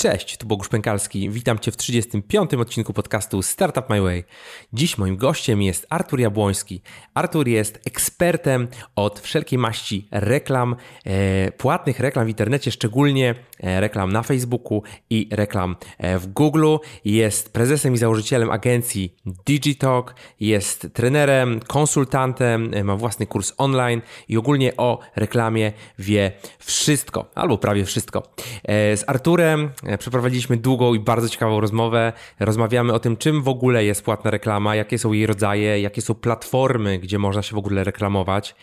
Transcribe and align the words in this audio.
Cześć, 0.00 0.36
tu 0.36 0.46
Bogusz 0.46 0.68
Pękalski. 0.68 1.30
Witam 1.30 1.58
Cię 1.58 1.72
w 1.72 1.76
35. 1.76 2.54
odcinku 2.54 2.92
podcastu 2.92 3.42
Startup 3.42 3.90
My 3.90 4.02
Way. 4.02 4.24
Dziś 4.72 4.98
moim 4.98 5.16
gościem 5.16 5.62
jest 5.62 5.86
Artur 5.90 6.20
Jabłoński. 6.20 6.82
Artur 7.14 7.48
jest 7.48 7.80
ekspertem 7.86 8.68
od 8.96 9.20
wszelkiej 9.20 9.58
maści 9.58 10.08
reklam, 10.10 10.76
e, 11.04 11.52
płatnych 11.52 12.00
reklam 12.00 12.26
w 12.26 12.28
internecie, 12.28 12.70
szczególnie 12.70 13.34
e, 13.60 13.80
reklam 13.80 14.12
na 14.12 14.22
Facebooku 14.22 14.82
i 15.10 15.28
reklam 15.30 15.76
e, 15.98 16.18
w 16.18 16.26
Google. 16.26 16.76
Jest 17.04 17.52
prezesem 17.52 17.94
i 17.94 17.98
założycielem 17.98 18.50
agencji 18.50 19.16
Digitalk, 19.46 20.14
jest 20.40 20.88
trenerem, 20.92 21.60
konsultantem, 21.60 22.70
e, 22.74 22.84
ma 22.84 22.96
własny 22.96 23.26
kurs 23.26 23.52
online 23.56 24.02
i 24.28 24.36
ogólnie 24.36 24.76
o 24.76 24.98
reklamie 25.16 25.72
wie 25.98 26.32
wszystko, 26.58 27.30
albo 27.34 27.58
prawie 27.58 27.84
wszystko. 27.84 28.22
E, 28.64 28.96
z 28.96 29.08
Arturem 29.08 29.70
przeprowadziliśmy 29.98 30.56
długą 30.56 30.94
i 30.94 31.00
bardzo 31.00 31.28
ciekawą 31.28 31.60
rozmowę. 31.60 32.12
Rozmawiamy 32.40 32.92
o 32.92 33.00
tym, 33.00 33.16
czym 33.16 33.42
w 33.42 33.48
ogóle 33.48 33.84
jest 33.84 34.04
płatna 34.04 34.30
reklama, 34.30 34.76
jakie 34.76 34.98
są 34.98 35.12
jej 35.12 35.26
rodzaje, 35.26 35.80
jakie 35.80 36.02
są 36.02 36.14
platformy, 36.14 36.98
gdzie 36.98 37.18
można 37.18 37.42
się 37.42 37.54
w 37.54 37.58
ogóle 37.58 37.84
reklamować, 37.84 38.54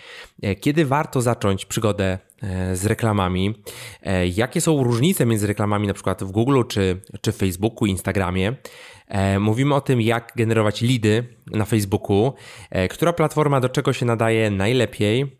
e, 0.41 0.55
kiedy 0.55 0.85
warto 0.85 1.21
zacząć 1.21 1.65
przygodę 1.65 2.17
e, 2.41 2.75
z 2.75 2.85
reklamami, 2.85 3.55
jakie 4.35 4.61
są 4.61 4.83
różnice 4.83 5.25
między 5.25 5.47
reklamami 5.47 5.87
na 5.87 5.93
przykład 5.93 6.23
w 6.23 6.31
Google 6.31 6.61
czy, 6.67 7.01
czy 7.21 7.31
Facebooku, 7.31 7.85
Instagramie. 7.85 8.53
Mówimy 9.39 9.75
o 9.75 9.81
tym, 9.81 10.01
jak 10.01 10.31
generować 10.35 10.81
lidy 10.81 11.23
na 11.51 11.65
Facebooku, 11.65 12.33
która 12.89 13.13
platforma 13.13 13.59
do 13.59 13.69
czego 13.69 13.93
się 13.93 14.05
nadaje 14.05 14.51
najlepiej, 14.51 15.37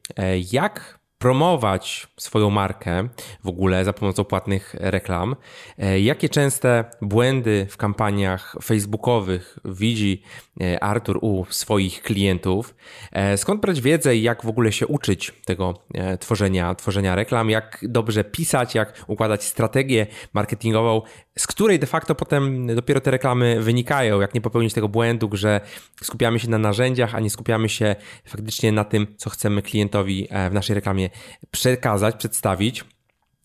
jak 0.52 0.97
promować 1.18 2.08
swoją 2.18 2.50
markę 2.50 3.08
w 3.44 3.48
ogóle 3.48 3.86
za 3.86 3.94
pomocą 3.94 4.24
płatnych 4.24 4.76
reklam. 4.80 5.36
E, 5.78 6.00
jakie 6.00 6.30
częste 6.30 6.86
błędy 7.02 7.68
w 7.70 7.78
kampaniach 7.78 8.56
facebookowych 8.64 9.60
widzi 9.66 10.24
e, 10.62 10.84
Artur 10.84 11.20
u 11.22 11.46
swoich 11.50 12.02
klientów? 12.02 12.76
E, 13.12 13.38
skąd 13.38 13.62
brać 13.62 13.82
wiedzę 13.82 14.16
i 14.16 14.22
jak 14.22 14.46
w 14.46 14.50
ogóle 14.50 14.72
się 14.72 14.88
uczyć 14.88 15.34
tego 15.46 15.74
tworzenia, 16.20 16.76
tworzenia 16.76 17.16
reklam? 17.16 17.50
Jak 17.50 17.80
dobrze 17.82 18.24
pisać, 18.24 18.76
jak 18.76 19.04
układać 19.08 19.44
strategię 19.44 20.08
marketingową, 20.34 21.02
z 21.38 21.48
której 21.48 21.80
de 21.80 21.88
facto 21.88 22.16
potem 22.16 22.76
dopiero 22.76 23.02
te 23.02 23.12
reklamy 23.12 23.62
wynikają? 23.62 24.22
Jak 24.22 24.34
nie 24.34 24.42
popełnić 24.42 24.74
tego 24.74 24.90
błędu, 24.90 25.30
że 25.34 25.62
skupiamy 26.02 26.40
się 26.40 26.50
na 26.50 26.58
narzędziach, 26.58 27.16
a 27.16 27.20
nie 27.20 27.30
skupiamy 27.30 27.70
się 27.70 27.96
faktycznie 28.26 28.72
na 28.72 28.84
tym, 28.84 29.08
co 29.18 29.30
chcemy 29.30 29.62
klientowi 29.62 30.28
w 30.50 30.54
naszej 30.54 30.76
reklamie 30.76 31.10
przekazać, 31.52 32.16
przedstawić. 32.16 32.84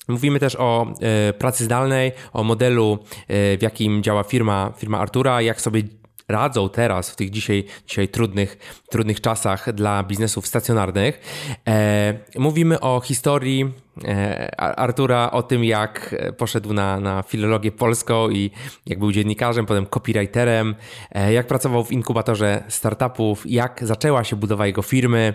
Mówimy 0.09 0.41
też 0.41 0.57
o 0.57 0.95
e, 1.01 1.33
pracy 1.33 1.65
zdalnej, 1.65 2.13
o 2.33 2.45
modelu, 2.45 2.99
e, 3.29 3.59
w 3.59 3.63
jakim 3.63 4.03
działa 4.03 4.23
firma, 4.23 4.73
firma 4.77 4.99
Artura, 4.99 5.43
jak 5.43 5.61
sobie 5.61 5.83
radzą 6.29 6.69
teraz 6.69 7.11
w 7.11 7.17
tych 7.17 7.31
dzisiaj, 7.31 7.65
dzisiaj 7.87 8.09
trudnych, 8.09 8.83
trudnych 8.91 9.21
czasach 9.21 9.73
dla 9.73 10.03
biznesów 10.03 10.47
stacjonarnych. 10.47 11.21
E, 11.69 12.15
mówimy 12.39 12.81
o 12.81 13.01
historii 13.01 13.73
E, 14.05 14.61
Artura 14.61 15.31
o 15.31 15.43
tym, 15.43 15.65
jak 15.65 16.15
poszedł 16.37 16.73
na, 16.73 17.01
na 17.01 17.23
filologię 17.23 17.73
polską 17.73 18.31
i 18.31 18.51
jak 18.87 18.99
był 18.99 19.13
dziennikarzem, 19.13 19.67
potem 19.67 19.87
copywriterem, 19.87 20.75
e, 21.11 21.33
jak 21.33 21.47
pracował 21.47 21.85
w 21.85 21.93
inkubatorze 21.93 22.65
startupów, 22.69 23.51
jak 23.51 23.81
zaczęła 23.83 24.25
się 24.25 24.37
budowa 24.37 24.67
jego 24.67 24.83
firmy 24.83 25.35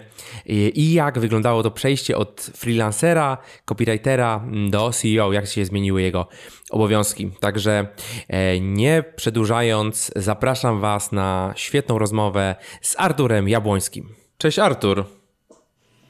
i 0.73 0.93
jak 0.93 1.19
wyglądało 1.19 1.63
to 1.63 1.71
przejście 1.71 2.17
od 2.17 2.51
freelancera, 2.55 3.37
copywritera 3.65 4.41
do 4.69 4.91
CEO, 4.91 5.33
jak 5.33 5.47
się 5.47 5.65
zmieniły 5.65 6.01
jego 6.01 6.27
obowiązki. 6.69 7.31
Także 7.39 7.87
e, 8.27 8.59
nie 8.59 9.03
przedłużając, 9.15 10.11
zapraszam 10.15 10.81
Was 10.81 11.11
na 11.11 11.53
świetną 11.55 11.99
rozmowę 11.99 12.55
z 12.81 12.95
Arturem 12.99 13.49
Jabłońskim. 13.49 14.09
Cześć 14.37 14.59
Artur. 14.59 15.05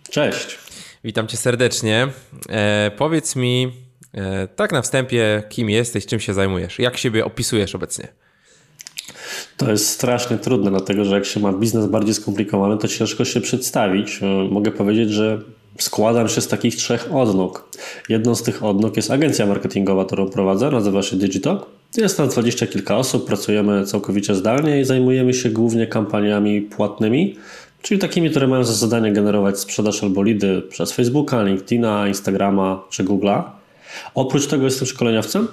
Cześć. 0.09 0.57
Witam 1.03 1.27
cię 1.27 1.37
serdecznie. 1.37 2.07
E, 2.49 2.91
powiedz 2.97 3.35
mi 3.35 3.71
e, 4.13 4.47
tak 4.47 4.71
na 4.71 4.81
wstępie, 4.81 5.43
kim 5.49 5.69
jesteś, 5.69 6.05
czym 6.05 6.19
się 6.19 6.33
zajmujesz, 6.33 6.79
jak 6.79 6.97
siebie 6.97 7.25
opisujesz 7.25 7.75
obecnie? 7.75 8.07
To 9.57 9.71
jest 9.71 9.89
strasznie 9.89 10.37
trudne, 10.37 10.69
dlatego 10.69 11.05
że 11.05 11.15
jak 11.15 11.25
się 11.25 11.39
ma 11.39 11.53
biznes 11.53 11.85
bardziej 11.85 12.13
skomplikowany, 12.13 12.77
to 12.77 12.87
ciężko 12.87 13.25
się 13.25 13.41
przedstawić. 13.41 14.19
E, 14.21 14.25
mogę 14.51 14.71
powiedzieć, 14.71 15.09
że 15.09 15.41
składam 15.79 16.29
się 16.29 16.41
z 16.41 16.47
takich 16.47 16.75
trzech 16.75 17.15
odnóg. 17.15 17.69
Jedną 18.09 18.35
z 18.35 18.43
tych 18.43 18.63
odnóg 18.63 18.97
jest 18.97 19.11
agencja 19.11 19.45
marketingowa, 19.45 20.05
którą 20.05 20.29
prowadzę, 20.29 20.71
nazywa 20.71 21.03
się 21.03 21.15
Digital. 21.15 21.59
Jest 21.97 22.17
tam 22.17 22.29
dwadzieścia 22.29 22.67
kilka 22.67 22.97
osób, 22.97 23.27
pracujemy 23.27 23.85
całkowicie 23.85 24.35
zdalnie 24.35 24.81
i 24.81 24.85
zajmujemy 24.85 25.33
się 25.33 25.49
głównie 25.49 25.87
kampaniami 25.87 26.61
płatnymi, 26.61 27.35
czyli 27.81 27.99
takimi, 27.99 28.29
które 28.29 28.47
mają 28.47 28.63
za 28.63 28.73
zadanie 28.73 29.13
generować 29.13 29.59
sprzedaż 29.59 30.03
albo 30.03 30.23
lidy 30.23 30.61
przez 30.61 30.91
Facebooka, 30.91 31.43
LinkedIna, 31.43 32.07
Instagrama 32.07 32.83
czy 32.89 33.03
Google'a. 33.03 33.43
Oprócz 34.15 34.47
tego 34.47 34.65
jestem 34.65 34.87
szkoleniowcem. 34.87 35.47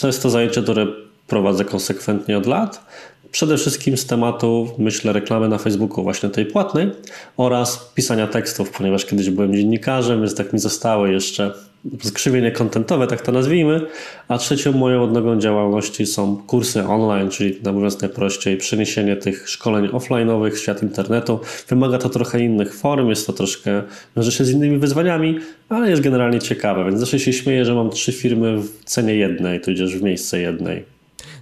To 0.00 0.06
jest 0.06 0.22
to 0.22 0.30
zajęcie, 0.30 0.62
które 0.62 0.86
prowadzę 1.26 1.64
konsekwentnie 1.64 2.38
od 2.38 2.46
lat. 2.46 2.86
Przede 3.30 3.56
wszystkim 3.56 3.96
z 3.96 4.06
tematu, 4.06 4.68
myślę, 4.78 5.12
reklamy 5.12 5.48
na 5.48 5.58
Facebooku, 5.58 6.04
właśnie 6.04 6.28
tej 6.28 6.46
płatnej 6.46 6.90
oraz 7.36 7.92
pisania 7.94 8.26
tekstów, 8.26 8.70
ponieważ 8.70 9.06
kiedyś 9.06 9.30
byłem 9.30 9.54
dziennikarzem, 9.54 10.20
więc 10.20 10.34
tak 10.34 10.52
mi 10.52 10.58
zostały 10.58 11.12
jeszcze 11.12 11.52
skrzywienie 12.02 12.52
kontentowe, 12.52 13.06
tak 13.06 13.22
to 13.22 13.32
nazwijmy. 13.32 13.80
A 14.28 14.38
trzecią 14.38 14.72
moją 14.72 15.02
odnogą 15.02 15.40
działalności 15.40 16.06
są 16.06 16.36
kursy 16.36 16.86
online, 16.86 17.30
czyli 17.30 17.58
mówiąc 17.72 18.00
najprościej, 18.00 18.56
przeniesienie 18.56 19.16
tych 19.16 19.48
szkoleń 19.48 19.88
offline'owych 19.88 20.50
w 20.50 20.58
świat 20.58 20.82
internetu. 20.82 21.40
Wymaga 21.68 21.98
to 21.98 22.08
trochę 22.08 22.40
innych 22.40 22.74
form, 22.74 23.08
jest 23.08 23.26
to 23.26 23.32
troszkę, 23.32 23.82
wiąże 24.16 24.32
się 24.32 24.44
z 24.44 24.50
innymi 24.50 24.78
wyzwaniami, 24.78 25.38
ale 25.68 25.90
jest 25.90 26.02
generalnie 26.02 26.40
ciekawe, 26.40 26.84
więc 26.84 27.00
zawsze 27.00 27.18
się 27.18 27.32
śmieję, 27.32 27.64
że 27.64 27.74
mam 27.74 27.90
trzy 27.90 28.12
firmy 28.12 28.56
w 28.58 28.84
cenie 28.84 29.14
jednej, 29.14 29.60
tudzież 29.60 29.96
w 29.96 30.02
miejsce 30.02 30.40
jednej. 30.40 30.84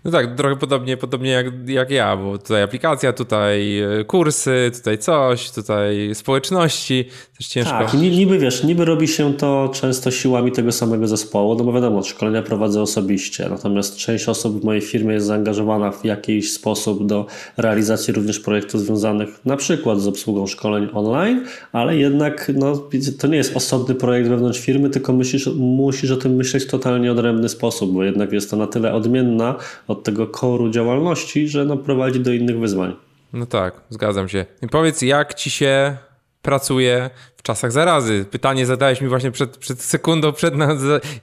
No 0.04 0.10
tak, 0.10 0.36
trochę 0.36 0.56
podobnie, 0.56 0.96
podobnie 0.96 1.30
jak, 1.30 1.46
jak 1.68 1.90
ja, 1.90 2.16
bo 2.16 2.38
tutaj 2.38 2.62
aplikacja, 2.62 3.12
tutaj 3.12 3.78
e, 3.78 4.04
kursy, 4.04 4.70
tutaj 4.74 4.98
coś, 4.98 5.50
tutaj 5.50 6.14
społeczności, 6.14 7.04
też 7.38 7.46
ciężko. 7.46 7.78
Tak, 7.78 7.94
niby 7.94 8.38
wiesz, 8.38 8.64
niby 8.64 8.84
robi 8.84 9.08
się 9.08 9.34
to 9.34 9.70
często 9.74 10.10
siłami 10.10 10.52
tego 10.52 10.72
samego 10.72 11.06
zespołu, 11.06 11.54
no 11.54 11.64
bo 11.64 11.72
wiadomo, 11.72 12.02
szkolenia 12.02 12.42
prowadzę 12.42 12.82
osobiście, 12.82 13.48
natomiast 13.50 13.96
część 13.96 14.28
osób 14.28 14.60
w 14.60 14.64
mojej 14.64 14.82
firmie 14.82 15.14
jest 15.14 15.26
zaangażowana 15.26 15.90
w 15.90 16.04
jakiś 16.04 16.52
sposób 16.52 17.06
do 17.06 17.26
realizacji 17.56 18.14
również 18.14 18.40
projektów 18.40 18.80
związanych 18.80 19.28
na 19.44 19.56
przykład 19.56 20.00
z 20.00 20.06
obsługą 20.06 20.46
szkoleń 20.46 20.88
online, 20.94 21.44
ale 21.72 21.96
jednak 21.96 22.52
no, 22.54 22.82
to 23.20 23.26
nie 23.26 23.36
jest 23.36 23.56
osobny 23.56 23.94
projekt 23.94 24.28
wewnątrz 24.28 24.60
firmy, 24.60 24.90
tylko 24.90 25.12
myślisz, 25.12 25.46
musisz 25.56 26.10
o 26.10 26.16
tym 26.16 26.34
myśleć 26.34 26.64
w 26.64 26.70
totalnie 26.70 27.12
odrębny 27.12 27.48
sposób, 27.48 27.92
bo 27.92 28.04
jednak 28.04 28.32
jest 28.32 28.50
to 28.50 28.56
na 28.56 28.66
tyle 28.66 28.94
odmienna 28.94 29.54
od 29.88 30.04
tego 30.04 30.26
koru 30.26 30.70
działalności, 30.70 31.48
że 31.48 31.64
no, 31.64 31.76
prowadzi 31.76 32.20
do 32.20 32.32
innych 32.32 32.58
wyzwań. 32.58 32.96
No 33.32 33.46
tak, 33.46 33.80
zgadzam 33.90 34.28
się. 34.28 34.46
I 34.62 34.68
powiedz, 34.68 35.02
jak 35.02 35.34
ci 35.34 35.50
się 35.50 35.96
pracuje 36.42 37.10
w 37.36 37.42
czasach 37.42 37.72
zarazy? 37.72 38.24
Pytanie 38.30 38.66
zadałeś 38.66 39.00
mi 39.00 39.08
właśnie 39.08 39.30
przed, 39.30 39.56
przed 39.56 39.82
sekundą, 39.82 40.32
przed, 40.32 40.54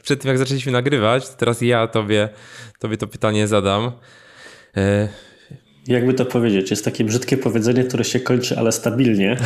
przed 0.03 0.21
tym 0.21 0.29
jak 0.29 0.37
zaczęliśmy 0.37 0.71
nagrywać. 0.71 1.29
Teraz 1.29 1.61
ja 1.61 1.87
tobie, 1.87 2.29
tobie 2.79 2.97
to 2.97 3.07
pytanie 3.07 3.47
zadam. 3.47 3.91
Jakby 5.87 6.13
to 6.13 6.25
powiedzieć, 6.25 6.71
jest 6.71 6.85
takie 6.85 7.03
brzydkie 7.03 7.37
powiedzenie, 7.37 7.83
które 7.83 8.03
się 8.03 8.19
kończy, 8.19 8.57
ale 8.57 8.71
stabilnie. 8.71 9.37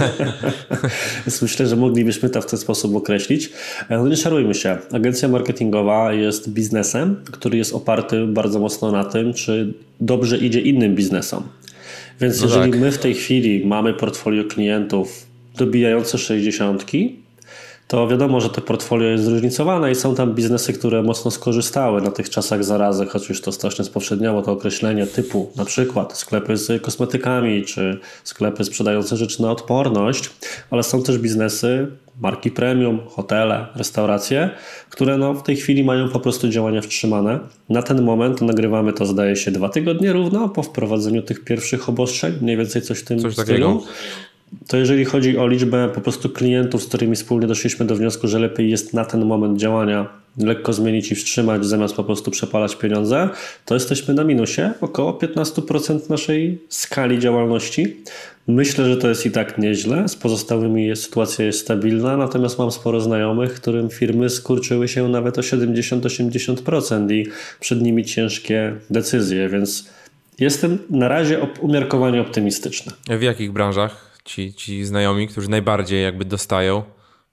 Więc 1.26 1.42
myślę, 1.42 1.66
że 1.66 1.76
moglibyśmy 1.76 2.30
to 2.30 2.42
w 2.42 2.46
ten 2.46 2.58
sposób 2.58 2.96
określić. 2.96 3.50
E, 3.88 3.98
no 3.98 4.08
nie 4.08 4.16
szarujmy 4.16 4.54
się. 4.54 4.78
Agencja 4.92 5.28
marketingowa 5.28 6.12
jest 6.12 6.50
biznesem, 6.50 7.16
który 7.32 7.58
jest 7.58 7.74
oparty 7.74 8.26
bardzo 8.26 8.58
mocno 8.58 8.92
na 8.92 9.04
tym, 9.04 9.34
czy 9.34 9.74
dobrze 10.00 10.38
idzie 10.38 10.60
innym 10.60 10.94
biznesom. 10.94 11.42
Więc 12.20 12.40
no 12.40 12.46
jeżeli 12.46 12.72
tak. 12.72 12.80
my 12.80 12.92
w 12.92 12.98
tej 12.98 13.14
chwili 13.14 13.66
mamy 13.66 13.94
portfolio 13.94 14.44
klientów 14.44 15.26
dobijające 15.56 16.18
60, 16.18 16.84
to 17.88 18.08
wiadomo, 18.08 18.40
że 18.40 18.48
to 18.50 18.60
portfolio 18.60 19.08
jest 19.08 19.24
zróżnicowane 19.24 19.92
i 19.92 19.94
są 19.94 20.14
tam 20.14 20.34
biznesy, 20.34 20.72
które 20.72 21.02
mocno 21.02 21.30
skorzystały 21.30 22.02
na 22.02 22.10
tych 22.10 22.30
czasach 22.30 22.64
zarazy, 22.64 23.06
choć 23.06 23.28
już 23.28 23.40
to 23.40 23.52
strasznie 23.52 23.84
spowszedniało 23.84 24.42
to 24.42 24.52
określenie 24.52 25.06
typu 25.06 25.52
na 25.56 25.64
przykład 25.64 26.18
sklepy 26.18 26.56
z 26.56 26.82
kosmetykami 26.82 27.64
czy 27.64 27.98
sklepy 28.24 28.64
sprzedające 28.64 29.16
rzeczy 29.16 29.42
na 29.42 29.50
odporność, 29.50 30.30
ale 30.70 30.82
są 30.82 31.02
też 31.02 31.18
biznesy, 31.18 31.86
marki 32.20 32.50
premium, 32.50 33.00
hotele, 33.08 33.66
restauracje, 33.74 34.50
które 34.90 35.18
no 35.18 35.34
w 35.34 35.42
tej 35.42 35.56
chwili 35.56 35.84
mają 35.84 36.08
po 36.08 36.20
prostu 36.20 36.48
działania 36.48 36.80
wstrzymane. 36.80 37.38
Na 37.68 37.82
ten 37.82 38.02
moment 38.02 38.42
nagrywamy 38.42 38.92
to 38.92 39.06
zdaje 39.06 39.36
się 39.36 39.50
dwa 39.50 39.68
tygodnie 39.68 40.12
równo 40.12 40.48
po 40.48 40.62
wprowadzeniu 40.62 41.22
tych 41.22 41.44
pierwszych 41.44 41.88
obostrzeń, 41.88 42.34
mniej 42.40 42.56
więcej 42.56 42.82
coś 42.82 42.98
w 42.98 43.04
tym 43.04 43.18
coś 43.18 43.32
stylu. 43.32 43.46
Takiego. 43.46 43.82
To 44.66 44.76
jeżeli 44.76 45.04
chodzi 45.04 45.38
o 45.38 45.48
liczbę 45.48 45.88
po 45.94 46.00
prostu 46.00 46.28
klientów, 46.28 46.82
z 46.82 46.86
którymi 46.86 47.16
wspólnie 47.16 47.46
doszliśmy 47.46 47.86
do 47.86 47.96
wniosku, 47.96 48.28
że 48.28 48.38
lepiej 48.38 48.70
jest 48.70 48.94
na 48.94 49.04
ten 49.04 49.24
moment 49.24 49.58
działania 49.58 50.06
lekko 50.38 50.72
zmienić 50.72 51.12
i 51.12 51.14
wstrzymać, 51.14 51.66
zamiast 51.66 51.94
po 51.94 52.04
prostu 52.04 52.30
przepalać 52.30 52.76
pieniądze, 52.76 53.28
to 53.64 53.74
jesteśmy 53.74 54.14
na 54.14 54.24
minusie 54.24 54.70
około 54.80 55.12
15% 55.12 56.10
naszej 56.10 56.58
skali 56.68 57.18
działalności. 57.18 57.96
Myślę, 58.48 58.84
że 58.84 58.96
to 58.96 59.08
jest 59.08 59.26
i 59.26 59.30
tak 59.30 59.58
nieźle. 59.58 60.08
Z 60.08 60.16
pozostałymi 60.16 60.96
sytuacja 60.96 61.44
jest 61.44 61.60
stabilna, 61.60 62.16
natomiast 62.16 62.58
mam 62.58 62.70
sporo 62.70 63.00
znajomych, 63.00 63.54
którym 63.54 63.90
firmy 63.90 64.30
skurczyły 64.30 64.88
się 64.88 65.08
nawet 65.08 65.38
o 65.38 65.40
70-80% 65.40 67.12
i 67.12 67.26
przed 67.60 67.82
nimi 67.82 68.04
ciężkie 68.04 68.74
decyzje, 68.90 69.48
więc 69.48 69.88
jestem 70.38 70.78
na 70.90 71.08
razie 71.08 71.46
umiarkowanie 71.60 72.20
optymistyczny. 72.20 72.92
W 73.18 73.22
jakich 73.22 73.52
branżach 73.52 74.05
ci, 74.26 74.54
ci 74.54 74.84
znajomi, 74.84 75.28
którzy 75.28 75.50
najbardziej 75.50 76.02
jakby 76.02 76.24
dostają? 76.24 76.82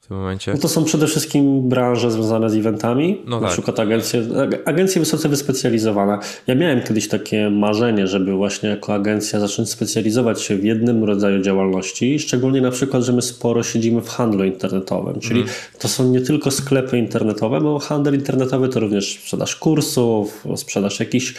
w 0.03 0.07
tym 0.07 0.17
momencie? 0.17 0.53
No 0.53 0.59
to 0.59 0.69
są 0.69 0.85
przede 0.85 1.07
wszystkim 1.07 1.69
branże 1.69 2.11
związane 2.11 2.49
z 2.49 2.55
eventami, 2.55 3.21
no 3.25 3.39
na 3.39 3.47
tak. 3.47 3.53
przykład 3.53 3.79
agencje, 3.79 4.23
agencje 4.65 4.99
wysoce 4.99 5.29
wyspecjalizowane. 5.29 6.17
Ja 6.47 6.55
miałem 6.55 6.81
kiedyś 6.81 7.07
takie 7.07 7.49
marzenie, 7.49 8.07
żeby 8.07 8.33
właśnie 8.33 8.69
jako 8.69 8.93
agencja 8.93 9.39
zacząć 9.39 9.69
specjalizować 9.69 10.41
się 10.41 10.55
w 10.55 10.63
jednym 10.63 11.03
rodzaju 11.03 11.41
działalności, 11.41 12.19
szczególnie 12.19 12.61
na 12.61 12.71
przykład, 12.71 13.03
że 13.03 13.13
my 13.13 13.21
sporo 13.21 13.63
siedzimy 13.63 14.01
w 14.01 14.09
handlu 14.09 14.43
internetowym, 14.43 15.19
czyli 15.19 15.41
mm. 15.41 15.53
to 15.79 15.87
są 15.87 16.11
nie 16.11 16.21
tylko 16.21 16.51
sklepy 16.51 16.97
internetowe, 16.97 17.61
bo 17.61 17.79
handel 17.79 18.13
internetowy 18.13 18.69
to 18.69 18.79
również 18.79 19.19
sprzedaż 19.21 19.55
kursów, 19.55 20.43
sprzedaż 20.55 20.99
jakichś 20.99 21.33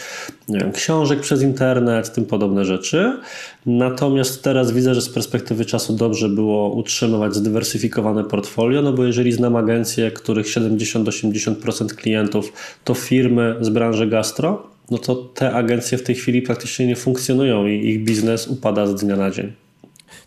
wiem, 0.49 0.71
książek 0.71 1.19
przez 1.19 1.41
internet, 1.41 2.13
tym 2.13 2.25
podobne 2.25 2.65
rzeczy. 2.65 3.17
Natomiast 3.65 4.43
teraz 4.43 4.71
widzę, 4.71 4.95
że 4.95 5.01
z 5.01 5.09
perspektywy 5.09 5.65
czasu 5.65 5.93
dobrze 5.93 6.29
było 6.29 6.69
utrzymywać 6.69 7.35
zdywersyfikowane 7.35 8.23
portfolio, 8.23 8.81
no 8.81 8.93
bo 8.93 9.05
jeżeli 9.05 9.31
znam 9.31 9.55
agencje, 9.55 10.11
których 10.11 10.45
70-80% 10.45 11.87
klientów 11.87 12.53
to 12.83 12.93
firmy 12.93 13.55
z 13.61 13.69
branży 13.69 14.07
gastro, 14.07 14.67
no 14.91 14.97
to 14.97 15.15
te 15.15 15.53
agencje 15.53 15.97
w 15.97 16.03
tej 16.03 16.15
chwili 16.15 16.41
praktycznie 16.41 16.87
nie 16.87 16.95
funkcjonują 16.95 17.67
i 17.67 17.89
ich 17.89 18.03
biznes 18.03 18.47
upada 18.47 18.87
z 18.87 18.95
dnia 18.95 19.15
na 19.15 19.31
dzień. 19.31 19.53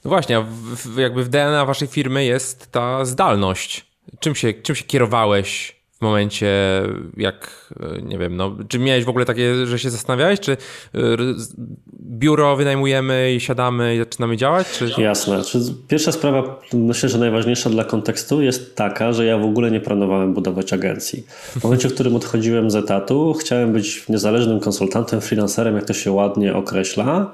No 0.04 0.08
właśnie, 0.08 0.44
jakby 0.96 1.24
w 1.24 1.28
DNA 1.28 1.64
waszej 1.64 1.88
firmy 1.88 2.24
jest 2.24 2.72
ta 2.72 3.04
zdalność. 3.04 3.86
Czym 4.20 4.34
się, 4.34 4.52
czym 4.52 4.74
się 4.74 4.84
kierowałeś 4.84 5.77
w 5.98 6.02
momencie, 6.02 6.52
jak, 7.16 7.70
nie 8.02 8.18
wiem, 8.18 8.36
no, 8.36 8.56
czy 8.68 8.78
miałeś 8.78 9.04
w 9.04 9.08
ogóle 9.08 9.24
takie, 9.24 9.66
że 9.66 9.78
się 9.78 9.90
zastanawiałeś, 9.90 10.40
czy 10.40 10.52
y, 10.52 10.56
biuro 12.00 12.56
wynajmujemy 12.56 13.34
i 13.34 13.40
siadamy 13.40 13.94
i 13.94 13.98
zaczynamy 13.98 14.36
działać? 14.36 14.66
Czy... 14.70 15.02
Jasne. 15.02 15.42
Pierwsza 15.88 16.12
sprawa, 16.12 16.60
myślę, 16.72 17.08
że 17.08 17.18
najważniejsza 17.18 17.70
dla 17.70 17.84
kontekstu 17.84 18.42
jest 18.42 18.76
taka, 18.76 19.12
że 19.12 19.24
ja 19.24 19.38
w 19.38 19.44
ogóle 19.44 19.70
nie 19.70 19.80
planowałem 19.80 20.34
budować 20.34 20.72
agencji. 20.72 21.26
W 21.60 21.64
momencie, 21.64 21.88
w 21.88 21.94
którym 21.94 22.16
odchodziłem 22.16 22.70
z 22.70 22.76
etatu, 22.76 23.34
chciałem 23.34 23.72
być 23.72 24.08
niezależnym 24.08 24.60
konsultantem, 24.60 25.20
freelancerem, 25.20 25.74
jak 25.74 25.84
to 25.84 25.94
się 25.94 26.12
ładnie 26.12 26.54
określa, 26.54 27.32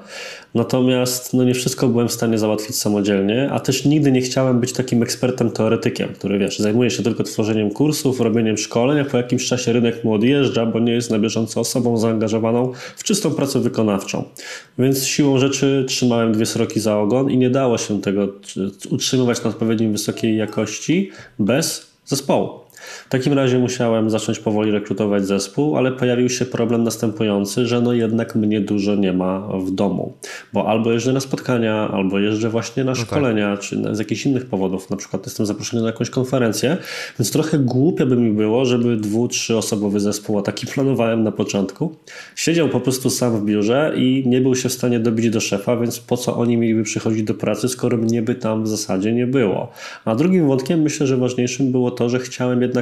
Natomiast 0.54 1.34
no 1.34 1.44
nie 1.44 1.54
wszystko 1.54 1.88
byłem 1.88 2.08
w 2.08 2.12
stanie 2.12 2.38
załatwić 2.38 2.76
samodzielnie, 2.76 3.50
a 3.52 3.60
też 3.60 3.84
nigdy 3.84 4.12
nie 4.12 4.20
chciałem 4.20 4.60
być 4.60 4.72
takim 4.72 5.02
ekspertem 5.02 5.50
teoretykiem, 5.50 6.08
który 6.08 6.38
wiesz, 6.38 6.58
zajmuje 6.58 6.90
się 6.90 7.02
tylko 7.02 7.22
tworzeniem 7.22 7.70
kursów, 7.70 8.20
robieniem 8.20 8.58
szkoleń, 8.58 9.00
a 9.00 9.04
po 9.04 9.16
jakimś 9.16 9.46
czasie 9.46 9.72
rynek 9.72 10.04
mu 10.04 10.12
odjeżdża, 10.12 10.66
bo 10.66 10.78
nie 10.78 10.92
jest 10.92 11.10
na 11.10 11.18
bieżąco 11.18 11.60
osobą 11.60 11.96
zaangażowaną 11.96 12.72
w 12.96 13.04
czystą 13.04 13.30
pracę 13.30 13.60
wykonawczą. 13.60 14.24
Więc 14.78 15.06
siłą 15.06 15.38
rzeczy 15.38 15.84
trzymałem 15.88 16.32
dwie 16.32 16.46
sroki 16.46 16.80
za 16.80 16.98
ogon 16.98 17.30
i 17.30 17.38
nie 17.38 17.50
dało 17.50 17.78
się 17.78 18.00
tego 18.00 18.28
utrzymywać 18.90 19.44
na 19.44 19.50
odpowiednim 19.50 19.92
wysokiej 19.92 20.36
jakości 20.36 21.10
bez 21.38 21.86
zespołu. 22.04 22.63
W 23.06 23.08
takim 23.08 23.32
razie 23.32 23.58
musiałem 23.58 24.10
zacząć 24.10 24.38
powoli 24.38 24.70
rekrutować 24.70 25.26
zespół, 25.26 25.76
ale 25.76 25.92
pojawił 25.92 26.28
się 26.28 26.44
problem 26.44 26.82
następujący, 26.82 27.66
że 27.66 27.80
no 27.80 27.92
jednak 27.92 28.34
mnie 28.34 28.60
dużo 28.60 28.94
nie 28.94 29.12
ma 29.12 29.48
w 29.64 29.70
domu, 29.70 30.12
bo 30.52 30.68
albo 30.68 30.92
jeżdżę 30.92 31.12
na 31.12 31.20
spotkania, 31.20 31.88
albo 31.88 32.18
jeżdżę 32.18 32.50
właśnie 32.50 32.84
na 32.84 32.90
no 32.90 32.96
tak. 32.96 33.06
szkolenia, 33.06 33.56
czy 33.56 33.82
z 33.92 33.98
jakichś 33.98 34.26
innych 34.26 34.46
powodów, 34.46 34.90
na 34.90 34.96
przykład 34.96 35.26
jestem 35.26 35.46
zaproszony 35.46 35.82
na 35.82 35.88
jakąś 35.88 36.10
konferencję, 36.10 36.76
więc 37.18 37.32
trochę 37.32 37.58
głupio 37.58 38.06
by 38.06 38.16
mi 38.16 38.32
było, 38.32 38.64
żeby 38.64 38.96
dwu, 38.96 39.28
trzy 39.28 39.56
osobowy 39.56 40.00
zespół, 40.00 40.38
a 40.38 40.42
taki 40.42 40.66
planowałem 40.66 41.22
na 41.22 41.32
początku, 41.32 41.96
siedział 42.36 42.68
po 42.68 42.80
prostu 42.80 43.10
sam 43.10 43.40
w 43.40 43.44
biurze 43.44 43.92
i 43.96 44.24
nie 44.26 44.40
był 44.40 44.54
się 44.54 44.68
w 44.68 44.72
stanie 44.72 45.00
dobić 45.00 45.30
do 45.30 45.40
szefa, 45.40 45.76
więc 45.76 46.00
po 46.00 46.16
co 46.16 46.36
oni 46.36 46.56
mieliby 46.56 46.82
przychodzić 46.82 47.22
do 47.22 47.34
pracy, 47.34 47.68
skoro 47.68 47.96
mnie 47.96 48.22
by 48.22 48.34
tam 48.34 48.64
w 48.64 48.68
zasadzie 48.68 49.12
nie 49.12 49.26
było. 49.26 49.72
A 50.04 50.14
drugim 50.14 50.46
wątkiem 50.46 50.82
myślę, 50.82 51.06
że 51.06 51.16
ważniejszym 51.16 51.72
było 51.72 51.90
to, 51.90 52.08
że 52.08 52.18
chciałem 52.18 52.62
jednak 52.62 52.73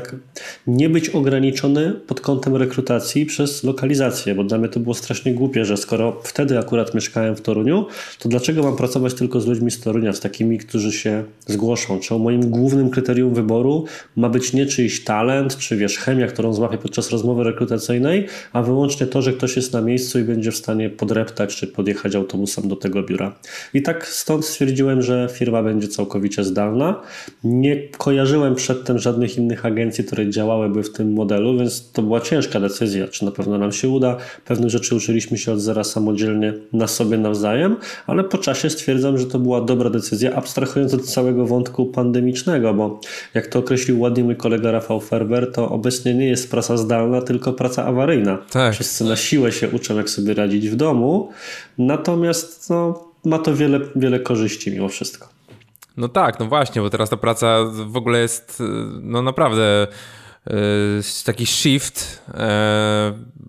nie 0.66 0.88
być 0.88 1.08
ograniczony 1.08 1.92
pod 2.06 2.20
kątem 2.20 2.56
rekrutacji 2.56 3.26
przez 3.26 3.64
lokalizację, 3.64 4.34
bo 4.34 4.44
dla 4.44 4.58
mnie 4.58 4.68
to 4.68 4.80
było 4.80 4.94
strasznie 4.94 5.34
głupie, 5.34 5.64
że 5.64 5.76
skoro 5.76 6.20
wtedy 6.24 6.58
akurat 6.58 6.94
mieszkałem 6.94 7.36
w 7.36 7.40
Toruniu, 7.40 7.86
to 8.18 8.28
dlaczego 8.28 8.62
mam 8.62 8.76
pracować 8.76 9.14
tylko 9.14 9.40
z 9.40 9.46
ludźmi 9.46 9.70
z 9.70 9.80
Torunia, 9.80 10.12
z 10.12 10.20
takimi, 10.20 10.58
którzy 10.58 10.92
się 10.92 11.24
zgłoszą? 11.46 12.00
Czy 12.00 12.14
moim 12.14 12.50
głównym 12.50 12.90
kryterium 12.90 13.34
wyboru 13.34 13.84
ma 14.16 14.28
być 14.28 14.52
nie 14.52 14.66
czyjś 14.66 15.04
talent, 15.04 15.56
czy 15.56 15.76
wiesz, 15.76 15.98
chemia, 15.98 16.26
którą 16.26 16.52
złapię 16.52 16.78
podczas 16.78 17.10
rozmowy 17.10 17.44
rekrutacyjnej, 17.44 18.26
a 18.52 18.62
wyłącznie 18.62 19.06
to, 19.06 19.22
że 19.22 19.32
ktoś 19.32 19.56
jest 19.56 19.72
na 19.72 19.80
miejscu 19.80 20.18
i 20.18 20.24
będzie 20.24 20.52
w 20.52 20.56
stanie 20.56 20.90
podreptać, 20.90 21.56
czy 21.56 21.66
podjechać 21.66 22.14
autobusem 22.14 22.68
do 22.68 22.76
tego 22.76 23.02
biura. 23.02 23.38
I 23.74 23.82
tak 23.82 24.06
stąd 24.06 24.44
stwierdziłem, 24.44 25.02
że 25.02 25.28
firma 25.32 25.62
będzie 25.62 25.88
całkowicie 25.88 26.44
zdalna. 26.44 27.00
Nie 27.44 27.88
kojarzyłem 27.88 28.54
przedtem 28.54 28.98
żadnych 28.98 29.38
innych 29.38 29.66
agencji, 29.66 29.81
które 29.90 30.30
działałyby 30.30 30.82
w 30.82 30.92
tym 30.92 31.12
modelu, 31.12 31.58
więc 31.58 31.92
to 31.92 32.02
była 32.02 32.20
ciężka 32.20 32.60
decyzja, 32.60 33.08
czy 33.08 33.24
na 33.24 33.30
pewno 33.30 33.58
nam 33.58 33.72
się 33.72 33.88
uda. 33.88 34.16
Pewnych 34.44 34.70
rzeczy 34.70 34.94
uczyliśmy 34.94 35.38
się 35.38 35.52
od 35.52 35.60
zera 35.60 35.84
samodzielnie 35.84 36.54
na 36.72 36.86
sobie 36.86 37.18
nawzajem, 37.18 37.76
ale 38.06 38.24
po 38.24 38.38
czasie 38.38 38.70
stwierdzam, 38.70 39.18
że 39.18 39.26
to 39.26 39.38
była 39.38 39.60
dobra 39.60 39.90
decyzja, 39.90 40.34
abstrahując 40.34 40.94
od 40.94 41.02
całego 41.02 41.46
wątku 41.46 41.86
pandemicznego, 41.86 42.74
bo 42.74 43.00
jak 43.34 43.46
to 43.46 43.58
określił 43.58 44.00
ładnie 44.00 44.24
mój 44.24 44.36
kolega 44.36 44.70
Rafał 44.70 45.00
Ferber, 45.00 45.52
to 45.52 45.70
obecnie 45.70 46.14
nie 46.14 46.26
jest 46.26 46.50
praca 46.50 46.76
zdalna, 46.76 47.22
tylko 47.22 47.52
praca 47.52 47.84
awaryjna. 47.84 48.38
Tak. 48.50 48.74
Wszyscy 48.74 49.04
na 49.04 49.16
siłę 49.16 49.52
się 49.52 49.68
uczą, 49.68 49.96
jak 49.96 50.10
sobie 50.10 50.34
radzić 50.34 50.68
w 50.68 50.76
domu, 50.76 51.28
natomiast 51.78 52.70
no, 52.70 53.12
ma 53.24 53.38
to 53.38 53.54
wiele, 53.54 53.80
wiele 53.96 54.20
korzyści 54.20 54.70
mimo 54.70 54.88
wszystko. 54.88 55.31
No 55.96 56.08
tak, 56.08 56.40
no 56.40 56.46
właśnie, 56.46 56.82
bo 56.82 56.90
teraz 56.90 57.10
ta 57.10 57.16
praca 57.16 57.64
w 57.86 57.96
ogóle 57.96 58.18
jest 58.18 58.62
no 59.02 59.22
naprawdę 59.22 59.86
yy, 60.46 60.54
taki 61.24 61.46
shift 61.46 62.22
yy, 62.28 62.34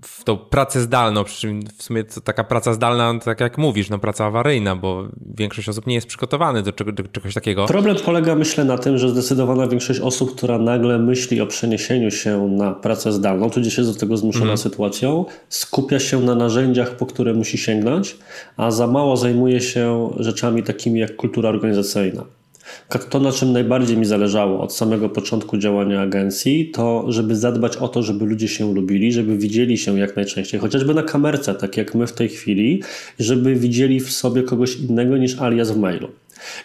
w 0.04 0.24
tą 0.24 0.38
pracę 0.38 0.82
zdalną, 0.82 1.24
przy 1.24 1.42
czym 1.42 1.62
w 1.78 1.84
sumie 1.84 2.04
to 2.04 2.22
taka 2.22 2.44
praca 2.44 2.74
zdalna, 2.74 3.20
tak 3.20 3.40
jak 3.40 3.58
mówisz, 3.58 3.90
no 3.90 4.00
praca 4.00 4.26
awaryjna, 4.26 4.76
bo 4.76 5.08
większość 5.36 5.70
osób 5.70 5.88
nie 5.88 5.96
jest 5.96 6.08
przygotowana 6.08 6.62
do, 6.62 6.74
czego, 6.74 6.92
do 6.92 7.04
czegoś 7.04 7.34
takiego. 7.34 7.66
Problem 7.66 7.96
polega 8.06 8.36
myślę 8.36 8.66
na 8.66 8.78
tym, 8.78 8.98
że 8.98 9.10
zdecydowana 9.10 9.68
większość 9.68 10.00
osób, 10.00 10.36
która 10.36 10.58
nagle 10.58 11.00
myśli 11.00 11.42
o 11.42 11.48
przeniesieniu 11.48 12.12
się 12.12 12.48
na 12.48 12.72
pracę 12.72 13.12
zdalną, 13.12 13.50
tudzież 13.50 13.78
jest 13.78 13.94
do 13.94 14.00
tego 14.00 14.18
zmuszona 14.18 14.46
mm. 14.46 14.58
sytuacją, 14.58 15.26
skupia 15.50 16.00
się 16.00 16.20
na 16.20 16.36
narzędziach, 16.36 16.98
po 16.98 17.06
które 17.06 17.34
musi 17.34 17.58
sięgnąć, 17.58 18.18
a 18.58 18.72
za 18.72 18.88
mało 18.88 19.18
zajmuje 19.18 19.62
się 19.62 20.14
rzeczami 20.20 20.64
takimi 20.64 21.00
jak 21.00 21.16
kultura 21.16 21.50
organizacyjna. 21.50 22.24
To, 23.10 23.20
na 23.20 23.32
czym 23.32 23.52
najbardziej 23.52 23.98
mi 23.98 24.06
zależało 24.06 24.62
od 24.62 24.74
samego 24.74 25.10
początku 25.10 25.58
działania 25.58 26.02
agencji, 26.02 26.72
to 26.72 27.06
żeby 27.08 27.36
zadbać 27.36 27.78
o 27.78 27.88
to, 27.88 28.04
żeby 28.04 28.26
ludzie 28.26 28.48
się 28.48 28.74
lubili, 28.74 29.12
żeby 29.12 29.38
widzieli 29.38 29.78
się 29.78 30.00
jak 30.00 30.16
najczęściej, 30.16 30.60
chociażby 30.60 30.94
na 30.94 31.04
kamerce, 31.04 31.56
tak 31.56 31.78
jak 31.78 31.96
my 31.96 32.08
w 32.08 32.14
tej 32.14 32.30
chwili, 32.30 32.84
żeby 33.20 33.56
widzieli 33.56 34.00
w 34.00 34.12
sobie 34.12 34.44
kogoś 34.44 34.76
innego 34.78 35.18
niż 35.18 35.42
alias 35.42 35.72
w 35.72 35.78
mailu. 35.78 36.08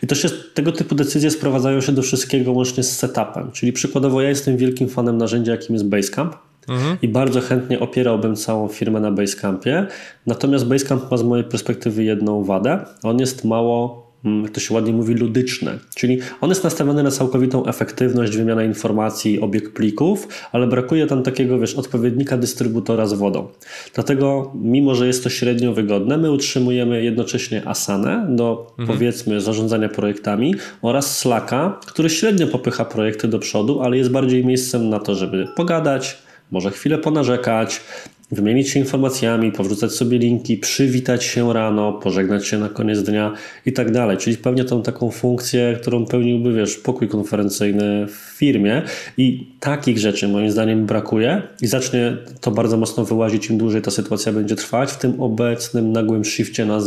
I 0.02 0.06
to 0.06 0.14
się, 0.14 0.28
tego 0.54 0.72
typu 0.72 0.94
decyzje 0.94 1.30
sprowadzają 1.30 1.80
się 1.80 1.92
do 1.92 2.02
wszystkiego 2.02 2.52
łącznie 2.52 2.82
z 2.82 2.98
setupem. 2.98 3.50
Czyli 3.52 3.72
przykładowo 3.72 4.22
ja 4.22 4.28
jestem 4.28 4.56
wielkim 4.56 4.88
fanem 4.88 5.18
narzędzia, 5.18 5.52
jakim 5.52 5.74
jest 5.74 5.86
Basecamp. 5.88 6.36
Mhm. 6.68 6.96
I 7.02 7.08
bardzo 7.08 7.40
chętnie 7.40 7.80
opierałbym 7.80 8.36
całą 8.36 8.68
firmę 8.68 9.00
na 9.00 9.10
Basecampie. 9.10 9.86
Natomiast 10.26 10.66
Basecamp 10.66 11.10
ma 11.10 11.16
z 11.16 11.22
mojej 11.22 11.44
perspektywy 11.44 12.04
jedną 12.04 12.44
wadę. 12.44 12.78
On 13.02 13.20
jest 13.20 13.44
mało 13.44 14.07
jak 14.42 14.50
to 14.50 14.60
się 14.60 14.74
ładnie 14.74 14.92
mówi, 14.92 15.14
ludyczne. 15.14 15.78
Czyli 15.94 16.18
on 16.40 16.48
jest 16.48 16.64
nastawiony 16.64 17.02
na 17.02 17.10
całkowitą 17.10 17.66
efektywność, 17.66 18.36
wymianę 18.36 18.66
informacji, 18.66 19.40
obieg 19.40 19.72
plików, 19.72 20.28
ale 20.52 20.66
brakuje 20.66 21.06
tam 21.06 21.22
takiego, 21.22 21.58
wiesz, 21.58 21.74
odpowiednika 21.74 22.36
dystrybutora 22.36 23.06
z 23.06 23.12
wodą. 23.12 23.48
Dlatego, 23.94 24.52
mimo 24.62 24.94
że 24.94 25.06
jest 25.06 25.24
to 25.24 25.30
średnio 25.30 25.72
wygodne, 25.72 26.18
my 26.18 26.30
utrzymujemy 26.30 27.04
jednocześnie 27.04 27.68
Asanę 27.68 28.26
do, 28.30 28.66
mhm. 28.78 28.98
powiedzmy, 28.98 29.40
zarządzania 29.40 29.88
projektami 29.88 30.54
oraz 30.82 31.18
Slacka, 31.18 31.80
który 31.86 32.10
średnio 32.10 32.46
popycha 32.46 32.84
projekty 32.84 33.28
do 33.28 33.38
przodu, 33.38 33.80
ale 33.80 33.96
jest 33.96 34.10
bardziej 34.10 34.46
miejscem 34.46 34.88
na 34.88 35.00
to, 35.00 35.14
żeby 35.14 35.48
pogadać, 35.56 36.18
Może 36.50 36.70
chwilę 36.70 36.98
ponarzekać, 36.98 37.80
wymienić 38.30 38.68
się 38.68 38.80
informacjami, 38.80 39.52
powrzucać 39.52 39.92
sobie 39.92 40.18
linki, 40.18 40.56
przywitać 40.56 41.24
się 41.24 41.52
rano, 41.52 41.92
pożegnać 41.92 42.46
się 42.46 42.58
na 42.58 42.68
koniec 42.68 43.02
dnia 43.02 43.32
i 43.66 43.72
tak 43.72 43.92
dalej. 43.92 44.16
Czyli 44.16 44.36
pewnie 44.36 44.64
tą 44.64 44.82
taką 44.82 45.10
funkcję, 45.10 45.78
którą 45.80 46.06
pełniłby, 46.06 46.52
wiesz, 46.52 46.76
pokój 46.76 47.08
konferencyjny 47.08 48.06
w 48.06 48.36
firmie 48.38 48.82
i 49.16 49.46
takich 49.60 49.98
rzeczy 49.98 50.28
moim 50.28 50.50
zdaniem 50.50 50.86
brakuje 50.86 51.42
i 51.62 51.66
zacznie 51.66 52.16
to 52.40 52.50
bardzo 52.50 52.76
mocno 52.76 53.04
wyłazić 53.04 53.50
im 53.50 53.58
dłużej 53.58 53.82
ta 53.82 53.90
sytuacja 53.90 54.32
będzie 54.32 54.56
trwać 54.56 54.92
w 54.92 54.98
tym 54.98 55.20
obecnym 55.20 55.92
nagłym 55.92 56.24
shifcie 56.24 56.66
na 56.66 56.80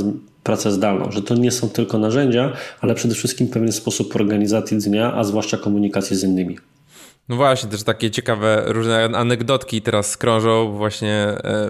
pracę 0.44 0.72
zdalną, 0.72 1.12
że 1.12 1.22
to 1.22 1.36
nie 1.36 1.52
są 1.52 1.70
tylko 1.70 1.98
narzędzia, 1.98 2.54
ale 2.82 2.96
przede 2.96 3.16
wszystkim 3.16 3.48
pewien 3.48 3.72
sposób 3.72 4.16
organizacji 4.16 4.78
dnia, 4.78 5.14
a 5.14 5.24
zwłaszcza 5.24 5.58
komunikacji 5.58 6.16
z 6.16 6.24
innymi. 6.24 6.58
No 7.30 7.36
właśnie, 7.36 7.70
też 7.70 7.84
takie 7.84 8.12
ciekawe 8.12 8.64
różne 8.66 9.10
anegdotki 9.14 9.82
teraz 9.82 10.18
krążą. 10.18 10.72
Właśnie 10.72 11.14
e, 11.14 11.70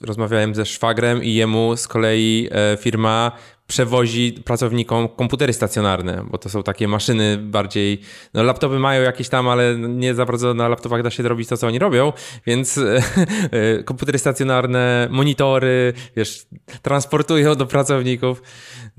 rozmawiałem 0.00 0.54
ze 0.54 0.66
szwagrem 0.66 1.24
i 1.24 1.34
jemu 1.34 1.76
z 1.76 1.88
kolei 1.88 2.48
e, 2.52 2.76
firma 2.76 3.32
przewozi 3.72 4.32
pracownikom 4.44 5.08
komputery 5.08 5.52
stacjonarne, 5.52 6.24
bo 6.30 6.38
to 6.38 6.48
są 6.48 6.62
takie 6.62 6.88
maszyny 6.88 7.38
bardziej, 7.38 8.00
no 8.34 8.42
laptopy 8.42 8.78
mają 8.78 9.02
jakieś 9.02 9.28
tam, 9.28 9.48
ale 9.48 9.76
nie 9.78 10.14
za 10.14 10.26
bardzo 10.26 10.54
na 10.54 10.68
laptopach 10.68 11.02
da 11.02 11.10
się 11.10 11.22
robić 11.22 11.48
to, 11.48 11.56
co 11.56 11.66
oni 11.66 11.78
robią, 11.78 12.12
więc 12.46 12.78
e, 12.78 13.82
komputery 13.82 14.18
stacjonarne, 14.18 15.08
monitory, 15.10 15.92
wiesz, 16.16 16.46
transportują 16.82 17.54
do 17.54 17.66
pracowników. 17.66 18.42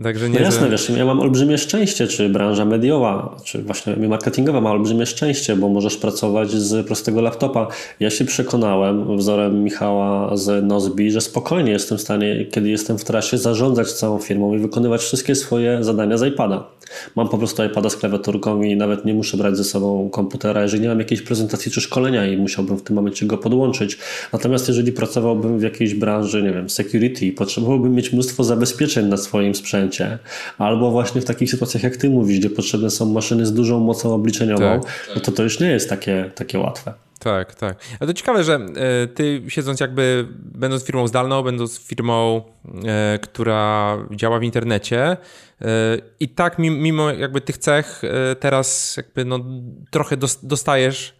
Także 0.03 0.29
nie 0.29 0.39
no 0.39 0.45
jasne, 0.45 0.69
wiesz, 0.69 0.89
ja 0.89 1.05
mam 1.05 1.19
olbrzymie 1.19 1.57
szczęście, 1.57 2.07
czy 2.07 2.29
branża 2.29 2.65
mediowa, 2.65 3.37
czy 3.43 3.63
właśnie 3.63 3.95
marketingowa 3.95 4.61
ma 4.61 4.71
olbrzymie 4.71 5.05
szczęście, 5.05 5.55
bo 5.55 5.69
możesz 5.69 5.97
pracować 5.97 6.51
z 6.51 6.87
prostego 6.87 7.21
laptopa. 7.21 7.67
Ja 7.99 8.09
się 8.09 8.25
przekonałem 8.25 9.17
wzorem 9.17 9.63
Michała 9.63 10.37
z 10.37 10.65
Nozbi, 10.65 11.11
że 11.11 11.21
spokojnie 11.21 11.71
jestem 11.71 11.97
w 11.97 12.01
stanie, 12.01 12.45
kiedy 12.45 12.69
jestem 12.69 12.97
w 12.97 13.03
trasie, 13.03 13.37
zarządzać 13.37 13.91
całą 13.91 14.19
firmą 14.19 14.55
i 14.55 14.62
wykonywać 14.63 15.01
wszystkie 15.01 15.35
swoje 15.35 15.83
zadania 15.83 16.17
z 16.17 16.23
iPada. 16.23 16.67
Mam 17.15 17.29
po 17.29 17.37
prostu 17.37 17.63
iPada 17.63 17.89
z 17.89 17.97
klawiaturką 17.97 18.61
i 18.61 18.75
nawet 18.75 19.05
nie 19.05 19.13
muszę 19.13 19.37
brać 19.37 19.57
ze 19.57 19.63
sobą 19.63 20.09
komputera, 20.09 20.61
jeżeli 20.61 20.83
nie 20.83 20.89
mam 20.89 20.99
jakiejś 20.99 21.21
prezentacji 21.21 21.71
czy 21.71 21.81
szkolenia 21.81 22.27
i 22.27 22.37
musiałbym 22.37 22.77
w 22.77 22.83
tym 22.83 22.95
momencie 22.95 23.25
go 23.25 23.37
podłączyć. 23.37 23.97
Natomiast 24.33 24.67
jeżeli 24.67 24.91
pracowałbym 24.91 25.59
w 25.59 25.61
jakiejś 25.61 25.93
branży, 25.93 26.43
nie 26.43 26.51
wiem, 26.51 26.69
security, 26.69 27.31
potrzebowałbym 27.31 27.95
mieć 27.95 28.13
mnóstwo 28.13 28.43
zabezpieczeń 28.43 29.07
na 29.07 29.17
swoim 29.17 29.55
sprzęcie, 29.55 30.19
albo 30.57 30.91
właśnie 30.91 31.21
w 31.21 31.25
takich 31.25 31.51
sytuacjach 31.51 31.83
jak 31.83 31.97
ty 31.97 32.09
mówisz, 32.09 32.39
gdzie 32.39 32.49
potrzebne 32.49 32.89
są 32.89 33.05
maszyny 33.05 33.45
z 33.45 33.53
dużą 33.53 33.79
mocą 33.79 34.13
obliczeniową, 34.13 34.81
tak, 34.81 35.09
no 35.15 35.21
to 35.21 35.31
to 35.31 35.43
już 35.43 35.59
nie 35.59 35.67
jest 35.67 35.89
takie, 35.89 36.31
takie 36.35 36.59
łatwe. 36.59 36.93
Tak, 37.23 37.55
tak. 37.55 37.77
Ale 37.99 38.07
to 38.07 38.13
ciekawe, 38.13 38.43
że 38.43 38.55
e, 38.55 39.07
ty 39.07 39.41
siedząc 39.47 39.79
jakby, 39.79 40.27
będąc 40.29 40.83
firmą 40.83 41.07
zdalną, 41.07 41.43
będąc 41.43 41.79
firmą, 41.79 42.41
e, 42.85 43.19
która 43.21 43.97
działa 44.11 44.39
w 44.39 44.43
internecie 44.43 45.01
e, 45.01 45.17
i 46.19 46.29
tak 46.29 46.59
mimo 46.59 47.09
jakby 47.09 47.41
tych 47.41 47.57
cech 47.57 48.01
teraz 48.39 48.97
jakby 48.97 49.25
no 49.25 49.39
trochę 49.91 50.17
dostajesz 50.43 51.15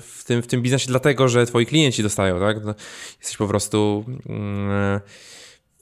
w 0.00 0.22
tym, 0.26 0.42
w 0.42 0.46
tym 0.46 0.62
biznesie 0.62 0.86
dlatego, 0.88 1.28
że 1.28 1.46
twoi 1.46 1.66
klienci 1.66 2.02
dostają, 2.02 2.40
tak? 2.40 2.64
No, 2.64 2.74
jesteś 3.20 3.36
po 3.36 3.48
prostu 3.48 4.04
mm, 4.28 5.00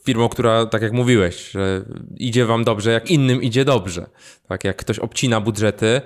firmą, 0.04 0.28
która, 0.28 0.66
tak 0.66 0.82
jak 0.82 0.92
mówiłeś, 0.92 1.50
że 1.50 1.84
idzie 2.16 2.46
wam 2.46 2.64
dobrze, 2.64 2.90
jak 2.90 3.10
innym 3.10 3.42
idzie 3.42 3.64
dobrze. 3.64 4.06
Tak, 4.48 4.64
jak 4.64 4.76
ktoś 4.76 4.98
obcina 4.98 5.40
budżety, 5.40 6.00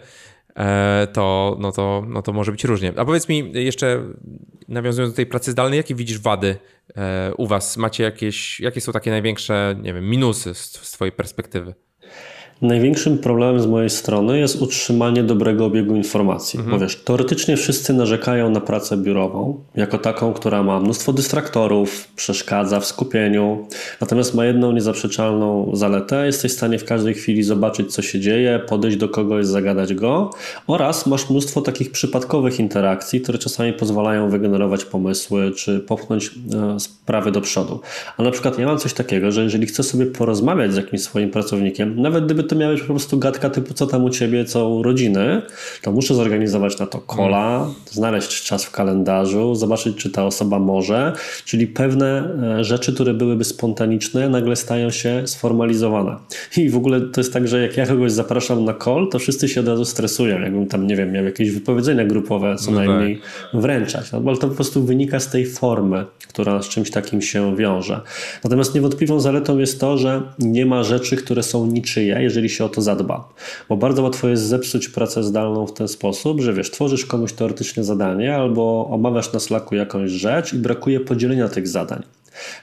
to, 1.12 1.56
no 1.60 1.72
to, 1.72 2.04
no 2.08 2.22
to 2.22 2.32
może 2.32 2.52
być 2.52 2.64
różnie. 2.64 2.92
A 2.96 3.04
powiedz 3.04 3.28
mi 3.28 3.52
jeszcze, 3.54 4.02
nawiązując 4.68 5.12
do 5.12 5.16
tej 5.16 5.26
pracy 5.26 5.50
zdalnej, 5.50 5.76
jakie 5.76 5.94
widzisz 5.94 6.18
wady 6.18 6.56
e, 6.96 7.32
u 7.36 7.46
Was? 7.46 7.76
Macie 7.76 8.04
jakieś, 8.04 8.60
jakie 8.60 8.80
są 8.80 8.92
takie 8.92 9.10
największe, 9.10 9.76
nie 9.82 9.94
wiem, 9.94 10.10
minusy 10.10 10.54
z, 10.54 10.58
z 10.58 10.90
Twojej 10.90 11.12
perspektywy? 11.12 11.74
Największym 12.62 13.18
problemem 13.18 13.60
z 13.60 13.66
mojej 13.66 13.90
strony 13.90 14.38
jest 14.38 14.62
utrzymanie 14.62 15.22
dobrego 15.22 15.64
obiegu 15.64 15.96
informacji. 15.96 16.58
Mhm. 16.58 16.76
Bo 16.76 16.84
wiesz, 16.84 16.96
teoretycznie 16.96 17.56
wszyscy 17.56 17.92
narzekają 17.92 18.50
na 18.50 18.60
pracę 18.60 18.96
biurową, 18.96 19.60
jako 19.74 19.98
taką, 19.98 20.32
która 20.32 20.62
ma 20.62 20.80
mnóstwo 20.80 21.12
dystraktorów, 21.12 22.08
przeszkadza 22.16 22.80
w 22.80 22.86
skupieniu, 22.86 23.66
natomiast 24.00 24.34
ma 24.34 24.44
jedną 24.44 24.72
niezaprzeczalną 24.72 25.70
zaletę. 25.72 26.26
Jesteś 26.26 26.52
w 26.52 26.56
stanie 26.56 26.78
w 26.78 26.84
każdej 26.84 27.14
chwili 27.14 27.42
zobaczyć, 27.42 27.94
co 27.94 28.02
się 28.02 28.20
dzieje, 28.20 28.60
podejść 28.68 28.96
do 28.96 29.08
kogoś, 29.08 29.46
zagadać 29.46 29.94
go 29.94 30.30
oraz 30.66 31.06
masz 31.06 31.30
mnóstwo 31.30 31.62
takich 31.62 31.90
przypadkowych 31.90 32.60
interakcji, 32.60 33.20
które 33.20 33.38
czasami 33.38 33.72
pozwalają 33.72 34.30
wygenerować 34.30 34.84
pomysły 34.84 35.52
czy 35.52 35.80
popchnąć 35.80 36.30
e, 36.54 36.80
sprawy 36.80 37.32
do 37.32 37.40
przodu. 37.40 37.80
A 38.16 38.22
na 38.22 38.30
przykład 38.30 38.58
ja 38.58 38.66
mam 38.66 38.78
coś 38.78 38.92
takiego, 38.92 39.32
że 39.32 39.42
jeżeli 39.42 39.66
chcę 39.66 39.82
sobie 39.82 40.06
porozmawiać 40.06 40.72
z 40.72 40.76
jakimś 40.76 41.02
swoim 41.02 41.30
pracownikiem, 41.30 42.02
nawet 42.02 42.24
gdyby 42.24 42.43
to 42.44 42.56
miałeś 42.56 42.80
po 42.80 42.86
prostu 42.86 43.18
gadka 43.18 43.50
typu 43.50 43.74
co 43.74 43.86
tam 43.86 44.04
u 44.04 44.10
ciebie, 44.10 44.44
co 44.44 44.68
u 44.68 44.82
rodziny, 44.82 45.42
to 45.82 45.92
muszę 45.92 46.14
zorganizować 46.14 46.78
na 46.78 46.86
to 46.86 46.98
kola, 46.98 47.70
znaleźć 47.90 48.42
czas 48.42 48.64
w 48.64 48.70
kalendarzu, 48.70 49.54
zobaczyć, 49.54 49.96
czy 49.96 50.10
ta 50.10 50.26
osoba 50.26 50.58
może, 50.58 51.12
czyli 51.44 51.66
pewne 51.66 52.28
e, 52.58 52.64
rzeczy, 52.64 52.94
które 52.94 53.14
byłyby 53.14 53.44
spontaniczne, 53.44 54.28
nagle 54.28 54.56
stają 54.56 54.90
się 54.90 55.22
sformalizowane. 55.26 56.16
I 56.56 56.70
w 56.70 56.76
ogóle 56.76 57.00
to 57.00 57.20
jest 57.20 57.32
tak, 57.32 57.48
że 57.48 57.62
jak 57.62 57.76
ja 57.76 57.86
kogoś 57.86 58.12
zapraszam 58.12 58.64
na 58.64 58.74
call, 58.74 59.08
to 59.10 59.18
wszyscy 59.18 59.48
się 59.48 59.60
od 59.60 59.68
razu 59.68 59.84
stresują, 59.84 60.40
jakbym 60.40 60.66
tam, 60.66 60.86
nie 60.86 60.96
wiem, 60.96 61.12
miał 61.12 61.24
jakieś 61.24 61.50
wypowiedzenia 61.50 62.04
grupowe 62.04 62.56
co 62.56 62.70
no 62.70 62.76
najmniej 62.76 63.20
tak. 63.52 63.60
wręczać, 63.60 64.12
no, 64.12 64.20
bo 64.20 64.36
to 64.36 64.48
po 64.48 64.54
prostu 64.54 64.84
wynika 64.84 65.20
z 65.20 65.30
tej 65.30 65.46
formy, 65.46 66.04
która 66.28 66.62
z 66.62 66.68
czymś 66.68 66.90
takim 66.90 67.22
się 67.22 67.56
wiąże. 67.56 68.00
Natomiast 68.44 68.74
niewątpliwą 68.74 69.20
zaletą 69.20 69.58
jest 69.58 69.80
to, 69.80 69.98
że 69.98 70.22
nie 70.38 70.66
ma 70.66 70.82
rzeczy, 70.82 71.16
które 71.16 71.42
są 71.42 71.66
niczyje, 71.66 72.22
jeżeli 72.34 72.50
się 72.50 72.64
o 72.64 72.68
to 72.68 72.82
zadba. 72.82 73.28
Bo 73.68 73.76
bardzo 73.76 74.02
łatwo 74.02 74.28
jest 74.28 74.42
zepsuć 74.42 74.88
pracę 74.88 75.22
zdalną 75.22 75.66
w 75.66 75.72
ten 75.72 75.88
sposób, 75.88 76.40
że 76.40 76.52
wiesz, 76.52 76.70
tworzysz 76.70 77.06
komuś 77.06 77.32
teoretycznie 77.32 77.84
zadanie 77.84 78.36
albo 78.36 78.88
omawiasz 78.90 79.32
na 79.32 79.40
Slacku 79.40 79.74
jakąś 79.74 80.10
rzecz 80.10 80.52
i 80.52 80.58
brakuje 80.58 81.00
podzielenia 81.00 81.48
tych 81.48 81.68
zadań. 81.68 82.02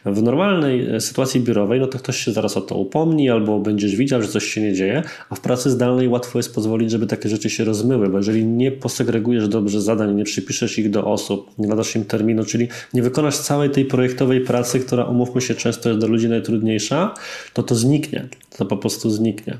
W 0.06 0.22
normalnej 0.24 0.96
e, 0.96 1.02
sytuacji 1.02 1.42
biurowej, 1.42 1.80
no 1.80 1.88
to 1.88 2.00
ktoś 2.00 2.18
się 2.18 2.32
zaraz 2.32 2.58
o 2.58 2.62
to 2.62 2.76
upomni, 2.76 3.30
albo 3.30 3.60
będziesz 3.60 3.96
widział, 3.96 4.22
że 4.22 4.28
coś 4.28 4.44
się 4.44 4.62
nie 4.62 4.74
dzieje, 4.74 5.04
a 5.30 5.36
w 5.36 5.40
pracy 5.40 5.70
zdalnej 5.70 6.08
łatwo 6.08 6.40
jest 6.40 6.56
pozwolić, 6.56 6.92
żeby 6.92 7.08
takie 7.08 7.30
rzeczy 7.30 7.50
się 7.50 7.64
rozmyły, 7.64 8.10
bo 8.10 8.18
jeżeli 8.18 8.46
nie 8.46 8.72
posegregujesz 8.72 9.48
dobrze 9.48 9.82
zadań, 9.82 10.16
nie 10.16 10.24
przypiszesz 10.24 10.80
ich 10.80 10.90
do 10.90 11.06
osób, 11.06 11.52
nie 11.58 11.68
nadasz 11.68 11.96
im 11.96 12.06
terminu, 12.06 12.46
czyli 12.46 12.68
nie 12.94 13.02
wykonasz 13.02 13.38
całej 13.38 13.70
tej 13.70 13.86
projektowej 13.86 14.42
pracy, 14.42 14.80
która, 14.80 15.06
umówmy 15.06 15.42
się, 15.42 15.56
często 15.56 15.90
jest 15.90 16.00
dla 16.00 16.10
ludzi 16.10 16.30
najtrudniejsza, 16.30 17.14
to 17.54 17.64
to 17.64 17.76
zniknie. 17.76 18.28
To 18.58 18.66
po 18.66 18.78
prostu 18.78 19.10
zniknie. 19.10 19.58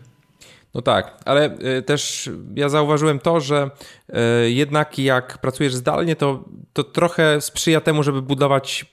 No 0.74 0.82
tak, 0.82 1.18
ale 1.26 1.58
y, 1.80 1.82
też 1.82 2.30
ja 2.56 2.70
zauważyłem 2.70 3.20
to, 3.20 3.40
że 3.40 3.70
y, 4.10 4.52
jednak 4.52 5.00
jak 5.00 5.38
pracujesz 5.38 5.76
zdalnie, 5.76 6.16
to, 6.16 6.44
to 6.74 6.84
trochę 6.84 7.42
sprzyja 7.42 7.82
temu, 7.82 8.04
żeby 8.04 8.22
budować 8.22 8.86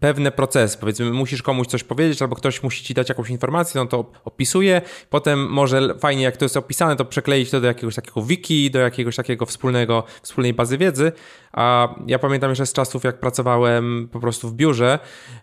pewne 0.00 0.32
procesy. 0.32 0.78
Powiedzmy, 0.78 1.10
musisz 1.10 1.42
komuś 1.42 1.66
coś 1.66 1.84
powiedzieć, 1.84 2.22
albo 2.22 2.36
ktoś 2.36 2.62
musi 2.62 2.84
ci 2.84 2.94
dać 2.94 3.08
jakąś 3.08 3.30
informację, 3.30 3.80
no 3.80 3.86
to 3.86 4.12
opisuje. 4.24 4.82
Potem 5.10 5.46
może 5.48 5.94
fajnie, 5.98 6.22
jak 6.22 6.36
to 6.36 6.44
jest 6.44 6.56
opisane, 6.56 6.96
to 6.96 7.04
przekleić 7.04 7.50
to 7.50 7.60
do 7.60 7.66
jakiegoś 7.66 7.94
takiego 7.94 8.22
wiki, 8.22 8.70
do 8.70 8.78
jakiegoś 8.78 9.16
takiego 9.16 9.46
wspólnego, 9.46 10.04
wspólnej 10.22 10.54
bazy 10.54 10.78
wiedzy. 10.78 11.12
A 11.56 11.94
ja 12.06 12.18
pamiętam 12.18 12.50
jeszcze 12.50 12.66
z 12.66 12.72
czasów, 12.72 13.04
jak 13.04 13.20
pracowałem 13.20 14.08
po 14.12 14.20
prostu 14.20 14.48
w 14.48 14.54
biurze, 14.54 14.98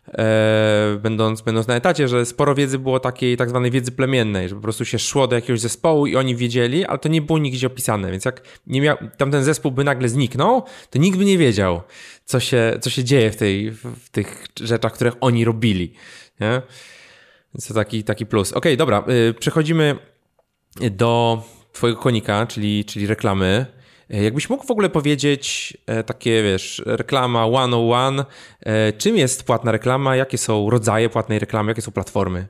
e, 0.08 1.00
będąc, 1.02 1.42
będąc 1.42 1.68
na 1.68 1.76
etacie, 1.76 2.08
że 2.08 2.26
sporo 2.26 2.56
wiedzy 2.56 2.80
było 2.80 3.00
takiej 3.00 3.38
tak 3.38 3.50
zwanej 3.50 3.72
wiedzy 3.72 3.92
plemiennej, 3.92 4.50
że 4.50 4.56
po 4.56 4.62
prostu 4.62 4.86
się 4.86 5.00
szło 5.00 5.28
do 5.28 5.36
jakiegoś 5.36 5.60
zespołu 5.60 6.08
i 6.08 6.16
oni 6.16 6.36
wiedzieli, 6.36 6.86
ale 6.86 7.00
to 7.00 7.10
nie 7.10 7.22
było 7.22 7.40
nigdzie 7.40 7.68
opisane. 7.68 8.12
Więc 8.12 8.26
jak 8.26 8.42
nie 8.68 8.82
miał, 8.82 8.98
tamten 9.18 9.44
zespół 9.44 9.72
by 9.72 9.84
nagle 9.84 10.10
zniknął, 10.10 10.64
to 10.90 11.00
nikt 11.00 11.18
by 11.18 11.26
nie 11.26 11.38
wiedział 11.38 11.82
co 12.26 12.40
się, 12.40 12.78
co 12.82 12.90
się 12.90 13.04
dzieje 13.04 13.32
w, 13.32 13.36
tej, 13.36 13.72
w 13.72 14.10
tych 14.12 14.46
rzeczach, 14.60 14.94
które 14.94 15.12
oni 15.22 15.46
robili. 15.46 15.94
Nie? 16.40 16.62
Więc 17.54 17.68
to 17.68 17.74
taki, 17.74 18.04
taki 18.04 18.26
plus. 18.26 18.54
Ok, 18.54 18.66
dobra, 18.78 19.04
y, 19.30 19.34
przechodzimy 19.34 19.96
do 20.92 21.44
twojego 21.74 22.00
konika, 22.00 22.46
czyli, 22.46 22.86
czyli 22.86 23.08
reklamy. 23.08 23.66
Y, 24.14 24.24
jakbyś 24.24 24.50
mógł 24.50 24.66
w 24.66 24.72
ogóle 24.72 24.90
powiedzieć 24.90 25.78
e, 25.86 26.04
takie, 26.04 26.44
wiesz, 26.44 26.82
reklama 26.86 27.48
101, 27.48 28.24
e, 28.60 28.94
czym 28.94 29.18
jest 29.18 29.44
płatna 29.44 29.72
reklama, 29.72 30.16
jakie 30.16 30.38
są 30.38 30.70
rodzaje 30.70 31.10
płatnej 31.10 31.40
reklamy, 31.40 31.72
jakie 31.72 31.82
są 31.82 31.92
platformy? 31.92 32.48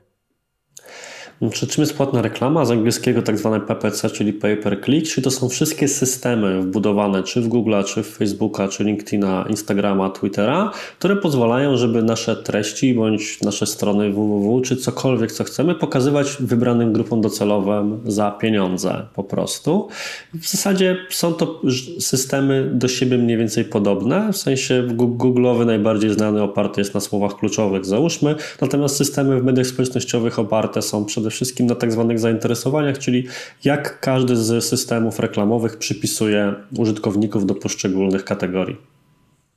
Czy 1.52 1.66
czym 1.66 1.82
jest 1.82 1.96
płatna 1.96 2.22
reklama? 2.22 2.64
Z 2.64 2.70
angielskiego 2.70 3.22
tak 3.22 3.38
zwane 3.38 3.60
PPC, 3.60 4.10
czyli 4.10 4.32
pay 4.32 4.56
per 4.56 4.84
click, 4.84 5.08
czyli 5.08 5.24
to 5.24 5.30
są 5.30 5.48
wszystkie 5.48 5.88
systemy 5.88 6.62
wbudowane 6.62 7.22
czy 7.22 7.40
w 7.40 7.48
Google'a, 7.48 7.84
czy 7.84 8.02
w 8.02 8.08
Facebooka, 8.08 8.68
czy 8.68 8.84
LinkedIna, 8.84 9.44
Instagrama, 9.50 10.10
Twittera, 10.10 10.70
które 10.98 11.16
pozwalają, 11.16 11.76
żeby 11.76 12.02
nasze 12.02 12.36
treści 12.36 12.94
bądź 12.94 13.40
nasze 13.40 13.66
strony 13.66 14.10
www, 14.10 14.60
czy 14.60 14.76
cokolwiek, 14.76 15.32
co 15.32 15.44
chcemy, 15.44 15.74
pokazywać 15.74 16.36
wybranym 16.40 16.92
grupom 16.92 17.20
docelowym 17.20 18.00
za 18.06 18.30
pieniądze 18.30 19.06
po 19.14 19.24
prostu. 19.24 19.88
W 20.34 20.48
zasadzie 20.48 20.96
są 21.10 21.32
to 21.32 21.60
systemy 22.00 22.70
do 22.74 22.88
siebie 22.88 23.18
mniej 23.18 23.36
więcej 23.38 23.64
podobne, 23.64 24.32
w 24.32 24.36
sensie 24.36 24.88
Google'owy 24.96 25.66
najbardziej 25.66 26.10
znany 26.10 26.42
oparty 26.42 26.80
jest 26.80 26.94
na 26.94 27.00
słowach 27.00 27.36
kluczowych, 27.36 27.84
załóżmy, 27.84 28.34
natomiast 28.60 28.96
systemy 28.96 29.40
w 29.40 29.44
mediach 29.44 29.66
społecznościowych 29.66 30.38
oparte 30.38 30.82
są 30.82 31.04
przede 31.04 31.23
wszystkim 31.30 31.66
na 31.66 31.74
tak 31.74 31.92
zwanych 31.92 32.18
zainteresowaniach, 32.18 32.98
czyli 32.98 33.26
jak 33.64 34.00
każdy 34.00 34.36
z 34.36 34.64
systemów 34.64 35.18
reklamowych 35.18 35.76
przypisuje 35.76 36.54
użytkowników 36.78 37.46
do 37.46 37.54
poszczególnych 37.54 38.24
kategorii. 38.24 38.76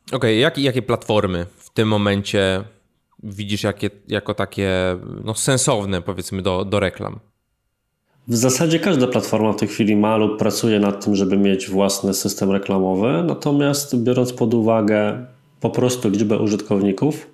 Okej, 0.08 0.18
okay, 0.18 0.36
jak, 0.36 0.58
jakie 0.58 0.82
platformy 0.82 1.46
w 1.58 1.70
tym 1.70 1.88
momencie 1.88 2.64
widzisz 3.24 3.64
jakie, 3.64 3.90
jako 4.08 4.34
takie 4.34 4.98
no, 5.24 5.36
sensowne, 5.36 6.02
powiedzmy, 6.02 6.42
do, 6.42 6.66
do 6.66 6.80
reklam? 6.80 7.20
W 8.28 8.36
zasadzie 8.36 8.80
każda 8.80 9.08
platforma 9.08 9.54
w 9.54 9.56
tej 9.56 9.68
chwili 9.68 9.96
ma 9.96 10.18
lub 10.18 10.40
pracuje 10.40 10.80
nad 10.80 11.06
tym, 11.06 11.16
żeby 11.16 11.38
mieć 11.38 11.70
własny 11.70 12.14
system 12.14 12.52
reklamowy, 12.52 13.24
natomiast 13.24 14.04
biorąc 14.04 14.34
pod 14.34 14.54
uwagę 14.54 15.26
po 15.62 15.70
prostu 15.70 16.10
liczbę 16.10 16.38
użytkowników, 16.38 17.28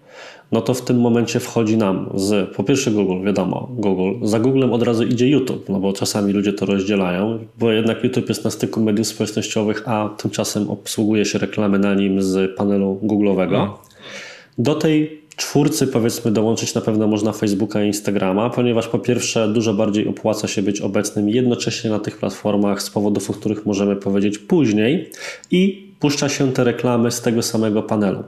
no 0.51 0.62
to 0.62 0.73
w 0.73 0.81
tym 0.81 1.00
momencie 1.00 1.39
wchodzi 1.39 1.77
nam 1.77 2.09
z, 2.15 2.55
po 2.55 2.63
pierwsze 2.63 2.91
Google, 2.91 3.25
wiadomo, 3.25 3.69
Google, 3.71 4.27
za 4.27 4.39
Googlem 4.39 4.73
od 4.73 4.83
razu 4.83 5.03
idzie 5.03 5.29
YouTube, 5.29 5.69
no 5.69 5.79
bo 5.79 5.93
czasami 5.93 6.33
ludzie 6.33 6.53
to 6.53 6.65
rozdzielają, 6.65 7.39
bo 7.59 7.71
jednak 7.71 8.03
YouTube 8.03 8.29
jest 8.29 8.43
na 8.43 8.51
styku 8.51 8.81
mediów 8.81 9.07
społecznościowych, 9.07 9.83
a 9.85 10.09
tymczasem 10.17 10.69
obsługuje 10.69 11.25
się 11.25 11.39
reklamy 11.39 11.79
na 11.79 11.93
nim 11.93 12.21
z 12.21 12.57
panelu 12.57 13.00
Google'owego. 13.03 13.51
No. 13.51 13.79
Do 14.57 14.75
tej 14.75 15.23
czwórcy 15.35 15.88
powiedzmy 15.88 16.31
dołączyć 16.31 16.73
na 16.73 16.81
pewno 16.81 17.07
można 17.07 17.31
Facebooka 17.31 17.83
i 17.83 17.88
Instagrama, 17.88 18.50
ponieważ 18.50 18.88
po 18.88 19.00
pierwsze 19.00 19.47
dużo 19.47 19.73
bardziej 19.73 20.07
opłaca 20.07 20.47
się 20.47 20.62
być 20.62 20.81
obecnym 20.81 21.29
jednocześnie 21.29 21.89
na 21.89 22.00
tych 22.00 22.17
platformach 22.17 22.81
z 22.81 22.89
powodów, 22.89 23.29
o 23.29 23.33
których 23.33 23.65
możemy 23.65 23.95
powiedzieć 23.95 24.38
później 24.38 25.09
i 25.51 25.91
puszcza 26.00 26.29
się 26.29 26.51
te 26.51 26.63
reklamy 26.63 27.12
z 27.12 27.21
tego 27.21 27.41
samego 27.41 27.83
panelu. 27.83 28.23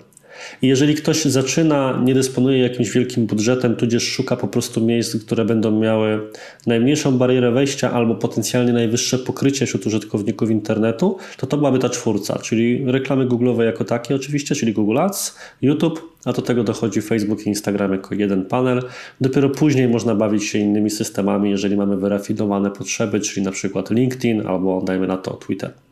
I 0.61 0.67
jeżeli 0.67 0.95
ktoś 0.95 1.25
zaczyna, 1.25 2.01
nie 2.05 2.13
dysponuje 2.13 2.57
jakimś 2.57 2.91
wielkim 2.91 3.25
budżetem, 3.25 3.75
tudzież 3.75 4.03
szuka 4.03 4.35
po 4.35 4.47
prostu 4.47 4.81
miejsc, 4.81 5.25
które 5.25 5.45
będą 5.45 5.79
miały 5.79 6.19
najmniejszą 6.67 7.17
barierę 7.17 7.51
wejścia 7.51 7.91
albo 7.91 8.15
potencjalnie 8.15 8.73
najwyższe 8.73 9.17
pokrycie 9.17 9.65
wśród 9.65 9.85
użytkowników 9.85 10.49
internetu, 10.49 11.17
to 11.37 11.47
to 11.47 11.57
byłaby 11.57 11.79
ta 11.79 11.89
czwórca, 11.89 12.39
czyli 12.39 12.83
reklamy 12.85 13.27
Google'owe 13.27 13.61
jako 13.61 13.83
takie 13.83 14.15
oczywiście, 14.15 14.55
czyli 14.55 14.73
Google 14.73 14.97
Ads, 14.97 15.37
YouTube, 15.61 16.15
a 16.25 16.33
do 16.33 16.41
tego 16.41 16.63
dochodzi 16.63 17.01
Facebook 17.01 17.45
i 17.45 17.49
Instagram 17.49 17.91
jako 17.91 18.15
jeden 18.15 18.45
panel. 18.45 18.81
Dopiero 19.21 19.49
później 19.49 19.87
można 19.87 20.15
bawić 20.15 20.43
się 20.43 20.59
innymi 20.59 20.89
systemami, 20.89 21.49
jeżeli 21.49 21.77
mamy 21.77 21.97
wyrafinowane 21.97 22.71
potrzeby, 22.71 23.19
czyli 23.19 23.45
na 23.45 23.51
przykład 23.51 23.91
LinkedIn 23.91 24.47
albo 24.47 24.81
dajmy 24.81 25.07
na 25.07 25.17
to 25.17 25.31
Twitter. 25.31 25.84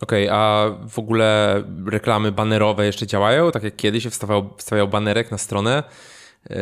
Okej, 0.00 0.26
okay, 0.26 0.38
a 0.38 0.70
w 0.88 0.98
ogóle 0.98 1.62
reklamy 1.86 2.32
banerowe 2.32 2.86
jeszcze 2.86 3.06
działają? 3.06 3.52
Tak 3.52 3.62
jak 3.62 3.76
kiedyś 3.76 4.06
wstawiał, 4.06 4.50
wstawiał 4.56 4.88
banerek 4.88 5.30
na 5.30 5.38
stronę. 5.38 5.82
Yy, 6.50 6.56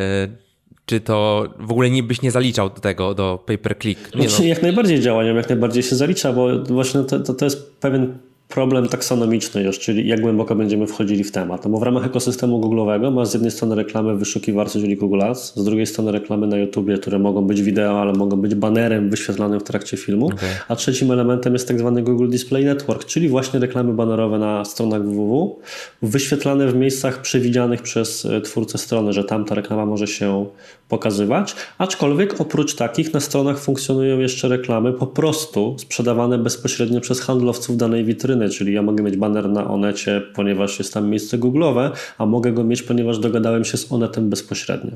czy 0.85 0.99
to 0.99 1.47
w 1.59 1.71
ogóle 1.71 1.89
nie 1.89 2.03
byś 2.03 2.21
nie 2.21 2.31
zaliczał 2.31 2.69
do 2.69 2.81
tego, 2.81 3.13
do 3.13 3.43
pay 3.45 3.57
per 3.57 3.79
click? 3.79 4.15
Nie 4.15 4.29
znaczy, 4.29 4.43
no. 4.43 4.49
Jak 4.49 4.61
najbardziej 4.61 4.99
działają, 4.99 5.35
jak 5.35 5.49
najbardziej 5.49 5.83
się 5.83 5.95
zalicza, 5.95 6.33
bo 6.33 6.63
właśnie 6.63 7.03
to, 7.03 7.19
to, 7.19 7.33
to 7.33 7.45
jest 7.45 7.75
pewien 7.75 8.17
problem 8.49 8.87
taksonomiczny 8.87 9.63
już, 9.63 9.79
czyli 9.79 10.07
jak 10.07 10.21
głęboko 10.21 10.55
będziemy 10.55 10.87
wchodzili 10.87 11.23
w 11.23 11.31
temat. 11.31 11.63
No 11.63 11.69
bo 11.69 11.77
w 11.77 11.83
ramach 11.83 12.05
ekosystemu 12.05 12.61
Google'owego 12.61 13.13
masz 13.13 13.27
z 13.27 13.33
jednej 13.33 13.51
strony 13.51 13.75
reklamy 13.75 14.15
w 14.15 14.19
wyszukiwarce, 14.19 14.79
czyli 14.79 14.95
Google 14.95 15.21
Ads, 15.21 15.55
z 15.55 15.63
drugiej 15.63 15.85
strony 15.85 16.11
reklamy 16.11 16.47
na 16.47 16.57
YouTubie, 16.57 16.97
które 16.97 17.19
mogą 17.19 17.41
być 17.41 17.61
wideo, 17.61 18.01
ale 18.01 18.13
mogą 18.13 18.37
być 18.37 18.55
banerem 18.55 19.09
wyświetlanym 19.09 19.59
w 19.59 19.63
trakcie 19.63 19.97
filmu, 19.97 20.25
okay. 20.25 20.49
a 20.67 20.75
trzecim 20.75 21.11
elementem 21.11 21.53
jest 21.53 21.67
tak 21.67 21.79
zwany 21.79 22.01
Google 22.01 22.29
Display 22.29 22.65
Network, 22.65 23.05
czyli 23.05 23.29
właśnie 23.29 23.59
reklamy 23.59 23.93
banerowe 23.93 24.39
na 24.39 24.65
stronach 24.65 25.03
www, 25.03 25.59
wyświetlane 26.01 26.67
w 26.67 26.75
miejscach 26.75 27.21
przewidzianych 27.21 27.81
przez 27.81 28.25
e, 28.25 28.41
twórcę 28.41 28.77
strony, 28.77 29.13
że 29.13 29.23
tam 29.23 29.45
ta 29.45 29.55
reklama 29.55 29.85
może 29.85 30.07
się 30.07 30.45
pokazywać, 30.89 31.55
aczkolwiek 31.77 32.41
oprócz 32.41 32.75
takich 32.75 33.13
na 33.13 33.19
stronach 33.19 33.59
funkcjonują 33.59 34.19
jeszcze 34.19 34.47
reklamy 34.47 34.93
po 34.93 35.07
prostu 35.07 35.75
sprzedawane 35.79 36.37
bezpośrednio 36.37 37.01
przez 37.01 37.21
handlowców 37.21 37.77
danej 37.77 38.05
witryny, 38.05 38.34
czyli 38.49 38.73
ja 38.73 38.81
mogę 38.81 39.03
mieć 39.03 39.17
banner 39.17 39.49
na 39.49 39.67
Onecie, 39.67 40.21
ponieważ 40.35 40.79
jest 40.79 40.93
tam 40.93 41.09
miejsce 41.09 41.37
googlowe, 41.37 41.91
a 42.17 42.25
mogę 42.25 42.51
go 42.51 42.63
mieć, 42.63 42.83
ponieważ 42.83 43.19
dogadałem 43.19 43.65
się 43.65 43.77
z 43.77 43.91
Onetem 43.91 44.29
bezpośrednio. 44.29 44.91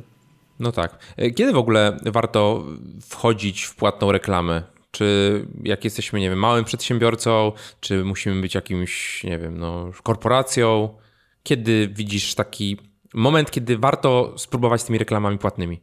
No 0.60 0.72
tak. 0.72 1.00
E, 1.17 1.31
kiedy 1.31 1.53
w 1.53 1.58
ogóle 1.58 1.97
warto 2.06 2.65
wchodzić 3.02 3.63
w 3.63 3.75
płatną 3.75 4.12
reklamę? 4.12 4.63
Czy 4.91 5.45
jak 5.63 5.84
jesteśmy, 5.84 6.19
nie 6.19 6.30
wiem, 6.30 6.39
małym 6.39 6.65
przedsiębiorcą, 6.65 7.52
czy 7.80 8.04
musimy 8.04 8.41
być 8.41 8.56
jakimś, 8.56 9.23
nie 9.23 9.39
wiem, 9.39 9.58
no, 9.58 9.91
korporacją? 10.04 10.89
Kiedy 11.43 11.88
widzisz 11.88 12.36
taki 12.36 12.78
moment, 13.13 13.52
kiedy 13.52 13.78
warto 13.78 14.34
spróbować 14.38 14.82
z 14.82 14.86
tymi 14.86 14.99
reklamami 14.99 15.38
płatnymi? 15.38 15.80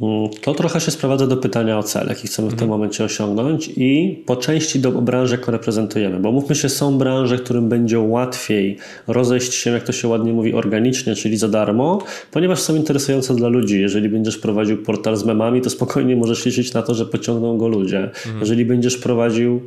Mm, 0.00 0.28
to 0.42 0.54
trochę 0.54 0.80
się 0.80 0.90
sprowadza 0.90 1.26
do 1.26 1.36
pytania 1.36 1.78
o 1.78 1.82
cel, 1.82 2.08
jaki 2.08 2.28
chcemy 2.28 2.48
w 2.48 2.50
tym 2.50 2.62
mhm. 2.62 2.70
momencie 2.70 3.04
osiągnąć 3.04 3.70
i 3.76 4.22
po 4.26 4.36
części 4.36 4.80
do 4.80 4.92
branży, 4.92 5.36
jaką 5.36 5.52
reprezentujemy. 5.52 6.20
Bo 6.20 6.32
mówmy 6.32 6.54
się, 6.54 6.68
są 6.68 6.98
branże, 6.98 7.38
którym 7.38 7.68
będzie 7.68 7.98
łatwiej 8.00 8.78
rozejść 9.06 9.54
się, 9.54 9.70
jak 9.70 9.82
to 9.82 9.92
się 9.92 10.08
ładnie 10.08 10.32
mówi, 10.32 10.54
organicznie, 10.54 11.14
czyli 11.14 11.36
za 11.36 11.48
darmo, 11.48 11.98
ponieważ 12.30 12.60
są 12.60 12.76
interesujące 12.76 13.34
dla 13.34 13.48
ludzi. 13.48 13.80
Jeżeli 13.80 14.08
będziesz 14.08 14.38
prowadził 14.38 14.82
portal 14.82 15.16
z 15.16 15.24
memami, 15.24 15.60
to 15.60 15.70
spokojnie 15.70 16.16
możesz 16.16 16.46
liczyć 16.46 16.74
na 16.74 16.82
to, 16.82 16.94
że 16.94 17.06
pociągną 17.06 17.58
go 17.58 17.68
ludzie. 17.68 18.02
Mhm. 18.02 18.40
Jeżeli 18.40 18.64
będziesz 18.64 18.96
prowadził 18.96 19.60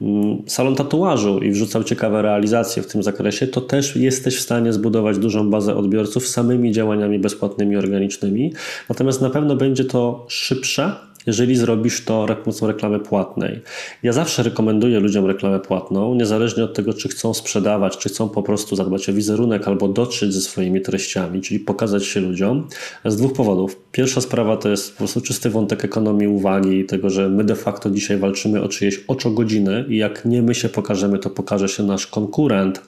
mm, 0.00 0.42
salon 0.46 0.74
tatuażu 0.74 1.38
i 1.38 1.50
wrzucał 1.50 1.84
ciekawe 1.84 2.22
realizacje 2.22 2.82
w 2.82 2.86
tym 2.86 3.02
zakresie, 3.02 3.46
to 3.46 3.60
też 3.60 3.96
jesteś 3.96 4.36
w 4.36 4.40
stanie 4.40 4.72
zbudować 4.72 5.18
dużą 5.18 5.50
bazę 5.50 5.74
odbiorców 5.74 6.28
samymi 6.28 6.72
działaniami 6.72 7.18
bezpłatnymi, 7.18 7.76
organicznymi. 7.76 8.52
Natomiast 8.88 9.20
na 9.20 9.30
pewno 9.30 9.56
będzie 9.56 9.71
będzie 9.72 9.84
to 9.84 10.26
szybsze 10.28 10.96
jeżeli 11.26 11.56
zrobisz 11.56 12.04
to 12.04 12.26
pomocą 12.44 12.66
reklamy 12.66 13.00
płatnej. 13.00 13.60
Ja 14.02 14.12
zawsze 14.12 14.42
rekomenduję 14.42 15.00
ludziom 15.00 15.26
reklamę 15.26 15.60
płatną, 15.60 16.14
niezależnie 16.14 16.64
od 16.64 16.74
tego, 16.74 16.94
czy 16.94 17.08
chcą 17.08 17.34
sprzedawać, 17.34 17.98
czy 17.98 18.08
chcą 18.08 18.28
po 18.28 18.42
prostu 18.42 18.76
zadbać 18.76 19.08
o 19.08 19.12
wizerunek 19.12 19.68
albo 19.68 19.88
dotrzeć 19.88 20.34
ze 20.34 20.40
swoimi 20.40 20.80
treściami, 20.80 21.40
czyli 21.40 21.60
pokazać 21.60 22.04
się 22.04 22.20
ludziom. 22.20 22.68
Z 23.04 23.16
dwóch 23.16 23.32
powodów. 23.32 23.76
Pierwsza 23.92 24.20
sprawa 24.20 24.56
to 24.56 24.68
jest 24.68 24.92
po 24.92 24.98
prostu 24.98 25.20
czysty 25.20 25.50
wątek 25.50 25.84
ekonomii 25.84 26.28
uwagi 26.28 26.78
i 26.78 26.84
tego, 26.84 27.10
że 27.10 27.28
my 27.28 27.44
de 27.44 27.56
facto 27.56 27.90
dzisiaj 27.90 28.18
walczymy 28.18 28.62
o 28.62 28.68
czyjeś 28.68 29.04
oczogodziny 29.08 29.84
i 29.88 29.96
jak 29.96 30.24
nie 30.24 30.42
my 30.42 30.54
się 30.54 30.68
pokażemy, 30.68 31.18
to 31.18 31.30
pokaże 31.30 31.68
się 31.68 31.82
nasz 31.82 32.06
konkurent, 32.06 32.82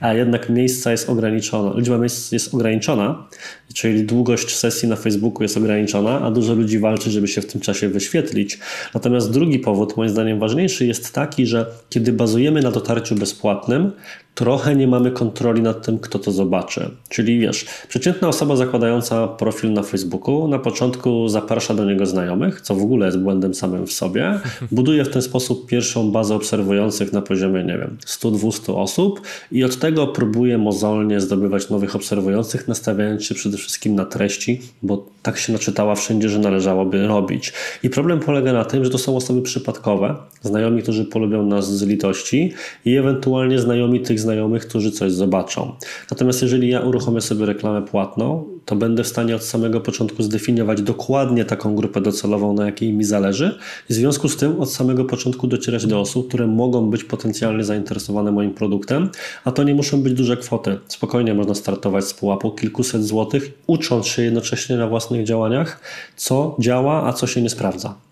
a 0.00 0.14
jednak 0.14 0.48
miejsca 0.50 0.90
jest 0.90 1.10
ograniczona, 1.10 1.72
liczba 1.76 1.98
miejsc 1.98 2.32
jest 2.32 2.54
ograniczona, 2.54 3.28
czyli 3.74 4.04
długość 4.04 4.56
sesji 4.56 4.88
na 4.88 4.96
Facebooku 4.96 5.42
jest 5.42 5.56
ograniczona, 5.56 6.20
a 6.20 6.30
dużo 6.30 6.54
ludzi 6.54 6.78
walczy, 6.78 7.10
żeby 7.10 7.28
się 7.28 7.40
w 7.40 7.46
tym 7.46 7.60
czasie 7.60 7.88
wyświetlić. 7.88 8.58
Natomiast 8.94 9.30
drugi 9.30 9.58
powód, 9.58 9.96
moim 9.96 10.10
zdaniem 10.10 10.38
ważniejszy, 10.38 10.86
jest 10.86 11.14
taki, 11.14 11.46
że 11.46 11.66
kiedy 11.90 12.12
bazujemy 12.12 12.62
na 12.62 12.70
dotarciu 12.70 13.14
bezpłatnym, 13.14 13.92
trochę 14.34 14.76
nie 14.76 14.86
mamy 14.86 15.10
kontroli 15.10 15.62
nad 15.62 15.86
tym, 15.86 15.98
kto 15.98 16.18
to 16.18 16.32
zobaczy. 16.32 16.90
Czyli 17.08 17.38
wiesz, 17.38 17.66
przeciętna 17.88 18.28
osoba 18.28 18.56
zakładająca 18.56 19.28
profil 19.28 19.72
na 19.72 19.82
Facebooku 19.82 20.48
na 20.48 20.58
początku 20.58 21.28
zaprasza 21.28 21.74
do 21.74 21.84
niego 21.84 22.06
znajomych, 22.06 22.60
co 22.60 22.74
w 22.74 22.82
ogóle 22.82 23.06
jest 23.06 23.18
błędem 23.18 23.54
samym 23.54 23.86
w 23.86 23.92
sobie, 23.92 24.40
buduje 24.72 25.04
w 25.04 25.08
ten 25.08 25.22
sposób 25.22 25.66
pierwszą 25.66 26.10
bazę 26.10 26.34
obserwujących 26.34 27.12
na 27.12 27.22
poziomie, 27.22 27.64
nie 27.64 27.78
wiem, 27.78 27.96
100-200 28.06 28.76
osób 28.76 29.20
i 29.52 29.64
od 29.64 29.78
tego 29.78 30.06
próbuje 30.06 30.58
mozolnie 30.58 31.20
zdobywać 31.20 31.70
nowych 31.70 31.96
obserwujących, 31.96 32.68
nastawiając 32.68 33.24
się 33.24 33.34
przede 33.34 33.56
wszystkim 33.56 33.94
na 33.94 34.04
treści, 34.04 34.60
bo 34.82 35.06
tak 35.22 35.38
się 35.38 35.52
naczytała 35.52 35.94
wszędzie, 35.94 36.28
że 36.28 36.38
należałoby 36.38 37.06
robić. 37.06 37.52
I 37.82 37.90
problem 37.90 38.20
polega 38.20 38.52
na 38.52 38.64
tym, 38.64 38.84
że 38.84 38.90
to 38.90 38.98
są 38.98 39.16
osoby 39.16 39.42
przypadkowe, 39.42 40.16
znajomi, 40.42 40.82
którzy 40.82 41.04
polubią 41.04 41.46
nas 41.46 41.76
z 41.76 41.82
litości 41.82 42.52
i 42.84 42.96
ewentualnie 42.96 43.58
znajomi 43.58 44.00
tych 44.00 44.20
znajomych, 44.20 44.29
którzy 44.60 44.90
coś 44.90 45.12
zobaczą. 45.12 45.72
Natomiast 46.10 46.42
jeżeli 46.42 46.68
ja 46.68 46.80
uruchomię 46.80 47.20
sobie 47.20 47.46
reklamę 47.46 47.82
płatną, 47.82 48.44
to 48.64 48.76
będę 48.76 49.04
w 49.04 49.08
stanie 49.08 49.36
od 49.36 49.44
samego 49.44 49.80
początku 49.80 50.22
zdefiniować 50.22 50.82
dokładnie 50.82 51.44
taką 51.44 51.74
grupę 51.74 52.00
docelową, 52.00 52.52
na 52.54 52.66
jakiej 52.66 52.92
mi 52.92 53.04
zależy. 53.04 53.58
I 53.90 53.92
w 53.92 53.96
związku 53.96 54.28
z 54.28 54.36
tym 54.36 54.60
od 54.60 54.72
samego 54.72 55.04
początku 55.04 55.46
docierać 55.46 55.86
do 55.86 56.00
osób, 56.00 56.28
które 56.28 56.46
mogą 56.46 56.90
być 56.90 57.04
potencjalnie 57.04 57.64
zainteresowane 57.64 58.32
moim 58.32 58.54
produktem, 58.54 59.10
a 59.44 59.52
to 59.52 59.62
nie 59.62 59.74
muszą 59.74 60.02
być 60.02 60.14
duże 60.14 60.36
kwoty. 60.36 60.78
Spokojnie 60.88 61.34
można 61.34 61.54
startować 61.54 62.04
z 62.04 62.14
pułapu 62.14 62.50
kilkuset 62.50 63.04
złotych, 63.04 63.52
ucząc 63.66 64.06
się 64.06 64.22
jednocześnie 64.22 64.76
na 64.76 64.86
własnych 64.86 65.24
działaniach, 65.24 65.80
co 66.16 66.56
działa, 66.58 67.06
a 67.06 67.12
co 67.12 67.26
się 67.26 67.42
nie 67.42 67.50
sprawdza. 67.50 68.09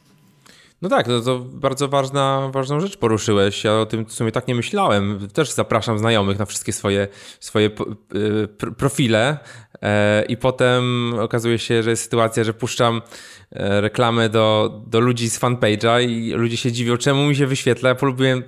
No 0.83 0.89
tak, 0.89 1.07
to, 1.07 1.21
to 1.21 1.39
bardzo 1.39 1.89
ważna, 1.89 2.51
ważną 2.53 2.81
rzecz 2.81 2.97
poruszyłeś. 2.97 3.65
Ja 3.65 3.79
o 3.79 3.87
tym 3.87 4.05
w 4.05 4.13
sumie 4.13 4.33
tak 4.33 4.49
nie 4.49 4.55
myślałem. 4.55 5.29
Też 5.33 5.53
zapraszam 5.53 5.99
znajomych 5.99 6.39
na 6.39 6.47
wszystkie 6.47 6.73
swoje, 6.73 7.09
swoje 7.41 7.71
y, 8.15 8.73
profile 8.79 9.39
e, 9.83 10.25
i 10.25 10.37
potem 10.37 11.15
okazuje 11.21 11.59
się, 11.59 11.83
że 11.83 11.91
jest 11.91 12.03
sytuacja, 12.03 12.45
że 12.45 12.55
puszczam 12.55 13.03
e, 13.53 13.81
reklamę 13.81 14.29
do, 14.29 14.81
do 14.87 15.01
ludzi 15.01 15.31
z 15.31 15.41
fanpage'a 15.41 16.03
i 16.09 16.33
ludzie 16.33 16.57
się 16.57 16.73
dziwią, 16.73 16.97
czemu 16.97 17.27
mi 17.27 17.37
się 17.37 17.47
wyświetla. 17.47 17.89
Ja 17.89 17.95
polubiłem 17.95 18.43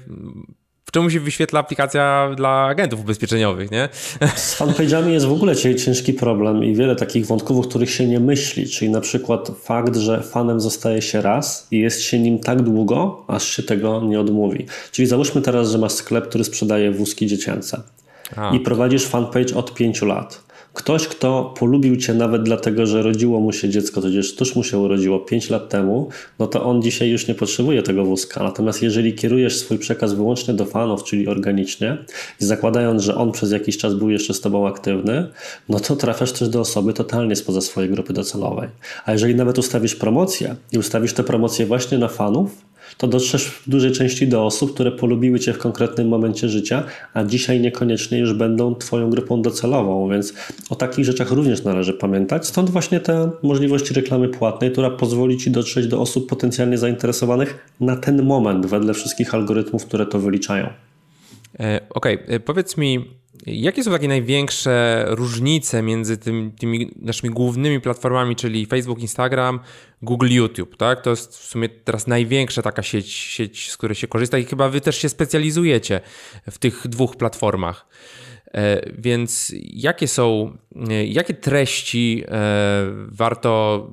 czemu 0.91 1.11
się 1.11 1.21
wyświetla 1.21 1.61
aplikacja 1.61 2.31
dla 2.37 2.51
agentów 2.51 3.01
ubezpieczeniowych, 3.01 3.71
nie? 3.71 3.89
Z 4.37 4.59
fanpage'ami 4.59 5.09
jest 5.09 5.27
w 5.27 5.33
ogóle 5.33 5.57
ciężki 5.57 6.13
problem 6.13 6.65
i 6.65 6.75
wiele 6.75 6.97
takich 6.97 7.27
wątków, 7.27 7.59
o 7.59 7.69
których 7.69 7.91
się 7.91 8.07
nie 8.07 8.21
myśli, 8.21 8.69
czyli 8.69 8.91
na 8.91 9.01
przykład 9.01 9.51
fakt, 9.63 9.97
że 9.97 10.23
fanem 10.23 10.61
zostaje 10.61 11.03
się 11.03 11.23
raz 11.23 11.67
i 11.71 11.79
jest 11.79 12.01
się 12.03 12.19
nim 12.19 12.39
tak 12.39 12.63
długo, 12.63 13.25
aż 13.29 13.45
się 13.45 13.63
tego 13.63 14.01
nie 14.03 14.21
odmówi. 14.21 14.67
Czyli 14.93 15.09
załóżmy 15.09 15.43
teraz, 15.43 15.71
że 15.71 15.79
masz 15.79 15.93
sklep, 15.93 16.29
który 16.29 16.45
sprzedaje 16.45 16.91
wózki 16.91 17.27
dziecięce 17.27 17.83
A. 18.37 18.55
i 18.55 18.61
prowadzisz 18.61 19.07
fanpage 19.07 19.55
od 19.55 19.75
pięciu 19.75 20.07
lat. 20.07 20.50
Ktoś, 20.75 21.09
kto 21.09 21.55
polubił 21.59 21.97
cię 21.97 22.15
nawet 22.15 22.43
dlatego, 22.43 22.87
że 22.87 23.03
rodziło 23.03 23.41
mu 23.41 23.53
się 23.53 23.69
dziecko, 23.69 24.01
tudzież 24.01 24.35
tuż 24.35 24.57
mu 24.57 24.65
się 24.65 24.79
urodziło 24.79 25.19
5 25.19 25.51
lat 25.51 25.69
temu, 25.69 26.09
no 26.39 26.47
to 26.47 26.65
on 26.65 26.83
dzisiaj 26.83 27.11
już 27.11 27.29
nie 27.29 27.35
potrzebuje 27.35 27.83
tego 27.83 28.05
wózka. 28.05 28.43
Natomiast 28.43 28.83
jeżeli 28.83 29.15
kierujesz 29.15 29.59
swój 29.59 29.79
przekaz 29.79 30.13
wyłącznie 30.13 30.55
do 30.55 30.65
fanów, 30.65 31.05
czyli 31.05 31.29
organicznie, 31.29 31.99
i 32.41 32.45
zakładając, 32.45 33.03
że 33.03 33.15
on 33.15 33.33
przez 33.33 33.53
jakiś 33.53 33.79
czas 33.79 33.95
był 33.95 34.11
jeszcze 34.11 34.35
z 34.35 34.41
tobą 34.41 34.67
aktywny, 34.69 35.27
no 35.69 35.81
to 35.81 35.97
trafiasz 35.97 36.33
też 36.33 36.49
do 36.49 36.61
osoby 36.61 36.93
totalnie 36.93 37.37
spoza 37.37 37.61
swojej 37.61 37.91
grupy 37.91 38.13
docelowej. 38.13 38.69
A 39.05 39.13
jeżeli 39.13 39.35
nawet 39.35 39.59
ustawisz 39.59 39.95
promocję 39.95 40.57
i 40.73 40.79
ustawisz 40.79 41.13
tę 41.13 41.25
promocję 41.25 41.67
właśnie 41.67 41.99
na 41.99 42.09
fanów, 42.09 42.70
to 42.97 43.07
dotrzesz 43.07 43.47
w 43.47 43.69
dużej 43.69 43.93
części 43.93 44.29
do 44.29 44.47
osób, 44.47 44.75
które 44.75 44.93
polubiły 44.93 45.41
Cię 45.41 45.53
w 45.53 45.59
konkretnym 45.59 46.09
momencie 46.09 46.49
życia, 46.49 46.85
a 47.15 47.25
dzisiaj 47.25 47.61
niekoniecznie 47.61 48.19
już 48.19 48.33
będą 48.33 48.75
Twoją 48.75 49.11
grupą 49.11 49.43
docelową, 49.43 50.11
więc 50.11 50.35
o 50.71 50.75
takich 50.75 51.05
rzeczach 51.05 51.31
również 51.31 51.65
należy 51.65 51.93
pamiętać. 51.93 52.47
Stąd 52.47 52.71
właśnie 52.71 53.01
te 53.01 53.31
możliwości 53.43 53.95
reklamy 53.95 54.29
płatnej, 54.29 54.73
która 54.73 54.91
pozwoli 54.91 55.39
Ci 55.39 55.51
dotrzeć 55.51 55.87
do 55.87 56.01
osób 56.01 56.29
potencjalnie 56.29 56.79
zainteresowanych 56.79 57.75
na 57.81 57.97
ten 57.97 58.23
moment, 58.23 58.67
wedle 58.67 58.95
wszystkich 58.95 59.35
algorytmów, 59.35 59.87
które 59.87 60.07
to 60.07 60.19
wyliczają. 60.19 60.67
E, 61.61 61.81
okej, 61.91 62.15
okay. 62.25 62.37
E, 62.37 62.41
powiedz 62.41 62.77
mi, 62.77 63.20
Jakie 63.47 63.85
są 63.85 63.91
takie 63.91 64.09
największe 64.09 65.05
różnice 65.09 65.83
między 65.83 66.19
tym, 66.19 66.53
tymi 66.59 66.91
naszymi 66.97 67.35
głównymi 67.35 67.81
platformami, 67.81 68.37
czyli 68.37 68.67
Facebook, 68.67 69.01
Instagram, 69.01 69.61
Google, 70.03 70.29
YouTube, 70.31 70.77
tak? 70.77 71.01
To 71.01 71.11
jest 71.11 71.39
w 71.39 71.45
sumie 71.45 71.69
teraz 71.69 72.07
największa 72.07 72.63
taka 72.63 72.83
sieć, 72.83 73.13
sieć 73.13 73.71
z 73.71 73.77
której 73.77 73.95
się 73.95 74.09
korzysta 74.09 74.39
i 74.39 74.45
chyba 74.45 74.69
wy 74.69 74.81
też 74.81 74.99
się 74.99 75.09
specjalizujecie 75.09 76.01
w 76.51 76.59
tych 76.59 76.89
dwóch 76.89 77.17
platformach. 77.17 77.87
E, 78.55 78.93
więc 78.99 79.53
jakie 79.63 80.09
są, 80.09 80.57
e, 80.91 81.07
jakie 81.07 81.35
treści 81.35 82.25
e, 82.29 82.87
warto 83.09 83.87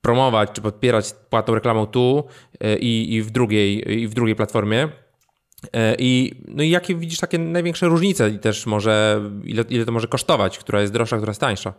promować 0.00 0.50
czy 0.52 0.60
podpierać 0.60 1.14
płatną 1.30 1.54
reklamą 1.54 1.86
tu 1.86 2.24
i, 2.80 3.14
i, 3.14 3.22
w, 3.22 3.30
drugiej, 3.30 4.00
i 4.00 4.08
w 4.08 4.14
drugiej 4.14 4.36
platformie? 4.36 4.88
E, 5.72 5.96
I, 5.98 6.34
no 6.48 6.62
i 6.62 6.70
jakie 6.70 6.94
widzisz 6.94 7.18
takie 7.18 7.38
największe 7.38 7.86
różnice 7.86 8.30
i 8.30 8.38
też 8.38 8.66
może, 8.66 9.20
ile, 9.44 9.64
ile 9.68 9.84
to 9.84 9.92
może 9.92 10.06
kosztować, 10.06 10.58
która 10.58 10.80
jest 10.80 10.92
droższa, 10.92 11.16
która 11.16 11.30
jest 11.30 11.40
tańsza? 11.40 11.72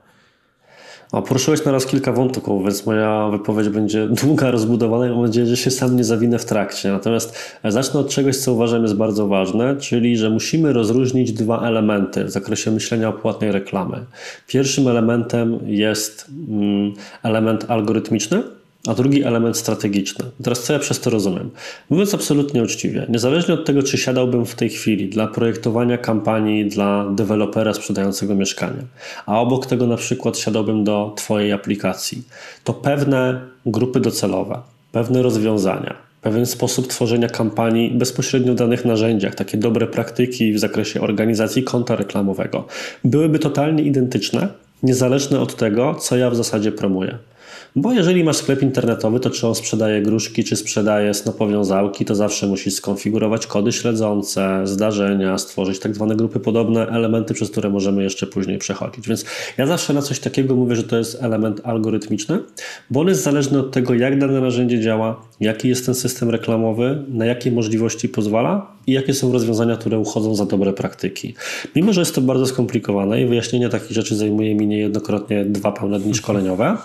O, 1.11 1.21
poruszyłeś 1.21 1.65
naraz 1.65 1.85
kilka 1.85 2.11
wątków, 2.11 2.63
więc 2.63 2.85
moja 2.85 3.29
wypowiedź 3.31 3.69
będzie 3.69 4.07
długa, 4.23 4.51
rozbudowana 4.51 5.07
i 5.07 5.09
mam 5.09 5.21
nadzieję, 5.21 5.47
że 5.47 5.57
się 5.57 5.71
sam 5.71 5.95
nie 5.95 6.03
zawinę 6.03 6.39
w 6.39 6.45
trakcie. 6.45 6.91
Natomiast 6.91 7.59
zacznę 7.63 7.99
od 7.99 8.09
czegoś, 8.09 8.37
co 8.37 8.53
uważam 8.53 8.81
jest 8.81 8.95
bardzo 8.95 9.27
ważne, 9.27 9.75
czyli 9.75 10.17
że 10.17 10.29
musimy 10.29 10.73
rozróżnić 10.73 11.31
dwa 11.31 11.67
elementy 11.67 12.23
w 12.23 12.29
zakresie 12.29 12.71
myślenia 12.71 13.09
o 13.09 13.13
płatnej 13.13 13.51
reklamy. 13.51 14.05
Pierwszym 14.47 14.87
elementem 14.87 15.59
jest 15.65 16.25
mm, 16.49 16.93
element 17.23 17.65
algorytmiczny, 17.67 18.43
a 18.87 18.93
drugi 18.93 19.23
element 19.23 19.57
strategiczny. 19.57 20.25
Teraz 20.43 20.63
co 20.63 20.73
ja 20.73 20.79
przez 20.79 20.99
to 20.99 21.09
rozumiem? 21.09 21.49
Mówiąc 21.89 22.13
absolutnie 22.13 22.63
uczciwie, 22.63 23.05
niezależnie 23.09 23.53
od 23.53 23.65
tego, 23.65 23.83
czy 23.83 23.97
siadałbym 23.97 24.45
w 24.45 24.55
tej 24.55 24.69
chwili 24.69 25.09
dla 25.09 25.27
projektowania 25.27 25.97
kampanii 25.97 26.65
dla 26.65 27.09
dewelopera 27.15 27.73
sprzedającego 27.73 28.35
mieszkanie, 28.35 28.81
a 29.25 29.39
obok 29.39 29.65
tego 29.65 29.87
na 29.87 29.97
przykład 29.97 30.37
siadałbym 30.37 30.83
do 30.83 31.13
Twojej 31.15 31.51
aplikacji, 31.51 32.23
to 32.63 32.73
pewne 32.73 33.41
grupy 33.65 33.99
docelowe, 33.99 34.59
pewne 34.91 35.21
rozwiązania, 35.21 35.95
pewien 36.21 36.45
sposób 36.45 36.87
tworzenia 36.87 37.27
kampanii 37.27 37.91
bezpośrednio 37.91 38.53
w 38.53 38.55
danych 38.55 38.85
narzędziach, 38.85 39.35
takie 39.35 39.57
dobre 39.57 39.87
praktyki 39.87 40.53
w 40.53 40.59
zakresie 40.59 41.01
organizacji 41.01 41.63
konta 41.63 41.95
reklamowego, 41.95 42.67
byłyby 43.03 43.39
totalnie 43.39 43.83
identyczne, 43.83 44.47
niezależne 44.83 45.39
od 45.39 45.55
tego, 45.55 45.95
co 45.95 46.17
ja 46.17 46.29
w 46.29 46.35
zasadzie 46.35 46.71
promuję. 46.71 47.17
Bo 47.75 47.91
jeżeli 47.91 48.23
masz 48.23 48.37
sklep 48.37 48.61
internetowy, 48.61 49.19
to 49.19 49.29
czy 49.29 49.47
on 49.47 49.55
sprzedaje 49.55 50.01
gruszki, 50.01 50.43
czy 50.43 50.55
sprzedaje 50.55 51.13
snopowiązałki, 51.13 52.05
to 52.05 52.15
zawsze 52.15 52.47
musisz 52.47 52.73
skonfigurować 52.73 53.47
kody 53.47 53.71
śledzące, 53.71 54.61
zdarzenia, 54.63 55.37
stworzyć 55.37 55.79
tak 55.79 55.95
zwane 55.95 56.15
grupy 56.15 56.39
podobne, 56.39 56.87
elementy, 56.87 57.33
przez 57.33 57.51
które 57.51 57.69
możemy 57.69 58.03
jeszcze 58.03 58.27
później 58.27 58.57
przechodzić. 58.57 59.07
Więc 59.07 59.25
ja 59.57 59.67
zawsze 59.67 59.93
na 59.93 60.01
coś 60.01 60.19
takiego 60.19 60.55
mówię, 60.55 60.75
że 60.75 60.83
to 60.83 60.97
jest 60.97 61.23
element 61.23 61.61
algorytmiczny, 61.63 62.39
bo 62.89 62.99
on 62.99 63.07
jest 63.07 63.23
zależny 63.23 63.59
od 63.59 63.71
tego, 63.71 63.93
jak 63.93 64.19
dane 64.19 64.41
narzędzie 64.41 64.79
działa, 64.79 65.21
jaki 65.39 65.69
jest 65.69 65.85
ten 65.85 65.95
system 65.95 66.29
reklamowy, 66.29 67.03
na 67.07 67.25
jakie 67.25 67.51
możliwości 67.51 68.09
pozwala 68.09 68.71
i 68.87 68.91
jakie 68.91 69.13
są 69.13 69.31
rozwiązania, 69.31 69.77
które 69.77 69.99
uchodzą 69.99 70.35
za 70.35 70.45
dobre 70.45 70.73
praktyki. 70.73 71.35
Mimo, 71.75 71.93
że 71.93 72.01
jest 72.01 72.15
to 72.15 72.21
bardzo 72.21 72.45
skomplikowane 72.45 73.21
i 73.21 73.25
wyjaśnienie 73.25 73.69
takich 73.69 73.91
rzeczy 73.91 74.15
zajmuje 74.15 74.55
mi 74.55 74.67
niejednokrotnie 74.67 75.45
dwa 75.45 75.71
pełne 75.71 75.99
dni 75.99 76.15
szkoleniowe, 76.15 76.77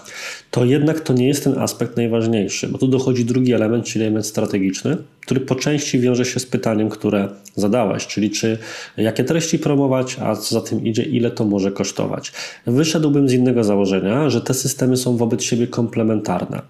to 0.51 0.65
jednak 0.77 1.01
to 1.01 1.13
nie 1.13 1.29
jest 1.29 1.45
ten 1.45 1.59
aspekt 1.59 1.97
najważniejszy, 1.97 2.69
bo 2.69 2.79
tu 2.79 2.89
dochodzi 2.89 3.25
drugi 3.25 3.53
element, 3.53 3.85
czyli 3.85 4.05
element 4.05 4.27
strategiczny, 4.27 4.97
który 5.21 5.41
po 5.41 5.55
części 5.55 5.99
wiąże 5.99 6.25
się 6.25 6.41
z 6.41 6.47
pytaniem, 6.47 6.89
które 6.89 7.29
zadałeś, 7.57 8.07
czyli 8.07 8.31
czy 8.31 8.59
jakie 8.97 9.25
treści 9.25 9.59
promować, 9.59 10.17
a 10.21 10.37
co 10.37 10.55
za 10.55 10.61
tym 10.61 10.85
idzie, 10.87 11.03
ile 11.03 11.31
to 11.31 11.45
może 11.45 11.73
kosztować. 11.73 12.33
Wyszedłbym 12.67 13.29
z 13.29 13.33
innego 13.33 13.65
założenia, 13.65 14.31
że 14.31 14.41
te 14.41 14.55
systemy 14.55 14.97
są 14.97 15.17
wobec 15.17 15.43
siebie 15.43 15.67
komplementarne. 15.67 16.63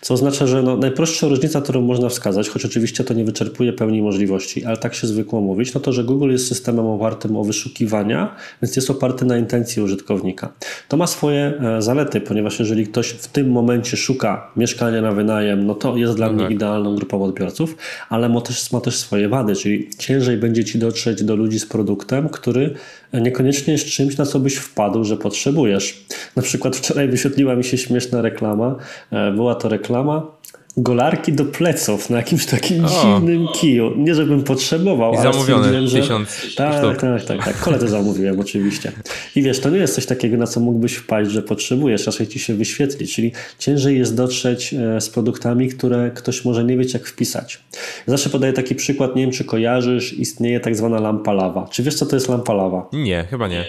Co 0.00 0.14
oznacza, 0.14 0.46
że 0.46 0.62
no, 0.62 0.76
najprostsza 0.76 1.28
różnica, 1.28 1.60
którą 1.60 1.80
można 1.80 2.08
wskazać, 2.08 2.48
choć 2.48 2.64
oczywiście 2.64 3.04
to 3.04 3.14
nie 3.14 3.24
wyczerpuje 3.24 3.72
pełni 3.72 4.02
możliwości, 4.02 4.64
ale 4.64 4.76
tak 4.76 4.94
się 4.94 5.06
zwykło 5.06 5.40
mówić, 5.40 5.74
no 5.74 5.80
to, 5.80 5.92
że 5.92 6.04
Google 6.04 6.30
jest 6.30 6.48
systemem 6.48 6.86
opartym 6.86 7.36
o 7.36 7.44
wyszukiwania, 7.44 8.36
więc 8.62 8.76
jest 8.76 8.90
oparty 8.90 9.24
na 9.24 9.38
intencji 9.38 9.82
użytkownika. 9.82 10.52
To 10.88 10.96
ma 10.96 11.06
swoje 11.06 11.60
e, 11.60 11.82
zalety, 11.82 12.20
ponieważ 12.20 12.58
jeżeli 12.58 12.86
ktoś 12.86 13.08
w 13.08 13.28
tym 13.28 13.50
momencie 13.50 13.96
szuka 13.96 14.50
mieszkania 14.56 15.02
na 15.02 15.12
wynajem, 15.12 15.66
no 15.66 15.74
to 15.74 15.96
jest 15.96 16.14
dla 16.14 16.26
no 16.26 16.32
mnie 16.32 16.42
tak. 16.42 16.52
idealną 16.52 16.96
grupą 16.96 17.22
odbiorców, 17.22 17.76
ale 18.08 18.28
ma 18.28 18.40
też, 18.40 18.72
ma 18.72 18.80
też 18.80 18.96
swoje 18.96 19.28
wady, 19.28 19.56
czyli 19.56 19.90
ciężej 19.98 20.36
będzie 20.36 20.64
ci 20.64 20.78
dotrzeć 20.78 21.24
do 21.24 21.36
ludzi 21.36 21.60
z 21.60 21.66
produktem, 21.66 22.28
który 22.28 22.74
niekoniecznie 23.20 23.72
jest 23.72 23.86
czymś, 23.86 24.16
na 24.16 24.26
co 24.26 24.38
byś 24.38 24.54
wpadł, 24.56 25.04
że 25.04 25.16
potrzebujesz. 25.16 26.04
Na 26.36 26.42
przykład 26.42 26.76
wczoraj 26.76 27.08
wyświetliła 27.08 27.56
mi 27.56 27.64
się 27.64 27.78
śmieszna 27.78 28.22
reklama. 28.22 28.76
E, 29.10 29.32
była 29.32 29.54
to 29.54 29.68
reklama 29.68 30.26
golarki 30.76 31.32
do 31.32 31.44
pleców 31.44 32.10
na 32.10 32.16
jakimś 32.16 32.46
takim 32.46 32.84
o. 32.84 32.88
dziwnym 32.88 33.48
kiju. 33.54 33.92
Nie, 33.96 34.14
żebym 34.14 34.42
potrzebował, 34.42 35.14
I 35.14 35.16
ale 35.16 35.32
zamówione 35.32 35.88
że... 35.88 36.00
tysiąc 36.00 36.28
tak, 36.56 36.78
sztuk. 36.78 37.00
tak, 37.00 37.24
tak, 37.24 37.44
tak. 37.44 37.60
Kole 37.60 37.78
to 37.78 37.88
zamówiłem 37.88 38.40
oczywiście. 38.40 38.92
I 39.36 39.42
wiesz, 39.42 39.60
to 39.60 39.70
nie 39.70 39.78
jest 39.78 39.94
coś 39.94 40.06
takiego, 40.06 40.36
na 40.36 40.46
co 40.46 40.60
mógłbyś 40.60 40.94
wpaść, 40.94 41.30
że 41.30 41.42
potrzebujesz, 41.42 42.06
raczej 42.06 42.26
ci 42.26 42.38
się 42.38 42.54
wyświetli, 42.54 43.08
czyli 43.08 43.32
ciężej 43.58 43.98
jest 43.98 44.16
dotrzeć 44.16 44.74
e, 44.74 45.00
z 45.00 45.10
produktami, 45.10 45.68
które 45.68 46.10
ktoś 46.14 46.44
może 46.44 46.64
nie 46.64 46.76
wiedzieć 46.76 46.94
jak 46.94 47.06
wpisać. 47.06 47.60
zawsze 48.06 48.30
podaję 48.30 48.52
taki 48.52 48.74
przykład, 48.74 49.16
nie 49.16 49.22
wiem 49.22 49.32
czy 49.32 49.44
kojarzysz, 49.44 50.12
istnieje 50.12 50.60
tak 50.60 50.76
zwana 50.76 51.00
lampa 51.00 51.32
lawa. 51.32 51.68
Czy 51.70 51.82
wiesz 51.82 51.94
co 51.94 52.06
to 52.06 52.16
jest 52.16 52.28
lampa 52.28 52.52
lawa? 52.52 52.88
Nie, 52.92 53.24
chyba 53.30 53.48
nie. 53.48 53.64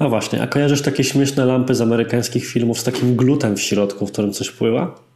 No 0.00 0.08
właśnie, 0.08 0.42
a 0.42 0.46
kojarzysz 0.46 0.82
takie 0.82 1.04
śmieszne 1.04 1.44
lampy 1.44 1.74
z 1.74 1.80
amerykańskich 1.80 2.46
filmów 2.46 2.80
z 2.80 2.84
takim 2.84 3.16
glutem 3.16 3.56
w 3.56 3.60
środku, 3.62 4.06
w 4.06 4.12
którym 4.12 4.32
coś 4.32 4.50
pływa? 4.50 5.09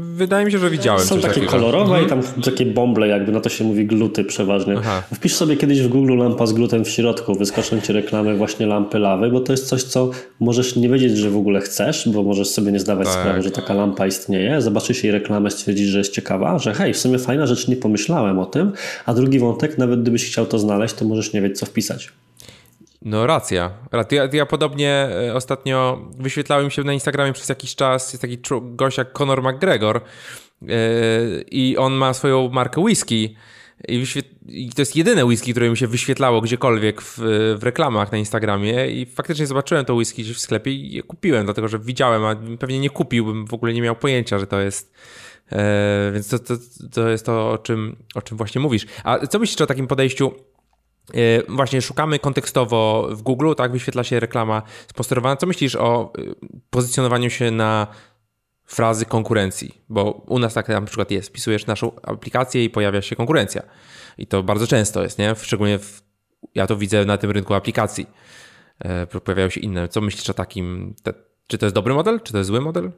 Wydaje 0.00 0.46
mi 0.46 0.52
się, 0.52 0.58
że 0.58 0.70
widziałem. 0.70 1.00
Są 1.00 1.14
takie 1.14 1.34
takiego. 1.34 1.52
kolorowe 1.52 1.98
mhm. 1.98 2.06
i 2.06 2.08
tam 2.08 2.42
takie 2.42 2.66
bąble, 2.66 3.08
jakby 3.08 3.32
na 3.32 3.40
to 3.40 3.48
się 3.48 3.64
mówi 3.64 3.86
gluty 3.86 4.24
przeważnie. 4.24 4.74
Aha. 4.78 5.02
Wpisz 5.14 5.34
sobie 5.34 5.56
kiedyś 5.56 5.80
w 5.80 5.88
Google 5.88 6.16
lampa 6.16 6.46
z 6.46 6.52
glutem 6.52 6.84
w 6.84 6.88
środku, 6.88 7.34
wyskoczą 7.34 7.80
ci 7.80 7.92
reklamy 7.92 8.36
właśnie 8.36 8.66
lampy 8.66 8.98
lawy, 8.98 9.30
bo 9.30 9.40
to 9.40 9.52
jest 9.52 9.66
coś, 9.66 9.82
co 9.82 10.10
możesz 10.40 10.76
nie 10.76 10.88
wiedzieć, 10.88 11.16
że 11.16 11.30
w 11.30 11.36
ogóle 11.36 11.60
chcesz, 11.60 12.08
bo 12.08 12.22
możesz 12.22 12.48
sobie 12.48 12.72
nie 12.72 12.80
zdawać 12.80 13.06
tak. 13.06 13.20
sprawy, 13.20 13.42
że 13.42 13.50
taka 13.50 13.74
lampa 13.74 14.06
istnieje. 14.06 14.62
Zobaczysz 14.62 15.04
jej 15.04 15.12
reklamę, 15.12 15.50
stwierdzisz, 15.50 15.88
że 15.88 15.98
jest 15.98 16.12
ciekawa, 16.12 16.58
że 16.58 16.74
hej, 16.74 16.94
w 16.94 16.98
sumie 16.98 17.18
fajna 17.18 17.46
rzecz, 17.46 17.68
nie 17.68 17.76
pomyślałem 17.76 18.38
o 18.38 18.46
tym. 18.46 18.72
A 19.06 19.14
drugi 19.14 19.38
wątek, 19.38 19.78
nawet 19.78 20.02
gdybyś 20.02 20.26
chciał 20.26 20.46
to 20.46 20.58
znaleźć, 20.58 20.94
to 20.94 21.04
możesz 21.04 21.32
nie 21.32 21.40
wiedzieć, 21.40 21.58
co 21.58 21.66
wpisać. 21.66 22.12
No 23.04 23.26
racja. 23.26 23.70
Ja, 24.10 24.28
ja 24.32 24.46
podobnie 24.46 24.90
e, 24.90 25.34
ostatnio 25.34 26.08
wyświetlałem 26.18 26.70
się 26.70 26.82
na 26.82 26.92
Instagramie 26.92 27.32
przez 27.32 27.48
jakiś 27.48 27.74
czas, 27.74 28.12
jest 28.12 28.22
taki 28.22 28.38
gość 28.62 28.98
jak 28.98 29.12
Conor 29.12 29.42
McGregor 29.42 30.00
yy, 30.62 30.68
i 31.50 31.76
on 31.76 31.92
ma 31.92 32.14
swoją 32.14 32.48
markę 32.48 32.80
whisky 32.80 33.36
i, 33.88 34.04
i, 34.46 34.70
to 34.72 34.82
jest 34.82 34.96
jedyne 34.96 35.24
whisky, 35.24 35.50
które 35.52 35.70
mi 35.70 35.76
się 35.76 35.86
wyświetlało 35.86 36.40
gdziekolwiek 36.40 37.02
w, 37.02 37.18
w, 37.58 37.62
reklamach 37.62 38.12
na 38.12 38.18
Instagramie 38.18 38.86
i 38.90 39.06
faktycznie 39.06 39.46
zobaczyłem 39.46 39.84
to 39.84 39.94
whisky 39.94 40.22
gdzieś 40.22 40.36
w 40.36 40.40
sklepie 40.40 40.70
i 40.70 40.92
je 40.92 41.02
kupiłem, 41.02 41.44
dlatego 41.44 41.68
że 41.68 41.78
widziałem, 41.78 42.24
a 42.24 42.36
pewnie 42.58 42.78
nie 42.78 42.90
kupiłbym, 42.90 43.46
w 43.46 43.54
ogóle 43.54 43.72
nie 43.72 43.82
miał 43.82 43.96
pojęcia, 43.96 44.38
że 44.38 44.46
to 44.46 44.60
jest 44.60 44.94
yy, 45.52 45.58
więc 46.12 46.28
to, 46.28 46.38
to, 46.38 46.54
to 46.92 47.08
jest 47.08 47.26
to, 47.26 47.50
o 47.50 47.58
czym, 47.58 47.96
o 48.14 48.22
czym 48.22 48.36
właśnie 48.36 48.60
mówisz. 48.60 48.86
A 49.04 49.26
co 49.26 49.38
myślisz 49.38 49.60
o 49.60 49.66
takim 49.66 49.86
podejściu 49.86 50.32
E, 50.32 50.53
właśnie 51.48 51.82
szukamy 51.82 52.18
kontekstowo 52.18 53.08
w 53.10 53.22
Google, 53.22 53.52
tak, 53.56 53.72
wyświetla 53.72 54.04
się 54.04 54.20
reklama 54.20 54.62
sponsorowana. 54.88 55.36
Co 55.36 55.46
myślisz 55.46 55.76
o 55.76 56.12
e, 56.18 56.22
pozycjonowaniu 56.70 57.30
się 57.30 57.50
na 57.50 57.86
frazy 58.64 59.06
konkurencji? 59.06 59.82
Bo 59.88 60.24
u 60.26 60.38
nas 60.38 60.54
tak 60.54 60.68
na 60.68 60.82
przykład 60.82 61.10
jest, 61.10 61.28
wpisujesz 61.28 61.66
naszą 61.66 61.92
aplikację 62.02 62.64
i 62.64 62.70
pojawia 62.70 63.02
się 63.02 63.16
konkurencja. 63.16 63.62
I 64.18 64.26
to 64.26 64.42
bardzo 64.42 64.66
często 64.66 65.02
jest, 65.02 65.18
nie? 65.18 65.34
Szczególnie 65.34 65.78
w, 65.78 66.02
ja 66.54 66.66
to 66.66 66.76
widzę 66.76 67.04
na 67.04 67.18
tym 67.18 67.30
rynku 67.30 67.54
aplikacji. 67.54 68.06
E, 68.78 69.06
pojawiają 69.06 69.50
się 69.50 69.60
inne. 69.60 69.88
Co 69.88 70.00
myślisz 70.00 70.30
o 70.30 70.34
takim? 70.34 70.94
Te, 71.02 71.14
czy 71.46 71.58
to 71.58 71.66
jest 71.66 71.74
dobry 71.74 71.94
model, 71.94 72.20
czy 72.20 72.32
to 72.32 72.38
jest 72.38 72.48
zły 72.48 72.60
model? 72.60 72.90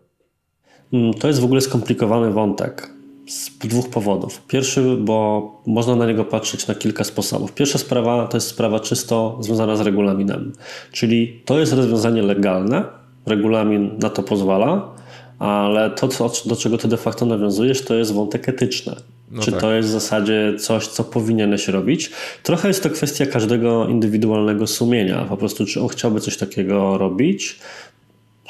Mm, 0.93 1.15
to 1.15 1.29
jest 1.29 1.41
w 1.41 1.45
ogóle 1.45 1.61
skomplikowany 1.61 2.33
wątek 2.33 2.96
z 3.27 3.59
dwóch 3.59 3.91
powodów. 3.91 4.43
Pierwszy, 4.49 4.97
bo 5.01 5.51
można 5.67 5.97
na 5.97 6.07
niego 6.07 6.25
patrzeć 6.25 6.67
na 6.67 6.75
kilka 6.75 7.05
sposobów. 7.05 7.53
Pierwsza 7.53 7.79
sprawa 7.79 8.27
to 8.27 8.37
jest 8.37 8.49
sprawa 8.49 8.81
czysto 8.81 9.39
związana 9.41 9.77
z 9.77 9.81
regulaminem, 9.81 10.53
czyli 10.93 11.43
to 11.45 11.59
jest 11.59 11.73
rozwiązanie 11.73 12.23
legalne, 12.23 12.85
regulamin 13.27 13.91
na 13.99 14.11
to 14.11 14.23
pozwala, 14.23 14.95
ale 15.39 15.91
to, 15.91 16.09
co, 16.09 16.33
do 16.47 16.57
czego 16.57 16.79
ty 16.79 16.89
de 16.89 16.97
facto 16.97 17.27
nawiązujesz, 17.27 17.83
to 17.83 17.95
jest 17.95 18.13
wątek 18.13 18.49
etyczny. 18.49 18.97
No 19.31 19.43
czy 19.43 19.51
tak. 19.51 19.61
to 19.61 19.73
jest 19.73 19.89
w 19.89 19.93
zasadzie 19.93 20.55
coś, 20.59 20.87
co 20.87 21.05
powinieneś 21.05 21.69
robić? 21.69 22.11
Trochę 22.43 22.69
jest 22.69 22.83
to 22.83 22.91
kwestia 22.91 23.27
każdego 23.27 23.87
indywidualnego 23.87 24.67
sumienia. 24.67 25.25
Po 25.29 25.37
prostu, 25.37 25.67
czy 25.67 25.81
on 25.81 25.89
chciałby 25.89 26.21
coś 26.21 26.37
takiego 26.37 26.99
robić, 26.99 27.59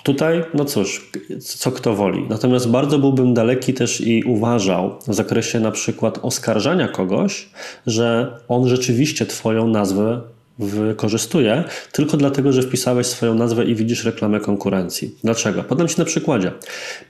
Tutaj, 0.07 0.45
no 0.55 0.65
cóż, 0.65 1.11
co 1.41 1.73
kto 1.73 1.95
woli. 1.95 2.27
Natomiast 2.29 2.71
bardzo 2.71 2.99
byłbym 2.99 3.35
daleki 3.35 3.75
też 3.75 4.01
i 4.01 4.25
uważał 4.25 4.99
w 5.09 5.15
zakresie 5.15 5.61
na 5.61 5.71
przykład 5.71 6.19
oskarżania 6.23 6.89
kogoś, 6.89 7.49
że 7.87 8.39
on 8.49 8.69
rzeczywiście 8.69 9.27
Twoją 9.27 9.69
nazwę 9.69 10.21
wykorzystuje 10.59 11.65
tylko 11.93 12.17
dlatego, 12.17 12.53
że 12.53 12.63
wpisałeś 12.63 13.07
swoją 13.07 13.35
nazwę 13.35 13.65
i 13.65 13.75
widzisz 13.75 14.05
reklamę 14.05 14.41
konkurencji. 14.41 15.15
Dlaczego? 15.25 15.63
Podam 15.63 15.89
Ci 15.89 15.99
na 15.99 16.05
przykładzie. 16.05 16.53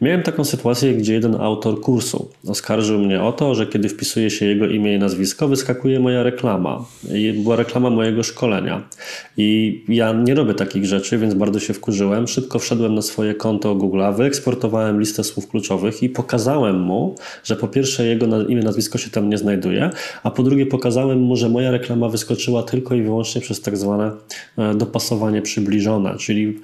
Miałem 0.01 0.23
taką 0.23 0.45
sytuację, 0.45 0.95
gdzie 0.95 1.15
jeden 1.15 1.35
autor 1.35 1.81
kursu 1.81 2.29
oskarżył 2.49 2.99
mnie 2.99 3.23
o 3.23 3.33
to, 3.33 3.55
że 3.55 3.67
kiedy 3.67 3.89
wpisuje 3.89 4.31
się 4.31 4.47
jego 4.47 4.67
imię 4.67 4.95
i 4.95 4.99
nazwisko, 4.99 5.49
wyskakuje 5.49 6.01
moja 6.01 6.23
reklama. 6.23 6.85
I 7.15 7.33
była 7.33 7.57
reklama 7.57 7.91
mojego 7.91 8.23
szkolenia. 8.23 8.89
I 9.37 9.85
ja 9.89 10.13
nie 10.13 10.35
robię 10.35 10.55
takich 10.55 10.85
rzeczy, 10.85 11.19
więc 11.19 11.35
bardzo 11.35 11.61
się 11.61 11.75
wkurzyłem. 11.75 12.29
Szybko 12.29 12.59
wszedłem 12.59 12.95
na 12.95 13.03
swoje 13.03 13.35
konto 13.35 13.75
Google'a, 13.75 14.17
wyeksportowałem 14.17 15.01
listę 15.01 15.25
słów 15.25 15.49
kluczowych 15.49 16.03
i 16.03 16.09
pokazałem 16.09 16.81
mu, 16.81 17.15
że 17.45 17.57
po 17.57 17.69
pierwsze 17.69 18.07
jego 18.07 18.43
imię, 18.43 18.63
nazwisko 18.63 18.99
się 18.99 19.11
tam 19.11 19.29
nie 19.29 19.39
znajduje, 19.39 19.91
a 20.23 20.31
po 20.31 20.43
drugie 20.43 20.67
pokazałem 20.67 21.19
mu, 21.19 21.37
że 21.37 21.49
moja 21.49 21.71
reklama 21.71 22.09
wyskoczyła 22.09 22.63
tylko 22.63 22.95
i 22.95 23.03
wyłącznie 23.03 23.36
przez 23.41 23.61
tak 23.61 23.77
zwane 23.77 24.11
e, 24.59 24.75
dopasowanie 24.75 25.43
przybliżone, 25.43 26.17
czyli 26.19 26.61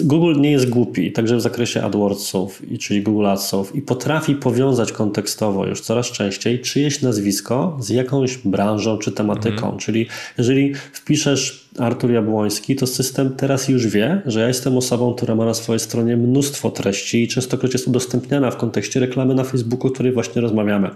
Google 0.00 0.40
nie 0.40 0.50
jest 0.50 0.68
głupi, 0.68 1.12
także 1.12 1.36
w 1.36 1.40
zakresie 1.40 1.82
AdWordsów, 1.82 2.62
czyli 2.80 3.02
Google 3.02 3.26
Adsów 3.26 3.76
i 3.76 3.82
potrafi 3.82 4.34
powiązać 4.34 4.92
kontekstowo 4.92 5.66
już 5.66 5.80
coraz 5.80 6.06
częściej 6.06 6.60
czyjeś 6.60 7.02
nazwisko 7.02 7.76
z 7.80 7.88
jakąś 7.88 8.38
branżą 8.38 8.98
czy 8.98 9.12
tematyką, 9.12 9.64
mhm. 9.64 9.78
czyli 9.78 10.06
jeżeli 10.38 10.74
wpiszesz 10.92 11.70
Artur 11.78 12.10
Jabłoński, 12.10 12.76
to 12.76 12.86
system 12.86 13.34
teraz 13.36 13.68
już 13.68 13.86
wie, 13.86 14.22
że 14.26 14.40
ja 14.40 14.48
jestem 14.48 14.76
osobą, 14.76 15.14
która 15.14 15.34
ma 15.34 15.44
na 15.44 15.54
swojej 15.54 15.80
stronie 15.80 16.16
mnóstwo 16.16 16.70
treści 16.70 17.22
i 17.22 17.28
częstokroć 17.28 17.72
jest 17.72 17.88
udostępniana 17.88 18.50
w 18.50 18.56
kontekście 18.56 19.00
reklamy 19.00 19.34
na 19.34 19.44
Facebooku, 19.44 19.86
o 19.86 19.90
której 19.90 20.12
właśnie 20.12 20.42
rozmawiamy. 20.42 20.90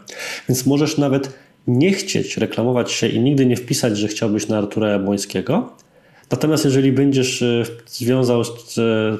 Więc 0.48 0.66
możesz 0.66 0.98
nawet 0.98 1.30
nie 1.66 1.92
chcieć 1.92 2.36
reklamować 2.36 2.92
się 2.92 3.08
i 3.08 3.20
nigdy 3.20 3.46
nie 3.46 3.56
wpisać, 3.56 3.98
że 3.98 4.08
chciałbyś 4.08 4.48
na 4.48 4.58
Artura 4.58 4.90
Jabłońskiego. 4.90 5.72
Natomiast 6.30 6.64
jeżeli 6.64 6.92
będziesz 6.92 7.42
e, 7.42 7.62
związał 7.86 8.40
e, 8.40 8.44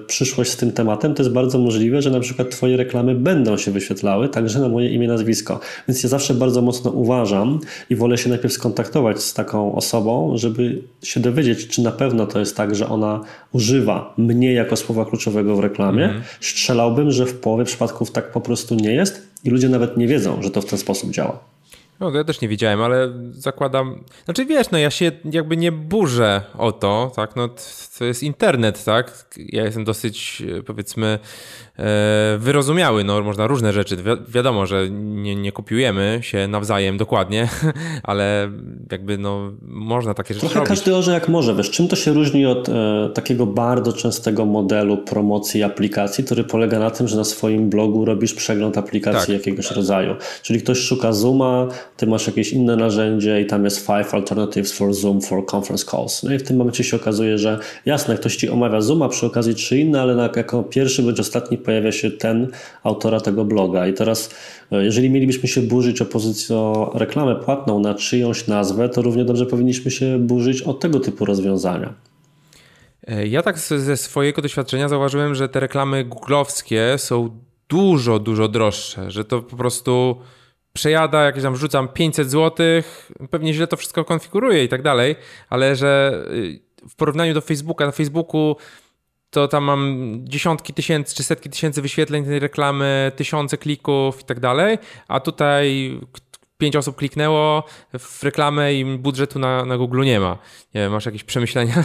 przyszłość 0.07 0.51
z 0.51 0.57
tym 0.57 0.73
tematem, 0.73 1.15
to 1.15 1.23
jest 1.23 1.33
bardzo 1.33 1.59
możliwe, 1.59 2.03
że 2.03 2.11
na 2.11 2.21
przykład 2.21 2.51
Twoje 2.51 2.77
reklamy 2.77 3.15
będą 3.15 3.57
się 3.57 3.71
wyświetlały 3.71 4.29
także 4.29 4.61
na 4.61 4.69
moje 4.69 4.91
imię, 4.91 5.09
nazwisko. 5.09 5.61
Więc 5.89 6.03
ja 6.03 6.09
zawsze 6.09 6.35
bardzo 6.35 6.63
mocno 6.63 6.91
uważam 6.91 7.61
i 7.91 7.97
wolę 7.97 8.19
się 8.19 8.29
najpierw 8.29 8.55
skontaktować 8.55 9.23
z 9.23 9.35
taką 9.35 9.75
osobą, 9.75 10.33
żeby 10.37 10.83
się 11.03 11.21
dowiedzieć, 11.21 11.67
czy 11.67 11.83
na 11.83 11.93
pewno 11.93 12.27
to 12.27 12.39
jest 12.39 12.57
tak, 12.57 12.75
że 12.75 12.89
ona 12.89 13.21
używa 13.53 14.15
mnie 14.17 14.53
jako 14.53 14.77
słowa 14.77 15.05
kluczowego 15.05 15.57
w 15.57 15.61
reklamie. 15.61 16.05
Mm. 16.05 16.23
Strzelałbym, 16.41 17.11
że 17.11 17.27
w 17.27 17.35
połowie 17.35 17.65
przypadków 17.65 18.11
tak 18.11 18.33
po 18.33 18.41
prostu 18.41 18.75
nie 18.75 18.95
jest 18.95 19.29
i 19.45 19.51
ludzie 19.51 19.69
nawet 19.69 19.97
nie 19.97 20.07
wiedzą, 20.09 20.43
że 20.43 20.51
to 20.51 20.61
w 20.61 20.67
ten 20.67 20.79
sposób 20.79 21.11
działa. 21.11 21.56
No, 22.01 22.11
ja 22.11 22.25
też 22.25 22.41
nie 22.41 22.49
widziałem, 22.49 22.83
ale 22.83 23.09
zakładam. 23.31 24.05
Znaczy 24.25 24.47
wiesz, 24.47 24.71
no 24.71 24.79
ja 24.79 24.91
się 24.91 25.13
jakby 25.25 25.57
nie 25.57 25.73
burzę 25.73 26.43
o 26.59 26.73
to, 26.73 27.13
tak? 27.17 27.37
No 27.37 27.49
to 27.99 28.05
jest 28.05 28.23
internet, 28.23 28.85
tak? 28.85 29.27
Ja 29.39 29.65
jestem 29.65 29.85
dosyć, 29.85 30.43
powiedzmy, 30.67 31.19
e, 31.79 32.37
wyrozumiały. 32.39 33.05
No, 33.05 33.23
można 33.23 33.47
różne 33.47 33.73
rzeczy. 33.73 33.97
Wi 33.97 34.03
wiadomo, 34.29 34.67
że 34.67 34.91
nie, 34.91 35.37
nie 35.37 35.53
kopiujemy 35.53 36.19
się 36.23 36.49
nawzajem 36.49 36.97
dokładnie, 36.97 37.49
ale 38.03 38.51
jakby 38.93 39.19
no 39.19 39.53
można 39.63 40.15
takie 40.15 40.35
rzeczy 40.35 40.47
Trochę 40.47 40.55
robić. 40.55 40.69
każdy 40.69 40.97
orze 40.97 41.13
jak 41.13 41.29
może. 41.29 41.55
Wiesz, 41.55 41.71
czym 41.71 41.89
to 41.89 41.97
się 41.97 42.13
różni 42.13 42.47
od 42.47 42.69
e, 42.69 43.11
takiego 43.15 43.47
bardzo 43.47 43.93
częstego 43.93 44.45
modelu 44.45 44.99
promocji 44.99 45.63
aplikacji, 45.63 46.25
który 46.25 46.45
polega 46.45 46.79
na 46.79 46.91
tym, 46.91 47.09
że 47.09 47.17
na 47.17 47.25
swoim 47.25 47.71
blogu 47.71 48.05
robisz 48.05 48.35
przegląd 48.35 48.79
aplikacji 48.79 49.35
tak. 49.35 49.47
jakiegoś 49.47 49.71
rodzaju. 49.71 50.17
Czyli 50.43 50.61
ktoś 50.61 50.79
szuka 50.79 51.13
Zooma, 51.13 51.69
ty 51.97 52.07
masz 52.07 52.27
jakieś 52.27 52.53
inne 52.53 52.77
narzędzie 52.77 53.41
i 53.41 53.47
tam 53.47 53.65
jest 53.65 53.87
five 53.87 54.15
alternatives 54.15 54.73
for 54.73 54.95
Zoom 54.95 55.21
for 55.21 55.47
conference 55.55 55.85
calls. 55.85 56.23
No 56.23 56.33
i 56.33 56.39
w 56.39 56.43
tym 56.43 56.57
momencie 56.57 56.85
się 56.85 56.97
okazuje, 56.97 57.39
że 57.39 57.59
jasne, 57.87 58.16
ktoś 58.16 58.37
ci 58.37 58.49
omawia 58.49 58.81
Zooma, 58.81 59.09
przy 59.09 59.27
okazji 59.27 59.55
trzy 59.55 59.79
inne, 59.79 60.01
ale 60.01 60.31
jako 60.37 60.62
pierwszy 60.62 61.03
bądź 61.03 61.20
ostatni 61.20 61.59
pojawia 61.59 61.92
się 61.92 62.11
ten 62.11 62.51
autora 62.83 63.20
tego 63.20 63.44
bloga. 63.44 63.87
I 63.87 63.94
teraz, 63.94 64.35
e, 64.72 64.85
jeżeli 64.85 65.11
mielibyśmy 65.11 65.49
się 65.49 65.62
burzyć 65.62 66.03
o 66.03 66.07
pozycję, 66.07 66.57
o 66.57 66.92
reklamę 66.94 67.37
płatną 67.37 67.81
na 67.81 67.94
czyjąś 67.94 68.46
nazwę, 68.46 68.88
to 68.88 69.03
równie 69.03 69.25
dobrze 69.25 69.46
powinniśmy 69.46 69.90
się 69.90 70.18
burzyć 70.18 70.62
o 70.62 70.75
tego 70.75 71.01
typu 71.01 71.25
rozwiązania. 71.25 71.94
E, 73.07 73.27
ja 73.27 73.42
tak 73.42 73.59
ze 73.59 73.96
swojego 73.96 74.42
doświadczenia 74.42 74.88
zauważyłem, 74.88 75.35
że 75.35 75.49
te 75.49 75.61
reklamy 75.61 76.05
googlowskie 76.05 76.94
są 76.96 77.40
dużo, 77.68 78.18
dużo 78.18 78.49
droższe, 78.49 79.11
że 79.11 79.25
to 79.25 79.42
po 79.42 79.57
prostu 79.57 80.16
przejada, 80.72 81.22
jakieś 81.25 81.42
tam 81.42 81.57
rzucam 81.57 81.88
500 81.88 82.31
zł, 82.31 82.66
pewnie 83.31 83.55
źle 83.55 83.66
to 83.66 83.77
wszystko 83.77 84.05
konfiguruję 84.05 84.64
i 84.64 84.68
tak 84.68 84.83
dalej, 84.83 85.16
ale 85.49 85.77
że 85.77 86.22
y, 86.31 86.65
w 86.88 86.94
porównaniu 86.96 87.35
do 87.35 87.40
Facebooka, 87.40 87.87
na 87.87 87.92
Facebooku 87.92 88.57
to 89.31 89.49
tam 89.49 89.64
mam 89.64 90.20
dziesiątki 90.25 90.75
tysięcy 90.75 91.14
czy 91.14 91.22
setki 91.22 91.51
tysięcy 91.51 91.83
wyświetleń 91.83 92.25
tej 92.25 92.38
reklamy, 92.38 93.12
tysiące 93.16 93.59
klików 93.59 94.20
i 94.20 94.25
tak 94.25 94.40
dalej, 94.40 94.79
a 95.09 95.20
tutaj 95.20 95.99
pięć 96.59 96.77
osób 96.77 96.97
kliknęło 96.97 97.64
w 97.99 98.23
reklamę 98.23 98.75
i 98.75 98.85
budżetu 98.85 99.38
na, 99.38 99.64
na 99.64 99.77
Google 99.79 100.03
nie 100.03 100.21
ma. 100.21 100.38
Nie 100.75 100.81
wiem, 100.81 100.92
masz 100.92 101.07
jakieś 101.07 101.25
przemyślenia? 101.25 101.75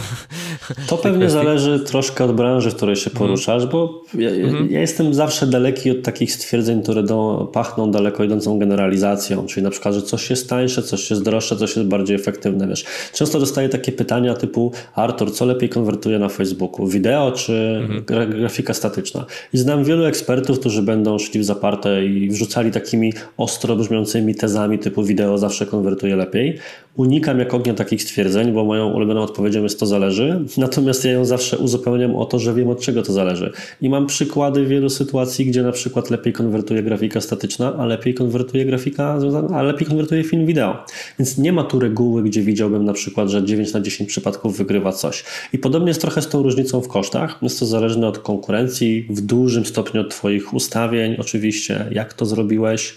To 0.88 0.98
pewnie 0.98 1.18
kwestii? 1.18 1.38
zależy 1.38 1.80
troszkę 1.80 2.24
od 2.24 2.32
branży, 2.32 2.70
w 2.70 2.76
której 2.76 2.96
się 2.96 3.10
mhm. 3.10 3.18
poruszasz, 3.18 3.66
bo 3.66 4.02
ja, 4.14 4.30
mhm. 4.30 4.70
ja, 4.70 4.80
jestem 4.80 5.14
zawsze 5.14 5.46
daleki 5.46 5.90
od 5.90 6.02
takich 6.02 6.32
stwierdzeń, 6.32 6.82
które 6.82 7.02
do, 7.02 7.50
pachną 7.52 7.90
daleko 7.90 8.24
idącą 8.24 8.58
generalizacją, 8.58 9.46
czyli 9.46 9.64
na 9.64 9.70
przykład, 9.70 9.94
że 9.94 10.02
coś 10.02 10.30
jest 10.30 10.48
tańsze, 10.48 10.82
coś 10.82 11.10
jest 11.10 11.22
droższe, 11.22 11.56
coś 11.56 11.76
jest 11.76 11.88
bardziej 11.88 12.16
efektywne, 12.16 12.68
wiesz. 12.68 12.84
Często 13.12 13.40
dostaję 13.40 13.68
takie 13.68 13.92
pytania 13.92 14.34
typu 14.34 14.72
Artur, 14.94 15.32
co 15.32 15.44
lepiej 15.44 15.68
konwertuje 15.68 16.18
na 16.18 16.28
Facebooku? 16.28 16.86
Wideo 16.86 17.32
czy 17.32 17.80
mhm. 17.82 18.30
grafika 18.30 18.74
statyczna? 18.74 19.24
I 19.52 19.58
znam 19.58 19.84
wielu 19.84 20.04
ekspertów, 20.04 20.60
którzy 20.60 20.82
będą 20.82 21.18
szli 21.18 21.40
w 21.40 21.44
zaparte 21.44 22.06
i 22.06 22.30
wrzucali 22.30 22.70
takimi 22.70 23.12
ostro 23.36 23.76
brzmiącymi 23.76 24.34
tezami 24.34 24.61
typu 24.78 25.02
wideo 25.04 25.38
zawsze 25.38 25.66
konwertuje 25.66 26.16
lepiej. 26.16 26.58
Unikam 26.96 27.38
jak 27.38 27.54
ognia 27.54 27.74
takich 27.74 28.02
stwierdzeń, 28.02 28.52
bo 28.52 28.64
moją 28.64 28.92
ulubioną 28.92 29.22
odpowiedzią 29.22 29.62
jest 29.62 29.80
to 29.80 29.86
zależy, 29.86 30.44
natomiast 30.56 31.04
ja 31.04 31.12
ją 31.12 31.24
zawsze 31.24 31.58
uzupełniam 31.58 32.16
o 32.16 32.24
to, 32.24 32.38
że 32.38 32.54
wiem 32.54 32.68
od 32.68 32.80
czego 32.80 33.02
to 33.02 33.12
zależy. 33.12 33.52
I 33.80 33.88
mam 33.88 34.06
przykłady 34.06 34.66
wielu 34.66 34.90
sytuacji, 34.90 35.46
gdzie 35.46 35.62
na 35.62 35.72
przykład 35.72 36.10
lepiej 36.10 36.32
konwertuje 36.32 36.82
grafika 36.82 37.20
statyczna, 37.20 37.74
a 37.78 37.86
lepiej 37.86 38.14
konwertuje 38.14 38.64
grafika, 38.64 39.18
a 39.54 39.62
lepiej 39.62 39.86
konwertuje 39.86 40.24
film 40.24 40.46
wideo. 40.46 40.84
Więc 41.18 41.38
nie 41.38 41.52
ma 41.52 41.64
tu 41.64 41.78
reguły, 41.78 42.22
gdzie 42.22 42.42
widziałbym 42.42 42.84
na 42.84 42.92
przykład, 42.92 43.28
że 43.28 43.44
9 43.44 43.72
na 43.72 43.80
10 43.80 44.08
przypadków 44.08 44.56
wygrywa 44.56 44.92
coś. 44.92 45.24
I 45.52 45.58
podobnie 45.58 45.88
jest 45.88 46.00
trochę 46.00 46.22
z 46.22 46.28
tą 46.28 46.42
różnicą 46.42 46.80
w 46.80 46.88
kosztach. 46.88 47.38
Jest 47.42 47.58
to 47.60 47.66
zależne 47.66 48.06
od 48.06 48.18
konkurencji, 48.18 49.06
w 49.10 49.20
dużym 49.20 49.66
stopniu 49.66 50.00
od 50.00 50.10
Twoich 50.10 50.54
ustawień, 50.54 51.16
oczywiście, 51.18 51.86
jak 51.90 52.14
to 52.14 52.26
zrobiłeś, 52.26 52.94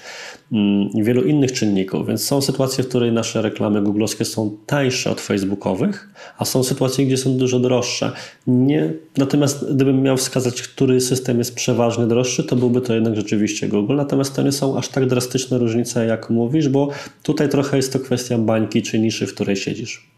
mm, 0.52 0.90
i 0.90 1.04
wielu 1.04 1.24
innych 1.24 1.52
czynników. 1.52 2.08
Więc 2.08 2.24
są 2.24 2.42
sytuacje, 2.42 2.84
w 2.84 2.88
której 2.88 3.12
nasze 3.12 3.42
reklamy 3.42 3.85
googlowskie 3.86 4.26
są 4.26 4.58
tańsze 4.66 5.12
od 5.12 5.22
facebookowych, 5.22 6.10
a 6.38 6.46
są 6.46 6.64
sytuacje, 6.64 7.06
gdzie 7.06 7.18
są 7.18 7.38
dużo 7.38 7.60
droższe. 7.60 8.12
Nie, 8.48 8.94
natomiast 9.18 9.74
gdybym 9.74 10.02
miał 10.02 10.18
wskazać, 10.18 10.62
który 10.62 11.02
system 11.02 11.38
jest 11.38 11.56
przeważnie 11.56 12.06
droższy, 12.06 12.44
to 12.44 12.56
byłby 12.56 12.82
to 12.82 12.94
jednak 12.94 13.16
rzeczywiście 13.16 13.68
Google. 13.68 13.96
Natomiast 13.96 14.36
to 14.36 14.42
nie 14.42 14.52
są 14.52 14.78
aż 14.78 14.88
tak 14.88 15.08
drastyczne 15.08 15.58
różnice, 15.58 16.06
jak 16.06 16.30
mówisz, 16.30 16.70
bo 16.70 16.90
tutaj 17.24 17.50
trochę 17.50 17.78
jest 17.78 17.94
to 17.94 18.00
kwestia 18.00 18.38
bańki 18.38 18.82
czy 18.82 19.00
niszy, 19.00 19.28
w 19.28 19.34
której 19.34 19.56
siedzisz. 19.56 20.10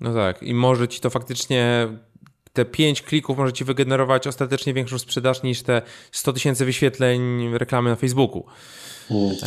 No 0.00 0.14
tak, 0.14 0.42
i 0.42 0.54
może 0.54 0.88
ci 0.88 1.00
to 1.00 1.10
faktycznie 1.10 1.88
te 2.52 2.64
5 2.64 3.02
klików 3.02 3.38
może 3.38 3.52
ci 3.52 3.64
wygenerować 3.64 4.26
ostatecznie 4.26 4.74
większą 4.74 4.98
sprzedaż 4.98 5.42
niż 5.42 5.62
te 5.62 5.82
100 6.12 6.32
tysięcy 6.32 6.64
wyświetleń 6.64 7.50
reklamy 7.58 7.90
na 7.90 7.96
Facebooku. 7.96 8.44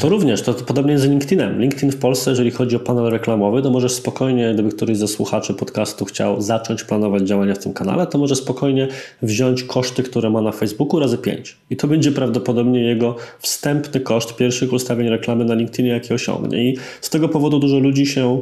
To 0.02 0.10
również, 0.10 0.42
to, 0.42 0.54
to 0.54 0.64
podobnie 0.64 0.92
jest 0.92 1.04
z 1.04 1.08
LinkedInem. 1.08 1.62
LinkedIn 1.62 1.92
w 1.92 1.98
Polsce, 1.98 2.30
jeżeli 2.30 2.52
chodzi 2.52 2.76
o 2.76 2.80
panel 2.80 3.06
reklamowy, 3.06 3.62
to 3.62 3.72
możesz 3.72 3.92
spokojnie, 3.92 4.54
gdyby 4.54 4.70
któryś 4.70 4.98
ze 4.98 5.08
słuchaczy 5.08 5.54
podcastu 5.54 6.06
chciał 6.06 6.42
zacząć 6.42 6.84
planować 6.84 7.24
działania 7.24 7.56
w 7.56 7.60
tym 7.60 7.74
kanale, 7.74 8.08
to 8.08 8.18
może 8.18 8.36
spokojnie 8.36 8.88
wziąć 9.22 9.64
koszty, 9.64 10.04
które 10.04 10.30
ma 10.30 10.42
na 10.42 10.52
Facebooku 10.52 11.00
razy 11.00 11.18
5. 11.18 11.58
I 11.70 11.78
to 11.78 11.88
będzie 11.88 12.12
prawdopodobnie 12.12 12.82
jego 12.82 13.16
wstępny 13.40 14.00
koszt 14.00 14.36
pierwszych 14.36 14.74
ustawień 14.74 15.10
reklamy 15.10 15.46
na 15.46 15.54
LinkedInie, 15.54 15.90
jaki 15.90 16.14
osiągnie. 16.14 16.70
I 16.70 16.78
z 17.02 17.10
tego 17.10 17.30
powodu 17.30 17.60
dużo 17.60 17.80
ludzi 17.80 18.06
się 18.06 18.42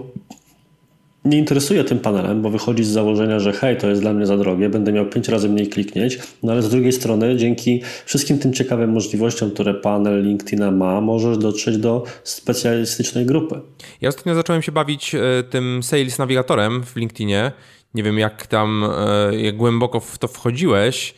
nie 1.29 1.37
interesuje 1.37 1.83
tym 1.83 1.99
panelem, 1.99 2.41
bo 2.41 2.49
wychodzi 2.49 2.83
z 2.83 2.87
założenia, 2.87 3.39
że 3.39 3.53
hej, 3.53 3.77
to 3.77 3.87
jest 3.87 4.01
dla 4.01 4.13
mnie 4.13 4.25
za 4.25 4.37
drogie, 4.37 4.69
będę 4.69 4.91
miał 4.91 5.05
pięć 5.05 5.27
razy 5.27 5.49
mniej 5.49 5.67
kliknieć, 5.67 6.19
no 6.43 6.51
ale 6.51 6.61
z 6.61 6.69
drugiej 6.69 6.91
strony 6.91 7.35
dzięki 7.35 7.81
wszystkim 8.05 8.39
tym 8.39 8.53
ciekawym 8.53 8.91
możliwościom, 8.91 9.51
które 9.51 9.73
panel 9.73 10.23
LinkedIna 10.23 10.71
ma, 10.71 11.01
możesz 11.01 11.37
dotrzeć 11.37 11.77
do 11.77 12.03
specjalistycznej 12.23 13.25
grupy. 13.25 13.61
Ja 14.01 14.09
ostatnio 14.09 14.35
zacząłem 14.35 14.61
się 14.61 14.71
bawić 14.71 15.15
e, 15.15 15.19
tym 15.49 15.83
Sales 15.83 16.17
Navigatorem 16.17 16.83
w 16.83 16.95
LinkedInie. 16.95 17.51
Nie 17.93 18.03
wiem 18.03 18.19
jak 18.19 18.47
tam, 18.47 18.89
e, 19.31 19.35
jak 19.35 19.57
głęboko 19.57 19.99
w 19.99 20.17
to 20.17 20.27
wchodziłeś, 20.27 21.15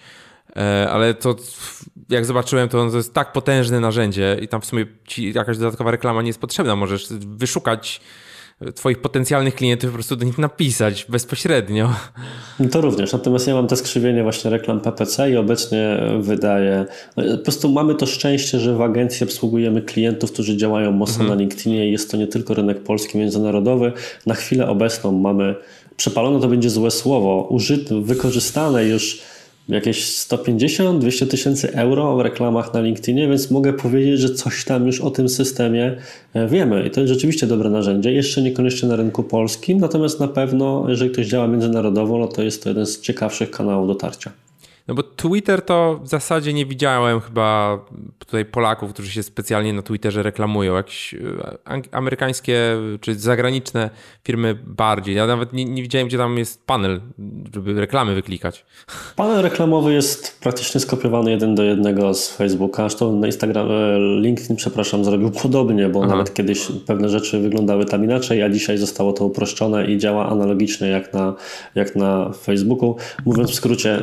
e, 0.56 0.90
ale 0.90 1.14
to 1.14 1.36
jak 2.10 2.26
zobaczyłem, 2.26 2.70
to 2.70 2.90
to 2.90 2.98
jest 2.98 3.14
tak 3.14 3.34
potężne 3.34 3.80
narzędzie 3.80 4.38
i 4.42 4.48
tam 4.48 4.62
w 4.62 4.66
sumie 4.66 4.86
ci 5.08 5.34
jakaś 5.34 5.58
dodatkowa 5.58 5.92
reklama 5.92 6.22
nie 6.22 6.30
jest 6.30 6.40
potrzebna. 6.40 6.76
Możesz 6.76 7.08
wyszukać 7.14 8.02
Twoich 8.76 9.02
potencjalnych 9.02 9.56
klientów 9.56 9.90
po 9.90 9.94
prostu 9.94 10.16
do 10.16 10.26
nich 10.26 10.38
napisać 10.38 11.06
bezpośrednio. 11.10 11.90
No 12.60 12.70
to 12.70 12.82
również. 12.82 13.14
Natomiast 13.14 13.48
ja 13.48 13.54
mam 13.54 13.68
te 13.68 13.76
skrzywienie 13.76 14.24
właśnie 14.24 14.52
reklam 14.52 14.80
PPC 14.80 15.32
i 15.32 15.38
obecnie 15.38 16.00
wydaje. 16.20 16.86
No, 17.18 17.38
po 17.38 17.44
prostu 17.44 17.72
mamy 17.72 17.96
to 17.96 18.06
szczęście, 18.06 18.60
że 18.60 18.76
w 18.76 18.82
agencji 18.82 19.24
obsługujemy 19.24 19.82
klientów, 19.82 20.32
którzy 20.32 20.58
działają 20.58 20.92
mocno 20.92 21.22
mhm. 21.22 21.30
na 21.30 21.42
LinkedInie 21.42 21.92
jest 21.92 22.12
to 22.12 22.18
nie 22.18 22.28
tylko 22.28 22.54
rynek 22.54 22.84
polski, 22.84 23.18
międzynarodowy. 23.18 23.92
Na 24.26 24.34
chwilę 24.34 24.68
obecną 24.68 25.12
mamy 25.12 25.56
przepalone 25.98 26.42
to 26.42 26.48
będzie 26.48 26.70
złe 26.70 26.92
słowo, 26.92 27.48
użyte, 27.50 28.02
wykorzystane 28.02 28.86
już 28.86 29.22
jakieś 29.70 30.06
150-200 30.06 31.28
tysięcy 31.28 31.74
euro 31.74 32.16
w 32.16 32.22
reklamach 32.22 32.74
na 32.74 32.82
LinkedInie, 32.82 33.28
więc 33.28 33.52
mogę 33.52 33.74
powiedzieć, 33.74 34.20
że 34.20 34.34
coś 34.34 34.66
tam 34.66 34.88
już 34.88 35.02
o 35.02 35.12
tym 35.12 35.30
systemie 35.30 35.98
e, 36.34 36.48
wiemy 36.48 36.88
i 36.88 36.92
to 36.92 37.02
jest 37.02 37.14
rzeczywiście 37.14 37.48
dobre 37.48 37.70
narzędzie. 37.70 38.12
Jeszcze 38.12 38.42
niekoniecznie 38.42 38.90
na 38.90 38.96
rynku 38.96 39.24
polskim, 39.24 39.80
natomiast 39.80 40.20
na 40.20 40.28
pewno, 40.28 40.86
jeżeli 40.90 41.12
ktoś 41.12 41.28
działa 41.28 41.48
międzynarodowo, 41.48 42.18
no 42.18 42.28
to 42.28 42.44
jest 42.44 42.64
to 42.64 42.70
jeden 42.70 42.86
z 42.86 43.02
ciekawszych 43.02 43.52
kanałów 43.52 43.88
dotarcia. 43.88 44.32
No 44.90 44.96
bo 44.96 45.04
Twitter 45.04 45.62
to 45.62 46.00
w 46.04 46.08
zasadzie 46.08 46.54
nie 46.54 46.66
widziałem 46.66 47.20
chyba 47.20 47.80
tutaj 48.20 48.46
Polaków, 48.46 48.94
którzy 48.94 49.12
się 49.12 49.24
specjalnie 49.24 49.74
na 49.74 49.82
Twitterze 49.82 50.24
reklamują. 50.24 50.76
Jakieś 50.76 51.14
e, 51.14 51.96
amerykańskie 51.96 52.78
czy 53.02 53.16
zagraniczne 53.16 53.90
firmy 54.24 54.56
bardziej. 54.68 55.16
Ja 55.16 55.28
nawet 55.28 55.54
nie, 55.54 55.66
nie 55.66 55.82
widziałem, 55.82 56.08
gdzie 56.08 56.18
tam 56.18 56.38
jest 56.38 56.66
panel, 56.66 57.02
żeby 57.54 57.74
reklamy 57.74 58.16
wyklikać. 58.16 58.66
Panel 59.16 59.42
reklamowy 59.42 59.94
jest 59.94 60.40
praktycznie 60.42 60.82
skopiowany 60.82 61.32
jeden 61.32 61.56
do 61.56 61.64
jednego 61.64 62.14
z 62.14 62.32
Facebooka. 62.32 62.84
Zresztą 62.84 63.16
na 63.16 63.28
Instagram, 63.28 63.72
e, 63.72 64.00
LinkedIn, 64.00 64.56
przepraszam, 64.56 65.06
zrobił 65.06 65.32
podobnie, 65.32 65.90
bo 65.90 66.00
Aha. 66.00 66.10
nawet 66.10 66.34
kiedyś 66.34 66.68
pewne 66.86 67.10
rzeczy 67.10 67.40
wyglądały 67.40 67.86
tam 67.86 68.04
inaczej, 68.04 68.44
a 68.44 68.50
dzisiaj 68.50 68.78
zostało 68.78 69.14
to 69.14 69.26
uproszczone 69.26 69.86
i 69.86 69.98
działa 69.98 70.30
analogicznie 70.30 70.88
jak 70.88 71.14
na, 71.14 71.34
jak 71.76 71.96
na 71.96 72.32
Facebooku. 72.34 72.96
Mówiąc 73.26 73.52
w 73.52 73.56
skrócie, 73.56 74.00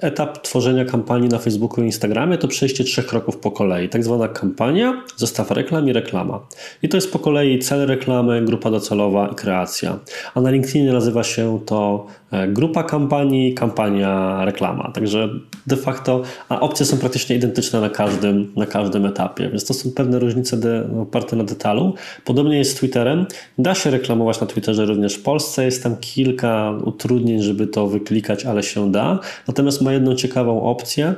etap 0.00 0.29
etap 0.30 0.42
tworzenia 0.42 0.84
kampanii 0.84 1.28
na 1.28 1.38
Facebooku 1.38 1.82
i 1.82 1.86
Instagramie 1.86 2.38
to 2.38 2.48
przejście 2.48 2.84
trzech 2.84 3.06
kroków 3.06 3.36
po 3.36 3.50
kolei. 3.50 3.88
Tak 3.88 4.04
zwana 4.04 4.28
kampania, 4.28 5.02
zestaw 5.16 5.50
reklam 5.50 5.88
i 5.88 5.92
reklama. 5.92 6.40
I 6.82 6.88
to 6.88 6.96
jest 6.96 7.12
po 7.12 7.18
kolei 7.18 7.58
cel 7.58 7.86
reklamy, 7.86 8.42
grupa 8.42 8.70
docelowa 8.70 9.28
i 9.28 9.34
kreacja. 9.34 9.98
A 10.34 10.40
na 10.40 10.50
LinkedInie 10.50 10.92
nazywa 10.92 11.22
się 11.22 11.60
to 11.66 12.06
e, 12.30 12.48
grupa 12.48 12.82
kampanii, 12.82 13.54
kampania, 13.54 14.44
reklama. 14.44 14.90
Także 14.94 15.28
de 15.66 15.76
facto 15.76 16.22
a 16.48 16.60
opcje 16.60 16.86
są 16.86 16.96
praktycznie 16.96 17.36
identyczne 17.36 17.80
na 17.80 17.90
każdym, 17.90 18.52
na 18.56 18.66
każdym 18.66 19.06
etapie, 19.06 19.48
więc 19.48 19.64
to 19.64 19.74
są 19.74 19.90
pewne 19.90 20.18
różnice 20.18 20.56
de, 20.56 20.88
oparte 21.02 21.36
na 21.36 21.44
detalu. 21.44 21.94
Podobnie 22.24 22.58
jest 22.58 22.70
z 22.70 22.74
Twitterem. 22.74 23.26
Da 23.58 23.74
się 23.74 23.90
reklamować 23.90 24.40
na 24.40 24.46
Twitterze 24.46 24.86
również 24.86 25.14
w 25.14 25.22
Polsce. 25.22 25.64
Jest 25.64 25.82
tam 25.82 25.96
kilka 25.96 26.72
utrudnień, 26.84 27.42
żeby 27.42 27.66
to 27.66 27.86
wyklikać, 27.86 28.46
ale 28.46 28.62
się 28.62 28.92
da. 28.92 29.18
Natomiast 29.48 29.82
ma 29.82 29.92
jedną 29.92 30.14
ciekawą 30.20 30.62
opcję. 30.62 31.14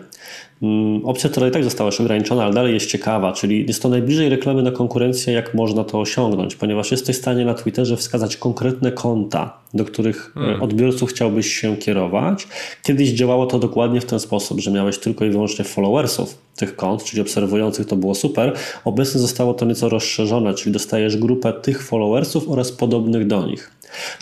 Mm, 0.62 1.06
opcja, 1.06 1.30
która 1.30 1.48
i 1.48 1.50
tak 1.50 1.64
została 1.64 1.88
już 1.88 2.00
ograniczona, 2.00 2.44
ale 2.44 2.54
dalej 2.54 2.74
jest 2.74 2.86
ciekawa, 2.86 3.32
czyli 3.32 3.66
jest 3.66 3.82
to 3.82 3.88
najbliżej 3.88 4.28
reklamy 4.28 4.62
na 4.62 4.70
konkurencję, 4.70 5.34
jak 5.34 5.54
można 5.54 5.84
to 5.84 6.00
osiągnąć, 6.00 6.56
ponieważ 6.56 6.90
jesteś 6.90 7.16
w 7.16 7.18
stanie 7.18 7.44
na 7.44 7.54
Twitterze 7.54 7.96
wskazać 7.96 8.36
konkretne 8.36 8.92
konta, 8.92 9.61
do 9.74 9.84
których 9.84 10.32
e, 10.36 10.40
hmm. 10.40 10.62
odbiorców 10.62 11.10
chciałbyś 11.10 11.54
się 11.54 11.76
kierować. 11.76 12.48
Kiedyś 12.82 13.10
działało 13.10 13.46
to 13.46 13.58
dokładnie 13.58 14.00
w 14.00 14.04
ten 14.04 14.20
sposób, 14.20 14.60
że 14.60 14.70
miałeś 14.70 14.98
tylko 14.98 15.24
i 15.24 15.30
wyłącznie 15.30 15.64
followersów 15.64 16.38
tych 16.56 16.76
kont, 16.76 17.04
czyli 17.04 17.22
obserwujących, 17.22 17.86
to 17.86 17.96
było 17.96 18.14
super. 18.14 18.52
Obecnie 18.84 19.20
zostało 19.20 19.54
to 19.54 19.64
nieco 19.64 19.88
rozszerzone, 19.88 20.54
czyli 20.54 20.72
dostajesz 20.72 21.16
grupę 21.16 21.52
tych 21.52 21.82
followersów 21.82 22.48
oraz 22.48 22.72
podobnych 22.72 23.26
do 23.26 23.46
nich. 23.46 23.70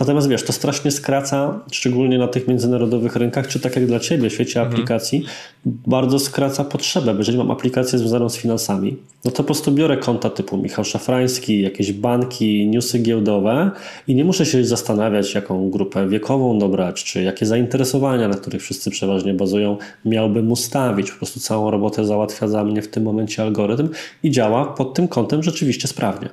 Natomiast 0.01 0.29
wiesz, 0.29 0.43
to 0.43 0.53
strasznie 0.53 0.91
skraca, 0.91 1.61
szczególnie 1.73 2.19
na 2.19 2.29
tych 2.29 2.49
międzynarodowych 2.49 3.17
rynkach, 3.17 3.49
czy 3.49 3.61
tak 3.61 3.77
jak 3.77 3.87
dla 3.87 4.01
Ciebie 4.01 4.31
w 4.31 4.33
świecie 4.33 4.61
mhm. 4.61 4.75
aplikacji, 4.75 5.25
bardzo 5.65 6.19
skraca 6.19 6.65
potrzebę. 6.65 7.15
Jeżeli 7.19 7.39
mam 7.39 7.51
aplikację 7.51 7.99
związaną 7.99 8.29
z 8.29 8.37
finansami, 8.37 8.97
no 9.25 9.31
to 9.31 9.37
po 9.37 9.45
prostu 9.45 9.73
biorę 9.73 9.97
konta 9.97 10.31
typu 10.31 10.57
Michał 10.57 10.85
Szafrański, 10.85 11.63
jakieś 11.63 11.93
banki, 11.93 12.67
newsy 12.67 12.99
giełdowe 12.99 13.71
i 14.09 14.15
nie 14.15 14.25
muszę 14.25 14.47
się 14.47 14.65
zastanawiać, 14.65 15.35
jaką 15.41 15.71
grupę 15.71 16.09
wiekową 16.09 16.59
dobrać, 16.59 17.05
czy 17.05 17.23
jakie 17.23 17.47
zainteresowania, 17.47 18.29
na 18.29 18.35
których 18.35 18.63
wszyscy 18.63 18.91
przeważnie 18.91 19.35
bazują, 19.35 19.79
miałbym 20.05 20.53
ustawić. 20.53 21.11
Po 21.11 21.17
prostu 21.17 21.41
całą 21.41 21.71
robotę 21.71 22.05
załatwia 22.05 22.49
za 22.49 22.65
mnie 22.65 22.83
w 22.83 22.89
tym 22.89 23.03
momencie 23.03 23.43
algorytm 23.43 23.89
i 24.23 24.31
działa 24.31 24.65
pod 24.65 24.95
tym 24.95 25.09
kątem 25.09 25.43
rzeczywiście 25.43 25.89
sprawnie. 25.89 26.29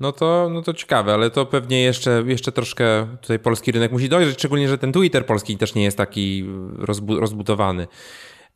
No 0.00 0.12
to, 0.12 0.48
no 0.52 0.62
to 0.62 0.74
ciekawe, 0.74 1.14
ale 1.14 1.30
to 1.30 1.46
pewnie 1.46 1.82
jeszcze, 1.82 2.22
jeszcze 2.26 2.52
troszkę 2.52 3.06
tutaj 3.20 3.38
polski 3.38 3.72
rynek 3.72 3.92
musi 3.92 4.08
dojrzeć, 4.08 4.38
szczególnie, 4.38 4.68
że 4.68 4.78
ten 4.78 4.92
Twitter 4.92 5.26
polski 5.26 5.56
też 5.56 5.74
nie 5.74 5.84
jest 5.84 5.96
taki 5.96 6.44
rozbu 6.78 7.20
rozbudowany. 7.20 7.86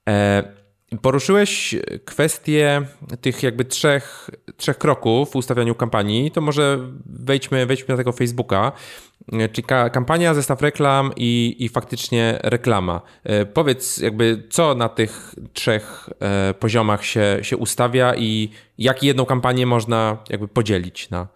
E, 0.08 0.42
Poruszyłeś 1.02 1.74
kwestię 2.04 2.82
tych 3.20 3.42
jakby 3.42 3.64
trzech, 3.64 4.30
trzech 4.58 4.78
kroków 4.78 5.30
w 5.30 5.36
ustawianiu 5.36 5.74
kampanii. 5.74 6.30
To 6.30 6.40
może 6.40 6.78
wejdźmy, 7.06 7.66
wejdźmy 7.66 7.88
na 7.88 7.96
tego 7.96 8.12
Facebooka. 8.12 8.72
Czyli 9.52 9.66
kampania, 9.92 10.34
zestaw 10.34 10.62
reklam 10.62 11.12
i, 11.16 11.56
i 11.58 11.68
faktycznie 11.68 12.38
reklama. 12.42 13.00
E, 13.24 13.46
powiedz 13.46 13.98
jakby 13.98 14.42
co 14.50 14.74
na 14.74 14.88
tych 14.88 15.34
trzech 15.52 16.08
e, 16.20 16.54
poziomach 16.54 17.04
się, 17.04 17.38
się 17.42 17.56
ustawia 17.56 18.14
i 18.14 18.50
jak 18.78 19.02
jedną 19.02 19.24
kampanię 19.24 19.66
można 19.66 20.18
jakby 20.30 20.48
podzielić 20.48 21.10
na 21.10 21.28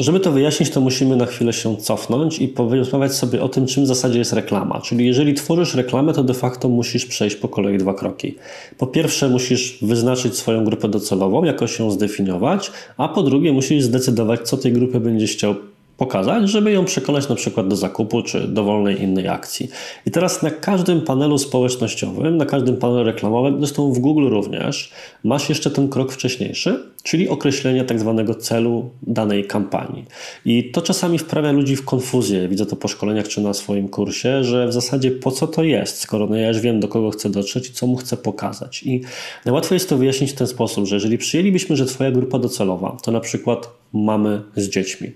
Żeby 0.00 0.20
to 0.20 0.32
wyjaśnić, 0.32 0.70
to 0.70 0.80
musimy 0.80 1.16
na 1.16 1.26
chwilę 1.26 1.52
się 1.52 1.76
cofnąć 1.76 2.38
i 2.38 2.48
porozmawiać 2.48 3.14
sobie 3.14 3.42
o 3.42 3.48
tym, 3.48 3.66
czym 3.66 3.84
w 3.84 3.86
zasadzie 3.86 4.18
jest 4.18 4.32
reklama. 4.32 4.80
Czyli 4.80 5.06
jeżeli 5.06 5.34
tworzysz 5.34 5.74
reklamę, 5.74 6.12
to 6.12 6.24
de 6.24 6.34
facto 6.34 6.68
musisz 6.68 7.06
przejść 7.06 7.36
po 7.36 7.48
kolei 7.48 7.78
dwa 7.78 7.94
kroki. 7.94 8.34
Po 8.78 8.86
pierwsze, 8.86 9.28
musisz 9.28 9.78
wyznaczyć 9.82 10.36
swoją 10.36 10.64
grupę 10.64 10.88
docelową, 10.88 11.44
jakoś 11.44 11.78
ją 11.78 11.90
zdefiniować, 11.90 12.70
a 12.96 13.08
po 13.08 13.22
drugie, 13.22 13.52
musisz 13.52 13.82
zdecydować, 13.82 14.40
co 14.40 14.56
tej 14.56 14.72
grupy 14.72 15.00
będziesz 15.00 15.32
chciał 15.32 15.54
pokazać, 15.98 16.50
żeby 16.50 16.72
ją 16.72 16.84
przekonać 16.84 17.28
na 17.28 17.34
przykład 17.34 17.68
do 17.68 17.76
zakupu 17.76 18.22
czy 18.22 18.48
dowolnej 18.48 19.02
innej 19.02 19.28
akcji. 19.28 19.68
I 20.06 20.10
teraz 20.10 20.42
na 20.42 20.50
każdym 20.50 21.00
panelu 21.00 21.38
społecznościowym, 21.38 22.36
na 22.36 22.46
każdym 22.46 22.76
panelu 22.76 23.04
reklamowym, 23.04 23.58
zresztą 23.58 23.92
w 23.92 23.98
Google 23.98 24.28
również, 24.28 24.92
masz 25.24 25.48
jeszcze 25.48 25.70
ten 25.70 25.88
krok 25.88 26.12
wcześniejszy, 26.12 26.82
czyli 27.02 27.28
określenie 27.28 27.84
tak 27.84 28.00
zwanego 28.00 28.34
celu 28.34 28.90
danej 29.02 29.44
kampanii. 29.44 30.04
I 30.44 30.70
to 30.70 30.82
czasami 30.82 31.18
wprawia 31.18 31.52
ludzi 31.52 31.76
w 31.76 31.84
konfuzję, 31.84 32.48
widzę 32.48 32.66
to 32.66 32.76
po 32.76 32.88
szkoleniach 32.88 33.28
czy 33.28 33.40
na 33.40 33.54
swoim 33.54 33.88
kursie, 33.88 34.44
że 34.44 34.68
w 34.68 34.72
zasadzie 34.72 35.10
po 35.10 35.30
co 35.30 35.46
to 35.46 35.64
jest, 35.64 36.00
skoro 36.00 36.26
no 36.26 36.36
ja 36.36 36.48
już 36.48 36.60
wiem 36.60 36.80
do 36.80 36.88
kogo 36.88 37.10
chcę 37.10 37.30
dotrzeć 37.30 37.68
i 37.68 37.72
co 37.72 37.86
mu 37.86 37.96
chcę 37.96 38.16
pokazać. 38.16 38.82
I 38.82 39.02
najłatwiej 39.44 39.76
jest 39.76 39.88
to 39.88 39.96
wyjaśnić 39.96 40.32
w 40.32 40.34
ten 40.34 40.46
sposób, 40.46 40.86
że 40.86 40.96
jeżeli 40.96 41.18
przyjęlibyśmy, 41.18 41.76
że 41.76 41.86
Twoja 41.86 42.10
grupa 42.10 42.38
docelowa 42.38 42.96
to 43.02 43.12
na 43.12 43.20
przykład 43.20 43.70
mamy 43.92 44.42
z 44.56 44.68
dziećmi, 44.68 45.12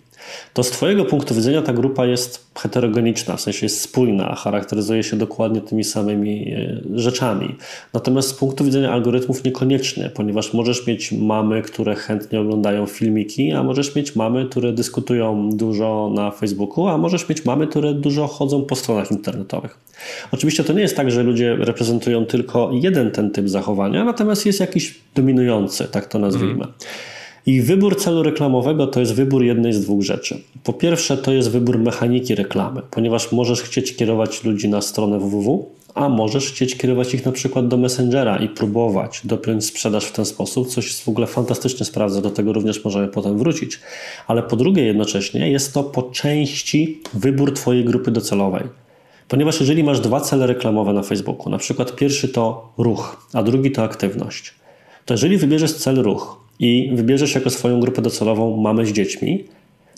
to 0.55 0.62
z 0.62 0.70
Twojego 0.70 1.05
punktu 1.05 1.35
widzenia 1.35 1.62
ta 1.62 1.73
grupa 1.73 2.07
jest 2.07 2.47
heterogeniczna, 2.59 3.37
w 3.37 3.41
sensie 3.41 3.66
jest 3.66 3.81
spójna, 3.81 4.35
charakteryzuje 4.35 5.03
się 5.03 5.16
dokładnie 5.16 5.61
tymi 5.61 5.85
samymi 5.85 6.53
e, 6.53 6.81
rzeczami. 6.95 7.57
Natomiast 7.95 8.29
z 8.29 8.35
punktu 8.35 8.64
widzenia 8.64 8.93
algorytmów 8.93 9.45
niekoniecznie, 9.45 10.11
ponieważ 10.14 10.53
możesz 10.53 10.87
mieć 10.87 11.12
mamy, 11.12 11.62
które 11.62 11.95
chętnie 11.95 12.41
oglądają 12.41 12.87
filmiki, 12.87 13.53
a 13.53 13.62
możesz 13.62 13.95
mieć 13.95 14.16
mamy, 14.16 14.47
które 14.47 14.73
dyskutują 14.73 15.51
dużo 15.51 16.12
na 16.14 16.31
Facebooku, 16.31 16.89
a 16.89 16.99
możesz 16.99 17.29
mieć 17.29 17.45
mamy, 17.45 17.66
które 17.66 17.95
dużo 17.95 18.27
chodzą 18.27 18.62
po 18.62 18.77
stronach 18.77 19.11
internetowych. 19.11 19.79
Oczywiście 20.33 20.64
to 20.64 20.73
nie 20.73 20.83
jest 20.83 20.97
tak, 20.97 21.11
że 21.11 21.23
ludzie 21.23 21.57
reprezentują 21.57 22.27
tylko 22.27 22.70
jeden 22.73 23.11
ten 23.11 23.31
typ 23.31 23.49
zachowania, 23.49 24.05
natomiast 24.05 24.47
jest 24.47 24.61
jakiś 24.61 25.01
dominujący, 25.14 25.85
tak 25.85 26.07
to 26.07 26.18
nazwijmy. 26.18 26.55
Mm. 26.55 26.73
I 27.47 27.62
wybór 27.62 27.97
celu 27.97 28.22
reklamowego 28.22 28.86
to 28.86 29.01
jest 29.01 29.14
wybór 29.14 29.45
jednej 29.45 29.72
z 29.72 29.80
dwóch 29.80 30.03
rzeczy. 30.03 30.43
Po 30.64 30.72
pierwsze, 30.72 31.16
to 31.16 31.32
jest 31.32 31.51
wybór 31.51 31.78
mechaniki 31.78 32.34
reklamy, 32.34 32.82
ponieważ 32.90 33.32
możesz 33.32 33.62
chcieć 33.62 33.97
kierować 33.97 34.45
ludzi 34.45 34.68
na 34.68 34.80
stronę 34.80 35.18
www, 35.18 35.66
a 35.95 36.09
możesz 36.09 36.47
chcieć 36.47 36.76
kierować 36.76 37.14
ich 37.14 37.26
na 37.26 37.32
przykład 37.32 37.68
do 37.68 37.76
Messengera 37.76 38.36
i 38.36 38.49
próbować 38.49 39.20
dopiąć 39.24 39.64
sprzedaż 39.64 40.05
w 40.05 40.12
ten 40.12 40.24
sposób, 40.24 40.68
coś 40.68 40.95
w 40.95 41.09
ogóle 41.09 41.26
fantastycznie 41.26 41.86
sprawdza, 41.86 42.20
do 42.20 42.30
tego 42.30 42.53
również 42.53 42.84
możemy 42.84 43.09
potem 43.09 43.38
wrócić. 43.38 43.80
Ale 44.26 44.43
po 44.43 44.57
drugie, 44.57 44.84
jednocześnie 44.84 45.51
jest 45.51 45.74
to 45.74 45.84
po 45.84 46.03
części 46.03 47.01
wybór 47.14 47.55
Twojej 47.55 47.84
grupy 47.84 48.11
docelowej. 48.11 48.64
Ponieważ 49.28 49.61
jeżeli 49.61 49.84
masz 49.84 50.01
dwa 50.01 50.20
cele 50.20 50.47
reklamowe 50.47 50.93
na 50.93 51.03
Facebooku, 51.03 51.51
na 51.51 51.59
przykład 51.59 51.97
pierwszy 51.97 52.28
to 52.28 52.72
ruch, 52.78 53.28
a 53.32 53.43
drugi 53.43 53.70
to 53.70 53.82
aktywność, 53.82 54.55
to 55.05 55.14
jeżeli 55.14 55.36
wybierzesz 55.36 55.72
cel 55.72 55.97
ruch, 56.03 56.41
i 56.63 56.91
wybierzesz 56.93 57.35
jako 57.35 57.51
swoją 57.51 57.81
grupę 57.81 58.03
docelową 58.03 58.57
mamę 58.57 58.87
z 58.87 58.93
dziećmi, 58.93 59.45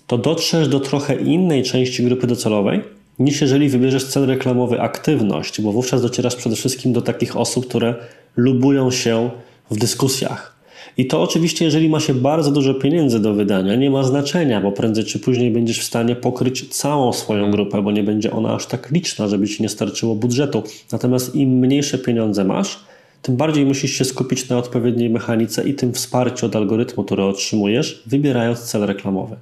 to 0.06 0.18
dotrzesz 0.18 0.68
do 0.68 0.80
trochę 0.80 1.14
innej 1.14 1.62
części 1.62 2.04
grupy 2.04 2.26
docelowej, 2.26 2.80
niż 3.18 3.40
jeżeli 3.40 3.68
wybierzesz 3.68 4.04
cel 4.04 4.26
reklamowy 4.26 4.80
aktywność, 4.80 5.60
bo 5.60 5.72
wówczas 5.72 6.02
docierasz 6.02 6.36
przede 6.36 6.56
wszystkim 6.56 6.92
do 6.92 7.02
takich 7.02 7.36
osób, 7.36 7.66
które 7.66 7.94
lubują 8.36 8.90
się 8.90 9.30
w 9.70 9.78
dyskusjach. 9.78 10.54
I 10.96 11.06
to 11.06 11.22
oczywiście, 11.22 11.64
jeżeli 11.64 11.88
ma 11.88 12.00
się 12.00 12.14
bardzo 12.14 12.50
dużo 12.50 12.74
pieniędzy 12.74 13.20
do 13.20 13.34
wydania, 13.34 13.74
nie 13.74 13.90
ma 13.90 14.02
znaczenia, 14.02 14.60
bo 14.60 14.72
prędzej 14.72 15.04
czy 15.04 15.18
później 15.18 15.50
będziesz 15.50 15.80
w 15.80 15.84
stanie 15.84 16.16
pokryć 16.16 16.68
całą 16.68 17.12
swoją 17.12 17.50
grupę, 17.50 17.82
bo 17.82 17.92
nie 17.92 18.02
będzie 18.02 18.32
ona 18.32 18.54
aż 18.54 18.66
tak 18.66 18.90
liczna, 18.90 19.28
żeby 19.28 19.48
ci 19.48 19.62
nie 19.62 19.68
starczyło 19.68 20.14
budżetu. 20.14 20.62
Natomiast 20.92 21.34
im 21.34 21.50
mniejsze 21.50 21.98
pieniądze 21.98 22.44
masz, 22.44 22.84
tym 23.24 23.36
bardziej 23.36 23.66
musisz 23.66 23.90
się 23.90 24.04
skupić 24.04 24.48
na 24.48 24.58
odpowiedniej 24.58 25.10
mechanice 25.10 25.68
i 25.68 25.74
tym 25.74 25.92
wsparciu 25.92 26.46
od 26.46 26.56
algorytmu, 26.56 27.04
który 27.04 27.22
otrzymujesz, 27.22 28.02
wybierając 28.06 28.60
cel 28.60 28.86
reklamowy. 28.86 29.36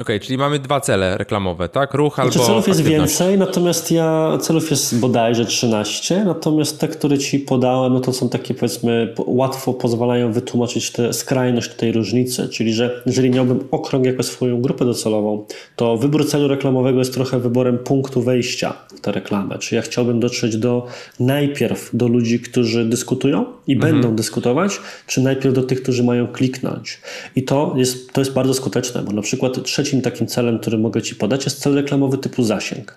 Okej, 0.00 0.16
okay, 0.16 0.26
czyli 0.26 0.38
mamy 0.38 0.58
dwa 0.58 0.80
cele 0.80 1.18
reklamowe, 1.18 1.68
tak? 1.68 1.94
Ruch 1.94 2.14
znaczy, 2.14 2.38
albo 2.38 2.46
celów 2.46 2.68
jest 2.68 2.80
więcej, 2.80 3.38
natomiast 3.38 3.90
ja 3.90 4.38
celów 4.40 4.70
jest 4.70 4.98
bodajże 4.98 5.44
13, 5.44 6.24
natomiast 6.24 6.80
te, 6.80 6.88
które 6.88 7.18
ci 7.18 7.38
podałem, 7.38 7.92
no 7.92 8.00
to 8.00 8.12
są 8.12 8.28
takie 8.28 8.54
powiedzmy 8.54 9.14
łatwo 9.26 9.72
pozwalają 9.72 10.32
wytłumaczyć 10.32 10.92
tę 10.92 11.12
skrajność 11.12 11.74
tej 11.74 11.92
różnicy, 11.92 12.48
czyli 12.48 12.72
że 12.72 13.02
jeżeli 13.06 13.30
miałbym 13.30 13.68
okrąg 13.70 14.06
jako 14.06 14.22
swoją 14.22 14.60
grupę 14.60 14.84
docelową, 14.84 15.46
to 15.76 15.96
wybór 15.96 16.28
celu 16.28 16.48
reklamowego 16.48 16.98
jest 16.98 17.14
trochę 17.14 17.38
wyborem 17.38 17.78
punktu 17.78 18.22
wejścia 18.22 18.72
w 18.96 19.00
tę 19.00 19.12
reklamę. 19.12 19.58
Czy 19.58 19.74
ja 19.74 19.82
chciałbym 19.82 20.20
dotrzeć 20.20 20.56
do 20.56 20.86
najpierw 21.20 21.90
do 21.92 22.08
ludzi, 22.08 22.40
którzy 22.40 22.84
dyskutują 22.84 23.44
i 23.66 23.72
mhm. 23.72 23.92
będą 23.92 24.16
dyskutować, 24.16 24.80
czy 25.06 25.20
najpierw 25.20 25.54
do 25.54 25.62
tych, 25.62 25.82
którzy 25.82 26.02
mają 26.02 26.26
kliknąć. 26.26 27.00
I 27.36 27.42
to 27.42 27.74
jest, 27.76 28.12
to 28.12 28.20
jest 28.20 28.32
bardzo 28.32 28.54
skuteczne, 28.54 29.02
bo 29.02 29.12
na 29.12 29.22
przykład 29.22 29.62
trzeci 29.62 29.87
trzecim 29.88 30.02
takim 30.02 30.26
celem, 30.26 30.58
który 30.58 30.78
mogę 30.78 31.02
Ci 31.02 31.14
podać, 31.14 31.44
jest 31.44 31.60
cel 31.60 31.74
reklamowy 31.74 32.18
typu 32.18 32.42
zasięg. 32.42 32.96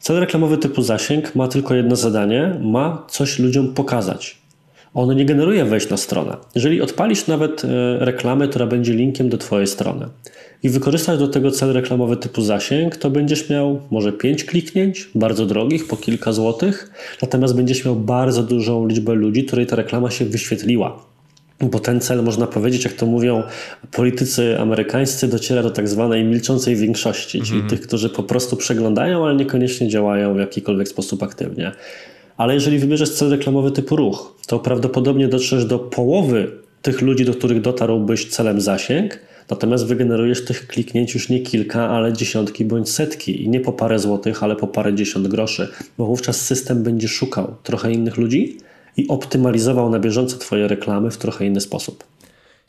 Cel 0.00 0.20
reklamowy 0.20 0.58
typu 0.58 0.82
zasięg 0.82 1.34
ma 1.34 1.48
tylko 1.48 1.74
jedno 1.74 1.96
zadanie, 1.96 2.60
ma 2.60 3.06
coś 3.10 3.38
ludziom 3.38 3.74
pokazać. 3.74 4.38
On 4.94 5.16
nie 5.16 5.24
generuje 5.24 5.64
wejść 5.64 5.90
na 5.90 5.96
stronę. 5.96 6.36
Jeżeli 6.54 6.82
odpalisz 6.82 7.26
nawet 7.26 7.64
e, 7.64 7.68
reklamę, 7.98 8.48
która 8.48 8.66
będzie 8.66 8.94
linkiem 8.94 9.28
do 9.28 9.38
Twojej 9.38 9.66
strony 9.66 10.06
i 10.62 10.68
wykorzystasz 10.68 11.18
do 11.18 11.28
tego 11.28 11.50
cel 11.50 11.72
reklamowy 11.72 12.16
typu 12.16 12.42
zasięg, 12.42 12.96
to 12.96 13.10
będziesz 13.10 13.50
miał 13.50 13.80
może 13.90 14.12
5 14.12 14.44
kliknięć, 14.44 15.10
bardzo 15.14 15.46
drogich, 15.46 15.88
po 15.88 15.96
kilka 15.96 16.32
złotych, 16.32 16.90
natomiast 17.22 17.56
będziesz 17.56 17.84
miał 17.84 17.96
bardzo 17.96 18.42
dużą 18.42 18.86
liczbę 18.86 19.14
ludzi, 19.14 19.44
której 19.44 19.66
ta 19.66 19.76
reklama 19.76 20.10
się 20.10 20.24
wyświetliła 20.24 21.17
bo 21.60 21.78
ten 21.78 22.00
cel, 22.00 22.22
można 22.22 22.46
powiedzieć, 22.46 22.84
jak 22.84 22.92
to 22.92 23.06
mówią 23.06 23.42
politycy 23.92 24.58
amerykańscy, 24.60 25.28
dociera 25.28 25.62
do 25.62 25.70
tak 25.70 25.88
zwanej 25.88 26.24
milczącej 26.24 26.76
większości, 26.76 27.42
czyli 27.42 27.58
mm. 27.58 27.70
tych, 27.70 27.80
którzy 27.80 28.10
po 28.10 28.22
prostu 28.22 28.56
przeglądają, 28.56 29.26
ale 29.26 29.36
niekoniecznie 29.36 29.88
działają 29.88 30.34
w 30.34 30.38
jakikolwiek 30.38 30.88
sposób 30.88 31.22
aktywnie. 31.22 31.72
Ale 32.36 32.54
jeżeli 32.54 32.78
wybierzesz 32.78 33.10
cel 33.10 33.30
reklamowy 33.30 33.70
typu 33.70 33.96
ruch, 33.96 34.34
to 34.46 34.58
prawdopodobnie 34.58 35.28
dotrzesz 35.28 35.64
do 35.64 35.78
połowy 35.78 36.50
tych 36.82 37.02
ludzi, 37.02 37.24
do 37.24 37.34
których 37.34 37.60
dotarłbyś 37.60 38.26
celem 38.26 38.60
zasięg, 38.60 39.18
natomiast 39.50 39.86
wygenerujesz 39.86 40.44
tych 40.44 40.66
kliknięć 40.66 41.14
już 41.14 41.28
nie 41.28 41.40
kilka, 41.40 41.88
ale 41.88 42.12
dziesiątki 42.12 42.64
bądź 42.64 42.90
setki 42.90 43.42
i 43.42 43.48
nie 43.48 43.60
po 43.60 43.72
parę 43.72 43.98
złotych, 43.98 44.42
ale 44.42 44.56
po 44.56 44.66
parę 44.66 44.94
dziesiąt 44.94 45.28
groszy, 45.28 45.68
bo 45.98 46.06
wówczas 46.06 46.40
system 46.40 46.82
będzie 46.82 47.08
szukał 47.08 47.54
trochę 47.62 47.92
innych 47.92 48.16
ludzi, 48.16 48.58
i 48.98 49.08
optymalizował 49.08 49.90
na 49.90 49.98
bieżąco 49.98 50.38
Twoje 50.38 50.68
reklamy 50.68 51.10
w 51.10 51.18
trochę 51.18 51.46
inny 51.46 51.60
sposób. 51.60 52.04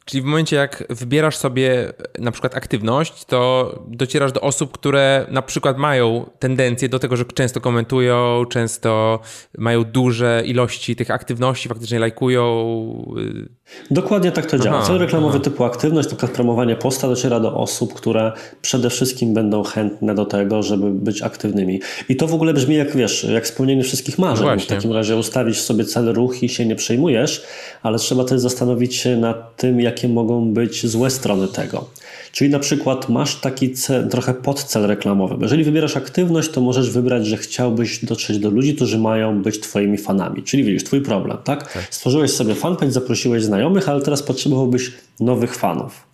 Czyli 0.10 0.22
w 0.22 0.26
momencie, 0.26 0.56
jak 0.56 0.84
wybierasz 0.90 1.38
sobie 1.38 1.94
na 2.20 2.32
przykład 2.32 2.56
aktywność, 2.56 3.26
to 3.26 3.72
docierasz 3.88 4.32
do 4.32 4.42
osób, 4.42 4.72
które 4.72 5.26
na 5.32 5.42
przykład 5.42 5.78
mają 5.78 6.30
tendencję 6.40 6.90
do 6.90 7.00
tego, 7.00 7.16
że 7.16 7.26
często 7.26 7.62
komentują, 7.62 8.46
często 8.46 9.20
mają 9.58 9.84
duże 9.84 10.44
ilości 10.46 10.96
tych 10.96 11.12
aktywności, 11.12 11.70
faktycznie 11.70 12.00
lajkują. 12.00 13.16
Y, 13.18 13.50
Dokładnie 13.92 14.32
tak 14.32 14.46
to 14.46 14.60
działa. 14.60 14.82
Cel 14.82 14.98
reklamowy 14.98 15.36
aha. 15.36 15.44
typu 15.44 15.64
aktywność, 15.64 16.10
taka 16.10 16.28
promowanie 16.28 16.76
posta 16.76 17.08
dociera 17.08 17.40
do 17.40 17.54
osób, 17.56 17.94
które 17.94 18.32
przede 18.62 18.90
wszystkim 18.90 19.34
będą 19.34 19.64
chętne 19.64 20.16
do 20.16 20.26
tego, 20.26 20.64
żeby 20.64 20.92
być 20.92 21.22
aktywnymi. 21.22 21.82
I 22.10 22.16
to 22.16 22.28
w 22.28 22.34
ogóle 22.34 22.54
brzmi 22.54 22.76
jak, 22.76 22.96
wiesz, 22.96 23.24
jak 23.24 23.48
spełnienie 23.48 23.84
wszystkich 23.84 24.20
marzeń. 24.20 24.48
No 24.48 24.58
w 24.58 24.66
takim 24.66 24.92
razie 24.92 25.16
ustawisz 25.16 25.62
sobie 25.62 25.86
cel 25.86 26.14
ruch 26.14 26.44
i 26.44 26.50
się 26.50 26.66
nie 26.66 26.76
przejmujesz, 26.76 27.44
ale 27.84 27.98
trzeba 27.98 28.24
też 28.24 28.40
zastanowić 28.40 28.96
się 28.96 29.18
nad 29.18 29.56
tym, 29.56 29.80
jak 29.82 29.99
jakie 30.00 30.14
mogą 30.14 30.54
być 30.54 30.88
złe 30.88 31.10
strony 31.10 31.48
tego. 31.48 31.90
Czyli 32.32 32.50
na 32.50 32.60
przykład 32.60 33.10
masz 33.10 33.36
taki 33.36 33.72
cel, 33.72 34.10
trochę 34.10 34.34
podcel 34.34 34.88
reklamowy. 34.88 35.36
Jeżeli 35.42 35.64
wybierasz 35.64 35.98
aktywność, 35.98 36.50
to 36.50 36.62
możesz 36.62 36.92
wybrać, 36.92 37.26
że 37.26 37.38
chciałbyś 37.38 38.06
dotrzeć 38.06 38.40
do 38.40 38.50
ludzi, 38.50 38.76
którzy 38.76 38.98
mają 38.98 39.42
być 39.42 39.60
twoimi 39.60 39.98
fanami. 39.98 40.44
Czyli 40.44 40.64
widzisz, 40.64 40.84
twój 40.84 41.02
problem, 41.02 41.38
tak? 41.44 41.74
tak. 41.74 41.88
Stworzyłeś 41.92 42.32
sobie 42.32 42.56
fanpage, 42.56 42.92
zaprosiłeś 42.92 43.44
znajomych, 43.44 43.90
ale 43.90 44.02
teraz 44.02 44.24
potrzebowałbyś 44.24 44.92
nowych 45.20 45.56
fanów. 45.56 46.10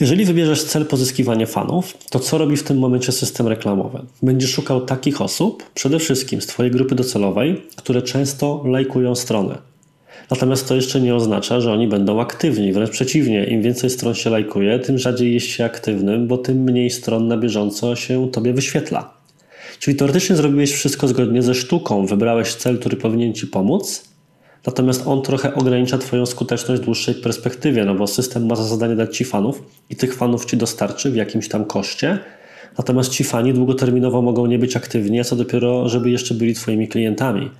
Jeżeli 0.00 0.24
wybierzesz 0.24 0.64
cel 0.64 0.86
pozyskiwanie 0.86 1.46
fanów, 1.46 1.94
to 2.10 2.20
co 2.20 2.38
robi 2.38 2.56
w 2.56 2.62
tym 2.62 2.78
momencie 2.78 3.12
system 3.12 3.48
reklamowy? 3.48 3.98
Będzie 4.22 4.46
szukał 4.46 4.80
takich 4.80 5.20
osób, 5.20 5.64
przede 5.74 5.98
wszystkim 5.98 6.40
z 6.40 6.46
Twojej 6.46 6.72
grupy 6.72 6.94
docelowej, 6.94 7.62
które 7.76 8.02
często 8.02 8.62
lajkują 8.66 9.14
strony. 9.14 9.71
Natomiast 10.30 10.68
to 10.68 10.74
jeszcze 10.74 11.00
nie 11.00 11.14
oznacza, 11.14 11.60
że 11.60 11.72
oni 11.72 11.88
będą 11.88 12.20
aktywni. 12.20 12.72
Wręcz 12.72 12.90
przeciwnie, 12.90 13.44
im 13.44 13.62
więcej 13.62 13.90
stron 13.90 14.14
się 14.14 14.30
lajkuje, 14.30 14.78
tym 14.78 14.98
rzadziej 14.98 15.34
jest 15.34 15.46
się 15.46 15.64
aktywnym, 15.64 16.28
bo 16.28 16.38
tym 16.38 16.56
mniej 16.58 16.90
stron 16.90 17.28
na 17.28 17.36
bieżąco 17.36 17.96
się 17.96 18.30
Tobie 18.30 18.52
wyświetla. 18.52 19.14
Czyli 19.78 19.96
teoretycznie 19.96 20.36
zrobiłeś 20.36 20.72
wszystko 20.72 21.08
zgodnie 21.08 21.42
ze 21.42 21.54
sztuką, 21.54 22.06
wybrałeś 22.06 22.54
cel, 22.54 22.78
który 22.78 22.96
powinien 22.96 23.34
Ci 23.34 23.46
pomóc, 23.46 24.04
natomiast 24.66 25.06
on 25.06 25.22
trochę 25.22 25.54
ogranicza 25.54 25.98
Twoją 25.98 26.26
skuteczność 26.26 26.82
w 26.82 26.84
dłuższej 26.84 27.14
perspektywie, 27.14 27.84
no 27.84 27.94
bo 27.94 28.06
system 28.06 28.46
ma 28.46 28.56
za 28.56 28.64
zadanie 28.64 28.96
dać 28.96 29.16
Ci 29.16 29.24
fanów 29.24 29.62
i 29.90 29.96
tych 29.96 30.14
fanów 30.14 30.44
Ci 30.44 30.56
dostarczy 30.56 31.10
w 31.10 31.16
jakimś 31.16 31.48
tam 31.48 31.64
koszcie, 31.64 32.18
natomiast 32.78 33.10
ci 33.10 33.24
fani 33.24 33.54
długoterminowo 33.54 34.22
mogą 34.22 34.46
nie 34.46 34.58
być 34.58 34.76
aktywni, 34.76 35.20
a 35.20 35.24
co 35.24 35.36
dopiero, 35.36 35.88
żeby 35.88 36.10
jeszcze 36.10 36.34
byli 36.34 36.54
Twoimi 36.54 36.88
klientami. 36.88 37.50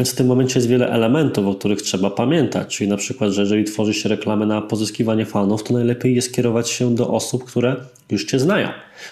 Więc 0.00 0.12
w 0.12 0.14
tym 0.14 0.26
momencie 0.26 0.58
jest 0.58 0.68
wiele 0.68 0.90
elementów, 0.90 1.46
o 1.46 1.54
których 1.54 1.82
trzeba 1.82 2.10
pamiętać. 2.10 2.76
Czyli 2.76 2.90
na 2.90 2.96
przykład, 2.96 3.30
że 3.30 3.42
jeżeli 3.42 3.64
tworzy 3.64 3.94
się 3.94 4.08
reklamę 4.08 4.46
na 4.46 4.62
pozyskiwanie 4.62 5.26
fanów, 5.26 5.62
to 5.62 5.74
najlepiej 5.74 6.14
jest 6.14 6.34
kierować 6.34 6.70
się 6.70 6.94
do 6.94 7.08
osób, 7.08 7.44
które 7.44 7.76
już 8.10 8.24
Cię 8.24 8.38
znają. 8.38 8.68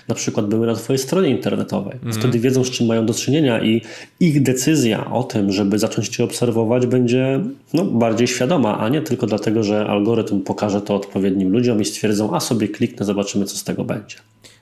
Na 0.09 0.15
przykład 0.15 0.47
były 0.47 0.67
na 0.67 0.75
Twojej 0.75 0.99
stronie 0.99 1.29
internetowej. 1.29 1.99
Mm. 2.03 2.13
Wtedy 2.13 2.39
wiedzą, 2.39 2.65
z 2.65 2.71
czym 2.71 2.87
mają 2.87 3.07
do 3.07 3.15
czynienia 3.15 3.63
i 3.65 3.83
ich 4.21 4.43
decyzja 4.43 5.11
o 5.11 5.23
tym, 5.23 5.53
żeby 5.53 5.79
zacząć 5.79 6.09
Cię 6.09 6.25
obserwować, 6.25 6.87
będzie 6.87 7.41
no, 7.75 7.85
bardziej 7.85 8.29
świadoma, 8.29 8.79
a 8.79 8.89
nie 8.89 9.03
tylko 9.03 9.27
dlatego, 9.27 9.63
że 9.63 9.87
algorytm 9.87 10.41
pokaże 10.41 10.81
to 10.81 10.95
odpowiednim 10.95 11.53
ludziom 11.53 11.81
i 11.81 11.85
stwierdzą, 11.85 12.35
a 12.35 12.41
sobie 12.41 12.69
kliknę, 12.69 13.07
zobaczymy, 13.07 13.45
co 13.45 13.57
z 13.57 13.65
tego 13.65 13.85
będzie. 13.85 14.17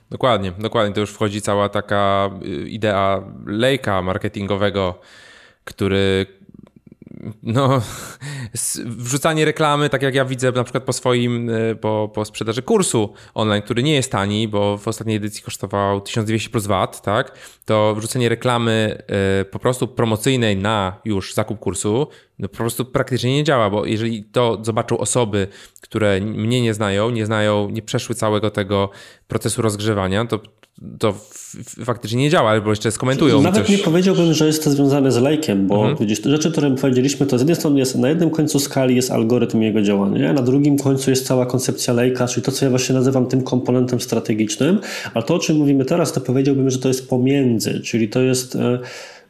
Dokładnie, 0.09 0.53
dokładnie. 0.59 0.93
To 0.93 1.01
już 1.01 1.09
wchodzi 1.09 1.41
cała 1.41 1.69
taka 1.69 2.29
y, 2.45 2.69
idea 2.69 3.23
lejka 3.45 4.01
marketingowego, 4.01 4.99
który 5.67 6.25
no, 7.43 7.81
wrzucanie 8.85 9.45
reklamy, 9.45 9.89
tak 9.89 10.01
jak 10.01 10.15
ja 10.15 10.25
widzę 10.25 10.51
na 10.51 10.63
przykład 10.63 10.83
po 10.83 10.93
swoim, 10.93 11.49
e, 11.49 11.75
po, 11.75 12.11
po 12.13 12.25
sprzedaży 12.25 12.61
kursu 12.61 13.13
online, 13.33 13.61
który 13.61 13.83
nie 13.83 13.93
jest 13.93 14.11
tani, 14.11 14.47
bo 14.47 14.77
w 14.77 14.87
ostatniej 14.87 15.17
edycji 15.17 15.43
kosztował 15.43 16.01
1200 16.01 16.49
plus 16.49 16.67
VAT, 16.67 17.01
tak, 17.01 17.37
to 17.65 17.95
wrzucenie 17.95 18.29
reklamy 18.29 19.03
e, 19.41 19.45
po 19.45 19.59
prostu 19.59 19.87
promocyjnej 19.87 20.57
na 20.57 21.01
już 21.05 21.33
zakup 21.33 21.59
kursu, 21.59 22.07
no 22.39 22.47
po 22.47 22.57
prostu 22.57 22.85
praktycznie 22.85 23.33
nie 23.33 23.43
działa, 23.43 23.69
bo 23.69 23.85
jeżeli 23.85 24.23
to 24.23 24.57
zobaczą 24.61 24.97
osoby, 24.97 25.47
które 25.81 26.21
mnie 26.21 26.61
nie 26.61 26.73
znają, 26.73 27.09
nie 27.09 27.25
znają, 27.25 27.69
nie 27.69 27.81
przeszły 27.81 28.15
całego 28.15 28.51
tego 28.51 28.89
procesu 29.27 29.61
rozgrzewania, 29.61 30.25
to 30.25 30.39
to 30.99 31.13
faktycznie 31.85 32.21
nie 32.21 32.29
działa, 32.29 32.49
albo 32.49 32.69
jeszcze 32.69 32.91
skomentują. 32.91 33.41
Nawet 33.41 33.61
coś. 33.65 33.69
nie 33.69 33.77
powiedziałbym, 33.77 34.33
że 34.33 34.47
jest 34.47 34.63
to 34.63 34.71
związane 34.71 35.11
z 35.11 35.17
lajkiem, 35.17 35.67
bo 35.67 35.75
mhm. 35.75 35.97
widzisz, 35.97 36.23
rzeczy, 36.23 36.51
które 36.51 36.75
powiedzieliśmy, 36.75 37.25
to 37.25 37.37
z 37.37 37.41
jednej 37.41 37.55
strony 37.55 37.79
jest 37.79 37.95
na 37.95 38.09
jednym 38.09 38.29
końcu 38.29 38.59
skali 38.59 38.95
jest 38.95 39.11
algorytm 39.11 39.61
jego 39.61 39.81
działania, 39.81 40.33
na 40.33 40.41
drugim 40.41 40.77
końcu 40.77 41.09
jest 41.09 41.27
cała 41.27 41.45
koncepcja 41.45 41.93
lejka, 41.93 42.27
czyli 42.27 42.45
to, 42.45 42.51
co 42.51 42.65
ja 42.65 42.69
właśnie 42.69 42.95
nazywam 42.95 43.25
tym 43.25 43.43
komponentem 43.43 43.99
strategicznym, 43.99 44.79
a 45.13 45.21
to, 45.21 45.35
o 45.35 45.39
czym 45.39 45.57
mówimy 45.57 45.85
teraz, 45.85 46.13
to 46.13 46.21
powiedziałbym, 46.21 46.69
że 46.69 46.79
to 46.79 46.87
jest 46.87 47.09
pomiędzy, 47.09 47.81
czyli 47.81 48.09
to 48.09 48.21
jest, 48.21 48.55
e, 48.55 48.79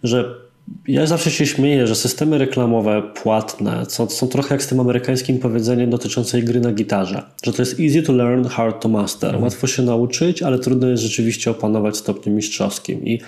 że 0.03 0.46
ja 0.87 1.05
zawsze 1.05 1.31
się 1.31 1.45
śmieję, 1.45 1.87
że 1.87 1.95
systemy 1.95 2.37
reklamowe 2.37 3.03
płatne 3.23 3.85
są, 3.89 4.09
są 4.09 4.27
trochę 4.27 4.55
jak 4.55 4.63
z 4.63 4.67
tym 4.67 4.79
amerykańskim 4.79 5.39
powiedzeniem 5.39 5.89
dotyczącej 5.89 6.43
gry 6.43 6.59
na 6.59 6.71
gitarze, 6.71 7.23
że 7.43 7.53
to 7.53 7.61
jest 7.61 7.79
easy 7.79 8.01
to 8.01 8.13
learn, 8.13 8.45
hard 8.45 8.81
to 8.81 8.89
master. 8.89 9.29
Mhm. 9.29 9.43
Łatwo 9.43 9.67
się 9.67 9.83
nauczyć, 9.83 10.43
ale 10.43 10.59
trudno 10.59 10.87
jest 10.87 11.03
rzeczywiście 11.03 11.51
opanować 11.51 11.97
stopniem 11.97 12.35
mistrzowskim. 12.35 13.05
I 13.05 13.19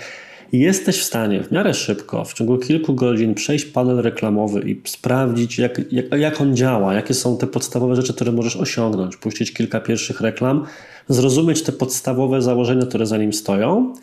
jesteś 0.51 0.99
w 0.99 1.03
stanie 1.03 1.43
w 1.43 1.51
miarę 1.51 1.73
szybko, 1.73 2.25
w 2.25 2.33
ciągu 2.33 2.57
kilku 2.57 2.93
godzin 2.93 3.33
przejść 3.33 3.65
panel 3.65 3.97
reklamowy 3.97 4.61
i 4.69 4.81
sprawdzić, 4.85 5.59
jak, 5.59 5.81
jak, 5.91 6.05
jak 6.19 6.41
on 6.41 6.55
działa, 6.55 6.93
jakie 6.93 7.13
są 7.13 7.37
te 7.37 7.47
podstawowe 7.47 7.95
rzeczy, 7.95 8.13
które 8.13 8.31
możesz 8.31 8.55
osiągnąć, 8.55 9.17
puścić 9.17 9.53
kilka 9.53 9.79
pierwszych 9.79 10.21
reklam, 10.21 10.65
zrozumieć 11.09 11.63
te 11.63 11.71
podstawowe 11.71 12.41
założenia, 12.41 12.85
które 12.85 13.05
za 13.05 13.17
nim 13.17 13.33
stoją 13.33 13.93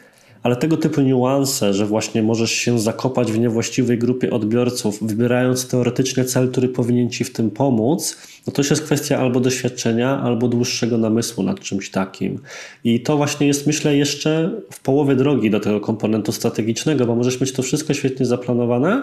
ale 0.47 0.57
tego 0.57 0.77
typu 0.77 1.01
niuanse, 1.01 1.75
że 1.75 1.87
właśnie 1.87 2.23
możesz 2.23 2.51
się 2.51 2.79
zakopać 2.79 3.33
w 3.33 3.39
niewłaściwej 3.39 3.99
grupie 3.99 4.31
odbiorców, 4.31 4.99
wybierając 5.03 5.69
teoretycznie 5.69 6.25
cel, 6.25 6.51
który 6.51 6.69
powinien 6.69 7.11
ci 7.11 7.25
w 7.25 7.33
tym 7.33 7.51
pomóc, 7.51 8.17
no 8.47 8.53
to 8.53 8.63
jest 8.63 8.83
kwestia 8.83 9.19
albo 9.19 9.41
doświadczenia, 9.41 10.21
albo 10.21 10.49
dłuższego 10.49 10.99
namysłu 10.99 11.45
nad 11.45 11.61
czymś 11.61 11.91
takim. 11.91 12.39
I 12.85 13.01
to 13.01 13.17
właśnie 13.17 13.47
jest, 13.47 13.67
myślę, 13.67 13.97
jeszcze 13.97 14.51
w 14.73 14.81
połowie 14.81 15.17
drogi 15.17 15.51
do 15.51 15.61
tego 15.61 15.81
komponentu 15.81 16.33
strategicznego, 16.33 17.07
bo 17.07 17.17
możesz 17.17 17.41
mieć 17.41 17.53
to 17.53 17.63
wszystko 17.63 17.95
świetnie 17.95 18.27
zaplanowane, 18.27 19.03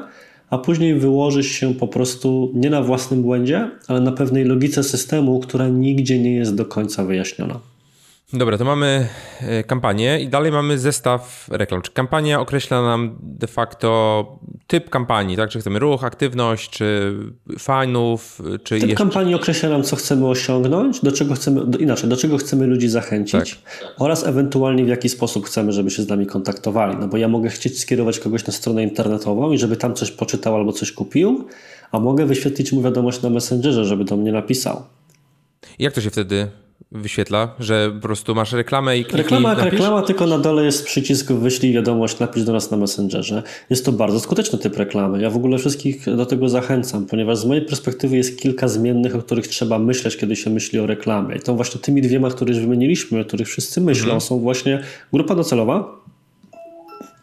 a 0.50 0.58
później 0.58 0.96
wyłożysz 0.96 1.48
się 1.48 1.74
po 1.74 1.88
prostu 1.88 2.52
nie 2.54 2.70
na 2.70 2.82
własnym 2.82 3.22
błędzie, 3.22 3.70
ale 3.88 4.02
na 4.02 4.12
pewnej 4.12 4.46
logice 4.46 4.84
systemu, 4.84 5.40
która 5.40 5.68
nigdzie 5.68 6.20
nie 6.20 6.36
jest 6.36 6.56
do 6.56 6.66
końca 6.66 7.04
wyjaśniona. 7.06 7.73
Dobra, 8.34 8.58
to 8.58 8.66
mamy 8.66 9.08
e, 9.42 9.64
kampanię 9.64 10.20
i 10.22 10.28
dalej 10.28 10.52
mamy 10.52 10.78
zestaw 10.78 11.48
reklam. 11.52 11.82
Czy 11.82 11.92
kampania 11.92 12.40
określa 12.40 12.82
nam 12.82 13.18
de 13.22 13.48
facto 13.48 14.40
typ 14.68 14.90
kampanii, 14.90 15.38
tak? 15.38 15.50
Czy 15.50 15.60
chcemy 15.60 15.80
ruch, 15.80 16.04
aktywność, 16.04 16.70
czy 16.70 17.16
fanów, 17.60 18.42
czy 18.64 18.80
Typ 18.80 18.90
jeszcze... 18.90 18.96
kampanii 18.96 19.36
określa 19.36 19.70
nam, 19.70 19.84
co 19.84 19.96
chcemy 19.96 20.28
osiągnąć, 20.28 21.02
do 21.02 21.12
czego 21.12 21.34
chcemy, 21.34 21.66
do, 21.66 21.78
inaczej, 21.78 22.10
do 22.10 22.18
czego 22.18 22.38
chcemy 22.38 22.68
ludzi 22.68 22.90
zachęcić 22.90 23.56
tak. 23.56 23.94
oraz 24.00 24.28
ewentualnie 24.28 24.86
w 24.86 24.88
jaki 24.88 25.10
sposób 25.10 25.46
chcemy, 25.46 25.72
żeby 25.72 25.92
się 25.92 26.04
z 26.04 26.10
nami 26.10 26.26
kontaktowali. 26.26 26.98
No 27.00 27.08
bo 27.08 27.18
ja 27.18 27.28
mogę 27.28 27.50
chcieć 27.50 27.80
skierować 27.80 28.20
kogoś 28.20 28.48
na 28.48 28.54
stronę 28.54 28.84
internetową 28.84 29.52
i 29.52 29.58
żeby 29.58 29.78
tam 29.78 29.94
coś 29.94 30.12
poczytał 30.12 30.56
albo 30.56 30.74
coś 30.74 30.92
kupił, 30.92 31.48
a 31.92 32.00
mogę 32.00 32.26
wyświetlić 32.26 32.72
mu 32.72 32.82
wiadomość 32.82 33.22
na 33.22 33.30
Messengerze, 33.30 33.86
żeby 33.86 34.06
do 34.06 34.18
mnie 34.18 34.32
napisał. 34.32 34.84
Jak 35.80 35.94
to 35.94 36.02
się 36.02 36.10
wtedy 36.10 36.48
wyświetla, 36.94 37.56
że 37.60 37.92
po 37.96 38.02
prostu 38.02 38.36
masz 38.36 38.52
reklamę 38.52 38.98
i 38.98 39.06
kliknij, 39.06 39.24
Reklama 39.24 39.50
jak 39.50 39.64
reklama, 39.64 40.02
tylko 40.02 40.28
na 40.28 40.40
dole 40.40 40.66
jest 40.66 40.86
przycisk 40.86 41.32
wyślij 41.32 41.74
wiadomość, 41.74 42.20
napisz 42.20 42.44
do 42.44 42.54
nas 42.54 42.72
na 42.72 42.78
Messengerze. 42.78 43.44
Jest 43.70 43.86
to 43.86 43.92
bardzo 43.92 44.20
skuteczny 44.20 44.60
typ 44.60 44.78
reklamy. 44.78 45.22
Ja 45.22 45.30
w 45.30 45.36
ogóle 45.36 45.58
wszystkich 45.58 46.16
do 46.16 46.26
tego 46.26 46.50
zachęcam, 46.50 47.06
ponieważ 47.06 47.38
z 47.38 47.46
mojej 47.46 47.66
perspektywy 47.66 48.18
jest 48.18 48.40
kilka 48.40 48.68
zmiennych, 48.68 49.16
o 49.16 49.20
których 49.20 49.48
trzeba 49.48 49.80
myśleć, 49.80 50.18
kiedy 50.18 50.36
się 50.36 50.50
myśli 50.50 50.80
o 50.80 50.86
reklamie. 50.86 51.36
I 51.36 51.40
to 51.40 51.56
właśnie 51.56 51.82
tymi 51.82 52.02
dwiema, 52.02 52.30
które 52.30 52.54
już 52.54 52.60
wymieniliśmy, 52.60 53.20
o 53.20 53.26
których 53.26 53.48
wszyscy 53.48 53.82
myślą, 53.82 54.04
mhm. 54.04 54.22
są 54.22 54.40
właśnie 54.40 54.84
grupa 55.14 55.36
docelowa, 55.36 56.04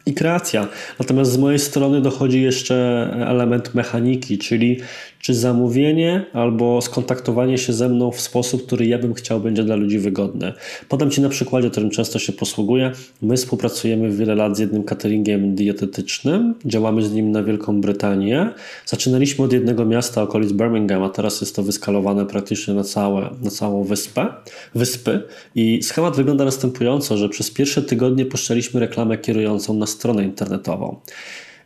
i 0.07 0.15
kreacja. 0.15 0.69
Natomiast 0.99 1.33
z 1.33 1.39
mojej 1.39 1.59
strony 1.59 2.01
dochodzi 2.01 2.43
jeszcze 2.43 3.09
element 3.27 3.75
mechaniki, 3.75 4.39
czyli 4.39 4.81
czy 5.21 5.35
zamówienie 5.35 6.27
albo 6.33 6.81
skontaktowanie 6.81 7.59
się 7.59 7.73
ze 7.73 7.89
mną 7.89 8.11
w 8.11 8.21
sposób, 8.21 8.67
który 8.67 8.87
ja 8.87 8.99
bym 8.99 9.15
chciał, 9.15 9.41
będzie 9.41 9.63
dla 9.65 9.77
ludzi 9.77 9.99
wygodny. 9.99 10.53
Podam 10.89 11.11
Ci 11.11 11.21
na 11.21 11.29
przykładzie, 11.29 11.71
którym 11.71 11.91
często 11.91 12.19
się 12.19 12.33
posługuję. 12.33 12.93
My 13.23 13.37
współpracujemy 13.37 14.11
wiele 14.11 14.35
lat 14.35 14.57
z 14.57 14.59
jednym 14.59 14.85
cateringiem 14.85 15.55
dietetycznym, 15.55 16.55
działamy 16.65 17.03
z 17.03 17.13
nim 17.13 17.33
na 17.33 17.43
Wielką 17.43 17.81
Brytanię. 17.81 18.51
Zaczynaliśmy 18.87 19.45
od 19.45 19.53
jednego 19.53 19.85
miasta 19.85 20.23
okolic 20.23 20.53
Birmingham, 20.53 21.03
a 21.03 21.09
teraz 21.09 21.41
jest 21.41 21.57
to 21.57 21.63
wyskalowane 21.63 22.27
praktycznie 22.27 22.75
na, 22.75 22.85
całe, 22.85 23.31
na 23.43 23.51
całą 23.51 23.85
wyspę, 23.85 24.27
wyspy. 24.75 25.23
I 25.55 25.83
schemat 25.83 26.17
wygląda 26.17 26.45
następująco, 26.45 27.17
że 27.17 27.29
przez 27.29 27.51
pierwsze 27.51 27.83
tygodnie 27.83 28.27
puszczaliśmy 28.27 28.81
reklamę 28.81 29.19
kierującą 29.19 29.75
na 29.75 29.87
stronę 29.87 30.25
internetową. 30.25 30.97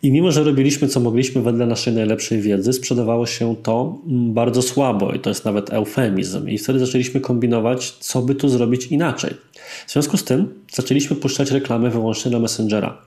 I 0.05 0.13
mimo, 0.13 0.33
że 0.33 0.45
robiliśmy 0.45 0.89
co 0.89 1.01
mogliśmy 1.01 1.43
wedle 1.43 1.67
naszej 1.67 1.95
najlepszej 1.95 2.41
wiedzy, 2.41 2.73
sprzedawało 2.73 3.27
się 3.27 3.57
to 3.63 3.99
mm, 4.07 4.35
bardzo 4.35 4.63
słabo 4.63 5.13
i 5.13 5.21
to 5.21 5.31
jest 5.31 5.45
nawet 5.45 5.73
eufemizm. 5.73 6.49
I 6.49 6.59
wtedy 6.59 6.79
zaczęliśmy 6.79 7.21
kombinować, 7.21 7.91
co 7.91 8.23
by 8.23 8.35
tu 8.35 8.49
zrobić 8.49 8.87
inaczej. 8.87 9.31
W 9.87 9.93
związku 9.93 10.17
z 10.17 10.25
tym 10.25 10.49
zaczęliśmy 10.73 11.17
puszczać 11.17 11.51
reklamy 11.51 11.91
wyłącznie 11.91 12.31
na 12.31 12.39
Messengera. 12.39 12.99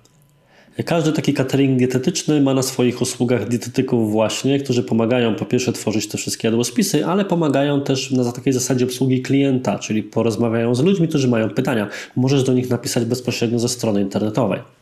Każdy 0.86 1.12
taki 1.12 1.34
catering 1.34 1.80
dietetyczny 1.80 2.42
ma 2.42 2.54
na 2.54 2.62
swoich 2.62 3.02
usługach 3.02 3.48
dietetyków 3.48 4.12
właśnie, 4.12 4.60
którzy 4.60 4.84
pomagają 4.84 5.36
po 5.36 5.46
pierwsze 5.46 5.74
tworzyć 5.74 6.08
te 6.08 6.18
wszystkie 6.18 6.48
jadłospisy, 6.48 7.06
ale 7.06 7.26
pomagają 7.26 7.82
też 7.82 8.12
na 8.12 8.32
takiej 8.32 8.54
zasadzie 8.54 8.86
obsługi 8.86 9.22
klienta, 9.22 9.80
czyli 9.80 10.04
porozmawiają 10.04 10.76
z 10.76 10.84
ludźmi, 10.84 11.08
którzy 11.08 11.28
mają 11.28 11.50
pytania. 11.50 11.88
Możesz 12.16 12.44
do 12.44 12.54
nich 12.54 12.70
napisać 12.70 13.06
bezpośrednio 13.06 13.60
ze 13.60 13.70
strony 13.70 14.02
internetowej. 14.02 14.77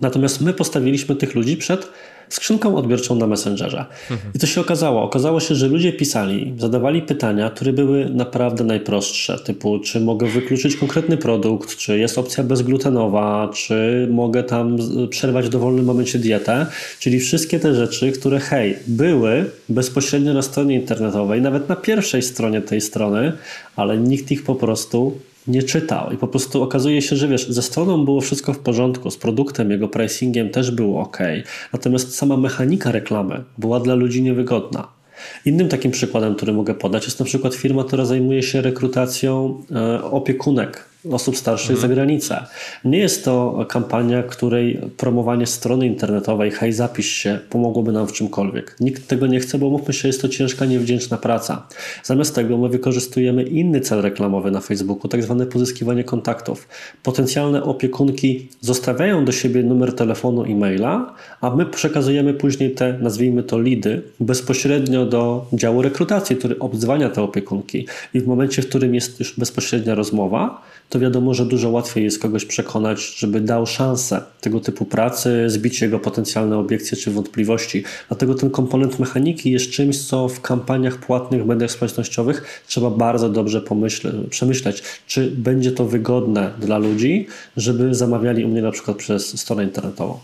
Natomiast 0.00 0.40
my 0.40 0.52
postawiliśmy 0.52 1.16
tych 1.16 1.34
ludzi 1.34 1.56
przed 1.56 1.88
skrzynką 2.28 2.76
odbiorczą 2.76 3.16
na 3.16 3.26
Messengerze. 3.26 3.84
I 4.34 4.38
to 4.38 4.46
się 4.46 4.60
okazało. 4.60 5.02
Okazało 5.02 5.40
się, 5.40 5.54
że 5.54 5.68
ludzie 5.68 5.92
pisali, 5.92 6.54
zadawali 6.58 7.02
pytania, 7.02 7.50
które 7.50 7.72
były 7.72 8.10
naprawdę 8.10 8.64
najprostsze, 8.64 9.38
typu 9.38 9.78
czy 9.78 10.00
mogę 10.00 10.26
wykluczyć 10.26 10.76
konkretny 10.76 11.16
produkt, 11.16 11.76
czy 11.76 11.98
jest 11.98 12.18
opcja 12.18 12.44
bezglutenowa, 12.44 13.50
czy 13.54 14.08
mogę 14.10 14.42
tam 14.42 14.76
przerwać 15.10 15.46
w 15.46 15.48
dowolnym 15.48 15.84
momencie 15.84 16.18
dietę, 16.18 16.66
czyli 16.98 17.20
wszystkie 17.20 17.60
te 17.60 17.74
rzeczy, 17.74 18.12
które 18.12 18.40
hej, 18.40 18.76
były 18.86 19.44
bezpośrednio 19.68 20.34
na 20.34 20.42
stronie 20.42 20.74
internetowej, 20.74 21.42
nawet 21.42 21.68
na 21.68 21.76
pierwszej 21.76 22.22
stronie 22.22 22.60
tej 22.60 22.80
strony, 22.80 23.32
ale 23.76 23.98
nikt 23.98 24.30
ich 24.30 24.44
po 24.44 24.54
prostu 24.54 25.18
nie 25.50 25.62
czytał. 25.62 26.12
I 26.12 26.16
po 26.16 26.28
prostu 26.28 26.62
okazuje 26.62 27.02
się, 27.02 27.16
że 27.16 27.28
wiesz, 27.28 27.48
ze 27.48 27.62
stroną 27.62 28.04
było 28.04 28.20
wszystko 28.20 28.52
w 28.52 28.58
porządku, 28.58 29.10
z 29.10 29.16
produktem, 29.16 29.70
jego 29.70 29.88
pricingiem 29.88 30.50
też 30.50 30.70
było 30.70 31.00
ok. 31.00 31.18
Natomiast 31.72 32.14
sama 32.14 32.36
mechanika 32.36 32.92
reklamy 32.92 33.44
była 33.58 33.80
dla 33.80 33.94
ludzi 33.94 34.22
niewygodna. 34.22 34.88
Innym 35.44 35.68
takim 35.68 35.90
przykładem, 35.90 36.34
który 36.34 36.52
mogę 36.52 36.74
podać, 36.74 37.04
jest 37.04 37.18
na 37.18 37.26
przykład 37.26 37.54
firma, 37.54 37.84
która 37.84 38.04
zajmuje 38.04 38.42
się 38.42 38.60
rekrutacją 38.60 39.62
e, 39.70 40.02
opiekunek 40.02 40.89
osób 41.12 41.36
starszych 41.36 41.70
mhm. 41.70 41.88
za 41.88 41.94
granicę. 41.94 42.46
Nie 42.84 42.98
jest 42.98 43.24
to 43.24 43.66
kampania, 43.68 44.22
której 44.22 44.80
promowanie 44.96 45.46
strony 45.46 45.86
internetowej, 45.86 46.50
hej 46.50 46.72
zapisz 46.72 47.08
się, 47.08 47.38
pomogłoby 47.50 47.92
nam 47.92 48.06
w 48.06 48.12
czymkolwiek. 48.12 48.76
Nikt 48.80 49.08
tego 49.08 49.26
nie 49.26 49.40
chce, 49.40 49.58
bo 49.58 49.70
mówmy 49.70 49.94
się, 49.94 50.08
jest 50.08 50.22
to 50.22 50.28
ciężka, 50.28 50.64
niewdzięczna 50.64 51.16
praca. 51.16 51.66
Zamiast 52.04 52.34
tego 52.34 52.58
my 52.58 52.68
wykorzystujemy 52.68 53.42
inny 53.42 53.80
cel 53.80 54.02
reklamowy 54.02 54.50
na 54.50 54.60
Facebooku, 54.60 55.08
tak 55.08 55.22
zwane 55.22 55.46
pozyskiwanie 55.46 56.04
kontaktów. 56.04 56.68
Potencjalne 57.02 57.62
opiekunki 57.62 58.48
zostawiają 58.60 59.24
do 59.24 59.32
siebie 59.32 59.62
numer 59.62 59.92
telefonu 59.92 60.44
i 60.44 60.54
maila, 60.54 61.14
a 61.40 61.50
my 61.50 61.66
przekazujemy 61.66 62.34
później 62.34 62.70
te, 62.70 62.98
nazwijmy 63.00 63.42
to 63.42 63.60
lidy, 63.60 64.02
bezpośrednio 64.20 65.06
do 65.06 65.46
działu 65.52 65.82
rekrutacji, 65.82 66.36
który 66.36 66.58
obdzwania 66.58 67.08
te 67.08 67.22
opiekunki. 67.22 67.86
I 68.14 68.20
w 68.20 68.26
momencie, 68.26 68.62
w 68.62 68.68
którym 68.68 68.94
jest 68.94 69.20
już 69.20 69.38
bezpośrednia 69.38 69.94
rozmowa, 69.94 70.62
to 70.90 70.98
wiadomo, 70.98 71.34
że 71.34 71.46
dużo 71.46 71.70
łatwiej 71.70 72.04
jest 72.04 72.22
kogoś 72.22 72.44
przekonać, 72.44 73.14
żeby 73.16 73.40
dał 73.40 73.66
szansę 73.66 74.22
tego 74.40 74.60
typu 74.60 74.84
pracy, 74.84 75.44
zbić 75.50 75.80
jego 75.80 75.98
potencjalne 75.98 76.58
obiekcje 76.58 76.98
czy 76.98 77.10
wątpliwości. 77.10 77.84
Dlatego 78.08 78.34
ten 78.34 78.50
komponent 78.50 78.98
mechaniki 78.98 79.50
jest 79.50 79.70
czymś, 79.70 80.06
co 80.06 80.28
w 80.28 80.40
kampaniach 80.40 80.98
płatnych, 80.98 81.46
mediach 81.46 81.70
społecznościowych 81.70 82.64
trzeba 82.66 82.90
bardzo 82.90 83.28
dobrze 83.28 83.60
pomyśle, 83.60 84.12
przemyśleć, 84.30 84.82
czy 85.06 85.30
będzie 85.30 85.72
to 85.72 85.84
wygodne 85.84 86.50
dla 86.58 86.78
ludzi, 86.78 87.26
żeby 87.56 87.94
zamawiali 87.94 88.44
u 88.44 88.48
mnie 88.48 88.62
na 88.62 88.70
przykład 88.70 88.96
przez 88.96 89.40
stronę 89.40 89.64
internetową. 89.64 90.18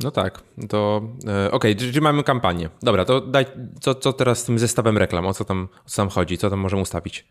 No 0.00 0.10
tak, 0.10 0.42
to 0.68 1.02
e, 1.26 1.50
okej, 1.50 1.72
okay, 1.72 1.74
czyli 1.74 2.00
mamy 2.00 2.22
kampanię. 2.22 2.68
Dobra, 2.82 3.04
to 3.04 3.20
daj, 3.20 3.46
co, 3.80 3.94
co 3.94 4.12
teraz 4.12 4.38
z 4.38 4.44
tym 4.44 4.58
zestawem 4.58 4.98
reklam, 4.98 5.26
o 5.26 5.34
co 5.34 5.44
tam, 5.44 5.68
o 5.86 5.90
co 5.90 5.96
tam 5.96 6.08
chodzi, 6.08 6.38
co 6.38 6.50
tam 6.50 6.58
możemy 6.58 6.82
ustawić? 6.82 7.24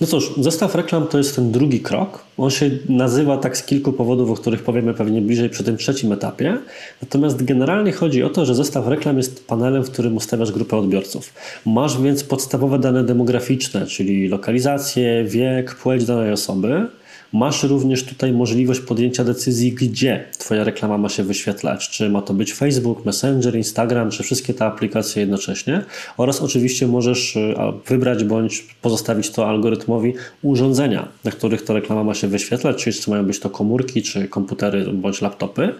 No 0.00 0.06
cóż, 0.06 0.32
zestaw 0.36 0.74
reklam 0.74 1.06
to 1.06 1.18
jest 1.18 1.36
ten 1.36 1.52
drugi 1.52 1.80
krok. 1.80 2.24
On 2.38 2.50
się 2.50 2.70
nazywa 2.88 3.36
tak 3.36 3.56
z 3.56 3.62
kilku 3.62 3.92
powodów, 3.92 4.30
o 4.30 4.34
których 4.34 4.62
powiemy 4.62 4.94
pewnie 4.94 5.20
bliżej 5.20 5.50
przy 5.50 5.64
tym 5.64 5.76
trzecim 5.76 6.12
etapie. 6.12 6.58
Natomiast 7.02 7.44
generalnie 7.44 7.92
chodzi 7.92 8.22
o 8.22 8.30
to, 8.30 8.46
że 8.46 8.54
zestaw 8.54 8.86
reklam 8.86 9.16
jest 9.16 9.46
panelem, 9.46 9.84
w 9.84 9.90
którym 9.90 10.16
ustawiasz 10.16 10.52
grupę 10.52 10.76
odbiorców. 10.76 11.32
Masz 11.66 12.02
więc 12.02 12.24
podstawowe 12.24 12.78
dane 12.78 13.04
demograficzne, 13.04 13.86
czyli 13.86 14.28
lokalizację, 14.28 15.24
wiek, 15.24 15.74
płeć 15.74 16.04
danej 16.04 16.32
osoby 16.32 16.86
Masz 17.32 17.62
również 17.62 18.04
tutaj 18.04 18.32
możliwość 18.32 18.80
podjęcia 18.80 19.24
decyzji, 19.24 19.72
gdzie 19.72 20.24
Twoja 20.38 20.64
reklama 20.64 20.98
ma 20.98 21.08
się 21.08 21.22
wyświetlać. 21.22 21.88
Czy 21.88 22.10
ma 22.10 22.22
to 22.22 22.34
być 22.34 22.52
Facebook, 22.52 23.04
Messenger, 23.04 23.56
Instagram, 23.56 24.10
czy 24.10 24.22
wszystkie 24.22 24.54
te 24.54 24.64
aplikacje 24.64 25.20
jednocześnie. 25.20 25.84
Oraz 26.16 26.40
oczywiście 26.40 26.86
możesz 26.86 27.36
e, 27.36 27.72
wybrać 27.86 28.24
bądź 28.24 28.66
pozostawić 28.82 29.30
to 29.30 29.48
algorytmowi 29.48 30.14
urządzenia, 30.42 31.08
na 31.24 31.30
których 31.30 31.64
ta 31.64 31.74
reklama 31.74 32.04
ma 32.04 32.14
się 32.14 32.28
wyświetlać, 32.28 32.84
czyli 32.84 32.96
czy 32.96 33.10
mają 33.10 33.24
być 33.24 33.40
to 33.40 33.50
komórki, 33.50 34.02
czy 34.02 34.28
komputery 34.28 34.84
bądź 34.92 35.22
laptopy. 35.22 35.74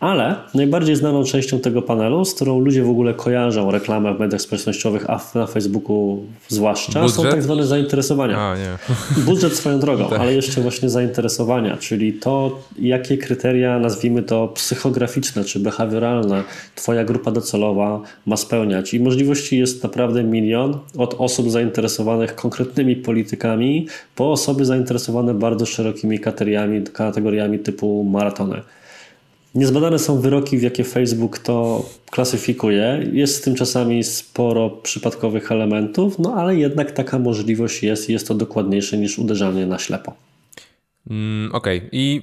Ale 0.00 0.36
najbardziej 0.54 0.96
znaną 0.96 1.24
częścią 1.24 1.58
tego 1.58 1.82
panelu, 1.82 2.24
z 2.24 2.34
którą 2.34 2.60
ludzie 2.60 2.82
w 2.82 2.90
ogóle 2.90 3.14
kojarzą 3.14 3.70
reklamę 3.70 4.14
w 4.14 4.20
mediach 4.20 4.40
społecznościowych, 4.40 5.10
a 5.10 5.20
na 5.34 5.46
Facebooku 5.46 6.22
zwłaszcza, 6.48 7.00
Budżet? 7.00 7.16
są 7.16 7.22
tak 7.22 7.42
zwane 7.42 7.66
zainteresowania. 7.66 8.38
A, 8.38 8.56
nie. 8.56 8.78
Budżet 9.26 9.56
swoją 9.56 9.80
drogą, 9.80 10.08
tak. 10.08 10.20
ale 10.20 10.34
jeszcze 10.34 10.60
właśnie 10.60 10.90
zainteresowania, 10.90 11.76
czyli 11.76 12.12
to, 12.12 12.58
jakie 12.78 13.18
kryteria, 13.18 13.78
nazwijmy 13.78 14.22
to 14.22 14.48
psychograficzne 14.48 15.44
czy 15.44 15.60
behawioralne, 15.60 16.44
Twoja 16.74 17.04
grupa 17.04 17.30
docelowa 17.30 18.00
ma 18.26 18.36
spełniać. 18.36 18.94
I 18.94 19.00
możliwości 19.00 19.58
jest 19.58 19.82
naprawdę 19.82 20.24
milion, 20.24 20.78
od 20.98 21.14
osób 21.18 21.50
zainteresowanych 21.50 22.34
konkretnymi 22.34 22.96
politykami, 22.96 23.86
po 24.14 24.32
osoby 24.32 24.64
zainteresowane 24.64 25.34
bardzo 25.34 25.66
szerokimi 25.66 26.20
kategoriami, 26.20 26.82
kategoriami 26.82 27.58
typu 27.58 28.04
maratony. 28.04 28.62
Niezbadane 29.54 29.98
są 29.98 30.20
wyroki, 30.20 30.58
w 30.58 30.62
jakie 30.62 30.84
Facebook 30.84 31.38
to 31.38 31.84
klasyfikuje. 32.10 33.10
Jest 33.12 33.34
z 33.36 33.40
tym 33.40 33.54
czasami 33.54 34.04
sporo 34.04 34.70
przypadkowych 34.70 35.52
elementów, 35.52 36.18
no 36.18 36.34
ale 36.34 36.56
jednak 36.56 36.92
taka 36.92 37.18
możliwość 37.18 37.82
jest 37.82 38.10
i 38.10 38.12
jest 38.12 38.28
to 38.28 38.34
dokładniejsze 38.34 38.98
niż 38.98 39.18
uderzanie 39.18 39.66
na 39.66 39.78
ślepo. 39.78 40.14
Mm, 41.10 41.54
Okej, 41.54 41.78
okay. 41.78 41.88
i 41.92 42.22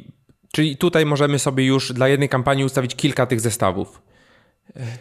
czyli 0.51 0.77
tutaj 0.77 1.05
możemy 1.05 1.39
sobie 1.39 1.65
już 1.65 1.93
dla 1.93 2.07
jednej 2.07 2.29
kampanii 2.29 2.65
ustawić 2.65 2.95
kilka 2.95 3.25
tych 3.25 3.39
zestawów. 3.39 4.01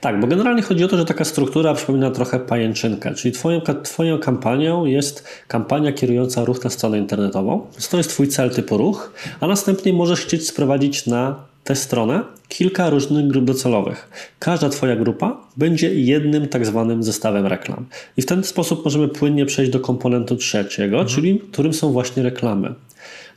Tak, 0.01 0.21
bo 0.21 0.27
generalnie 0.27 0.63
chodzi 0.63 0.85
o 0.85 0.89
to, 0.89 0.97
że 0.97 1.05
taka 1.05 1.25
struktura 1.25 1.75
przypomina 1.75 2.11
trochę 2.11 2.41
pajęczynkę, 2.41 3.15
czyli 3.15 3.35
twoją, 3.35 3.61
twoją 3.83 4.19
kampanią 4.19 4.85
jest 4.85 5.29
kampania 5.49 5.93
kierująca 5.93 6.45
ruch 6.45 6.65
na 6.65 6.71
stronę 6.71 6.99
internetową. 6.99 7.67
To 7.91 7.97
jest 7.97 8.11
twój 8.11 8.29
cel 8.29 8.51
typu 8.51 8.79
ruch, 8.79 9.13
a 9.41 9.47
następnie 9.47 9.93
możesz 9.93 10.21
chcieć 10.21 10.49
sprowadzić 10.49 11.07
na 11.07 11.45
tę 11.67 11.77
stronę 11.77 12.23
kilka 12.49 12.91
różnych 12.91 13.29
grup 13.29 13.45
docelowych. 13.45 14.09
Każda 14.39 14.69
Twoja 14.69 14.97
grupa 14.97 15.41
będzie 15.57 15.95
jednym 15.95 16.49
tak 16.49 16.67
zwanym 16.67 17.03
zestawem 17.03 17.47
reklam. 17.47 17.87
I 18.17 18.23
w 18.23 18.27
ten 18.27 18.45
sposób 18.45 18.85
możemy 18.85 19.09
płynnie 19.09 19.47
przejść 19.47 19.73
do 19.73 19.81
komponentu 19.81 20.37
trzeciego, 20.37 20.97
mhm. 20.97 21.15
czyli 21.15 21.41
którym 21.53 21.75
są 21.75 21.93
właśnie 21.93 22.23
reklamy. 22.23 22.75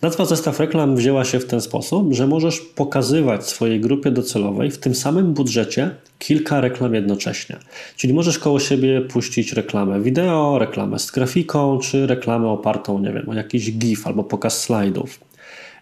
Nazwa 0.02 0.26
zestaw 0.26 0.60
reklam 0.60 0.96
wzięła 0.96 1.26
się 1.26 1.40
w 1.40 1.46
ten 1.46 1.62
sposób, 1.62 2.14
że 2.14 2.28
możesz 2.28 2.60
pokazywać 2.60 3.48
swojej 3.48 3.80
grupie 3.80 4.12
docelowej 4.12 4.72
w 4.72 4.78
tym 4.78 4.96
samym 4.96 5.34
budżecie 5.34 5.92
kilka 6.20 6.62
reklam 6.62 6.94
jednocześnie. 6.94 7.58
Czyli 7.96 8.14
możesz 8.14 8.40
koło 8.40 8.60
siebie 8.60 9.02
puścić 9.02 9.54
reklamę 9.54 10.02
wideo, 10.02 10.60
reklamę 10.60 11.00
z 11.00 11.12
grafiką, 11.12 11.80
czy 11.80 12.08
reklamę 12.08 12.48
opartą, 12.48 13.00
nie 13.00 13.14
wiem, 13.14 13.30
o 13.30 13.34
jakiś 13.34 13.72
GIF 13.72 14.08
albo 14.08 14.24
pokaz 14.24 14.62
slajdów. 14.62 15.29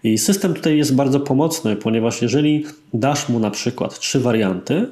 I 0.04 0.18
system 0.18 0.54
tutaj 0.54 0.78
jest 0.78 0.96
bardzo 0.96 1.20
pomocny, 1.20 1.76
ponieważ 1.76 2.22
jeżeli 2.22 2.66
dasz 2.94 3.30
mu 3.30 3.40
na 3.40 3.52
przykład 3.52 4.00
trzy 4.00 4.20
warianty, 4.20 4.88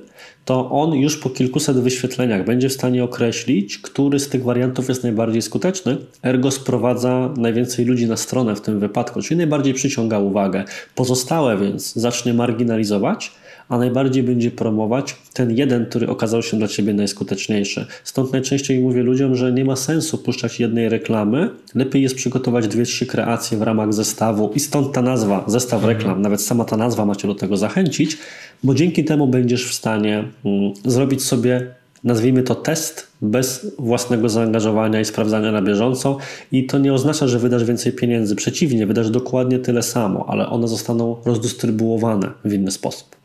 to 0.45 0.72
on 0.72 0.93
już 0.93 1.18
po 1.18 1.30
kilkuset 1.30 1.80
wyświetleniach 1.80 2.45
będzie 2.45 2.70
w 2.70 2.74
stanie 2.74 3.03
określić, 3.03 3.78
który 3.78 4.20
z 4.20 4.30
tych 4.30 4.43
wariantów 4.43 4.89
jest 4.89 5.03
najbardziej 5.03 5.41
skuteczny, 5.41 5.97
ergo 6.24 6.51
sprowadza 6.51 7.34
najwięcej 7.38 7.86
ludzi 7.86 8.06
na 8.06 8.18
stronę 8.18 8.56
w 8.56 8.62
tym 8.62 8.80
wypadku, 8.80 9.22
czyli 9.22 9.38
najbardziej 9.38 9.74
przyciąga 9.74 10.20
uwagę. 10.20 10.64
Pozostałe 10.95 11.58
więc 11.58 11.93
zacznie 11.93 12.34
marginalizować, 12.34 13.32
a 13.70 13.78
najbardziej 13.78 14.24
będzie 14.24 14.51
promować 14.51 15.16
ten 15.34 15.57
jeden, 15.57 15.86
który 15.86 16.09
okazał 16.09 16.43
się 16.43 16.57
dla 16.57 16.68
Ciebie 16.68 16.93
najskuteczniejszy. 16.93 17.86
Stąd 18.03 18.34
najczęściej 18.34 18.80
mówię 18.80 19.03
ludziom, 19.03 19.36
że 19.36 19.51
nie 19.51 19.66
ma 19.66 19.76
sensu 19.76 20.18
puszczać 20.18 20.59
jednej 20.59 20.89
reklamy, 20.89 21.49
lepiej 21.76 22.03
jest 22.03 22.16
przygotować 22.16 22.68
dwie, 22.68 22.86
trzy 22.86 23.05
kreacje 23.05 23.57
w 23.57 23.61
ramach 23.61 23.93
zestawu 23.93 24.51
i 24.55 24.59
stąd 24.59 24.93
ta 24.93 25.01
nazwa, 25.01 25.43
zestaw 25.47 25.80
mhm. 25.80 25.97
reklam, 25.97 26.22
nawet 26.22 26.41
sama 26.41 26.66
ta 26.66 26.78
nazwa 26.78 27.05
macie 27.05 27.28
do 27.28 27.36
tego 27.36 27.57
zachęcić, 27.57 28.18
bo 28.63 28.76
dzięki 28.76 29.03
temu 29.03 29.28
będziesz 29.28 29.70
w 29.70 29.74
stanie 29.74 30.24
mm, 30.45 30.74
zrobić 30.86 31.24
sobie 31.24 31.68
nazwijmy 32.05 32.43
to 32.43 32.55
test 32.55 33.07
bez 33.22 33.76
własnego 33.80 34.30
zaangażowania 34.30 35.01
i 35.01 35.05
sprawdzania 35.05 35.51
na 35.51 35.61
bieżąco 35.61 36.18
i 36.51 36.66
to 36.66 36.80
nie 36.80 36.93
oznacza, 36.93 37.28
że 37.28 37.39
wydasz 37.39 37.63
więcej 37.63 37.93
pieniędzy. 37.93 38.36
Przeciwnie, 38.36 38.88
wydasz 38.88 39.09
dokładnie 39.09 39.59
tyle 39.59 39.84
samo, 39.84 40.26
ale 40.28 40.49
one 40.49 40.68
zostaną 40.68 41.16
rozdystrybuowane 41.26 42.32
w 42.45 42.53
inny 42.53 42.72
sposób. 42.72 43.24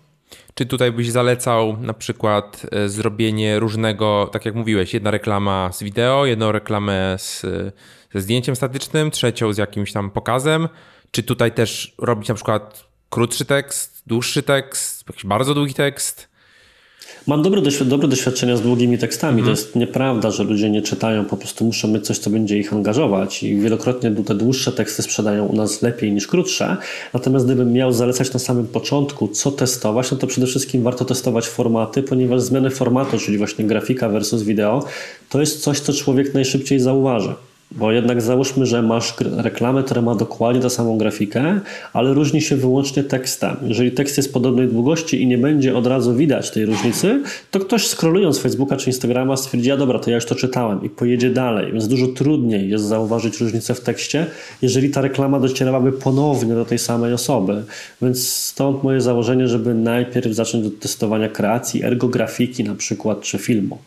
Czy 0.61 0.67
tutaj 0.67 0.93
byś 0.93 1.11
zalecał 1.11 1.77
na 1.77 1.95
przykład 1.95 2.67
e, 2.73 2.89
zrobienie 2.89 3.59
różnego, 3.59 4.29
tak 4.33 4.45
jak 4.45 4.55
mówiłeś, 4.55 4.95
jedna 4.95 5.11
reklama 5.11 5.71
z 5.73 5.83
wideo, 5.83 6.27
jedną 6.27 6.53
reklamę 6.53 7.17
z, 7.19 7.41
ze 8.15 8.21
zdjęciem 8.21 8.57
statycznym, 8.57 9.11
trzecią 9.11 9.53
z 9.53 9.59
jakimś 9.59 9.93
tam 9.93 10.11
pokazem? 10.11 10.69
Czy 11.11 11.23
tutaj 11.23 11.53
też 11.53 11.95
robić 11.99 12.29
na 12.29 12.35
przykład 12.35 12.85
krótszy 13.11 13.45
tekst, 13.45 14.03
dłuższy 14.07 14.43
tekst, 14.43 15.09
jakiś 15.09 15.27
bardzo 15.27 15.55
długi 15.55 15.75
tekst? 15.75 16.30
Mam 17.31 17.43
dobre, 17.43 17.63
dobre 17.85 18.09
doświadczenia 18.09 18.57
z 18.57 18.61
długimi 18.63 18.99
tekstami. 18.99 19.39
Mhm. 19.39 19.45
To 19.45 19.51
jest 19.61 19.77
nieprawda, 19.77 20.31
że 20.31 20.45
ludzie 20.45 20.71
nie 20.71 20.83
czytają, 20.83 21.25
po 21.25 21.37
prostu 21.37 21.65
muszą 21.65 21.89
mieć 21.89 22.07
coś, 22.07 22.19
co 22.19 22.31
będzie 22.31 22.59
ich 22.59 22.73
angażować 22.73 23.43
i 23.43 23.57
wielokrotnie 23.57 24.11
te 24.11 24.35
dłuższe 24.35 24.73
teksty 24.73 25.03
sprzedają 25.03 25.47
u 25.47 25.57
nas 25.57 25.83
lepiej 25.83 26.13
niż 26.13 26.27
krótsze. 26.27 26.77
Natomiast 27.15 27.45
gdybym 27.45 27.73
miał 27.73 27.93
zalecać 27.93 28.33
na 28.33 28.41
samym 28.41 28.67
początku, 28.67 29.29
co 29.29 29.51
testować, 29.51 30.11
no 30.11 30.17
to 30.17 30.27
przede 30.27 30.47
wszystkim 30.47 30.83
warto 30.83 31.05
testować 31.05 31.49
formaty, 31.49 32.03
ponieważ 32.03 32.41
zmiany 32.41 32.71
formatu, 32.71 33.19
czyli 33.19 33.39
właśnie 33.39 33.65
grafika 33.65 34.09
versus 34.09 34.43
wideo, 34.43 34.85
to 35.29 35.41
jest 35.41 35.61
coś, 35.61 35.81
co 35.81 35.93
człowiek 35.93 36.35
najszybciej 36.35 36.81
zauważy. 36.81 37.35
Bo 37.73 37.93
jednak 37.93 38.23
załóżmy, 38.23 38.67
że 38.67 38.83
masz 38.83 39.15
reklamę, 39.37 39.83
która 39.83 40.03
ma 40.03 40.15
dokładnie 40.15 40.63
tę 40.63 40.71
samą 40.71 40.99
grafikę, 40.99 41.61
ale 41.93 42.15
różni 42.15 42.41
się 42.43 42.57
wyłącznie 42.57 43.05
tekstem. 43.05 43.57
Jeżeli 43.63 43.93
tekst 43.93 44.17
jest 44.17 44.33
podobnej 44.33 44.69
długości 44.69 45.23
i 45.23 45.27
nie 45.27 45.39
będzie 45.39 45.77
od 45.77 45.87
razu 45.87 46.15
widać 46.15 46.51
tej 46.51 46.67
różnicy, 46.67 47.23
to 47.51 47.61
ktoś 47.61 47.89
scrollując 47.89 48.39
Facebooka 48.39 48.77
czy 48.77 48.87
Instagrama 48.87 49.37
stwierdzi, 49.37 49.71
a 49.71 49.77
dobra, 49.77 49.99
to 49.99 50.11
ja 50.11 50.17
już 50.17 50.25
to 50.25 50.35
czytałem 50.35 50.85
i 50.85 50.91
pojedzie 50.91 51.31
dalej. 51.31 51.73
Więc 51.73 51.89
dużo 51.89 52.07
trudniej 52.07 52.71
jest 52.71 52.85
zauważyć 52.85 53.41
różnicę 53.41 53.75
w 53.75 53.81
tekście, 53.81 54.27
jeżeli 54.63 54.91
ta 54.91 55.01
reklama 55.01 55.41
docierałaby 55.41 55.93
ponownie 55.93 56.55
do 56.55 56.65
tej 56.65 56.79
samej 56.79 57.13
osoby. 57.13 57.63
Więc 58.03 58.29
stąd 58.29 58.83
moje 58.83 59.01
założenie, 59.01 59.49
żeby 59.49 59.75
najpierw 59.75 60.35
zacząć 60.35 60.67
od 60.67 60.79
testowania 60.79 61.29
kreacji, 61.29 61.85
ergografiki 61.85 62.65
na 62.65 62.75
przykład, 62.75 63.21
czy 63.21 63.39
filmu. 63.39 63.79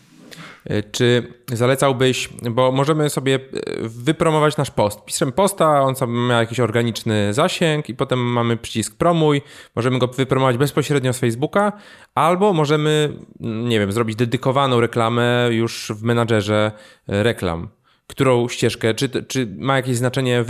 E, 0.66 0.84
czy 0.84 1.24
zalecałbyś, 1.54 2.30
bo 2.52 2.72
możemy 2.72 3.10
sobie 3.10 3.36
e, 3.36 3.40
wypromować 3.82 4.58
nasz 4.58 4.72
post. 4.72 5.06
Piszemy 5.06 5.32
posta, 5.32 5.82
on 5.82 5.96
sobie 5.96 6.14
ma 6.14 6.40
jakiś 6.40 6.60
organiczny 6.60 7.34
zasięg 7.34 7.90
i 7.90 7.96
potem 7.96 8.20
mamy 8.20 8.58
przycisk 8.58 8.98
promuj. 8.98 9.42
Możemy 9.76 10.00
go 10.00 10.08
wypromować 10.08 10.58
bezpośrednio 10.58 11.14
z 11.14 11.20
Facebooka, 11.20 11.72
albo 12.16 12.54
możemy, 12.54 13.14
nie 13.40 13.80
wiem, 13.80 13.92
zrobić 13.92 14.16
dedykowaną 14.16 14.80
reklamę 14.80 15.50
już 15.52 15.92
w 15.96 16.04
menadżerze 16.04 16.72
e, 17.08 17.24
reklam. 17.24 17.68
Którą 18.08 18.48
ścieżkę, 18.50 18.94
czy, 18.94 19.10
czy 19.10 19.56
ma 19.58 19.76
jakieś 19.76 19.98
znaczenie, 19.98 20.46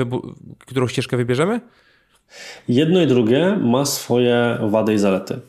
którą 0.60 0.88
ścieżkę 0.88 1.18
wybierzemy? 1.18 1.62
Jedno 2.68 3.02
i 3.02 3.08
drugie 3.08 3.58
ma 3.62 3.86
swoje 3.86 4.58
wady 4.70 4.94
i 4.94 4.98
zalety. 4.98 5.40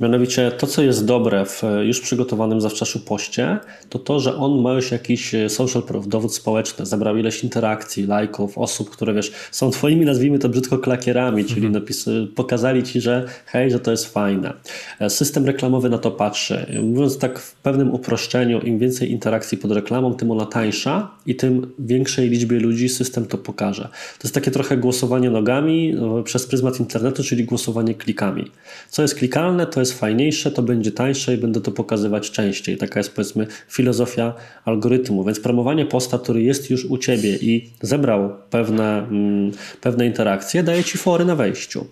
Mianowicie 0.00 0.50
to, 0.50 0.66
co 0.66 0.82
jest 0.82 1.06
dobre 1.06 1.44
w 1.44 1.62
już 1.82 2.00
przygotowanym 2.00 2.60
zawczaszu 2.60 3.00
poście, 3.00 3.58
to 3.88 3.98
to, 3.98 4.20
że 4.20 4.36
on 4.36 4.60
ma 4.60 4.72
już 4.72 4.90
jakiś 4.90 5.34
e, 5.34 5.48
social 5.48 5.82
proof, 5.82 6.08
dowód 6.08 6.34
społeczny, 6.34 6.86
zebrał 6.86 7.16
ileś 7.16 7.44
interakcji, 7.44 8.06
lajków, 8.06 8.58
osób, 8.58 8.90
które 8.90 9.14
wiesz, 9.14 9.32
są 9.50 9.70
twoimi, 9.70 10.04
nazwijmy 10.04 10.38
to 10.38 10.48
brzydko, 10.48 10.78
klakierami, 10.78 11.44
czyli 11.44 11.66
mhm. 11.66 11.72
napisy, 11.72 12.28
pokazali 12.34 12.82
ci, 12.82 13.00
że 13.00 13.24
hej, 13.46 13.70
że 13.70 13.80
to 13.80 13.90
jest 13.90 14.12
fajne. 14.12 14.52
E, 15.00 15.10
system 15.10 15.46
reklamowy 15.46 15.90
na 15.90 15.98
to 15.98 16.10
patrzy. 16.10 16.66
Mówiąc 16.82 17.18
tak 17.18 17.38
w 17.38 17.54
pewnym 17.54 17.94
uproszczeniu, 17.94 18.60
im 18.60 18.78
więcej 18.78 19.10
interakcji 19.10 19.58
pod 19.58 19.72
reklamą, 19.72 20.14
tym 20.14 20.30
ona 20.30 20.46
tańsza 20.46 21.10
i 21.26 21.36
tym 21.36 21.72
większej 21.78 22.30
liczbie 22.30 22.60
ludzi 22.60 22.88
system 22.88 23.26
to 23.26 23.38
pokaże. 23.38 23.82
To 23.82 24.24
jest 24.24 24.34
takie 24.34 24.50
trochę 24.50 24.76
głosowanie 24.76 25.30
nogami 25.30 25.96
e, 26.18 26.22
przez 26.22 26.46
pryzmat 26.46 26.80
internetu, 26.80 27.24
czyli 27.24 27.44
głosowanie 27.44 27.94
klikami. 27.94 28.50
Co 28.90 29.02
jest 29.02 29.14
klikalne, 29.14 29.66
to 29.66 29.80
jest 29.80 29.83
fajniejsze, 29.92 30.50
to 30.50 30.62
będzie 30.62 30.92
tańsze 30.92 31.34
i 31.34 31.38
będę 31.38 31.60
to 31.60 31.70
pokazywać 31.70 32.30
częściej. 32.30 32.76
Taka 32.76 33.00
jest 33.00 33.14
powiedzmy 33.14 33.46
filozofia 33.68 34.34
algorytmu. 34.64 35.24
Więc 35.24 35.40
promowanie 35.40 35.86
posta, 35.86 36.18
który 36.18 36.42
jest 36.42 36.70
już 36.70 36.84
u 36.84 36.98
Ciebie 36.98 37.36
i 37.36 37.70
zebrał 37.82 38.30
pewne, 38.50 38.98
mm, 38.98 39.52
pewne 39.80 40.06
interakcje, 40.06 40.62
daje 40.62 40.84
Ci 40.84 40.98
fory 40.98 41.24
na 41.24 41.36
wejściu. 41.36 41.86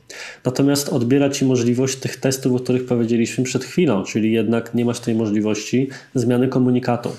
Natomiast 0.45 0.89
odbiera 0.89 1.31
Ci 1.31 1.45
możliwość 1.45 1.97
tych 1.97 2.17
testów, 2.17 2.57
o 2.57 2.59
których 2.59 2.87
powiedzieliśmy 2.87 3.45
przed 3.45 3.65
chwilą, 3.65 4.05
czyli 4.05 4.33
jednak 4.33 4.75
nie 4.75 4.85
masz 4.85 5.01
tej 5.01 5.15
możliwości 5.15 5.89
zmiany 6.15 6.49
komunikatu. 6.49 7.11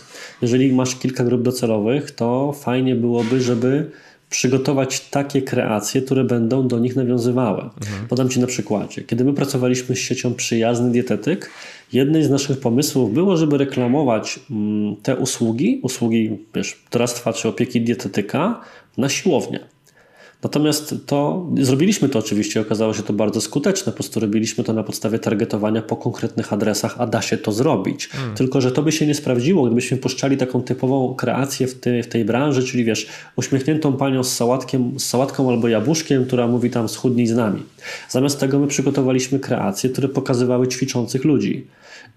Jeżeli 0.41 0.73
masz 0.73 0.95
kilka 0.95 1.23
grup 1.23 1.41
docelowych, 1.41 2.11
to 2.11 2.53
fajnie 2.53 2.95
byłoby, 2.95 3.41
żeby 3.41 3.91
przygotować 4.33 5.01
takie 5.09 5.41
kreacje, 5.41 6.01
które 6.01 6.23
będą 6.23 6.67
do 6.67 6.79
nich 6.79 6.95
nawiązywały. 6.95 7.61
Mhm. 7.61 8.07
Podam 8.09 8.29
Ci 8.29 8.39
na 8.39 8.47
przykładzie. 8.47 9.01
Kiedy 9.01 9.25
my 9.25 9.33
pracowaliśmy 9.33 9.95
z 9.95 9.99
siecią 9.99 10.33
Przyjazny 10.33 10.91
Dietetyk, 10.91 11.49
jednym 11.93 12.23
z 12.23 12.29
naszych 12.29 12.59
pomysłów 12.59 13.13
było, 13.13 13.37
żeby 13.37 13.57
reklamować 13.57 14.39
mm, 14.51 14.95
te 14.95 15.15
usługi, 15.15 15.79
usługi 15.83 16.37
wiesz, 16.55 16.83
doradztwa 16.91 17.33
czy 17.33 17.47
opieki 17.47 17.81
dietetyka 17.81 18.61
na 18.97 19.09
siłownię. 19.09 19.59
Natomiast 20.43 20.95
to 21.05 21.47
zrobiliśmy 21.61 22.09
to 22.09 22.19
oczywiście, 22.19 22.61
okazało 22.61 22.93
się 22.93 23.03
to 23.03 23.13
bardzo 23.13 23.41
skuteczne. 23.41 23.91
Po 23.91 23.95
prostu 23.95 24.19
robiliśmy 24.19 24.63
to 24.63 24.73
na 24.73 24.83
podstawie 24.83 25.19
targetowania 25.19 25.81
po 25.81 25.95
konkretnych 25.95 26.53
adresach, 26.53 26.95
a 26.97 27.07
da 27.07 27.21
się 27.21 27.37
to 27.37 27.51
zrobić. 27.51 28.07
Hmm. 28.07 28.35
Tylko, 28.35 28.61
że 28.61 28.71
to 28.71 28.83
by 28.83 28.91
się 28.91 29.07
nie 29.07 29.15
sprawdziło, 29.15 29.65
gdybyśmy 29.65 29.97
puszczali 29.97 30.37
taką 30.37 30.61
typową 30.61 31.15
kreację 31.15 31.67
w, 31.67 31.79
tej, 31.79 32.03
w 32.03 32.07
tej 32.07 32.25
branży, 32.25 32.63
czyli 32.63 32.83
wiesz, 32.83 33.07
uśmiechniętą 33.35 33.97
panią 33.97 34.23
z, 34.23 34.35
sałatkiem, 34.35 34.99
z 34.99 35.05
sałatką 35.05 35.49
albo 35.49 35.67
jabłuszkiem, 35.67 36.25
która 36.25 36.47
mówi 36.47 36.69
tam 36.69 36.89
schudnij 36.89 37.27
z 37.27 37.35
nami. 37.35 37.63
Zamiast 38.09 38.39
tego 38.39 38.59
my 38.59 38.67
przygotowaliśmy 38.67 39.39
kreacje, 39.39 39.89
które 39.89 40.09
pokazywały 40.09 40.67
ćwiczących 40.67 41.23
ludzi 41.23 41.67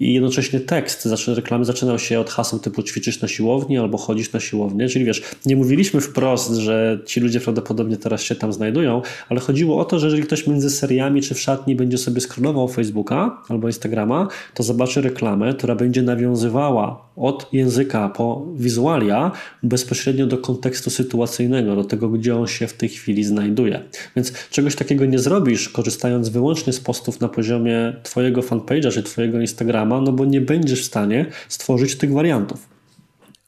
i 0.01 0.15
jednocześnie 0.15 0.61
tekst 0.61 1.09
reklamy 1.27 1.65
zaczynał 1.65 1.99
się 1.99 2.21
od 2.21 2.31
haseł 2.31 2.59
typu 2.59 2.83
ćwiczysz 2.83 3.21
na 3.21 3.29
siłowni 3.29 3.79
albo 3.79 3.99
chodzisz 3.99 4.33
na 4.33 4.41
siłownię, 4.41 4.89
czyli 4.89 5.05
wiesz, 5.05 5.23
nie 5.47 5.57
mówiliśmy 5.57 6.01
wprost, 6.01 6.55
że 6.55 7.01
ci 7.07 7.21
ludzie 7.21 7.41
prawdopodobnie 7.41 7.97
teraz 7.97 8.23
się 8.23 8.35
tam 8.35 8.53
znajdują, 8.53 9.03
ale 9.29 9.41
chodziło 9.41 9.81
o 9.81 9.85
to, 9.85 9.99
że 9.99 10.07
jeżeli 10.07 10.23
ktoś 10.23 10.47
między 10.47 10.71
seriami 10.71 11.23
czy 11.23 11.35
w 11.35 11.41
szatni 11.41 11.77
będzie 11.77 11.99
sobie 11.99 12.21
scrollował 12.21 12.69
Facebooka 12.69 13.43
albo 13.49 13.69
Instagrama, 13.69 14.29
to 14.55 14.63
zobaczy 14.63 15.01
reklamę, 15.01 15.55
która 15.55 15.75
będzie 15.75 16.03
nawiązywała 16.03 17.07
od 17.17 17.49
języka 17.53 18.09
po 18.09 18.47
wizualia 18.55 19.33
bezpośrednio 19.63 20.27
do 20.27 20.39
kontekstu 20.39 20.91
sytuacyjnego, 20.91 21.77
do 21.77 21.85
tego, 21.85 22.09
gdzie 22.09 22.37
on 22.37 22.47
się 22.47 22.67
w 22.67 22.73
tej 22.73 22.89
chwili 22.89 23.25
znajduje. 23.25 23.83
Więc 24.17 24.33
czegoś 24.51 24.77
takiego 24.77 25.07
nie 25.07 25.19
zrobisz, 25.19 25.69
korzystając 25.69 26.29
wyłącznie 26.29 26.73
z 26.73 26.81
postów 26.81 27.21
na 27.21 27.29
poziomie 27.29 27.97
Twojego 28.03 28.41
fanpage'a 28.41 28.93
czy 28.93 29.03
Twojego 29.03 29.41
Instagrama, 29.41 29.86
no 29.87 30.13
bo 30.13 30.25
nie 30.25 30.41
będziesz 30.41 30.83
w 30.83 30.87
stanie 30.87 31.27
stworzyć 31.49 31.99
tych 31.99 32.13
wariantów. 32.13 32.69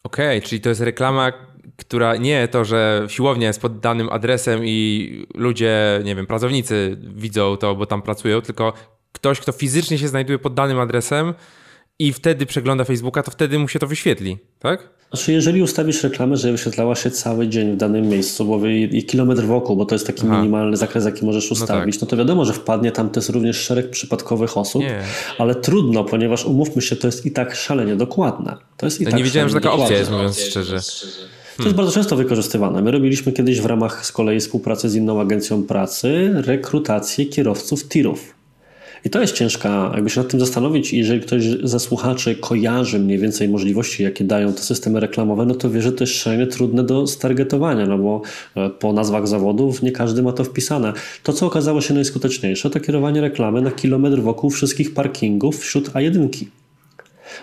Okej, 0.04 0.38
okay, 0.38 0.48
czyli 0.48 0.60
to 0.60 0.68
jest 0.68 0.80
reklama, 0.80 1.32
która 1.76 2.16
nie 2.16 2.48
to, 2.48 2.64
że 2.64 3.06
siłownia 3.08 3.46
jest 3.46 3.60
pod 3.60 3.80
danym 3.80 4.08
adresem 4.08 4.60
i 4.64 5.26
ludzie, 5.34 6.00
nie 6.04 6.14
wiem, 6.14 6.26
pracownicy 6.26 6.96
widzą 7.14 7.56
to, 7.56 7.74
bo 7.74 7.86
tam 7.86 8.02
pracują, 8.02 8.40
tylko 8.40 8.72
ktoś, 9.12 9.40
kto 9.40 9.52
fizycznie 9.52 9.98
się 9.98 10.08
znajduje 10.08 10.38
pod 10.38 10.54
danym 10.54 10.80
adresem, 10.80 11.34
i 11.98 12.12
wtedy 12.12 12.46
przegląda 12.46 12.84
Facebooka, 12.84 13.22
to 13.22 13.30
wtedy 13.30 13.58
mu 13.58 13.68
się 13.68 13.78
to 13.78 13.86
wyświetli, 13.86 14.38
tak? 14.58 14.90
Znaczy, 15.12 15.32
jeżeli 15.32 15.62
ustawisz 15.62 16.02
reklamę, 16.02 16.36
że 16.36 16.52
wyświetlała 16.52 16.94
się 16.94 17.10
cały 17.10 17.48
dzień 17.48 17.72
w 17.72 17.76
danym 17.76 18.08
miejscu 18.08 18.44
bo 18.44 18.66
i, 18.66 18.88
i 18.92 19.04
kilometr 19.04 19.42
wokół, 19.42 19.76
bo 19.76 19.84
to 19.84 19.94
jest 19.94 20.06
taki 20.06 20.22
Aha. 20.26 20.36
minimalny 20.36 20.76
zakres, 20.76 21.04
jaki 21.04 21.26
możesz 21.26 21.50
ustawić, 21.50 21.94
no, 21.94 22.00
tak. 22.00 22.00
no, 22.00 22.06
to 22.06 22.16
wiadomo, 22.16 22.44
że 22.44 22.52
wpadnie 22.52 22.92
tam 22.92 23.10
też 23.10 23.28
również 23.28 23.56
szereg 23.56 23.90
przypadkowych 23.90 24.58
osób, 24.58 24.82
nie. 24.82 25.00
ale 25.38 25.54
trudno, 25.54 26.04
ponieważ 26.04 26.44
umówmy 26.44 26.82
się, 26.82 26.96
to 26.96 27.08
jest 27.08 27.26
i 27.26 27.30
tak 27.30 27.54
szalenie 27.54 27.96
dokładne. 27.96 28.56
To 28.76 28.86
jest 28.86 29.00
i 29.00 29.04
ja 29.04 29.10
tak 29.10 29.18
nie 29.18 29.24
wiedziałem, 29.24 29.48
że 29.48 29.54
taka 29.54 29.64
dokładne. 29.64 29.84
opcja 29.84 29.98
jest, 29.98 30.10
mówiąc 30.10 30.40
szczerze. 30.40 30.80
To 31.56 31.62
jest 31.62 31.76
bardzo 31.76 31.92
często 31.92 32.16
wykorzystywane. 32.16 32.82
My 32.82 32.90
robiliśmy 32.90 33.32
kiedyś 33.32 33.60
w 33.60 33.66
ramach 33.66 34.06
z 34.06 34.12
kolei 34.12 34.40
współpracy 34.40 34.88
z 34.88 34.94
inną 34.94 35.20
agencją 35.20 35.62
pracy 35.62 36.30
rekrutację 36.34 37.26
kierowców 37.26 37.88
tirów. 37.88 38.37
I 39.08 39.10
to 39.10 39.20
jest 39.20 39.34
ciężka, 39.34 39.90
jakby 39.94 40.10
się 40.10 40.20
nad 40.20 40.30
tym 40.30 40.40
zastanowić, 40.40 40.92
jeżeli 40.92 41.20
ktoś 41.20 41.44
ze 41.62 41.80
słuchaczy 41.80 42.34
kojarzy 42.34 42.98
mniej 42.98 43.18
więcej 43.18 43.48
możliwości, 43.48 44.02
jakie 44.02 44.24
dają 44.24 44.52
te 44.52 44.62
systemy 44.62 45.00
reklamowe, 45.00 45.46
no 45.46 45.54
to 45.54 45.70
wie, 45.70 45.82
że 45.82 45.92
to 45.92 46.04
jest 46.04 46.14
szalenie 46.14 46.46
trudne 46.46 46.84
do 46.84 47.06
stargetowania, 47.06 47.86
no 47.86 47.98
bo 47.98 48.22
e, 48.56 48.70
po 48.70 48.92
nazwach 48.92 49.28
zawodów 49.28 49.82
nie 49.82 49.92
każdy 49.92 50.22
ma 50.22 50.32
to 50.32 50.44
wpisane. 50.44 50.92
To, 51.22 51.32
co 51.32 51.46
okazało 51.46 51.80
się 51.80 51.94
najskuteczniejsze, 51.94 52.70
to 52.70 52.80
kierowanie 52.80 53.20
reklamy 53.20 53.62
na 53.62 53.70
kilometr 53.70 54.20
wokół 54.20 54.50
wszystkich 54.50 54.94
parkingów 54.94 55.58
wśród 55.58 55.90
A1. 55.90 56.28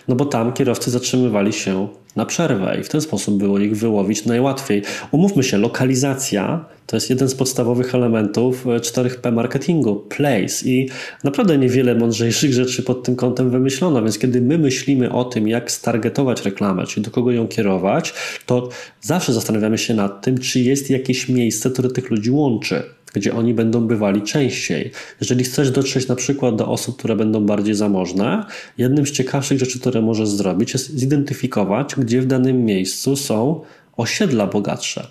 No 0.07 0.15
bo 0.15 0.25
tam 0.25 0.53
kierowcy 0.53 0.91
zatrzymywali 0.91 1.53
się 1.53 1.87
na 2.15 2.25
przerwę 2.25 2.77
i 2.79 2.83
w 2.83 2.89
ten 2.89 3.01
sposób 3.01 3.37
było 3.37 3.59
ich 3.59 3.77
wyłowić 3.77 4.25
najłatwiej. 4.25 4.81
Umówmy 5.11 5.43
się, 5.43 5.57
lokalizacja 5.57 6.65
to 6.85 6.95
jest 6.95 7.09
jeden 7.09 7.29
z 7.29 7.35
podstawowych 7.35 7.95
elementów 7.95 8.65
4P 8.65 9.33
marketingu, 9.33 9.95
place. 9.95 10.65
I 10.65 10.89
naprawdę 11.23 11.57
niewiele 11.57 11.95
mądrzejszych 11.95 12.53
rzeczy 12.63 12.83
pod 12.83 13.03
tym 13.03 13.15
kątem 13.15 13.49
wymyślono, 13.49 14.01
więc 14.01 14.19
kiedy 14.19 14.41
my 14.41 14.57
myślimy 14.57 15.11
o 15.11 15.23
tym, 15.23 15.47
jak 15.47 15.71
stargetować 15.71 16.45
reklamę, 16.45 16.87
czyli 16.87 17.05
do 17.05 17.11
kogo 17.11 17.31
ją 17.31 17.47
kierować, 17.47 18.13
to 18.45 18.69
zawsze 19.01 19.33
zastanawiamy 19.33 19.77
się 19.77 19.93
nad 19.93 20.21
tym, 20.21 20.37
czy 20.37 20.59
jest 20.59 20.89
jakieś 20.89 21.29
miejsce, 21.29 21.69
które 21.69 21.89
tych 21.89 22.09
ludzi 22.11 22.31
łączy 22.31 22.83
gdzie 23.15 23.35
oni 23.35 23.53
będą 23.53 23.87
bywali 23.87 24.21
częściej. 24.21 24.91
Jeżeli 25.21 25.43
chcesz 25.43 25.71
dotrzeć 25.71 26.07
na 26.07 26.15
przykład 26.15 26.55
do 26.55 26.67
osób, 26.67 26.97
które 26.97 27.15
będą 27.15 27.45
bardziej 27.45 27.75
zamożne, 27.75 28.45
jednym 28.77 29.05
z 29.07 29.11
ciekawszych 29.11 29.59
rzeczy, 29.59 29.79
które 29.79 30.01
możesz 30.01 30.29
zrobić, 30.29 30.73
jest 30.73 30.99
zidentyfikować, 30.99 31.95
gdzie 31.95 32.21
w 32.21 32.25
danym 32.25 32.65
miejscu 32.65 33.15
są 33.15 33.61
osiedla 33.97 34.47
bogatsze. 34.47 35.07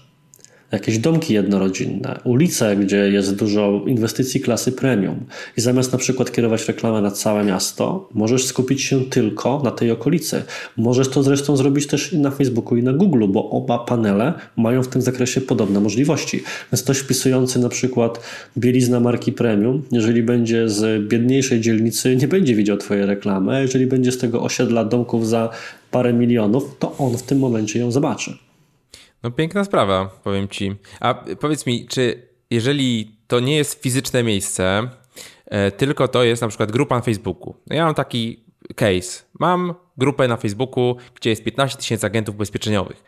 Jakieś 0.74 0.98
domki 0.98 1.34
jednorodzinne, 1.34 2.20
ulice, 2.24 2.76
gdzie 2.76 2.96
jest 2.96 3.34
dużo 3.34 3.82
inwestycji 3.86 4.40
klasy 4.40 4.72
premium. 4.72 5.20
I 5.56 5.60
zamiast 5.60 5.92
na 5.92 5.98
przykład 5.98 6.32
kierować 6.32 6.68
reklamę 6.68 7.00
na 7.00 7.10
całe 7.10 7.44
miasto, 7.44 8.08
możesz 8.14 8.46
skupić 8.46 8.82
się 8.82 9.04
tylko 9.04 9.60
na 9.64 9.70
tej 9.70 9.90
okolicy. 9.90 10.42
Możesz 10.76 11.08
to 11.08 11.22
zresztą 11.22 11.56
zrobić 11.56 11.86
też 11.86 12.12
i 12.12 12.18
na 12.18 12.30
Facebooku 12.30 12.76
i 12.76 12.82
na 12.82 12.92
Google, 12.92 13.26
bo 13.28 13.50
oba 13.50 13.78
panele 13.78 14.32
mają 14.56 14.82
w 14.82 14.88
tym 14.88 15.02
zakresie 15.02 15.40
podobne 15.40 15.80
możliwości. 15.80 16.42
Więc 16.72 16.82
ktoś 16.82 16.98
wpisujący 16.98 17.58
na 17.58 17.68
przykład 17.68 18.20
bielizna 18.58 19.00
marki 19.00 19.32
premium, 19.32 19.82
jeżeli 19.92 20.22
będzie 20.22 20.68
z 20.68 21.08
biedniejszej 21.08 21.60
dzielnicy, 21.60 22.16
nie 22.16 22.28
będzie 22.28 22.54
widział 22.54 22.76
Twojej 22.76 23.06
reklamy, 23.06 23.62
jeżeli 23.62 23.86
będzie 23.86 24.12
z 24.12 24.18
tego 24.18 24.42
osiedla 24.42 24.84
domków 24.84 25.28
za 25.28 25.50
parę 25.90 26.12
milionów, 26.12 26.76
to 26.78 26.96
on 26.98 27.18
w 27.18 27.22
tym 27.22 27.38
momencie 27.38 27.78
ją 27.78 27.90
zobaczy. 27.90 28.43
No 29.24 29.30
piękna 29.30 29.64
sprawa, 29.64 30.20
powiem 30.24 30.48
ci. 30.48 30.74
A 31.00 31.14
powiedz 31.40 31.66
mi, 31.66 31.86
czy 31.86 32.28
jeżeli 32.50 33.16
to 33.26 33.40
nie 33.40 33.56
jest 33.56 33.82
fizyczne 33.82 34.22
miejsce, 34.22 34.88
e, 35.46 35.70
tylko 35.70 36.08
to 36.08 36.24
jest 36.24 36.42
na 36.42 36.48
przykład 36.48 36.72
grupa 36.72 36.96
na 36.96 37.02
Facebooku. 37.02 37.54
Ja 37.66 37.84
mam 37.84 37.94
taki 37.94 38.44
case. 38.76 39.22
Mam 39.38 39.74
grupę 39.96 40.28
na 40.28 40.36
Facebooku, 40.36 40.96
gdzie 41.14 41.30
jest 41.30 41.44
15 41.44 41.78
tysięcy 41.78 42.06
agentów 42.06 42.34
ubezpieczeniowych. 42.34 43.04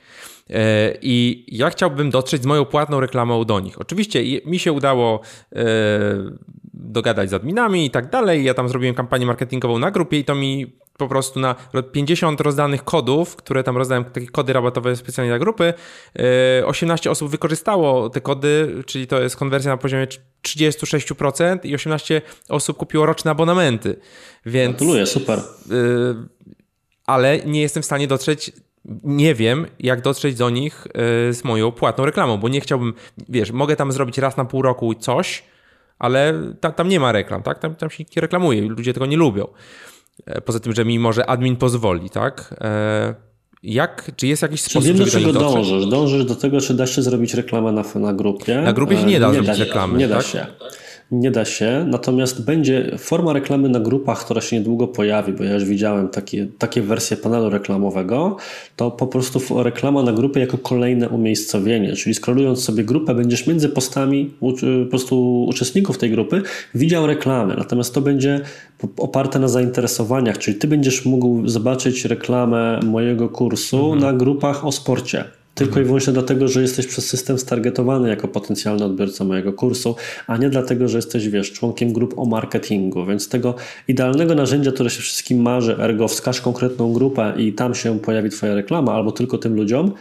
E, 0.51 0.95
I 1.03 1.45
ja 1.49 1.71
chciałbym 1.71 2.11
dotrzeć 2.11 2.43
z 2.43 2.47
moją 2.47 2.65
płatną 2.65 3.01
reklamą 3.01 3.45
do 3.45 3.61
nich. 3.61 3.81
Oczywiście 3.81 4.23
mi 4.45 4.59
się 4.59 4.73
udało 4.73 5.21
e, 5.53 5.65
dogadać 6.77 7.31
z 7.31 7.35
adminami 7.35 7.87
i 7.87 7.91
tak 7.91 8.11
dalej. 8.11 8.45
Ja 8.45 8.55
tam 8.55 8.69
zrobiłem 8.69 8.95
kampanię 8.95 9.27
marketingową 9.27 9.79
na 9.79 9.91
grupie 9.91 10.19
i 10.19 10.25
to 10.25 10.35
mi 10.35 10.77
po 10.99 11.09
prostu 11.09 11.41
na 11.41 11.55
50 11.93 12.41
rozdanych 12.41 12.85
kodów, 12.85 13.37
które 13.37 13.65
tam 13.65 13.77
rozdałem, 13.77 14.05
takie 14.05 14.27
kody 14.27 14.53
rabatowe 14.53 14.97
specjalnie 14.97 15.31
dla 15.31 15.39
grupy, 15.39 15.75
18 16.65 17.09
e, 17.09 17.13
osób 17.13 17.31
wykorzystało 17.31 18.11
te 18.11 18.21
kody, 18.21 18.83
czyli 18.87 19.07
to 19.07 19.21
jest 19.21 19.37
konwersja 19.37 19.71
na 19.71 19.77
poziomie 19.77 20.07
36% 20.47 21.59
i 21.63 21.75
18 21.75 22.23
osób 22.49 22.77
kupiło 22.77 23.07
roczne 23.07 23.31
abonamenty. 23.31 24.01
Więc, 24.47 24.71
Gratuluję, 24.71 25.07
super. 25.07 25.41
Ale 27.07 27.39
nie 27.39 27.61
jestem 27.61 27.83
w 27.83 27.87
stanie 27.87 28.07
dotrzeć 28.09 28.53
nie 29.05 29.35
wiem, 29.35 29.67
jak 29.79 30.01
dotrzeć 30.01 30.35
do 30.35 30.51
nich 30.51 30.87
e, 30.87 31.33
z 31.33 31.45
moją 31.45 31.73
płatną 31.73 32.05
reklamą, 32.05 32.37
bo 32.37 32.49
nie 32.49 32.61
chciałbym, 32.61 32.95
wiesz, 33.29 33.53
mogę 33.53 33.77
tam 33.77 33.93
zrobić 33.93 34.19
raz 34.19 34.37
na 34.37 34.45
pół 34.45 34.63
roku 34.63 34.95
coś, 34.95 35.43
ale 35.99 36.35
tam, 36.61 36.73
tam 36.73 36.89
nie 36.89 37.01
ma 37.01 37.13
reklam, 37.13 37.43
tak? 37.43 37.59
Tam, 37.59 37.75
tam 37.75 37.91
się 37.91 38.05
nie 38.17 38.23
reklamuje, 38.23 38.63
ludzie 38.63 38.93
tego 38.93 39.07
nie 39.07 39.17
lubią. 39.17 39.47
E, 40.27 40.41
poza 40.41 40.61
tym, 40.61 40.75
że 40.75 40.85
mi 40.85 40.99
może 40.99 41.27
admin 41.27 41.57
pozwoli, 41.57 42.11
tak? 42.11 42.55
E, 42.61 43.15
jak, 43.63 44.11
czy 44.17 44.27
jest 44.27 44.43
jakiś 44.43 44.61
sposób, 44.61 44.83
żeby 44.83 45.05
do 45.05 45.11
czego 45.11 45.33
dążysz? 45.33 45.87
Dążysz 45.87 46.25
do 46.25 46.35
tego, 46.35 46.61
czy 46.61 46.75
da 46.75 46.87
się 46.87 47.03
zrobić 47.03 47.35
reklamę 47.35 47.73
na, 47.73 47.85
na 47.95 48.13
grupie? 48.13 48.61
Na 48.61 48.73
grupie 48.73 48.97
się 48.97 49.05
nie 49.05 49.21
da 49.21 49.27
nie 49.27 49.33
zrobić 49.33 49.59
da 49.59 49.65
reklamy. 49.65 49.99
Nie 49.99 50.09
da 50.09 50.17
tak? 50.17 50.27
się. 50.27 50.47
Nie 51.11 51.31
da 51.31 51.45
się, 51.45 51.85
natomiast 51.89 52.45
będzie 52.45 52.97
forma 52.99 53.33
reklamy 53.33 53.69
na 53.69 53.81
grupach, 53.81 54.25
która 54.25 54.41
się 54.41 54.57
niedługo 54.57 54.89
pojawi, 54.89 55.33
bo 55.33 55.45
ja 55.45 55.55
już 55.55 55.65
widziałem 55.65 56.09
takie, 56.09 56.47
takie 56.59 56.83
wersje 56.83 57.17
panelu 57.17 57.51
reklamowego, 57.51 58.37
to 58.77 58.91
po 58.91 59.07
prostu 59.07 59.63
reklama 59.63 60.03
na 60.03 60.13
grupie 60.13 60.41
jako 60.41 60.59
kolejne 60.59 61.09
umiejscowienie, 61.09 61.93
czyli 61.93 62.15
skrolując 62.15 62.65
sobie 62.65 62.85
grupę, 62.85 63.15
będziesz 63.15 63.47
między 63.47 63.69
postami 63.69 64.35
po 64.41 64.91
prostu 64.91 65.45
uczestników 65.45 65.99
tej 65.99 66.11
grupy 66.11 66.43
widział 66.75 67.07
reklamy, 67.07 67.55
natomiast 67.57 67.95
to 67.95 68.01
będzie 68.01 68.41
oparte 68.99 69.39
na 69.39 69.49
zainteresowaniach, 69.49 70.39
czyli 70.39 70.57
ty 70.57 70.69
będziesz 70.69 71.05
mógł 71.05 71.49
zobaczyć 71.49 72.05
reklamę 72.05 72.81
mojego 72.85 73.29
kursu 73.29 73.93
mhm. 73.93 74.01
na 74.01 74.13
grupach 74.13 74.67
o 74.67 74.73
sporcie 74.73 75.25
tylko 75.57 75.81
i 75.81 75.85
wyłącznie 75.85 76.13
dlatego, 76.13 76.49
że 76.49 76.63
jesteś 76.63 76.87
przez 76.87 77.09
system 77.09 77.39
stargetowany 77.39 78.09
jako 78.09 78.29
potencjalny 78.29 78.85
odbiorca 78.85 79.25
mojego 79.25 79.53
kursu, 79.53 79.97
a 80.27 80.37
nie 80.37 80.51
dlatego, 80.51 80.89
że 80.89 80.99
jesteś, 80.99 81.29
wiesz, 81.29 81.53
członkiem 81.53 81.93
grup 81.93 82.19
o 82.19 82.25
marketingu. 82.25 83.07
Więc 83.07 83.29
tego 83.29 83.55
idealnego 83.89 84.35
narzędzia, 84.35 84.73
które 84.73 84.91
się 84.91 85.01
wszystkim 85.01 85.43
marzy, 85.43 85.77
ergo 85.79 86.09
wskaż 86.09 86.41
konkretną 86.41 86.93
grupę 86.93 87.33
i 87.37 87.53
tam 87.53 87.75
się 87.75 88.01
pojawi 88.01 88.31
Twoja 88.31 88.55
reklama, 88.55 88.93
albo 88.93 89.13
tylko 89.13 89.39
tym 89.39 89.55
ludziom, 89.55 89.93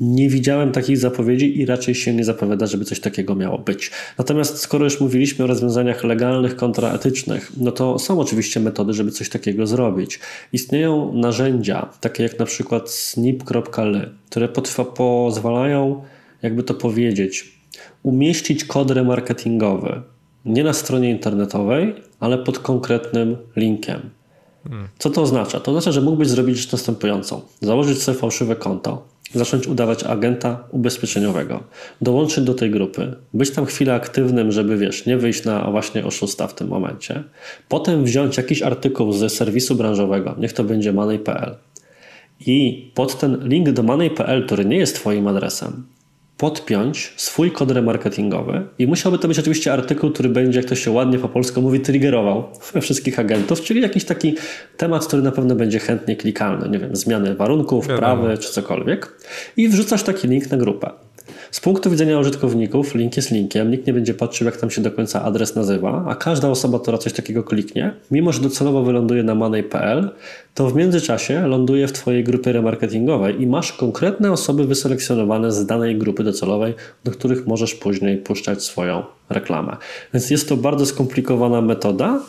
nie 0.00 0.28
widziałem 0.28 0.72
takich 0.72 0.98
zapowiedzi 0.98 1.60
i 1.60 1.66
raczej 1.66 1.94
się 1.94 2.14
nie 2.14 2.24
zapowiada, 2.24 2.66
żeby 2.66 2.84
coś 2.84 3.00
takiego 3.00 3.34
miało 3.34 3.58
być. 3.58 3.90
Natomiast 4.18 4.58
skoro 4.58 4.84
już 4.84 5.00
mówiliśmy 5.00 5.44
o 5.44 5.48
rozwiązaniach 5.48 6.04
legalnych 6.04 6.56
kontra 6.56 6.92
etycznych, 6.92 7.52
no 7.56 7.72
to 7.72 7.98
są 7.98 8.20
oczywiście 8.20 8.60
metody, 8.60 8.92
żeby 8.92 9.10
coś 9.10 9.28
takiego 9.28 9.66
zrobić. 9.66 10.20
Istnieją 10.52 11.12
narzędzia, 11.12 11.88
takie 12.00 12.22
jak 12.22 12.38
na 12.38 12.44
przykład 12.44 12.90
snip.ly, 12.90 14.10
które 14.30 14.48
pozwalają, 14.96 16.02
jakby 16.42 16.62
to 16.62 16.74
powiedzieć, 16.74 17.52
umieścić 18.02 18.64
kod 18.64 18.90
remarketingowy 18.90 20.02
nie 20.46 20.64
na 20.64 20.72
stronie 20.72 21.10
internetowej, 21.10 21.94
ale 22.20 22.38
pod 22.38 22.58
konkretnym 22.58 23.36
linkiem. 23.56 24.00
Co 24.98 25.10
to 25.10 25.22
oznacza? 25.22 25.60
To 25.60 25.70
oznacza, 25.70 25.92
że 25.92 26.00
mógłbyś 26.00 26.28
zrobić 26.28 26.56
rzecz 26.58 26.72
następującą: 26.72 27.40
założyć 27.60 28.02
sobie 28.02 28.18
fałszywe 28.18 28.56
konto, 28.56 29.02
zacząć 29.34 29.66
udawać 29.66 30.04
agenta 30.04 30.64
ubezpieczeniowego, 30.70 31.62
dołączyć 32.00 32.44
do 32.44 32.54
tej 32.54 32.70
grupy, 32.70 33.14
być 33.34 33.50
tam 33.50 33.66
chwilę 33.66 33.94
aktywnym, 33.94 34.52
żeby 34.52 34.76
wiesz, 34.76 35.06
nie 35.06 35.16
wyjść 35.16 35.44
na 35.44 35.70
właśnie 35.70 36.04
oszusta 36.04 36.46
w 36.46 36.54
tym 36.54 36.68
momencie, 36.68 37.22
potem 37.68 38.04
wziąć 38.04 38.36
jakiś 38.36 38.62
artykuł 38.62 39.12
ze 39.12 39.30
serwisu 39.30 39.74
branżowego, 39.74 40.34
niech 40.38 40.52
to 40.52 40.64
będzie 40.64 40.92
money.pl 40.92 41.54
i 42.40 42.90
pod 42.94 43.18
ten 43.18 43.48
link 43.48 43.70
do 43.70 43.82
money.pl, 43.82 44.46
który 44.46 44.64
nie 44.64 44.76
jest 44.76 44.96
Twoim 44.96 45.26
adresem, 45.26 45.86
podpiąć 46.36 47.12
swój 47.16 47.50
kod 47.50 47.70
remarketingowy 47.70 48.66
i 48.78 48.86
musiałby 48.86 49.18
to 49.18 49.28
być 49.28 49.38
oczywiście 49.38 49.72
artykuł, 49.72 50.10
który 50.10 50.28
będzie, 50.28 50.58
jak 50.58 50.68
to 50.68 50.74
się 50.74 50.90
ładnie 50.90 51.18
po 51.18 51.28
polsku 51.28 51.62
mówi, 51.62 51.80
triggerował 51.80 52.44
wszystkich 52.80 53.18
agentów, 53.18 53.60
czyli 53.60 53.80
jakiś 53.80 54.04
taki 54.04 54.34
temat, 54.76 55.06
który 55.06 55.22
na 55.22 55.32
pewno 55.32 55.54
będzie 55.54 55.78
chętnie 55.78 56.16
klikalny, 56.16 56.68
nie 56.68 56.78
wiem, 56.78 56.96
zmiany 56.96 57.34
warunków, 57.34 57.86
prawy 57.86 58.38
czy 58.38 58.52
cokolwiek. 58.52 59.12
I 59.56 59.68
wrzucasz 59.68 60.02
taki 60.02 60.28
link 60.28 60.50
na 60.50 60.56
grupę. 60.56 60.90
Z 61.50 61.60
punktu 61.60 61.90
widzenia 61.90 62.18
użytkowników 62.18 62.94
link 62.94 63.16
jest 63.16 63.30
linkiem, 63.30 63.70
nikt 63.70 63.86
nie 63.86 63.92
będzie 63.92 64.14
patrzył 64.14 64.44
jak 64.44 64.56
tam 64.56 64.70
się 64.70 64.82
do 64.82 64.90
końca 64.90 65.22
adres 65.22 65.54
nazywa, 65.54 66.04
a 66.08 66.14
każda 66.14 66.48
osoba, 66.48 66.78
która 66.78 66.98
coś 66.98 67.12
takiego 67.12 67.42
kliknie, 67.42 67.94
mimo 68.10 68.32
że 68.32 68.40
docelowo 68.40 68.82
wyląduje 68.82 69.22
na 69.22 69.34
money.pl, 69.34 70.10
to 70.54 70.70
w 70.70 70.76
międzyczasie 70.76 71.46
ląduje 71.46 71.88
w 71.88 71.92
Twojej 71.92 72.24
grupie 72.24 72.52
remarketingowej 72.52 73.42
i 73.42 73.46
masz 73.46 73.72
konkretne 73.72 74.32
osoby 74.32 74.64
wyselekcjonowane 74.64 75.52
z 75.52 75.66
danej 75.66 75.98
grupy 75.98 76.24
docelowej, 76.24 76.74
do 77.04 77.10
których 77.10 77.46
możesz 77.46 77.74
później 77.74 78.16
puszczać 78.16 78.62
swoją 78.62 79.02
reklamę. 79.30 79.76
Więc 80.14 80.30
jest 80.30 80.48
to 80.48 80.56
bardzo 80.56 80.86
skomplikowana 80.86 81.60
metoda, 81.60 82.22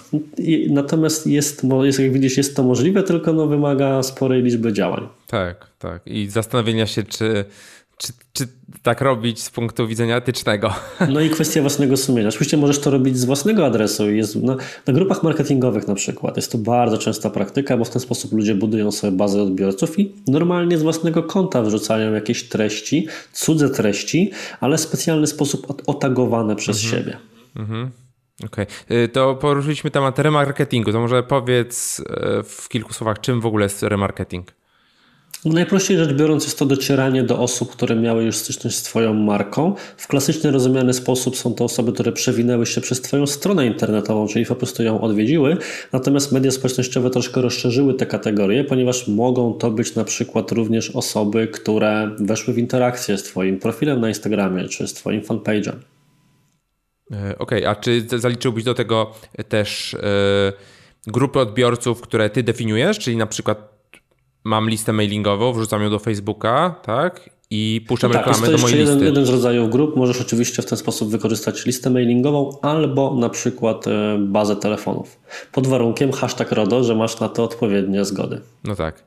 natomiast 0.69 1.27
jest, 1.27 1.65
jest, 1.83 1.99
jak 1.99 2.11
widzisz, 2.11 2.37
jest 2.37 2.55
to 2.55 2.63
możliwe, 2.63 3.03
tylko 3.03 3.33
no, 3.33 3.47
wymaga 3.47 4.03
sporej 4.03 4.43
liczby 4.43 4.73
działań. 4.73 5.07
Tak, 5.27 5.67
tak. 5.79 6.01
I 6.05 6.27
zastanowienia 6.29 6.87
się, 6.87 7.03
czy 7.03 7.45
czy, 7.97 8.13
czy 8.33 8.47
tak 8.83 9.01
robić 9.01 9.43
z 9.43 9.49
punktu 9.49 9.87
widzenia 9.87 10.17
etycznego. 10.17 10.73
No 11.13 11.21
i 11.21 11.29
kwestia 11.29 11.61
własnego 11.61 11.97
sumienia. 11.97 12.29
Oczywiście 12.29 12.57
możesz 12.57 12.79
to 12.79 12.91
robić 12.91 13.17
z 13.17 13.25
własnego 13.25 13.65
adresu. 13.65 14.11
Jest 14.11 14.35
na, 14.35 14.55
na, 14.87 14.93
grupach 14.93 15.23
marketingowych 15.23 15.87
na 15.87 15.95
przykład 15.95 16.35
jest 16.35 16.51
to 16.51 16.57
bardzo 16.57 16.97
częsta 16.97 17.29
praktyka, 17.29 17.77
bo 17.77 17.85
w 17.85 17.89
ten 17.89 17.99
sposób 17.99 18.33
ludzie 18.33 18.55
budują 18.55 18.91
sobie 18.91 19.17
bazę 19.17 19.41
odbiorców 19.41 19.99
i 19.99 20.15
normalnie 20.27 20.77
z 20.77 20.83
własnego 20.83 21.23
konta 21.23 21.61
wrzucają 21.61 22.13
jakieś 22.13 22.43
treści, 22.43 23.07
cudze 23.33 23.69
treści, 23.69 24.31
ale 24.59 24.77
w 24.77 24.81
specjalny 24.81 25.27
sposób 25.27 25.83
otagowane 25.87 26.55
przez 26.55 26.83
mhm. 26.83 27.03
siebie. 27.03 27.17
Mhm. 27.55 27.91
Okej, 28.45 28.65
okay. 28.85 29.07
to 29.07 29.35
poruszyliśmy 29.35 29.91
temat 29.91 30.19
remarketingu. 30.19 30.91
To 30.91 30.99
może 30.99 31.23
powiedz 31.23 31.99
e, 31.99 32.43
w 32.43 32.69
kilku 32.69 32.93
słowach, 32.93 33.19
czym 33.19 33.41
w 33.41 33.45
ogóle 33.45 33.65
jest 33.65 33.83
remarketing? 33.83 34.53
Najprościej 35.53 35.97
rzecz 35.97 36.13
biorąc 36.13 36.43
jest 36.43 36.59
to 36.59 36.65
docieranie 36.65 37.23
do 37.23 37.39
osób, 37.39 37.71
które 37.71 37.95
miały 37.95 38.23
już 38.23 38.35
styczność 38.35 38.77
z 38.77 38.83
Twoją 38.83 39.13
marką. 39.13 39.75
W 39.97 40.07
klasyczny 40.07 40.51
rozumiany 40.51 40.93
sposób 40.93 41.37
są 41.37 41.53
to 41.53 41.63
osoby, 41.63 41.93
które 41.93 42.11
przewinęły 42.11 42.65
się 42.65 42.81
przez 42.81 43.01
Twoją 43.01 43.27
stronę 43.27 43.67
internetową, 43.67 44.27
czyli 44.27 44.45
po 44.45 44.55
prostu 44.55 44.83
ją 44.83 45.01
odwiedziły. 45.01 45.57
Natomiast 45.93 46.31
media 46.31 46.51
społecznościowe 46.51 47.09
troszkę 47.09 47.41
rozszerzyły 47.41 47.93
te 47.93 48.05
kategorie, 48.05 48.63
ponieważ 48.63 49.07
mogą 49.07 49.53
to 49.53 49.71
być 49.71 49.95
na 49.95 50.03
przykład 50.03 50.51
również 50.51 50.89
osoby, 50.89 51.47
które 51.47 52.11
weszły 52.19 52.53
w 52.53 52.57
interakcję 52.57 53.17
z 53.17 53.23
Twoim 53.23 53.59
profilem 53.59 54.01
na 54.01 54.07
Instagramie 54.07 54.67
czy 54.67 54.87
z 54.87 54.93
Twoim 54.93 55.21
fanpage'em. 55.21 55.75
E, 57.11 57.37
okej, 57.37 57.59
okay, 57.65 57.69
a 57.69 57.75
czy 57.75 58.05
zaliczyłbyś 58.17 58.63
do 58.63 58.73
tego 58.73 59.11
też 59.49 59.93
yy, 59.93 61.11
grupy 61.13 61.39
odbiorców, 61.39 62.01
które 62.01 62.29
Ty 62.29 62.43
definiujesz, 62.43 62.99
czyli 62.99 63.17
na 63.17 63.27
przykład 63.27 63.76
mam 64.47 64.69
listę 64.69 64.93
mailingową, 64.93 65.53
wrzucam 65.53 65.83
ją 65.83 65.89
do 65.89 65.99
Facebooka, 65.99 66.75
tak? 66.83 67.29
I 67.49 67.85
puszczam 67.87 68.11
tak, 68.11 68.27
reklamę 68.27 68.51
do 68.51 68.57
mojej 68.57 68.79
jeden, 68.79 68.93
listy. 68.93 69.05
jeden 69.05 69.25
z 69.25 69.29
rodzajów 69.29 69.69
grup. 69.69 69.95
Możesz 69.95 70.21
oczywiście 70.21 70.61
w 70.61 70.65
ten 70.65 70.77
sposób 70.77 71.09
wykorzystać 71.09 71.65
listę 71.65 71.89
mailingową 71.89 72.59
albo 72.61 73.15
na 73.15 73.29
przykład 73.29 73.87
e, 73.87 74.17
bazę 74.19 74.55
telefonów. 74.55 75.19
Pod 75.51 75.67
warunkiem 75.67 76.11
hashtag 76.11 76.51
RODO, 76.51 76.83
że 76.83 76.95
masz 76.95 77.19
na 77.19 77.29
to 77.29 77.43
odpowiednie 77.43 78.05
zgody. 78.05 78.41
No 78.63 78.75
tak. 78.75 79.03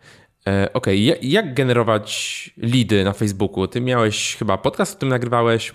E, 0.47 0.73
Okej, 0.73 1.13
okay. 1.13 1.29
jak 1.29 1.55
generować 1.55 2.51
lidy 2.57 3.05
na 3.05 3.13
Facebooku? 3.13 3.69
Ty 3.69 3.81
miałeś 3.81 4.37
chyba 4.37 4.59
podcast, 4.59 4.97
o 4.97 4.99
tym 4.99 5.09
nagrywałeś. 5.09 5.75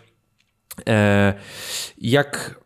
E, 0.89 1.33
jak, 1.97 2.59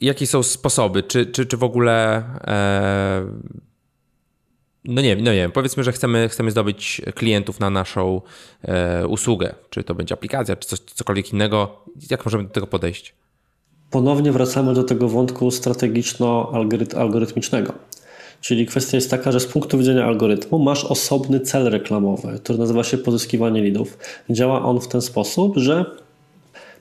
jakie 0.00 0.26
są 0.26 0.42
sposoby? 0.42 1.02
Czy, 1.02 1.26
czy, 1.26 1.46
czy 1.46 1.56
w 1.56 1.64
ogóle. 1.64 2.24
E, 2.46 3.71
no 4.84 5.02
nie, 5.02 5.16
no 5.16 5.32
nie 5.32 5.38
wiem, 5.38 5.52
powiedzmy, 5.52 5.84
że 5.84 5.92
chcemy, 5.92 6.28
chcemy 6.28 6.50
zdobyć 6.50 7.02
klientów 7.14 7.60
na 7.60 7.70
naszą 7.70 8.20
e, 8.62 9.06
usługę. 9.06 9.54
Czy 9.70 9.84
to 9.84 9.94
będzie 9.94 10.14
aplikacja, 10.14 10.56
czy 10.56 10.68
coś, 10.68 10.78
cokolwiek 10.78 11.32
innego. 11.32 11.84
Jak 12.10 12.24
możemy 12.24 12.44
do 12.44 12.50
tego 12.50 12.66
podejść? 12.66 13.14
Ponownie 13.90 14.32
wracamy 14.32 14.74
do 14.74 14.84
tego 14.84 15.08
wątku 15.08 15.50
strategiczno-algorytmicznego. 15.50 17.72
Czyli 18.40 18.66
kwestia 18.66 18.96
jest 18.96 19.10
taka, 19.10 19.32
że 19.32 19.40
z 19.40 19.46
punktu 19.46 19.78
widzenia 19.78 20.04
algorytmu 20.04 20.58
masz 20.58 20.84
osobny 20.84 21.40
cel 21.40 21.70
reklamowy, 21.70 22.40
który 22.44 22.58
nazywa 22.58 22.84
się 22.84 22.98
pozyskiwanie 22.98 23.62
lidów. 23.62 23.98
Działa 24.30 24.62
on 24.62 24.80
w 24.80 24.88
ten 24.88 25.02
sposób, 25.02 25.56
że 25.56 26.01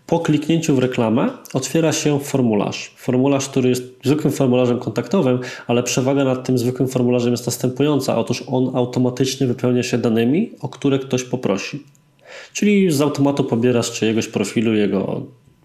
po 0.07 0.19
kliknięciu 0.19 0.75
w 0.75 0.79
reklamę 0.79 1.29
otwiera 1.53 1.91
się 1.91 2.19
formularz. 2.19 2.93
Formularz, 2.97 3.49
który 3.49 3.69
jest 3.69 3.83
zwykłym 4.03 4.33
formularzem 4.33 4.79
kontaktowym, 4.79 5.39
ale 5.67 5.83
przewaga 5.83 6.23
nad 6.23 6.47
tym 6.47 6.57
zwykłym 6.57 6.87
formularzem 6.87 7.31
jest 7.31 7.45
następująca. 7.45 8.17
Otóż 8.17 8.43
on 8.47 8.75
automatycznie 8.75 9.47
wypełnia 9.47 9.83
się 9.83 9.97
danymi, 9.97 10.51
o 10.61 10.69
które 10.69 10.99
ktoś 10.99 11.23
poprosi. 11.23 11.83
Czyli 12.53 12.91
z 12.91 13.01
automatu 13.01 13.43
pobierasz 13.43 13.91
czyjegoś 13.91 14.27
profilu, 14.27 14.73
jego 14.73 15.21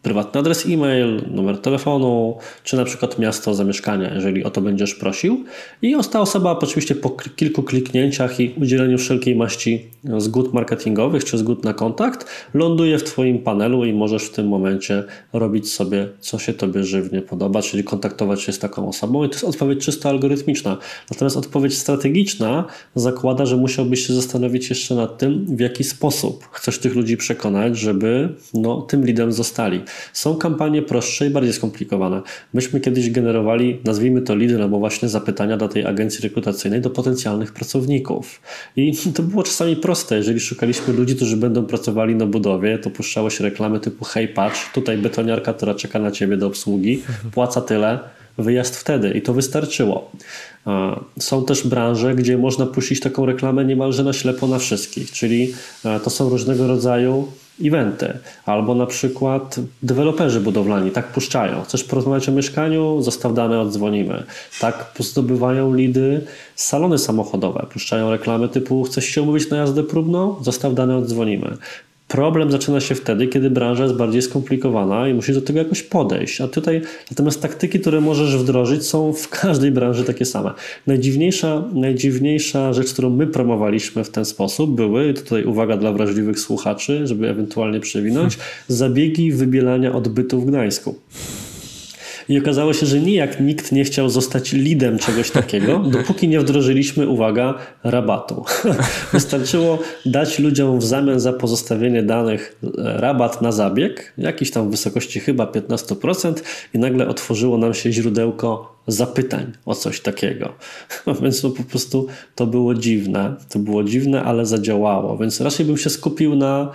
prywatny 0.07 0.41
adres 0.41 0.67
e-mail, 0.67 1.23
numer 1.31 1.59
telefonu, 1.59 2.39
czy 2.65 2.77
na 2.77 2.85
przykład 2.85 3.19
miasto 3.19 3.55
zamieszkania, 3.55 4.15
jeżeli 4.15 4.45
o 4.45 4.51
to 4.51 4.61
będziesz 4.61 4.95
prosił. 4.95 5.45
I 5.83 5.97
ta 6.13 6.21
osoba 6.21 6.59
oczywiście 6.63 6.95
po 6.95 7.11
kilku 7.11 7.63
kliknięciach 7.63 8.41
i 8.41 8.55
udzieleniu 8.61 8.99
wszelkiej 8.99 9.37
maści 9.37 9.87
zgód 10.19 10.55
marketingowych 10.55 11.25
czy 11.25 11.39
zgód 11.39 11.65
na 11.65 11.75
kontakt, 11.75 12.27
ląduje 12.55 12.99
w 12.99 13.05
Twoim 13.05 13.39
panelu 13.39 13.85
i 13.85 13.93
możesz 13.93 14.23
w 14.23 14.31
tym 14.31 14.49
momencie 14.49 15.05
robić 15.33 15.73
sobie, 15.73 16.09
co 16.21 16.39
się 16.39 16.53
Tobie 16.53 16.85
żywnie 16.85 17.23
podoba, 17.23 17.63
czyli 17.63 17.85
kontaktować 17.85 18.43
się 18.43 18.53
z 18.53 18.59
taką 18.59 18.89
osobą. 18.89 19.25
I 19.25 19.29
to 19.29 19.35
jest 19.35 19.45
odpowiedź 19.45 19.85
czysto 19.85 20.09
algorytmiczna. 20.09 20.77
Natomiast 21.11 21.37
odpowiedź 21.37 21.79
strategiczna 21.79 22.65
zakłada, 22.95 23.47
że 23.47 23.57
musiałbyś 23.57 24.07
się 24.07 24.15
zastanowić 24.15 24.71
jeszcze 24.71 24.95
nad 24.95 25.19
tym, 25.19 25.57
w 25.57 25.61
jaki 25.61 25.85
sposób 25.85 26.49
chcesz 26.53 26.79
tych 26.79 26.95
ludzi 26.95 27.17
przekonać, 27.17 27.79
żeby 27.79 28.29
no, 28.55 28.83
tym 28.83 29.07
lidem 29.07 29.33
zostali. 29.33 29.81
Są 30.13 30.37
kampanie 30.37 30.83
prostsze 30.83 31.27
i 31.27 31.31
bardziej 31.31 31.53
skomplikowane. 31.53 32.23
Myśmy 32.55 32.81
kiedyś 32.81 33.11
generowali, 33.11 33.81
nazwijmy 33.85 34.23
to 34.23 34.35
lidy, 34.35 34.63
albo 34.63 34.79
właśnie 34.79 35.09
zapytania 35.09 35.57
do 35.57 35.69
tej 35.69 35.87
agencji 35.87 36.23
rekrutacyjnej 36.23 36.81
do 36.81 36.91
potencjalnych 36.91 37.53
pracowników. 37.53 38.41
I 38.77 38.93
to 39.17 39.23
było 39.23 39.43
czasami 39.43 39.77
proste. 39.77 40.17
Jeżeli 40.17 40.41
szukaliśmy 40.41 40.95
ludzi, 40.95 41.17
którzy 41.17 41.37
będą 41.37 41.67
pracowali 41.67 42.15
na 42.15 42.27
budowie, 42.27 42.79
to 42.79 42.91
puszczało 42.91 43.31
się 43.31 43.45
reklamy 43.45 43.81
typu 43.81 44.05
hej 44.05 44.29
patrz, 44.29 44.73
tutaj 44.75 44.99
betoniarka, 44.99 45.53
która 45.53 45.75
czeka 45.75 45.99
na 45.99 46.11
ciebie 46.11 46.37
do 46.37 46.47
obsługi, 46.47 47.03
płaca 47.33 47.61
tyle, 47.61 47.99
wyjazd 48.39 48.77
wtedy 48.77 49.11
i 49.11 49.23
to 49.23 49.35
wystarczyło. 49.35 50.11
Są 51.19 51.45
też 51.45 51.67
branże, 51.69 52.15
gdzie 52.15 52.39
można 52.39 52.67
puścić 52.67 53.01
taką 53.01 53.27
reklamę 53.27 53.65
niemalże 53.65 54.05
na 54.05 54.13
ślepo 54.13 54.47
na 54.47 54.59
wszystkich, 54.59 55.11
czyli 55.11 55.55
to 56.05 56.11
są 56.11 56.29
różnego 56.29 56.67
rodzaju 56.67 57.29
eventy, 57.65 58.19
albo 58.47 58.75
na 58.75 58.87
przykład 58.87 59.61
deweloperzy 59.83 60.41
budowlani 60.41 60.91
tak 60.91 61.07
puszczają. 61.13 61.63
Chcesz 61.63 61.85
porozmawiać 61.85 62.29
o 62.29 62.33
mieszkaniu? 62.33 63.03
Zostaw 63.03 63.35
dane, 63.35 63.61
odzwonimy. 63.61 64.23
Tak 64.61 64.93
zdobywają 64.99 65.75
lidy 65.75 66.27
salony 66.55 66.99
samochodowe. 66.99 67.67
Puszczają 67.73 68.11
reklamy 68.11 68.49
typu 68.49 68.85
chcesz 68.85 69.05
się 69.05 69.23
umówić 69.23 69.51
na 69.51 69.57
jazdę 69.57 69.83
próbną? 69.83 70.37
Zostaw 70.41 70.75
dane, 70.75 70.97
odzwonimy. 70.97 71.57
Problem 72.17 72.51
zaczyna 72.51 72.81
się 72.81 72.95
wtedy, 72.95 73.27
kiedy 73.27 73.51
branża 73.51 73.85
jest 73.85 73.97
bardziej 73.97 74.23
skomplikowana 74.23 75.09
i 75.09 75.15
musisz 75.15 75.35
do 75.35 75.43
tego 75.43 75.59
jakoś 75.59 75.83
podejść. 75.83 76.41
A 76.41 76.49
tutaj 76.49 76.81
natomiast 77.11 77.43
taktyki, 77.43 77.81
które 77.81 78.01
możesz 78.01 78.37
wdrożyć, 78.37 78.87
są 78.87 79.13
w 79.13 79.29
każdej 79.29 79.71
branży 79.71 80.05
takie 80.05 80.25
same. 80.25 80.51
Najdziwniejsza, 80.87 81.65
najdziwniejsza 81.73 82.73
rzecz, 82.73 82.93
którą 82.93 83.11
my 83.11 83.27
promowaliśmy 83.27 84.05
w 84.05 84.11
ten 84.11 84.25
sposób, 84.25 84.75
były, 84.75 85.15
tutaj 85.15 85.45
uwaga 85.45 85.77
dla 85.77 85.93
wrażliwych 85.93 86.41
słuchaczy, 86.41 87.07
żeby 87.07 87.29
ewentualnie 87.29 87.81
przewinąć, 87.81 88.39
zabiegi 88.69 89.33
wybielania 89.33 89.93
odbytu 89.93 90.41
w 90.41 90.47
Gdańsku. 90.47 90.95
I 92.29 92.39
okazało 92.39 92.73
się, 92.73 92.87
że 92.87 93.01
nijak 93.01 93.41
nikt 93.41 93.73
nie 93.73 93.85
chciał 93.85 94.09
zostać 94.09 94.53
lidem 94.53 94.99
czegoś 94.99 95.31
takiego, 95.31 95.79
dopóki 95.99 96.29
nie 96.29 96.41
wdrożyliśmy, 96.41 97.09
uwaga, 97.09 97.55
rabatu. 97.85 98.45
Wystarczyło 99.13 99.79
dać 100.07 100.39
ludziom 100.39 100.79
w 100.79 100.85
zamian 100.85 101.21
za 101.21 101.33
pozostawienie 101.33 102.03
danych 102.03 102.61
e, 102.65 102.69
rabat 103.01 103.43
na 103.43 103.53
zabieg, 103.53 104.13
jakiś 104.19 104.51
tam 104.51 104.69
w 104.69 104.71
wysokości 104.71 105.21
chyba 105.21 105.45
15% 105.45 106.35
i 106.75 106.79
nagle 106.79 107.09
otworzyło 107.09 107.59
nam 107.59 107.75
się 107.75 107.93
źródełko 107.93 108.77
zapytań 108.87 109.53
o 109.65 109.75
coś 109.75 110.01
takiego. 110.01 110.53
Więc 111.23 111.43
no 111.43 111.51
po 111.51 111.63
prostu 111.63 112.07
to 112.35 112.47
było 112.47 112.75
dziwne. 112.75 113.37
To 113.49 113.59
było 113.59 113.85
dziwne, 113.85 114.23
ale 114.23 114.47
zadziałało. 114.47 115.19
Więc 115.19 115.41
raczej 115.41 115.67
bym 115.67 115.77
się 115.77 115.91
skupił 115.91 116.37
na 116.37 116.73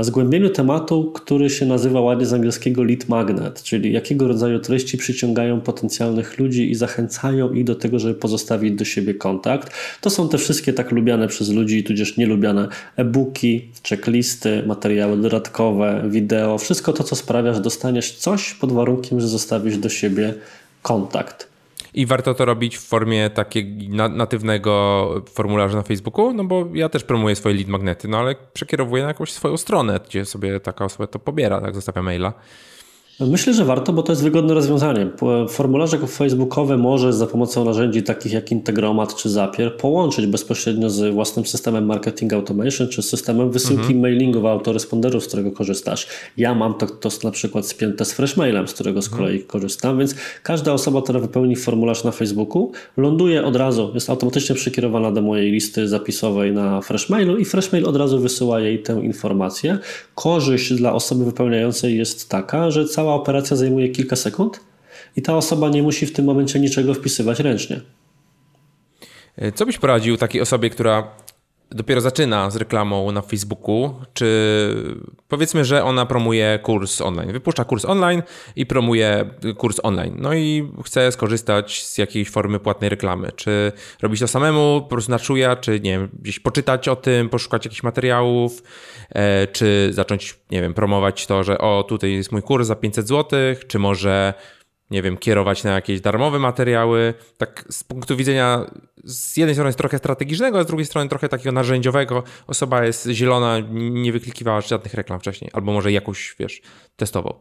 zgłębieniu 0.00 0.50
tematu, 0.50 1.12
który 1.14 1.50
się 1.50 1.66
nazywa 1.66 2.00
ładnie 2.00 2.26
z 2.26 2.32
angielskiego 2.32 2.82
lead 2.82 3.08
magnet, 3.08 3.62
czyli 3.62 3.92
jakiego 3.92 4.28
rodzaju 4.28 4.58
treści 4.58 4.98
przyciągają 4.98 5.60
potencjalnych 5.60 6.38
ludzi 6.38 6.70
i 6.70 6.74
zachęcają 6.74 7.52
ich 7.52 7.64
do 7.64 7.74
tego, 7.74 7.98
żeby 7.98 8.14
pozostawić 8.14 8.74
do 8.74 8.84
siebie 8.84 9.14
kontakt. 9.14 9.72
To 10.00 10.10
są 10.10 10.28
te 10.28 10.38
wszystkie 10.38 10.72
tak 10.72 10.92
lubiane 10.92 11.28
przez 11.28 11.50
ludzi, 11.50 11.84
tudzież 11.84 12.16
nielubiane 12.16 12.68
e-booki, 12.96 13.68
checklisty, 13.88 14.62
materiały 14.66 15.16
dodatkowe, 15.16 16.04
wideo, 16.08 16.58
wszystko 16.58 16.92
to, 16.92 17.04
co 17.04 17.16
sprawia, 17.16 17.54
że 17.54 17.60
dostaniesz 17.60 18.12
coś 18.12 18.54
pod 18.54 18.72
warunkiem, 18.72 19.20
że 19.20 19.28
zostawisz 19.28 19.78
do 19.78 19.88
siebie 19.88 20.34
kontakt. 20.82 21.55
I 21.96 22.06
warto 22.06 22.34
to 22.34 22.44
robić 22.44 22.78
w 22.78 22.80
formie 22.80 23.30
takiego 23.30 24.08
natywnego 24.08 25.14
formularza 25.28 25.76
na 25.76 25.82
Facebooku, 25.82 26.32
no 26.32 26.44
bo 26.44 26.66
ja 26.74 26.88
też 26.88 27.04
promuję 27.04 27.36
swoje 27.36 27.54
lead 27.54 27.68
magnety, 27.68 28.08
no 28.08 28.18
ale 28.18 28.34
przekierowuję 28.52 29.02
na 29.02 29.08
jakąś 29.08 29.32
swoją 29.32 29.56
stronę, 29.56 30.00
gdzie 30.06 30.24
sobie 30.24 30.60
taka 30.60 30.84
osoba 30.84 31.06
to 31.06 31.18
pobiera, 31.18 31.60
tak 31.60 31.74
zostawia 31.74 32.02
maila. 32.02 32.32
Myślę, 33.20 33.54
że 33.54 33.64
warto, 33.64 33.92
bo 33.92 34.02
to 34.02 34.12
jest 34.12 34.22
wygodne 34.22 34.54
rozwiązanie. 34.54 35.08
Formularze 35.48 35.98
facebookowe 35.98 36.76
może 36.76 37.12
za 37.12 37.26
pomocą 37.26 37.64
narzędzi 37.64 38.02
takich 38.02 38.32
jak 38.32 38.52
Integromat 38.52 39.14
czy 39.14 39.30
Zapier 39.30 39.76
połączyć 39.76 40.26
bezpośrednio 40.26 40.90
z 40.90 41.14
własnym 41.14 41.46
systemem 41.46 41.86
marketing 41.86 42.32
automation 42.32 42.88
czy 42.88 43.02
systemem 43.02 43.50
wysyłki 43.50 43.82
mhm. 43.82 44.00
mailingów 44.00 44.44
autoresponderów, 44.44 45.24
z 45.24 45.26
którego 45.26 45.52
korzystasz. 45.52 46.06
Ja 46.36 46.54
mam 46.54 46.74
to, 46.74 46.86
to 46.86 47.08
na 47.24 47.30
przykład 47.30 47.66
spięte 47.66 48.04
z 48.04 48.12
Freshmailem, 48.12 48.68
z 48.68 48.74
którego 48.74 49.02
z 49.02 49.08
kolei 49.08 49.32
mhm. 49.32 49.48
korzystam, 49.48 49.98
więc 49.98 50.14
każda 50.42 50.72
osoba, 50.72 51.02
która 51.02 51.20
wypełni 51.20 51.56
formularz 51.56 52.04
na 52.04 52.10
Facebooku, 52.10 52.72
ląduje 52.96 53.44
od 53.44 53.56
razu, 53.56 53.90
jest 53.94 54.10
automatycznie 54.10 54.54
przekierowana 54.54 55.12
do 55.12 55.22
mojej 55.22 55.50
listy 55.50 55.88
zapisowej 55.88 56.52
na 56.52 56.80
Freshmailu 56.80 57.36
i 57.36 57.44
Freshmail 57.44 57.86
od 57.86 57.96
razu 57.96 58.20
wysyła 58.20 58.60
jej 58.60 58.82
tę 58.82 59.00
informację. 59.04 59.78
Korzyść 60.14 60.74
dla 60.74 60.92
osoby 60.92 61.24
wypełniającej 61.24 61.98
jest 61.98 62.28
taka, 62.28 62.70
że 62.70 62.84
cała 62.84 63.05
cała 63.06 63.16
operacja 63.16 63.56
zajmuje 63.56 63.88
kilka 63.88 64.16
sekund 64.16 64.60
i 65.16 65.22
ta 65.22 65.36
osoba 65.36 65.68
nie 65.68 65.82
musi 65.82 66.06
w 66.06 66.12
tym 66.12 66.24
momencie 66.24 66.60
niczego 66.60 66.94
wpisywać 66.94 67.40
ręcznie. 67.40 67.80
Co 69.54 69.66
byś 69.66 69.78
poradził 69.78 70.16
takiej 70.16 70.40
osobie, 70.40 70.70
która 70.70 71.10
dopiero 71.70 72.00
zaczyna 72.00 72.50
z 72.50 72.56
reklamą 72.56 73.12
na 73.12 73.22
Facebooku, 73.22 73.94
czy 74.14 74.26
powiedzmy, 75.28 75.64
że 75.64 75.84
ona 75.84 76.06
promuje 76.06 76.58
kurs 76.62 77.00
online, 77.00 77.32
wypuszcza 77.32 77.64
kurs 77.64 77.84
online 77.84 78.22
i 78.56 78.66
promuje 78.66 79.30
kurs 79.56 79.80
online, 79.82 80.16
no 80.18 80.34
i 80.34 80.72
chce 80.84 81.12
skorzystać 81.12 81.84
z 81.84 81.98
jakiejś 81.98 82.30
formy 82.30 82.58
płatnej 82.58 82.90
reklamy. 82.90 83.32
Czy 83.36 83.72
robić 84.02 84.20
to 84.20 84.28
samemu, 84.28 84.80
po 84.80 84.88
prostu 84.88 85.10
na 85.10 85.18
czuja, 85.18 85.56
czy 85.56 85.80
nie 85.80 85.90
wiem, 85.90 86.08
gdzieś 86.22 86.40
poczytać 86.40 86.88
o 86.88 86.96
tym, 86.96 87.28
poszukać 87.28 87.64
jakichś 87.64 87.82
materiałów, 87.82 88.62
e, 89.10 89.46
czy 89.46 89.88
zacząć, 89.92 90.38
nie 90.50 90.62
wiem, 90.62 90.74
promować 90.74 91.26
to, 91.26 91.44
że 91.44 91.58
o, 91.58 91.84
tutaj 91.88 92.12
jest 92.12 92.32
mój 92.32 92.42
kurs 92.42 92.66
za 92.66 92.74
500 92.76 93.08
zł, 93.08 93.38
czy 93.68 93.78
może 93.78 94.34
nie 94.90 95.02
wiem, 95.02 95.16
kierować 95.16 95.64
na 95.64 95.70
jakieś 95.72 96.00
darmowe 96.00 96.38
materiały. 96.38 97.14
Tak 97.38 97.64
z 97.70 97.84
punktu 97.84 98.16
widzenia 98.16 98.70
z 99.04 99.36
jednej 99.36 99.54
strony 99.54 99.68
jest 99.68 99.78
trochę 99.78 99.98
strategicznego, 99.98 100.58
a 100.58 100.62
z 100.62 100.66
drugiej 100.66 100.86
strony 100.86 101.08
trochę 101.08 101.28
takiego 101.28 101.52
narzędziowego. 101.52 102.22
Osoba 102.46 102.84
jest 102.84 103.08
zielona, 103.08 103.58
nie 103.72 104.12
wyklikiwała 104.12 104.60
żadnych 104.60 104.94
reklam 104.94 105.20
wcześniej, 105.20 105.50
albo 105.54 105.72
może 105.72 105.92
jakąś, 105.92 106.36
wiesz, 106.38 106.62
testował. 106.96 107.40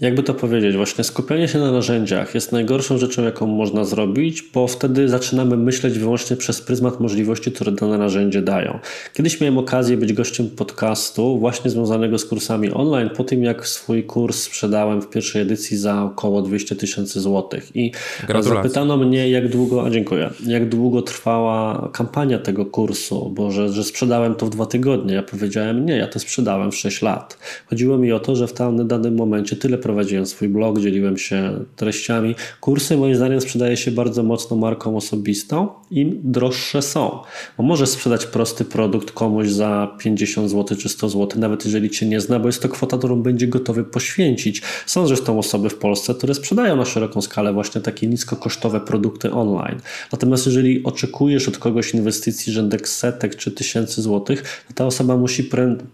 Jakby 0.00 0.22
to 0.22 0.34
powiedzieć, 0.34 0.76
właśnie 0.76 1.04
skupianie 1.04 1.48
się 1.48 1.58
na 1.58 1.72
narzędziach 1.72 2.34
jest 2.34 2.52
najgorszą 2.52 2.98
rzeczą, 2.98 3.22
jaką 3.22 3.46
można 3.46 3.84
zrobić, 3.84 4.42
bo 4.54 4.66
wtedy 4.66 5.08
zaczynamy 5.08 5.56
myśleć 5.56 5.98
wyłącznie 5.98 6.36
przez 6.36 6.60
pryzmat 6.60 7.00
możliwości, 7.00 7.52
które 7.52 7.72
dane 7.72 7.98
narzędzie 7.98 8.42
dają. 8.42 8.78
Kiedyś 9.14 9.40
miałem 9.40 9.58
okazję 9.58 9.96
być 9.96 10.12
gościem 10.12 10.50
podcastu 10.50 11.38
właśnie 11.38 11.70
związanego 11.70 12.18
z 12.18 12.24
kursami 12.24 12.70
online, 12.70 13.10
po 13.16 13.24
tym 13.24 13.44
jak 13.44 13.66
swój 13.66 14.04
kurs 14.04 14.42
sprzedałem 14.42 15.02
w 15.02 15.08
pierwszej 15.08 15.42
edycji 15.42 15.76
za 15.76 16.02
około 16.02 16.42
200 16.42 16.76
tysięcy 16.76 17.20
złotych. 17.20 17.76
I 17.76 17.92
zapytano 18.40 18.96
mnie, 18.96 19.30
jak 19.30 19.48
długo, 19.48 19.86
a 19.86 19.90
dziękuję, 19.90 20.30
jak 20.46 20.68
długo 20.68 21.02
trwała 21.02 21.88
kampania 21.92 22.38
tego 22.38 22.66
kursu, 22.66 23.30
bo 23.34 23.50
że, 23.50 23.68
że 23.68 23.84
sprzedałem 23.84 24.34
to 24.34 24.46
w 24.46 24.50
dwa 24.50 24.66
tygodnie. 24.66 25.14
Ja 25.14 25.22
powiedziałem, 25.22 25.86
nie, 25.86 25.96
ja 25.96 26.06
to 26.06 26.18
sprzedałem 26.18 26.72
w 26.72 26.76
6 26.76 27.02
lat. 27.02 27.38
Chodziło 27.66 27.98
mi 27.98 28.12
o 28.12 28.20
to, 28.20 28.36
że 28.36 28.46
w 28.46 28.54
danym 28.86 29.16
momencie 29.16 29.56
tyle 29.56 29.78
prowadziłem 29.88 30.26
swój 30.26 30.48
blog, 30.48 30.80
dzieliłem 30.80 31.18
się 31.18 31.64
treściami. 31.76 32.34
Kursy 32.60 32.96
moim 32.96 33.14
zdaniem 33.14 33.40
sprzedaje 33.40 33.76
się 33.76 33.90
bardzo 33.90 34.22
mocno 34.22 34.56
marką 34.56 34.96
osobistą, 34.96 35.68
im 35.90 36.20
droższe 36.24 36.82
są. 36.82 37.18
Bo 37.56 37.62
możesz 37.62 37.88
sprzedać 37.88 38.26
prosty 38.26 38.64
produkt 38.64 39.10
komuś 39.10 39.48
za 39.48 39.96
50 39.98 40.50
zł 40.50 40.76
czy 40.76 40.88
100 40.88 41.08
zł, 41.08 41.40
nawet 41.40 41.64
jeżeli 41.64 41.90
cię 41.90 42.06
nie 42.06 42.20
zna, 42.20 42.38
bo 42.38 42.48
jest 42.48 42.62
to 42.62 42.68
kwota, 42.68 42.98
którą 42.98 43.22
będzie 43.22 43.46
gotowy 43.46 43.84
poświęcić. 43.84 44.62
Są 44.86 45.06
zresztą 45.06 45.38
osoby 45.38 45.70
w 45.70 45.74
Polsce, 45.74 46.14
które 46.14 46.34
sprzedają 46.34 46.76
na 46.76 46.84
szeroką 46.84 47.22
skalę 47.22 47.52
właśnie 47.52 47.80
takie 47.80 48.06
niskokosztowe 48.06 48.80
produkty 48.80 49.32
online. 49.32 49.80
Natomiast 50.12 50.46
jeżeli 50.46 50.84
oczekujesz 50.84 51.48
od 51.48 51.58
kogoś 51.58 51.94
inwestycji 51.94 52.52
rzędek 52.52 52.88
setek 52.88 53.36
czy 53.36 53.50
tysięcy 53.50 54.02
złotych, 54.02 54.64
to 54.68 54.74
ta 54.74 54.86
osoba 54.86 55.16
musi 55.16 55.50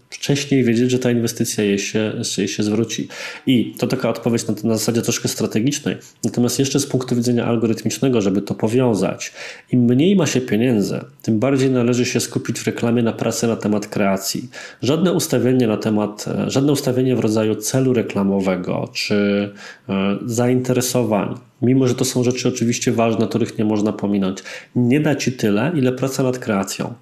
wcześniej 0.09 0.63
wiedzieć, 0.63 0.91
że 0.91 0.99
ta 0.99 1.11
inwestycja 1.11 1.63
jej 1.63 1.79
się, 1.79 2.13
jej 2.37 2.47
się 2.47 2.63
zwróci. 2.63 3.07
I 3.47 3.73
to 3.77 3.84
to 3.87 3.95
taka 3.95 4.09
odpowiedź 4.09 4.47
na, 4.47 4.53
na 4.63 4.77
zasadzie 4.77 5.01
troszkę 5.01 5.27
strategicznej. 5.27 5.97
Natomiast 6.23 6.59
jeszcze 6.59 6.79
z 6.79 6.85
punktu 6.85 7.15
widzenia 7.15 7.45
algorytmicznego, 7.45 8.21
żeby 8.21 8.41
to 8.41 8.55
powiązać, 8.55 9.33
im 9.71 9.79
mniej 9.79 10.15
ma 10.15 10.25
się 10.25 10.41
pieniędzy, 10.41 10.99
tym 11.21 11.39
bardziej 11.39 11.71
należy 11.71 12.05
się 12.05 12.19
skupić 12.19 12.59
w 12.59 12.67
reklamie 12.67 13.03
na 13.03 13.13
pracy 13.13 13.47
na 13.47 13.55
temat 13.55 13.87
kreacji. 13.87 14.49
Żadne 14.81 15.13
ustawienie 15.13 15.67
na 15.67 15.77
temat, 15.77 16.25
e, 16.27 16.49
żadne 16.49 16.71
ustawienie 16.71 17.15
w 17.15 17.19
rodzaju 17.19 17.55
celu 17.55 17.93
reklamowego 17.93 18.89
czy 18.93 19.49
e, 19.89 20.17
zainteresowań 20.25 21.35
mimo 21.65 21.87
że 21.87 21.95
to 21.95 22.05
są 22.05 22.23
rzeczy 22.23 22.47
oczywiście 22.47 22.91
ważne, 22.91 23.27
których 23.27 23.57
nie 23.57 23.65
można 23.65 23.93
pominąć, 23.93 24.37
nie 24.75 24.99
da 24.99 25.15
ci 25.15 25.31
tyle, 25.31 25.71
ile 25.75 25.91
praca 25.91 26.23
nad 26.23 26.39
kreacją. 26.39 26.93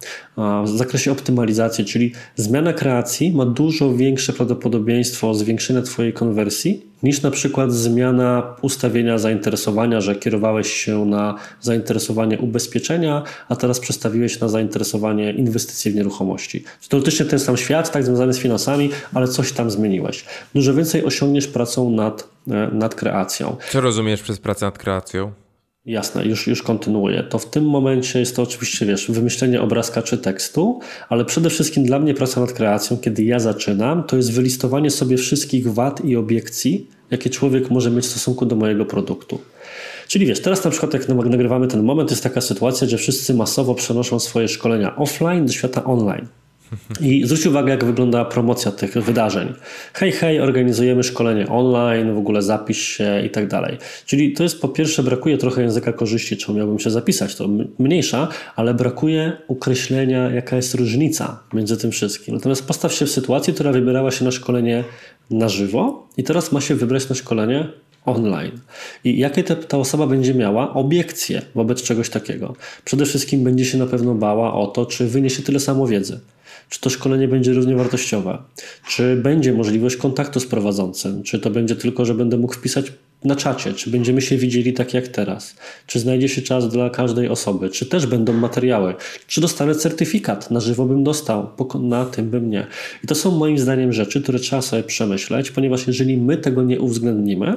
W 0.65 0.69
zakresie 0.77 1.11
optymalizacji, 1.11 1.85
czyli 1.85 2.11
zmiana 2.35 2.73
kreacji 2.73 3.31
ma 3.31 3.45
dużo 3.45 3.93
większe 3.95 4.33
prawdopodobieństwo 4.33 5.33
zwiększenia 5.33 5.81
Twojej 5.81 6.13
konwersji 6.13 6.93
niż 7.03 7.21
na 7.21 7.31
przykład 7.31 7.73
zmiana 7.73 8.55
ustawienia 8.61 9.17
zainteresowania, 9.17 10.01
że 10.01 10.15
kierowałeś 10.15 10.73
się 10.73 11.05
na 11.05 11.35
zainteresowanie 11.61 12.39
ubezpieczenia, 12.39 13.23
a 13.49 13.55
teraz 13.55 13.79
przestawiłeś 13.79 14.39
na 14.39 14.49
zainteresowanie 14.49 15.31
inwestycji 15.31 15.91
w 15.91 15.95
nieruchomości. 15.95 16.63
Teoretycznie 16.89 17.25
ten 17.25 17.39
sam 17.39 17.57
świat, 17.57 17.91
tak 17.91 18.03
związany 18.03 18.33
z 18.33 18.39
finansami, 18.39 18.89
ale 19.13 19.27
coś 19.27 19.51
tam 19.51 19.71
zmieniłeś. 19.71 20.25
Dużo 20.55 20.73
więcej 20.73 21.05
osiągniesz 21.05 21.47
pracą 21.47 21.89
nad, 21.89 22.32
nad 22.71 22.95
kreacją. 22.95 23.55
Co 23.71 23.81
rozumiesz 23.81 24.21
przez 24.21 24.39
pracę 24.39 24.65
nad 24.65 24.77
kreacją? 24.77 25.31
Jasne, 25.85 26.25
już, 26.25 26.47
już 26.47 26.63
kontynuuję. 26.63 27.23
To 27.23 27.39
w 27.39 27.49
tym 27.49 27.65
momencie 27.65 28.19
jest 28.19 28.35
to 28.35 28.41
oczywiście, 28.41 28.85
wiesz, 28.85 29.11
wymyślenie 29.11 29.61
obrazka 29.61 30.01
czy 30.01 30.17
tekstu, 30.17 30.79
ale 31.09 31.25
przede 31.25 31.49
wszystkim 31.49 31.85
dla 31.85 31.99
mnie 31.99 32.13
praca 32.13 32.41
nad 32.41 32.53
kreacją, 32.53 32.97
kiedy 32.97 33.23
ja 33.23 33.39
zaczynam, 33.39 34.03
to 34.03 34.15
jest 34.15 34.31
wylistowanie 34.31 34.91
sobie 34.91 35.17
wszystkich 35.17 35.73
wad 35.73 36.05
i 36.05 36.15
obiekcji, 36.15 36.87
jakie 37.11 37.29
człowiek 37.29 37.69
może 37.69 37.91
mieć 37.91 38.05
w 38.05 38.09
stosunku 38.09 38.45
do 38.45 38.55
mojego 38.55 38.85
produktu. 38.85 39.39
Czyli 40.07 40.25
wiesz, 40.25 40.41
teraz 40.41 40.63
na 40.63 40.71
przykład 40.71 40.93
jak 40.93 41.09
nagrywamy 41.09 41.67
ten 41.67 41.83
moment, 41.83 42.09
jest 42.09 42.23
taka 42.23 42.41
sytuacja, 42.41 42.87
że 42.87 42.97
wszyscy 42.97 43.33
masowo 43.33 43.75
przenoszą 43.75 44.19
swoje 44.19 44.47
szkolenia 44.47 44.95
offline 44.95 45.45
do 45.45 45.53
świata 45.53 45.83
online. 45.83 46.27
I 47.01 47.23
zwróć 47.25 47.45
uwagę, 47.45 47.71
jak 47.71 47.85
wygląda 47.85 48.25
promocja 48.25 48.71
tych 48.71 48.93
wydarzeń. 48.93 49.53
Hej, 49.93 50.11
hej, 50.11 50.39
organizujemy 50.39 51.03
szkolenie 51.03 51.47
online, 51.47 52.13
w 52.13 52.17
ogóle 52.17 52.41
zapisz 52.41 52.81
się 52.81 53.25
i 53.25 53.29
tak 53.29 53.47
dalej. 53.47 53.77
Czyli 54.05 54.33
to 54.33 54.43
jest 54.43 54.61
po 54.61 54.67
pierwsze, 54.67 55.03
brakuje 55.03 55.37
trochę 55.37 55.61
języka 55.61 55.93
korzyści, 55.93 56.37
czemu 56.37 56.57
miałbym 56.57 56.79
się 56.79 56.89
zapisać, 56.89 57.35
to 57.35 57.49
mniejsza, 57.79 58.27
ale 58.55 58.73
brakuje 58.73 59.37
określenia, 59.47 60.31
jaka 60.31 60.55
jest 60.55 60.75
różnica 60.75 61.43
między 61.53 61.77
tym 61.77 61.91
wszystkim. 61.91 62.35
Natomiast 62.35 62.67
postaw 62.67 62.93
się 62.93 63.05
w 63.05 63.11
sytuacji, 63.11 63.53
która 63.53 63.71
wybierała 63.71 64.11
się 64.11 64.25
na 64.25 64.31
szkolenie 64.31 64.83
na 65.31 65.49
żywo 65.49 66.07
i 66.17 66.23
teraz 66.23 66.51
ma 66.51 66.61
się 66.61 66.75
wybrać 66.75 67.09
na 67.09 67.15
szkolenie 67.15 67.67
online. 68.05 68.59
I 69.03 69.17
jakie 69.17 69.43
ta, 69.43 69.55
ta 69.55 69.77
osoba 69.77 70.07
będzie 70.07 70.33
miała 70.33 70.73
obiekcje 70.73 71.41
wobec 71.55 71.83
czegoś 71.83 72.09
takiego? 72.09 72.55
Przede 72.85 73.05
wszystkim 73.05 73.43
będzie 73.43 73.65
się 73.65 73.77
na 73.77 73.87
pewno 73.87 74.15
bała 74.15 74.53
o 74.53 74.67
to, 74.67 74.85
czy 74.85 75.07
wyniesie 75.07 75.43
tyle 75.43 75.59
samo 75.59 75.87
wiedzy. 75.87 76.19
Czy 76.73 76.79
to 76.79 76.89
szkolenie 76.89 77.27
będzie 77.27 77.53
równie 77.53 77.75
wartościowe? 77.75 78.37
Czy 78.87 79.15
będzie 79.15 79.53
możliwość 79.53 79.97
kontaktu 79.97 80.39
z 80.39 80.45
prowadzącym? 80.45 81.23
Czy 81.23 81.39
to 81.39 81.49
będzie 81.49 81.75
tylko, 81.75 82.05
że 82.05 82.13
będę 82.13 82.37
mógł 82.37 82.53
wpisać 82.53 82.93
na 83.25 83.35
czacie, 83.35 83.73
czy 83.73 83.89
będziemy 83.89 84.21
się 84.21 84.37
widzieli 84.37 84.73
tak 84.73 84.93
jak 84.93 85.07
teraz, 85.07 85.55
czy 85.87 85.99
znajdzie 85.99 86.29
się 86.29 86.41
czas 86.41 86.69
dla 86.69 86.89
każdej 86.89 87.29
osoby, 87.29 87.69
czy 87.69 87.85
też 87.85 88.05
będą 88.05 88.33
materiały, 88.33 88.95
czy 89.27 89.41
dostanę 89.41 89.75
certyfikat, 89.75 90.51
na 90.51 90.59
żywo 90.59 90.85
bym 90.85 91.03
dostał, 91.03 91.49
na 91.79 92.05
tym 92.05 92.29
bym 92.29 92.49
nie. 92.49 92.67
I 93.03 93.07
to 93.07 93.15
są 93.15 93.31
moim 93.31 93.57
zdaniem 93.57 93.93
rzeczy, 93.93 94.21
które 94.21 94.39
trzeba 94.39 94.61
sobie 94.61 94.83
przemyśleć, 94.83 95.51
ponieważ 95.51 95.87
jeżeli 95.87 96.17
my 96.17 96.37
tego 96.37 96.63
nie 96.63 96.79
uwzględnimy, 96.79 97.55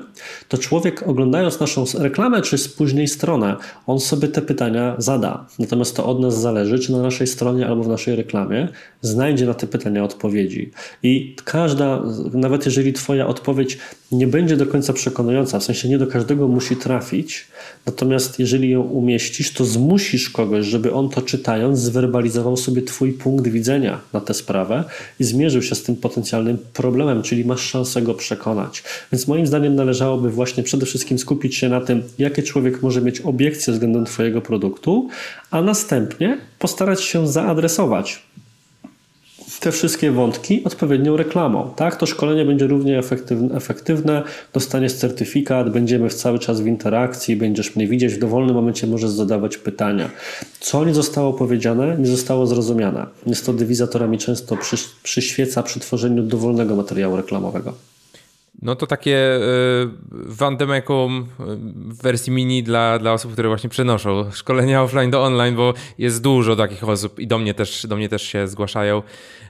to 0.48 0.58
człowiek 0.58 1.08
oglądając 1.08 1.60
naszą 1.60 1.84
reklamę, 1.98 2.42
czy 2.42 2.58
z 2.58 2.68
później 2.68 3.08
stronę, 3.08 3.56
on 3.86 4.00
sobie 4.00 4.28
te 4.28 4.42
pytania 4.42 4.94
zada. 4.98 5.46
Natomiast 5.58 5.96
to 5.96 6.06
od 6.06 6.20
nas 6.20 6.40
zależy, 6.40 6.78
czy 6.78 6.92
na 6.92 7.02
naszej 7.02 7.26
stronie 7.26 7.66
albo 7.66 7.82
w 7.82 7.88
naszej 7.88 8.16
reklamie 8.16 8.68
znajdzie 9.02 9.46
na 9.46 9.54
te 9.54 9.66
pytania 9.66 10.04
odpowiedzi. 10.04 10.70
I 11.02 11.36
każda, 11.44 12.02
nawet 12.32 12.66
jeżeli 12.66 12.92
Twoja 12.92 13.26
odpowiedź 13.26 13.78
nie 14.12 14.26
będzie 14.26 14.56
do 14.56 14.66
końca 14.66 14.92
przekonująca, 14.92 15.58
w 15.58 15.64
sensie 15.64 15.88
nie 15.88 15.98
do 15.98 16.06
każdego 16.06 16.48
musi 16.48 16.76
trafić, 16.76 17.46
natomiast 17.86 18.38
jeżeli 18.38 18.70
ją 18.70 18.80
umieścisz, 18.80 19.52
to 19.52 19.64
zmusisz 19.64 20.30
kogoś, 20.30 20.66
żeby 20.66 20.92
on 20.92 21.08
to 21.08 21.22
czytając 21.22 21.78
zwerbalizował 21.78 22.56
sobie 22.56 22.82
Twój 22.82 23.12
punkt 23.12 23.48
widzenia 23.48 24.00
na 24.12 24.20
tę 24.20 24.34
sprawę 24.34 24.84
i 25.20 25.24
zmierzył 25.24 25.62
się 25.62 25.74
z 25.74 25.82
tym 25.82 25.96
potencjalnym 25.96 26.58
problemem, 26.72 27.22
czyli 27.22 27.44
masz 27.44 27.60
szansę 27.60 28.02
go 28.02 28.14
przekonać. 28.14 28.82
Więc 29.12 29.28
moim 29.28 29.46
zdaniem 29.46 29.74
należałoby 29.74 30.30
właśnie 30.30 30.62
przede 30.62 30.86
wszystkim 30.86 31.18
skupić 31.18 31.56
się 31.56 31.68
na 31.68 31.80
tym, 31.80 32.02
jakie 32.18 32.42
człowiek 32.42 32.82
może 32.82 33.02
mieć 33.02 33.20
obiekcje 33.20 33.72
względem 33.72 34.04
Twojego 34.04 34.42
produktu, 34.42 35.08
a 35.50 35.62
następnie 35.62 36.38
postarać 36.58 37.02
się 37.02 37.28
zaadresować 37.28 38.22
te 39.60 39.72
wszystkie 39.72 40.10
wątki 40.10 40.64
odpowiednią 40.64 41.16
reklamą. 41.16 41.70
Tak, 41.76 41.96
to 41.96 42.06
szkolenie 42.06 42.44
będzie 42.44 42.66
równie 42.66 42.98
efektywne, 42.98 43.56
efektywne, 43.56 44.22
dostaniesz 44.52 44.92
certyfikat, 44.92 45.70
będziemy 45.70 46.10
cały 46.10 46.38
czas 46.38 46.60
w 46.60 46.66
interakcji, 46.66 47.36
będziesz 47.36 47.76
mnie 47.76 47.86
widzieć, 47.86 48.14
w 48.14 48.18
dowolnym 48.18 48.54
momencie 48.54 48.86
możesz 48.86 49.10
zadawać 49.10 49.56
pytania. 49.56 50.10
Co 50.60 50.84
nie 50.84 50.94
zostało 50.94 51.32
powiedziane, 51.32 51.96
nie 51.98 52.06
zostało 52.06 52.46
zrozumiane. 52.46 53.06
Jest 53.26 53.46
to 53.46 53.52
dywiza, 53.52 53.86
która 53.86 54.06
mi 54.06 54.18
często 54.18 54.58
przyświeca 55.02 55.62
przy 55.62 55.80
tworzeniu 55.80 56.22
dowolnego 56.22 56.76
materiału 56.76 57.16
reklamowego. 57.16 57.95
No 58.62 58.76
to 58.76 58.86
takie 58.86 59.40
Vandemekum 60.10 61.26
w 61.74 62.02
wersji 62.02 62.32
mini 62.32 62.62
dla, 62.62 62.98
dla 62.98 63.12
osób, 63.12 63.32
które 63.32 63.48
właśnie 63.48 63.70
przenoszą 63.70 64.30
szkolenia 64.32 64.82
offline 64.82 65.10
do 65.10 65.24
online, 65.24 65.56
bo 65.56 65.74
jest 65.98 66.22
dużo 66.22 66.56
takich 66.56 66.88
osób 66.88 67.18
i 67.18 67.26
do 67.26 67.38
mnie 67.38 67.54
też, 67.54 67.86
do 67.86 67.96
mnie 67.96 68.08
też 68.08 68.22
się 68.22 68.48
zgłaszają. 68.48 69.02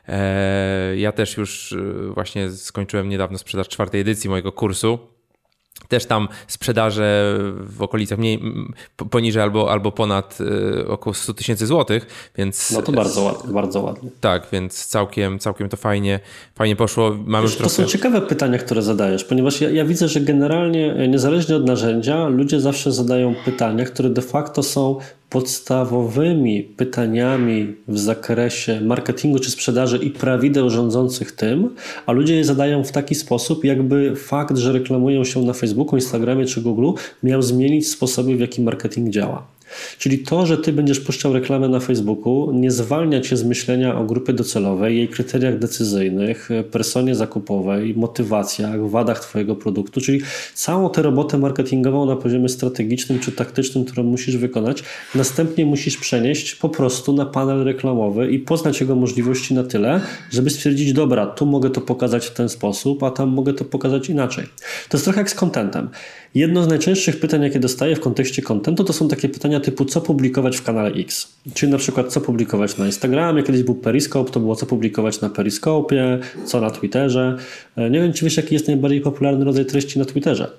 E, 0.08 0.96
ja 0.96 1.12
też 1.12 1.36
już 1.36 1.72
e, 1.72 2.12
właśnie 2.12 2.50
skończyłem 2.50 3.08
niedawno 3.08 3.38
sprzedaż 3.38 3.68
czwartej 3.68 4.00
edycji 4.00 4.30
mojego 4.30 4.52
kursu 4.52 5.15
też 5.88 6.06
tam 6.06 6.28
sprzedaże 6.48 7.38
w 7.58 7.82
okolicach 7.82 8.18
mniej, 8.18 8.42
poniżej 9.10 9.42
albo, 9.42 9.72
albo 9.72 9.92
ponad 9.92 10.38
y, 10.40 10.88
około 10.88 11.14
100 11.14 11.34
tysięcy 11.34 11.66
złotych, 11.66 12.30
więc... 12.36 12.70
No 12.70 12.82
to 12.82 12.92
bardzo 12.92 13.22
ładnie, 13.22 13.52
bardzo 13.52 13.80
ładnie. 13.80 14.10
Tak, 14.20 14.46
więc 14.52 14.86
całkiem, 14.86 15.38
całkiem 15.38 15.68
to 15.68 15.76
fajnie, 15.76 16.20
fajnie 16.54 16.76
poszło. 16.76 17.16
Mamy 17.26 17.48
trochę... 17.48 17.62
To 17.62 17.68
są 17.70 17.84
ciekawe 17.84 18.20
pytania, 18.20 18.58
które 18.58 18.82
zadajesz, 18.82 19.24
ponieważ 19.24 19.60
ja, 19.60 19.70
ja 19.70 19.84
widzę, 19.84 20.08
że 20.08 20.20
generalnie, 20.20 20.94
e, 20.94 21.08
niezależnie 21.08 21.56
od 21.56 21.66
narzędzia, 21.66 22.28
ludzie 22.28 22.60
zawsze 22.60 22.92
zadają 22.92 23.34
pytania, 23.44 23.84
które 23.84 24.10
de 24.10 24.22
facto 24.22 24.62
są 24.62 24.98
podstawowymi 25.30 26.62
pytaniami 26.62 27.74
w 27.88 27.98
zakresie 27.98 28.80
marketingu 28.80 29.38
czy 29.38 29.50
sprzedaży 29.50 29.98
i 29.98 30.10
prawideł 30.10 30.70
rządzących 30.70 31.32
tym, 31.32 31.74
a 32.06 32.12
ludzie 32.12 32.36
je 32.36 32.44
zadają 32.44 32.84
w 32.84 32.92
taki 32.92 33.14
sposób, 33.14 33.64
jakby 33.64 34.16
fakt, 34.16 34.56
że 34.56 34.72
reklamują 34.72 35.24
się 35.24 35.42
na 35.42 35.52
Facebooku, 35.52 35.96
Instagramie 35.96 36.44
czy 36.46 36.62
Google, 36.62 36.90
miał 37.22 37.42
zmienić 37.42 37.88
sposoby, 37.88 38.36
w 38.36 38.40
jaki 38.40 38.62
marketing 38.62 39.10
działa. 39.10 39.55
Czyli 39.98 40.18
to, 40.18 40.46
że 40.46 40.58
ty 40.58 40.72
będziesz 40.72 41.00
puszczał 41.00 41.32
reklamę 41.32 41.68
na 41.68 41.80
Facebooku, 41.80 42.52
nie 42.52 42.70
zwalnia 42.70 43.20
cię 43.20 43.36
z 43.36 43.44
myślenia 43.44 43.98
o 43.98 44.04
grupie 44.04 44.32
docelowej, 44.32 44.96
jej 44.96 45.08
kryteriach 45.08 45.58
decyzyjnych, 45.58 46.48
personie 46.70 47.14
zakupowej, 47.14 47.94
motywacjach, 47.94 48.88
wadach 48.88 49.20
twojego 49.20 49.56
produktu, 49.56 50.00
czyli 50.00 50.20
całą 50.54 50.90
tę 50.90 51.02
robotę 51.02 51.38
marketingową 51.38 52.06
na 52.06 52.16
poziomie 52.16 52.48
strategicznym 52.48 53.18
czy 53.18 53.32
taktycznym, 53.32 53.84
którą 53.84 54.02
musisz 54.02 54.36
wykonać, 54.36 54.82
następnie 55.14 55.66
musisz 55.66 55.96
przenieść 55.96 56.54
po 56.54 56.68
prostu 56.68 57.12
na 57.12 57.26
panel 57.26 57.64
reklamowy 57.64 58.30
i 58.30 58.38
poznać 58.38 58.80
jego 58.80 58.96
możliwości 58.96 59.54
na 59.54 59.64
tyle, 59.64 60.00
żeby 60.30 60.50
stwierdzić, 60.50 60.92
dobra, 60.92 61.26
tu 61.26 61.46
mogę 61.46 61.70
to 61.70 61.80
pokazać 61.80 62.26
w 62.26 62.34
ten 62.34 62.48
sposób, 62.48 63.02
a 63.02 63.10
tam 63.10 63.28
mogę 63.28 63.52
to 63.54 63.64
pokazać 63.64 64.08
inaczej. 64.08 64.44
To 64.88 64.96
jest 64.96 65.04
trochę 65.04 65.20
jak 65.20 65.30
z 65.30 65.34
contentem. 65.34 65.88
Jedno 66.36 66.62
z 66.62 66.68
najczęstszych 66.68 67.20
pytań, 67.20 67.42
jakie 67.42 67.60
dostaję 67.60 67.96
w 67.96 68.00
kontekście 68.00 68.42
kontentu, 68.42 68.84
to 68.84 68.92
są 68.92 69.08
takie 69.08 69.28
pytania 69.28 69.60
typu 69.60 69.84
co 69.84 70.00
publikować 70.00 70.56
w 70.56 70.62
kanale 70.62 70.90
X. 70.90 71.32
Czyli 71.54 71.72
na 71.72 71.78
przykład 71.78 72.12
co 72.12 72.20
publikować 72.20 72.78
na 72.78 72.86
Instagramie, 72.86 73.42
kiedyś 73.42 73.62
był 73.62 73.74
Periscope, 73.74 74.30
to 74.30 74.40
było 74.40 74.56
co 74.56 74.66
publikować 74.66 75.20
na 75.20 75.30
Periscope, 75.30 76.18
co 76.44 76.60
na 76.60 76.70
Twitterze. 76.70 77.36
E, 77.76 77.90
nie 77.90 78.00
wiem, 78.00 78.12
czy 78.12 78.24
wiesz, 78.24 78.36
jaki 78.36 78.54
jest 78.54 78.66
najbardziej 78.66 79.00
popularny 79.00 79.44
rodzaj 79.44 79.66
treści 79.66 79.98
na 79.98 80.04
Twitterze. 80.04 80.50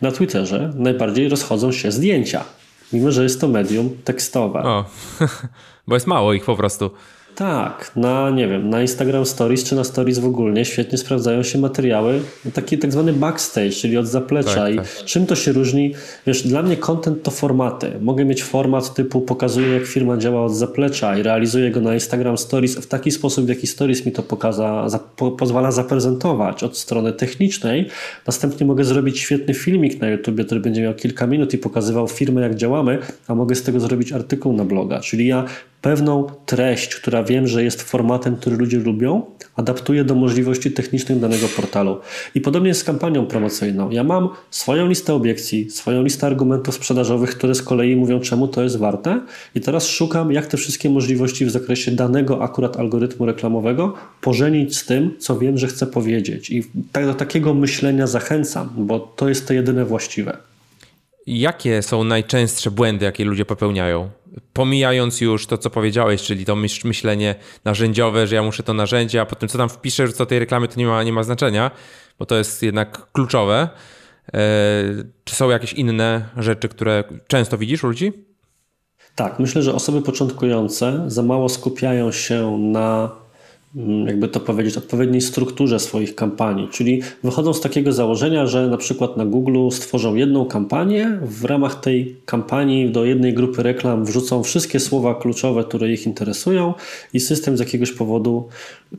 Na 0.00 0.12
Twitterze 0.12 0.72
najbardziej 0.76 1.28
rozchodzą 1.28 1.72
się 1.72 1.92
zdjęcia, 1.92 2.44
mimo 2.92 3.10
że 3.10 3.22
jest 3.22 3.40
to 3.40 3.48
medium 3.48 3.90
tekstowe. 4.04 4.62
O, 4.62 4.84
bo 5.88 5.96
jest 5.96 6.06
mało 6.06 6.34
ich 6.34 6.44
po 6.44 6.56
prostu. 6.56 6.90
Tak, 7.34 7.92
na 7.96 8.30
nie 8.30 8.48
wiem, 8.48 8.70
na 8.70 8.82
Instagram 8.82 9.26
Stories 9.26 9.64
czy 9.64 9.74
na 9.74 9.84
Stories 9.84 10.18
w 10.18 10.26
ogóle 10.26 10.64
świetnie 10.64 10.98
sprawdzają 10.98 11.42
się 11.42 11.58
materiały, 11.58 12.20
taki 12.54 12.78
tak 12.78 12.92
zwany 12.92 13.12
backstage, 13.12 13.70
czyli 13.70 13.96
od 13.96 14.06
zaplecza. 14.06 14.54
Tak, 14.54 14.72
I 14.74 14.76
tak. 14.76 14.86
czym 15.04 15.26
to 15.26 15.36
się 15.36 15.52
różni? 15.52 15.94
Wiesz, 16.26 16.42
dla 16.42 16.62
mnie 16.62 16.76
content 16.76 17.22
to 17.22 17.30
formaty. 17.30 17.92
Mogę 18.00 18.24
mieć 18.24 18.42
format 18.42 18.94
typu 18.94 19.20
pokazuję, 19.20 19.68
jak 19.68 19.86
firma 19.86 20.16
działa 20.16 20.44
od 20.44 20.54
zaplecza 20.54 21.18
i 21.18 21.22
realizuję 21.22 21.70
go 21.70 21.80
na 21.80 21.94
Instagram 21.94 22.38
Stories 22.38 22.76
w 22.76 22.86
taki 22.86 23.10
sposób, 23.10 23.46
w 23.46 23.48
jaki 23.48 23.66
Stories 23.66 24.06
mi 24.06 24.12
to 24.12 24.22
pokaza, 24.22 24.88
za, 24.88 24.98
po, 24.98 25.30
pozwala 25.30 25.72
zaprezentować 25.72 26.64
od 26.64 26.78
strony 26.78 27.12
technicznej. 27.12 27.88
Następnie 28.26 28.66
mogę 28.66 28.84
zrobić 28.84 29.18
świetny 29.18 29.54
filmik 29.54 30.00
na 30.00 30.08
YouTube, 30.08 30.46
który 30.46 30.60
będzie 30.60 30.82
miał 30.82 30.94
kilka 30.94 31.26
minut 31.26 31.54
i 31.54 31.58
pokazywał 31.58 32.08
firmę, 32.08 32.42
jak 32.42 32.54
działamy, 32.54 32.98
a 33.28 33.34
mogę 33.34 33.54
z 33.54 33.62
tego 33.62 33.80
zrobić 33.80 34.12
artykuł 34.12 34.52
na 34.52 34.64
bloga. 34.64 35.00
Czyli 35.00 35.26
ja 35.26 35.44
pewną 35.84 36.26
treść, 36.46 36.94
która 36.94 37.22
wiem, 37.22 37.46
że 37.46 37.64
jest 37.64 37.82
formatem, 37.82 38.36
który 38.36 38.56
ludzie 38.56 38.78
lubią, 38.78 39.22
adaptuję 39.56 40.04
do 40.04 40.14
możliwości 40.14 40.70
technicznych 40.70 41.20
danego 41.20 41.48
portalu. 41.48 41.96
I 42.34 42.40
podobnie 42.40 42.68
jest 42.68 42.80
z 42.80 42.84
kampanią 42.84 43.26
promocyjną. 43.26 43.90
Ja 43.90 44.04
mam 44.04 44.28
swoją 44.50 44.88
listę 44.88 45.14
obiekcji, 45.14 45.70
swoją 45.70 46.02
listę 46.02 46.26
argumentów 46.26 46.74
sprzedażowych, 46.74 47.30
które 47.30 47.54
z 47.54 47.62
kolei 47.62 47.96
mówią, 47.96 48.20
czemu 48.20 48.48
to 48.48 48.62
jest 48.62 48.76
warte, 48.76 49.20
i 49.54 49.60
teraz 49.60 49.86
szukam, 49.86 50.32
jak 50.32 50.46
te 50.46 50.56
wszystkie 50.56 50.90
możliwości 50.90 51.46
w 51.46 51.50
zakresie 51.50 51.90
danego 51.90 52.42
akurat 52.42 52.76
algorytmu 52.76 53.26
reklamowego 53.26 53.94
pożenić 54.20 54.76
z 54.76 54.86
tym, 54.86 55.10
co 55.18 55.38
wiem, 55.38 55.58
że 55.58 55.66
chcę 55.66 55.86
powiedzieć. 55.86 56.50
I 56.50 56.64
tak 56.92 57.06
do 57.06 57.14
takiego 57.14 57.54
myślenia 57.54 58.06
zachęcam, 58.06 58.70
bo 58.76 59.00
to 59.00 59.28
jest 59.28 59.48
to 59.48 59.54
jedyne 59.54 59.84
właściwe. 59.84 60.36
Jakie 61.26 61.82
są 61.82 62.04
najczęstsze 62.04 62.70
błędy, 62.70 63.04
jakie 63.04 63.24
ludzie 63.24 63.44
popełniają? 63.44 64.10
Pomijając 64.52 65.20
już 65.20 65.46
to, 65.46 65.58
co 65.58 65.70
powiedziałeś, 65.70 66.22
czyli 66.22 66.44
to 66.44 66.56
myślenie 66.84 67.34
narzędziowe, 67.64 68.26
że 68.26 68.34
ja 68.34 68.42
muszę 68.42 68.62
to 68.62 68.74
narzędzie, 68.74 69.20
a 69.20 69.26
potem 69.26 69.48
co 69.48 69.58
tam 69.58 69.68
wpiszę, 69.68 70.08
co 70.08 70.26
tej 70.26 70.38
reklamy, 70.38 70.68
to 70.68 70.80
nie 70.80 70.86
ma, 70.86 71.02
nie 71.02 71.12
ma 71.12 71.22
znaczenia, 71.22 71.70
bo 72.18 72.26
to 72.26 72.36
jest 72.36 72.62
jednak 72.62 73.12
kluczowe. 73.12 73.68
E, 74.34 74.38
czy 75.24 75.34
są 75.34 75.50
jakieś 75.50 75.72
inne 75.72 76.28
rzeczy, 76.36 76.68
które 76.68 77.04
często 77.26 77.58
widzisz 77.58 77.84
u 77.84 77.86
ludzi? 77.86 78.12
Tak, 79.14 79.38
myślę, 79.38 79.62
że 79.62 79.74
osoby 79.74 80.02
początkujące 80.02 81.04
za 81.06 81.22
mało 81.22 81.48
skupiają 81.48 82.12
się 82.12 82.58
na 82.58 83.10
jakby 84.06 84.28
to 84.28 84.40
powiedzieć, 84.40 84.76
odpowiedniej 84.76 85.20
strukturze 85.20 85.78
swoich 85.78 86.14
kampanii. 86.14 86.68
Czyli 86.72 87.02
wychodzą 87.22 87.54
z 87.54 87.60
takiego 87.60 87.92
założenia, 87.92 88.46
że 88.46 88.68
na 88.68 88.76
przykład 88.76 89.16
na 89.16 89.26
Google 89.26 89.70
stworzą 89.70 90.14
jedną 90.14 90.46
kampanię, 90.46 91.18
w 91.22 91.44
ramach 91.44 91.80
tej 91.80 92.16
kampanii 92.24 92.90
do 92.90 93.04
jednej 93.04 93.34
grupy 93.34 93.62
reklam 93.62 94.04
wrzucą 94.04 94.42
wszystkie 94.42 94.80
słowa 94.80 95.14
kluczowe, 95.14 95.64
które 95.64 95.92
ich 95.92 96.06
interesują 96.06 96.74
i 97.12 97.20
system 97.20 97.56
z 97.56 97.60
jakiegoś 97.60 97.92
powodu 97.92 98.48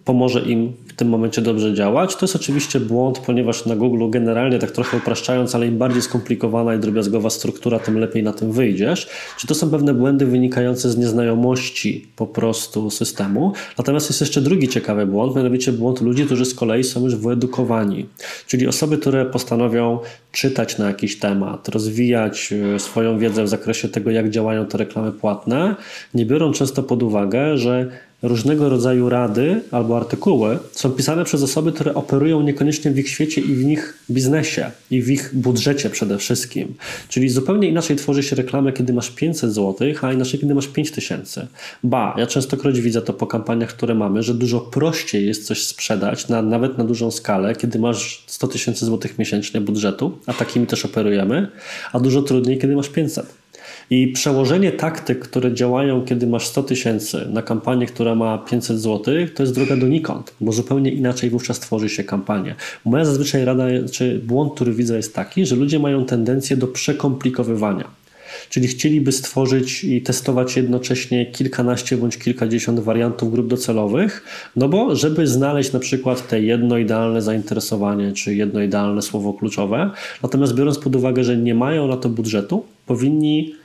pomoże 0.05 0.41
im 0.41 0.73
w 0.87 0.93
tym 0.93 1.09
momencie 1.09 1.41
dobrze 1.41 1.73
działać. 1.73 2.15
To 2.15 2.25
jest 2.25 2.35
oczywiście 2.35 2.79
błąd, 2.79 3.19
ponieważ 3.19 3.65
na 3.65 3.75
Google 3.75 4.09
generalnie, 4.09 4.59
tak 4.59 4.71
trochę 4.71 4.97
upraszczając, 4.97 5.55
ale 5.55 5.67
im 5.67 5.77
bardziej 5.77 6.01
skomplikowana 6.01 6.75
i 6.75 6.79
drobiazgowa 6.79 7.29
struktura, 7.29 7.79
tym 7.79 7.99
lepiej 7.99 8.23
na 8.23 8.33
tym 8.33 8.51
wyjdziesz. 8.51 9.09
Czy 9.37 9.47
to 9.47 9.55
są 9.55 9.69
pewne 9.69 9.93
błędy 9.93 10.25
wynikające 10.25 10.89
z 10.89 10.97
nieznajomości 10.97 12.07
po 12.15 12.27
prostu 12.27 12.89
systemu? 12.89 13.53
Natomiast 13.77 14.09
jest 14.09 14.21
jeszcze 14.21 14.41
drugi 14.41 14.64
ciekawy 14.67 15.05
błąd, 15.05 15.35
mianowicie 15.35 15.71
błąd 15.71 16.01
ludzi, 16.01 16.25
którzy 16.25 16.45
z 16.45 16.53
kolei 16.53 16.83
są 16.83 17.03
już 17.03 17.15
wyedukowani. 17.15 18.05
Czyli 18.47 18.67
osoby, 18.67 18.97
które 18.97 19.25
postanowią 19.25 19.99
czytać 20.31 20.77
na 20.77 20.87
jakiś 20.87 21.19
temat, 21.19 21.69
rozwijać 21.69 22.53
e, 22.75 22.79
swoją 22.79 23.19
wiedzę 23.19 23.43
w 23.43 23.47
zakresie 23.47 23.89
tego, 23.89 24.11
jak 24.11 24.29
działają 24.29 24.65
te 24.65 24.77
reklamy 24.77 25.11
płatne, 25.11 25.75
nie 26.13 26.25
biorą 26.25 26.51
często 26.51 26.83
pod 26.83 27.03
uwagę, 27.03 27.57
że 27.57 27.91
różnego 28.27 28.69
rodzaju 28.69 29.09
rady 29.09 29.61
albo 29.71 29.97
artykuły 29.97 30.59
są 30.71 30.91
pisane 30.91 31.25
przez 31.25 31.43
osoby, 31.43 31.71
które 31.71 31.93
operują 31.93 32.41
niekoniecznie 32.41 32.91
w 32.91 32.99
ich 32.99 33.09
świecie 33.09 33.41
i 33.41 33.55
w 33.55 33.65
nich 33.65 33.97
biznesie 34.11 34.71
i 34.91 35.01
w 35.01 35.09
ich 35.09 35.31
budżecie 35.33 35.89
przede 35.89 36.17
wszystkim. 36.17 36.75
Czyli 37.09 37.29
zupełnie 37.29 37.67
inaczej 37.67 37.95
tworzy 37.95 38.23
się 38.23 38.35
reklamę, 38.35 38.73
kiedy 38.73 38.93
masz 38.93 39.11
500 39.11 39.53
zł, 39.53 39.87
a 40.01 40.13
inaczej, 40.13 40.39
kiedy 40.39 40.55
masz 40.55 40.67
5000. 40.67 41.47
Ba, 41.83 42.15
ja 42.17 42.27
częstokroć 42.27 42.81
widzę 42.81 43.01
to 43.01 43.13
po 43.13 43.27
kampaniach, 43.27 43.69
które 43.69 43.95
mamy, 43.95 44.23
że 44.23 44.33
dużo 44.33 44.59
prościej 44.59 45.25
jest 45.27 45.45
coś 45.45 45.67
sprzedać, 45.67 46.27
na, 46.27 46.41
nawet 46.41 46.77
na 46.77 46.83
dużą 46.83 47.11
skalę, 47.11 47.55
kiedy 47.55 47.79
masz 47.79 48.23
100 48.27 48.47
tysięcy 48.47 48.85
złotych 48.85 49.19
miesięcznie 49.19 49.61
budżetu, 49.61 50.17
a 50.25 50.33
takimi 50.33 50.67
też 50.67 50.85
operujemy, 50.85 51.47
a 51.93 51.99
dużo 51.99 52.21
trudniej, 52.21 52.57
kiedy 52.57 52.75
masz 52.75 52.89
500. 52.89 53.44
I 53.89 54.07
przełożenie 54.07 54.71
taktyk, 54.71 55.19
które 55.19 55.53
działają, 55.53 56.05
kiedy 56.05 56.27
masz 56.27 56.47
100 56.47 56.63
tysięcy 56.63 57.27
na 57.29 57.41
kampanię, 57.41 57.85
która 57.85 58.15
ma 58.15 58.37
500 58.37 58.79
zł, 58.79 59.15
to 59.35 59.43
jest 59.43 59.55
droga 59.55 59.77
donikąd, 59.77 60.33
bo 60.41 60.51
zupełnie 60.51 60.91
inaczej 60.91 61.29
wówczas 61.29 61.59
tworzy 61.59 61.89
się 61.89 62.03
kampanię. 62.03 62.55
Moja 62.85 63.05
zazwyczaj 63.05 63.45
rada, 63.45 63.65
czy 63.91 64.19
błąd, 64.19 64.53
który 64.53 64.73
widzę 64.73 64.97
jest 64.97 65.15
taki, 65.15 65.45
że 65.45 65.55
ludzie 65.55 65.79
mają 65.79 66.05
tendencję 66.05 66.57
do 66.57 66.67
przekomplikowywania. 66.67 68.05
Czyli 68.49 68.67
chcieliby 68.67 69.11
stworzyć 69.11 69.83
i 69.83 70.01
testować 70.01 70.57
jednocześnie 70.57 71.25
kilkanaście 71.25 71.97
bądź 71.97 72.17
kilkadziesiąt 72.17 72.79
wariantów 72.79 73.31
grup 73.31 73.47
docelowych, 73.47 74.23
no 74.55 74.69
bo 74.69 74.95
żeby 74.95 75.27
znaleźć 75.27 75.71
na 75.71 75.79
przykład 75.79 76.27
te 76.27 76.41
jedno 76.41 76.77
idealne 76.77 77.21
zainteresowanie 77.21 78.13
czy 78.13 78.35
jedno 78.35 78.61
idealne 78.61 79.01
słowo 79.01 79.33
kluczowe, 79.33 79.91
natomiast 80.23 80.55
biorąc 80.55 80.79
pod 80.79 80.95
uwagę, 80.95 81.23
że 81.23 81.37
nie 81.37 81.55
mają 81.55 81.87
na 81.87 81.97
to 81.97 82.09
budżetu, 82.09 82.63
powinni 82.85 83.55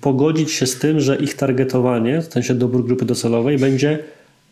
pogodzić 0.00 0.50
się 0.52 0.66
z 0.66 0.78
tym, 0.78 1.00
że 1.00 1.16
ich 1.16 1.34
targetowanie, 1.34 2.20
w 2.20 2.32
sensie 2.32 2.54
dobór 2.54 2.84
grupy 2.84 3.04
docelowej, 3.04 3.58
będzie 3.58 3.98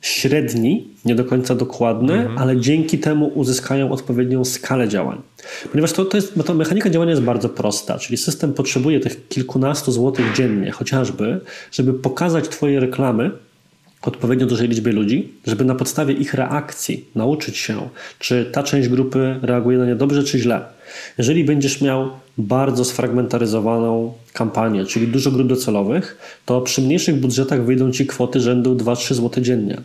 średni, 0.01 0.89
nie 1.05 1.15
do 1.15 1.25
końca 1.25 1.55
dokładny, 1.55 2.13
mhm. 2.13 2.39
ale 2.39 2.57
dzięki 2.57 2.99
temu 2.99 3.27
uzyskają 3.35 3.93
odpowiednią 3.93 4.45
skalę 4.45 4.89
działań. 4.89 5.21
Ponieważ 5.71 5.93
to, 5.93 6.05
to 6.05 6.17
jest, 6.17 6.35
to 6.47 6.55
mechanika 6.55 6.91
działania 6.91 7.11
jest 7.11 7.23
bardzo 7.23 7.49
prosta, 7.49 7.99
czyli 7.99 8.17
system 8.17 8.53
potrzebuje 8.53 9.01
tych 9.01 9.29
kilkunastu 9.29 9.93
złotych 9.93 10.33
dziennie 10.37 10.71
chociażby, 10.71 11.41
żeby 11.73 11.95
pokazać 11.95 12.49
Twoje 12.49 12.81
reklamy 12.81 13.31
odpowiednio 14.03 14.47
dużej 14.47 14.69
liczbie 14.69 14.93
ludzi, 14.93 15.33
żeby 15.47 15.65
na 15.65 15.75
podstawie 15.75 16.15
ich 16.15 16.35
reakcji 16.35 17.05
nauczyć 17.15 17.57
się, 17.57 17.89
czy 18.19 18.51
ta 18.53 18.63
część 18.63 18.89
grupy 18.89 19.37
reaguje 19.43 19.79
na 19.79 19.87
nie 19.87 19.97
dobrze, 19.97 20.25
czy 20.25 20.39
źle. 20.39 20.65
Jeżeli 21.19 21.45
będziesz 21.45 21.81
miał 21.81 22.11
bardzo 22.39 22.85
sfragmentaryzowaną 22.85 24.13
kampanię, 24.33 24.85
czyli 24.85 25.09
dużo 25.09 25.31
grup 25.31 25.49
docelowych, 25.49 26.19
to 26.47 26.61
przy 26.61 26.83
mniejszych 26.83 27.21
budżetach 27.21 27.65
wyjdą 27.65 27.91
ci 27.91 28.07
kwoty 28.07 28.41
rzędu 28.41 28.77
2-3 28.77 29.15
zł 29.15 29.45
dziennie. 29.45 29.81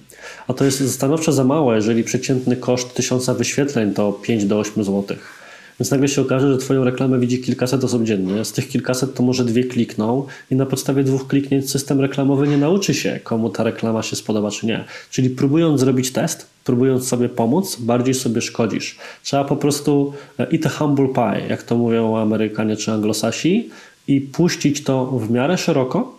A 0.47 0.53
to 0.53 0.65
jest 0.65 0.91
stanowczo 0.93 1.31
za 1.31 1.43
mało, 1.43 1.75
jeżeli 1.75 2.03
przeciętny 2.03 2.55
koszt 2.55 2.93
tysiąca 2.93 3.33
wyświetleń 3.33 3.93
to 3.93 4.13
5 4.13 4.45
do 4.45 4.59
8 4.59 4.83
złotych. 4.83 5.44
Więc 5.79 5.91
nagle 5.91 6.07
się 6.07 6.21
okaże, 6.21 6.51
że 6.51 6.57
Twoją 6.57 6.83
reklamę 6.83 7.19
widzi 7.19 7.41
kilkaset 7.41 7.83
osób 7.83 8.03
dziennie. 8.03 8.45
Z 8.45 8.51
tych 8.51 8.67
kilkaset 8.67 9.13
to 9.13 9.23
może 9.23 9.45
dwie 9.45 9.63
klikną 9.63 10.25
i 10.51 10.55
na 10.55 10.65
podstawie 10.65 11.03
dwóch 11.03 11.27
kliknięć 11.27 11.71
system 11.71 12.01
reklamowy 12.01 12.47
nie 12.47 12.57
nauczy 12.57 12.93
się, 12.93 13.19
komu 13.23 13.49
ta 13.49 13.63
reklama 13.63 14.03
się 14.03 14.15
spodoba 14.15 14.51
czy 14.51 14.65
nie. 14.65 14.83
Czyli 15.11 15.29
próbując 15.29 15.79
zrobić 15.79 16.11
test, 16.11 16.47
próbując 16.63 17.07
sobie 17.07 17.29
pomóc, 17.29 17.77
bardziej 17.79 18.13
sobie 18.13 18.41
szkodzisz. 18.41 18.97
Trzeba 19.23 19.43
po 19.43 19.55
prostu 19.55 20.13
e, 20.39 20.47
eat 20.51 20.65
a 20.65 20.69
humble 20.69 21.07
pie, 21.07 21.47
jak 21.49 21.63
to 21.63 21.77
mówią 21.77 22.17
Amerykanie 22.17 22.75
czy 22.75 22.91
Anglosasi, 22.91 23.69
i 24.07 24.21
puścić 24.21 24.83
to 24.83 25.05
w 25.05 25.31
miarę 25.31 25.57
szeroko, 25.57 26.15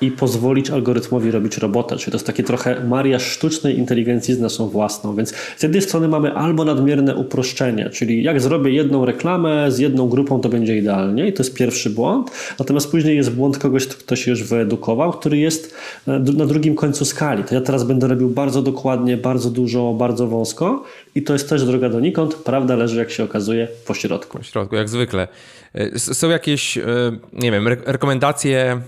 i 0.00 0.10
pozwolić 0.10 0.70
algorytmowi 0.70 1.30
robić 1.30 1.58
robotę. 1.58 1.96
Czyli 1.96 2.12
to 2.12 2.16
jest 2.16 2.26
takie 2.26 2.42
trochę 2.42 2.84
mariaż 2.84 3.22
sztucznej 3.22 3.78
inteligencji 3.78 4.34
z 4.34 4.40
naszą 4.40 4.68
własną. 4.68 5.16
Więc 5.16 5.34
z 5.56 5.62
jednej 5.62 5.82
strony 5.82 6.08
mamy 6.08 6.32
albo 6.32 6.64
nadmierne 6.64 7.14
uproszczenie, 7.14 7.90
czyli 7.90 8.22
jak 8.22 8.40
zrobię 8.40 8.70
jedną 8.70 9.04
reklamę 9.04 9.72
z 9.72 9.78
jedną 9.78 10.08
grupą, 10.08 10.40
to 10.40 10.48
będzie 10.48 10.76
idealnie 10.76 11.28
i 11.28 11.32
to 11.32 11.42
jest 11.42 11.54
pierwszy 11.54 11.90
błąd. 11.90 12.30
Natomiast 12.58 12.90
później 12.90 13.16
jest 13.16 13.32
błąd 13.32 13.58
kogoś, 13.58 13.86
kto 13.86 14.16
się 14.16 14.30
już 14.30 14.44
wyedukował, 14.44 15.12
który 15.12 15.38
jest 15.38 15.74
e, 16.08 16.18
na 16.18 16.46
drugim 16.46 16.74
końcu 16.74 17.04
skali. 17.04 17.44
To 17.44 17.54
ja 17.54 17.60
teraz 17.60 17.84
będę 17.84 18.06
robił 18.06 18.28
bardzo 18.28 18.62
dokładnie, 18.62 19.16
bardzo 19.16 19.50
dużo, 19.50 19.92
bardzo 19.92 20.26
wąsko 20.26 20.84
i 21.14 21.22
to 21.22 21.32
jest 21.32 21.48
też 21.48 21.64
droga 21.64 21.88
donikąd. 21.88 22.34
Prawda 22.34 22.76
leży, 22.76 22.98
jak 22.98 23.10
się 23.10 23.24
okazuje, 23.24 23.68
po 23.86 23.94
środku. 23.94 24.38
Po 24.38 24.44
środku, 24.44 24.76
jak 24.76 24.88
zwykle. 24.88 25.28
E, 25.74 25.98
są 25.98 26.30
jakieś, 26.30 26.78
e, 26.78 26.84
nie 27.32 27.52
wiem, 27.52 27.68
rekomendacje 27.68 28.80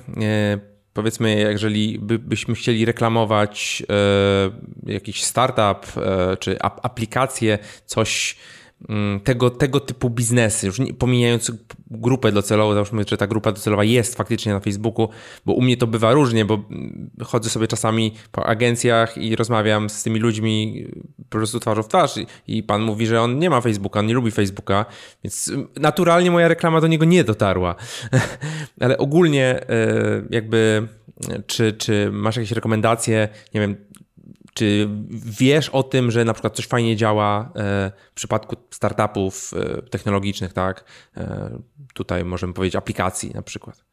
powiedzmy, 0.99 1.41
jeżeli 1.41 1.99
by, 1.99 2.19
byśmy 2.19 2.55
chcieli 2.55 2.85
reklamować 2.85 3.83
e, 4.87 4.93
jakiś 4.93 5.25
startup 5.25 5.97
e, 5.97 6.37
czy 6.37 6.63
ap 6.63 6.81
aplikację, 6.83 7.59
coś 7.87 8.37
tego, 9.25 9.51
tego 9.51 9.81
typu 9.81 10.11
biznesy, 10.11 10.67
już 10.67 10.79
nie, 10.79 10.95
pomijając 10.95 11.53
grupę 11.91 12.33
docelową, 12.33 12.75
załóżmy, 12.75 13.05
że 13.09 13.17
ta 13.17 13.27
grupa 13.27 13.53
docelowa 13.53 13.85
jest 13.85 14.17
faktycznie 14.17 14.53
na 14.53 14.61
Facebooku, 14.61 15.09
bo 15.47 15.53
u 15.53 15.63
mnie 15.63 15.77
to 15.77 15.87
bywa 15.87 16.13
różnie, 16.13 16.45
bo 16.45 16.65
chodzę 17.25 17.51
sobie 17.51 17.67
czasami 17.67 18.15
po 18.33 18.47
agencjach 18.47 19.19
i 19.19 19.37
rozmawiam 19.37 19.91
z 19.91 20.03
tymi 20.03 20.21
ludźmi 20.21 20.87
po 21.29 21.39
prostu 21.39 21.61
twarzą 21.61 21.83
w 21.83 21.89
twarz 21.89 22.17
i, 22.17 22.27
i 22.47 22.63
pan 22.63 22.83
mówi, 22.83 23.07
że 23.07 23.23
on 23.23 23.39
nie 23.39 23.51
ma 23.51 23.61
Facebooka, 23.61 24.01
on 24.01 24.07
nie 24.07 24.15
lubi 24.15 24.31
Facebooka, 24.31 24.87
więc 25.25 25.53
naturalnie 25.77 26.31
moja 26.31 26.49
reklama 26.49 26.81
do 26.81 26.87
niego 26.87 27.05
nie 27.05 27.25
dotarła. 27.25 27.75
Ale 28.81 28.99
ogólnie 28.99 29.61
e, 29.69 30.23
jakby 30.31 30.89
czy, 31.47 31.73
czy 31.73 32.11
masz 32.13 32.37
jakieś 32.37 32.53
rekomendacje, 32.53 33.29
nie 33.55 33.61
wiem, 33.61 33.77
czy 34.59 34.89
wiesz 35.39 35.69
o 35.69 35.83
tym, 35.83 36.11
że 36.11 36.25
na 36.25 36.33
przykład 36.33 36.57
coś 36.57 36.67
fajnie 36.67 36.97
działa 36.97 37.41
e, 37.57 37.93
w 38.11 38.15
przypadku 38.15 38.57
startupów 38.71 39.51
e, 39.55 39.83
technologicznych, 39.83 40.53
tak? 40.53 40.85
E, 41.17 41.51
tutaj 41.95 42.25
możemy 42.25 42.53
powiedzieć 42.53 42.77
aplikacji 42.77 43.31
na 43.35 43.43
przykład. 43.43 43.85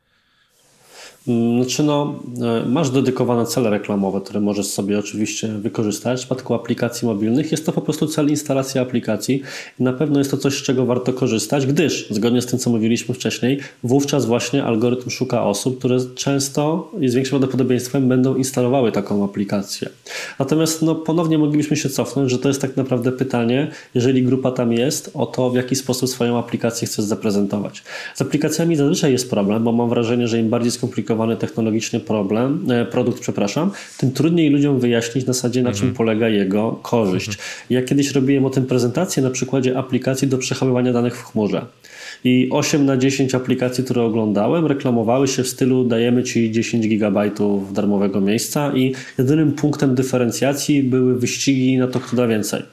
Mm, 1.28 1.64
znaczy 1.64 1.84
no, 1.84 2.20
e, 2.42 2.66
masz 2.66 2.90
dedykowane 2.90 3.46
cele 3.46 3.70
reklamowe, 3.70 4.22
które 4.22 4.40
możesz 4.40 4.68
sobie 4.68 5.00
oczywiście 5.00 5.48
wykorzystać. 5.48 6.18
W 6.18 6.20
przypadku 6.20 6.54
aplikacji 6.54 7.08
mobilnych 7.08 7.52
jest 7.52 7.66
to 7.66 7.72
po 7.72 7.82
prostu 7.82 8.08
cel 8.08 8.30
instalacji 8.30 8.80
aplikacji 8.80 9.42
i 9.80 9.84
na 9.84 9.94
pewno 9.94 10.20
jest 10.20 10.32
to 10.32 10.38
coś, 10.38 10.54
z 10.54 10.64
czego 10.64 10.86
warto 10.86 11.14
korzystać, 11.14 11.66
gdyż 11.66 12.08
zgodnie 12.10 12.42
z 12.42 12.46
tym, 12.46 12.60
co 12.60 12.70
mówiliśmy 12.70 13.16
wcześniej, 13.16 13.60
wówczas 13.84 14.26
właśnie 14.26 14.64
algorytm 14.64 15.10
szuka 15.10 15.44
osób, 15.44 15.80
które 15.80 15.98
często 16.16 16.92
i 17.00 17.10
z 17.10 17.16
większym 17.16 17.30
prawdopodobieństwem 17.30 18.10
będą 18.10 18.36
instalowały 18.36 18.92
taką 18.92 19.26
aplikację. 19.26 19.90
Natomiast 20.40 20.82
no, 20.82 20.96
ponownie 20.96 21.38
moglibyśmy 21.38 21.78
się 21.78 21.90
cofnąć, 21.90 22.32
że 22.32 22.40
to 22.40 22.48
jest 22.48 22.62
tak 22.62 22.78
naprawdę 22.78 23.12
pytanie, 23.12 23.72
jeżeli 23.96 24.24
grupa 24.24 24.52
tam 24.52 24.74
jest, 24.74 25.12
o 25.14 25.26
to, 25.26 25.50
w 25.50 25.56
jaki 25.56 25.76
sposób 25.76 26.10
swoją 26.10 26.40
aplikację 26.40 26.88
chcesz 26.88 27.06
zaprezentować. 27.06 27.84
Z 28.16 28.22
aplikacjami 28.22 28.76
zazwyczaj 28.76 29.12
jest 29.12 29.30
problem, 29.30 29.64
bo 29.64 29.72
mam 29.72 29.90
wrażenie, 29.90 30.28
że 30.28 30.40
im 30.40 30.50
bardziej 30.50 30.72
skomplikowany 30.72 31.15
skomplikowany 31.16 31.38
technologicznie 31.38 32.00
problem, 32.00 32.72
e, 32.72 32.86
produkt, 32.86 33.20
przepraszam, 33.20 33.72
tym 33.98 34.12
trudniej 34.12 34.50
ludziom 34.50 34.80
wyjaśnić 34.80 35.26
na 35.26 35.34
zasadzie, 35.34 35.64
na 35.64 35.72
czym 35.72 35.88
mhm. 35.88 35.96
polega 35.96 36.30
jego 36.30 36.72
korzyść. 36.72 37.28
Mhm. 37.28 37.46
Ja 37.70 37.82
kiedyś 37.82 38.12
robiłem 38.12 38.46
o 38.46 38.50
tym 38.50 38.66
prezentację 38.66 39.24
na 39.24 39.30
przykładzie 39.30 39.78
aplikacji 39.78 40.28
do 40.28 40.38
przechowywania 40.38 40.94
danych 40.94 41.18
w 41.18 41.24
chmurze. 41.24 41.66
I 42.24 42.50
8 42.52 42.86
na 42.86 42.98
10 42.98 43.36
aplikacji, 43.36 43.84
które 43.84 44.04
oglądałem, 44.04 44.66
reklamowały 44.66 45.28
się 45.28 45.44
w 45.44 45.48
stylu 45.48 45.84
dajemy 45.84 46.24
ci 46.24 46.52
10 46.52 46.88
gigabajtów 46.88 47.74
darmowego 47.74 48.22
miejsca 48.22 48.72
i 48.76 48.94
jedynym 49.18 49.52
punktem 49.52 49.96
dyferencjacji 49.96 50.84
były 50.84 51.20
wyścigi 51.20 51.78
na 51.78 51.88
to, 51.88 52.00
kto 52.00 52.16
da 52.16 52.28
więcej 52.28 52.64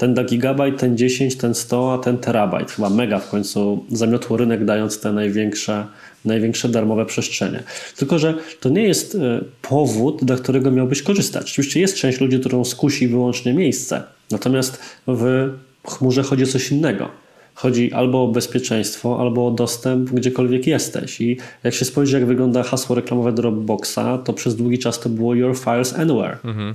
ten 0.00 0.14
da 0.14 0.24
gigabajt, 0.24 0.78
ten 0.78 0.96
10, 0.96 1.36
ten 1.36 1.54
100, 1.54 1.92
a 1.92 1.98
ten 1.98 2.18
terabajt. 2.18 2.70
Chyba 2.70 2.90
mega 2.90 3.18
w 3.18 3.30
końcu 3.30 3.84
zamiotło 3.90 4.36
rynek, 4.36 4.64
dając 4.64 5.00
te 5.00 5.12
największe 5.12 5.86
największe 6.24 6.68
darmowe 6.68 7.06
przestrzenie. 7.06 7.62
Tylko, 7.96 8.18
że 8.18 8.34
to 8.60 8.68
nie 8.68 8.82
jest 8.82 9.14
e, 9.14 9.40
powód, 9.62 10.24
dla 10.24 10.36
którego 10.36 10.70
miałbyś 10.70 11.02
korzystać. 11.02 11.50
Oczywiście 11.50 11.80
jest 11.80 11.96
część 11.96 12.20
ludzi, 12.20 12.40
którą 12.40 12.64
skusi 12.64 13.08
wyłącznie 13.08 13.54
miejsce, 13.54 14.02
natomiast 14.30 14.82
w 15.06 15.50
chmurze 15.84 16.22
chodzi 16.22 16.44
o 16.44 16.46
coś 16.46 16.72
innego. 16.72 17.08
Chodzi 17.54 17.92
albo 17.92 18.24
o 18.24 18.28
bezpieczeństwo, 18.28 19.20
albo 19.20 19.46
o 19.46 19.50
dostęp 19.50 20.10
gdziekolwiek 20.10 20.66
jesteś. 20.66 21.20
I 21.20 21.36
jak 21.64 21.74
się 21.74 21.84
spojrzy, 21.84 22.16
jak 22.16 22.26
wygląda 22.26 22.62
hasło 22.62 22.96
reklamowe 22.96 23.32
Dropboxa, 23.32 24.18
to 24.24 24.32
przez 24.32 24.56
długi 24.56 24.78
czas 24.78 25.00
to 25.00 25.08
było 25.08 25.34
Your 25.34 25.58
Files 25.58 25.94
Anywhere. 25.94 26.36
Mhm. 26.44 26.74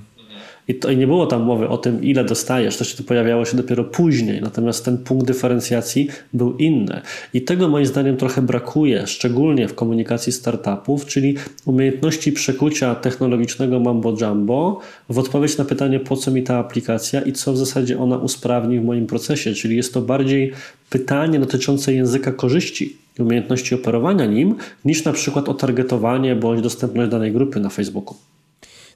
I, 0.67 0.75
to, 0.75 0.91
I 0.91 0.97
nie 0.97 1.07
było 1.07 1.27
tam 1.27 1.43
mowy 1.43 1.67
o 1.67 1.77
tym, 1.77 2.03
ile 2.03 2.23
dostajesz, 2.23 2.77
to 2.77 2.83
się 2.83 2.97
to 2.97 3.03
pojawiało 3.03 3.45
się 3.45 3.57
dopiero 3.57 3.83
później, 3.83 4.41
natomiast 4.41 4.85
ten 4.85 4.97
punkt 4.97 5.27
dyferencjacji 5.27 6.07
był 6.33 6.57
inny. 6.57 7.01
I 7.33 7.41
tego 7.41 7.67
moim 7.67 7.85
zdaniem 7.85 8.17
trochę 8.17 8.41
brakuje, 8.41 9.07
szczególnie 9.07 9.67
w 9.67 9.75
komunikacji 9.75 10.33
startupów, 10.33 11.05
czyli 11.05 11.35
umiejętności 11.65 12.31
przekucia 12.31 12.95
technologicznego 12.95 13.79
mambo 13.79 14.15
jumbo 14.21 14.79
w 15.09 15.19
odpowiedź 15.19 15.57
na 15.57 15.65
pytanie, 15.65 15.99
po 15.99 16.17
co 16.17 16.31
mi 16.31 16.43
ta 16.43 16.57
aplikacja 16.57 17.21
i 17.21 17.33
co 17.33 17.53
w 17.53 17.57
zasadzie 17.57 17.99
ona 17.99 18.17
usprawni 18.17 18.79
w 18.79 18.83
moim 18.83 19.07
procesie. 19.07 19.53
Czyli 19.53 19.75
jest 19.75 19.93
to 19.93 20.01
bardziej 20.01 20.51
pytanie 20.89 21.39
dotyczące 21.39 21.93
języka 21.93 22.31
korzyści 22.31 22.97
umiejętności 23.19 23.75
operowania 23.75 24.25
nim, 24.25 24.55
niż 24.85 25.03
na 25.03 25.13
przykład 25.13 25.49
o 25.49 25.53
targetowanie 25.53 26.35
bądź 26.35 26.61
dostępność 26.61 27.11
danej 27.11 27.31
grupy 27.31 27.59
na 27.59 27.69
Facebooku. 27.69 28.17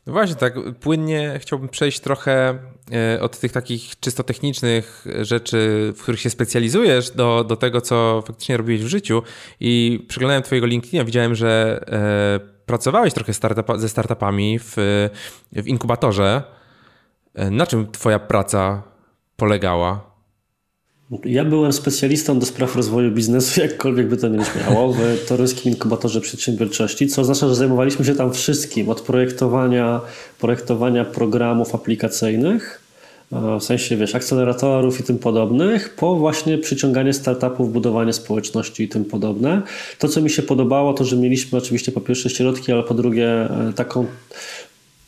No 0.09 0.13
właśnie, 0.13 0.35
tak 0.35 0.53
płynnie 0.79 1.39
chciałbym 1.39 1.69
przejść 1.69 1.99
trochę 1.99 2.59
e, 2.91 3.21
od 3.21 3.39
tych 3.39 3.51
takich 3.51 3.99
czysto 3.99 4.23
technicznych 4.23 5.05
rzeczy, 5.21 5.93
w 5.97 6.01
których 6.01 6.19
się 6.19 6.29
specjalizujesz, 6.29 7.11
do, 7.11 7.43
do 7.43 7.55
tego, 7.55 7.81
co 7.81 8.23
faktycznie 8.27 8.57
robiłeś 8.57 8.83
w 8.83 8.87
życiu. 8.87 9.23
I 9.59 10.05
przeglądałem 10.07 10.43
Twojego 10.43 10.67
LinkedIna, 10.67 11.03
widziałem, 11.03 11.35
że 11.35 11.81
e, 11.87 12.65
pracowałeś 12.65 13.13
trochę 13.13 13.33
startup, 13.33 13.77
ze 13.77 13.89
startupami 13.89 14.59
w, 14.59 14.73
w 15.51 15.67
inkubatorze. 15.67 16.43
E, 17.35 17.51
na 17.51 17.67
czym 17.67 17.91
Twoja 17.91 18.19
praca 18.19 18.83
polegała? 19.37 20.08
Ja 21.25 21.45
byłem 21.45 21.73
specjalistą 21.73 22.39
do 22.39 22.45
spraw 22.45 22.75
rozwoju 22.75 23.11
biznesu, 23.11 23.61
jakkolwiek 23.61 24.07
by 24.07 24.17
to 24.17 24.27
nie 24.27 24.39
brzmiało, 24.39 24.93
w 24.93 25.25
Toryskim 25.27 25.71
Inkubatorze 25.71 26.21
Przedsiębiorczości, 26.21 27.07
co 27.07 27.21
oznacza, 27.21 27.47
że 27.47 27.55
zajmowaliśmy 27.55 28.05
się 28.05 28.15
tam 28.15 28.33
wszystkim, 28.33 28.89
od 28.89 29.01
projektowania, 29.01 30.01
projektowania 30.39 31.05
programów 31.05 31.75
aplikacyjnych, 31.75 32.81
w 33.31 33.63
sensie, 33.63 33.97
wiesz, 33.97 34.15
akceleratorów 34.15 34.99
i 34.99 35.03
tym 35.03 35.19
podobnych, 35.19 35.95
po 35.95 36.15
właśnie 36.15 36.57
przyciąganie 36.57 37.13
startupów, 37.13 37.73
budowanie 37.73 38.13
społeczności 38.13 38.83
i 38.83 38.89
tym 38.89 39.05
podobne. 39.05 39.61
To, 39.99 40.07
co 40.07 40.21
mi 40.21 40.29
się 40.29 40.41
podobało, 40.41 40.93
to, 40.93 41.05
że 41.05 41.15
mieliśmy 41.15 41.57
oczywiście 41.57 41.91
po 41.91 42.01
pierwsze 42.01 42.29
środki, 42.29 42.71
ale 42.71 42.83
po 42.83 42.93
drugie 42.93 43.27
e, 43.27 43.73
taką 43.75 44.05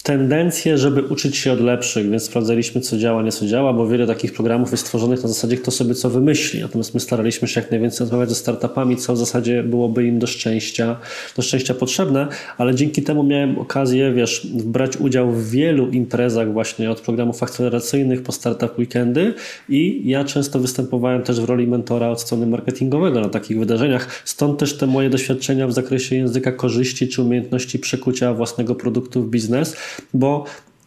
tendencję, 0.03 0.78
żeby 0.78 1.02
uczyć 1.02 1.38
się 1.38 1.52
od 1.52 1.61
lepszych, 1.61 2.10
więc 2.10 2.23
sprawdzaliśmy, 2.23 2.82
co 2.82 2.98
działa, 2.98 3.23
nie 3.23 3.32
co 3.32 3.45
działa, 3.45 3.73
bo 3.73 3.88
wiele 3.88 4.07
takich 4.07 4.34
programów 4.34 4.72
jest 4.72 4.84
stworzonych 4.84 5.23
na 5.23 5.30
zasadzie, 5.30 5.57
kto 5.57 5.72
sobie 5.72 5.95
co 5.95 6.10
wymyśli. 6.10 6.61
Natomiast 6.61 6.94
my 6.94 6.99
staraliśmy 6.99 7.48
się 7.48 7.61
jak 7.61 7.72
najwięcej 7.72 7.99
rozmawiać 7.99 8.30
ze 8.30 8.36
startupami, 8.36 8.98
co 8.98 9.14
w 9.14 9.18
zasadzie 9.18 9.64
byłoby 9.64 10.07
im 10.07 10.19
do 10.19 10.28
szczęścia, 10.28 10.99
do 11.36 11.41
szczęścia 11.41 11.73
potrzebne, 11.73 12.28
ale 12.57 12.76
dzięki 12.76 13.03
temu 13.03 13.23
miałem 13.23 13.60
okazję, 13.60 14.14
wiesz, 14.14 14.48
brać 14.53 14.98
udział 14.98 15.32
w 15.32 15.49
wielu 15.49 15.90
imprezach 15.90 16.53
właśnie 16.53 16.91
od 16.91 17.02
programów 17.02 17.44
akceleracyjnych 17.44 18.23
po 18.23 18.32
startup 18.32 18.80
weekendy 18.80 19.34
i 19.69 20.02
ja 20.06 20.23
często 20.23 20.60
występowałem 20.60 21.22
też 21.22 21.41
w 21.41 21.44
roli 21.44 21.68
mentora 21.68 22.10
od 22.10 22.22
strony 22.22 22.48
marketingowego 22.48 23.22
na 23.22 23.30
takich 23.30 23.60
wydarzeniach. 23.60 24.22
Stąd 24.26 24.60
też 24.60 24.78
te 24.78 24.88
moje 24.88 25.10
doświadczenia 25.10 25.68
w 25.68 25.73
zakresie 25.73 26.15
języka 26.15 26.52
korzyści 26.52 27.07
czy 27.07 27.22
umiejętności 27.22 27.80
przekucia 27.80 28.34
własnego 28.34 28.76
produktu 28.76 29.23
w 29.23 29.30
biznes 29.30 29.76
bo 30.14 30.46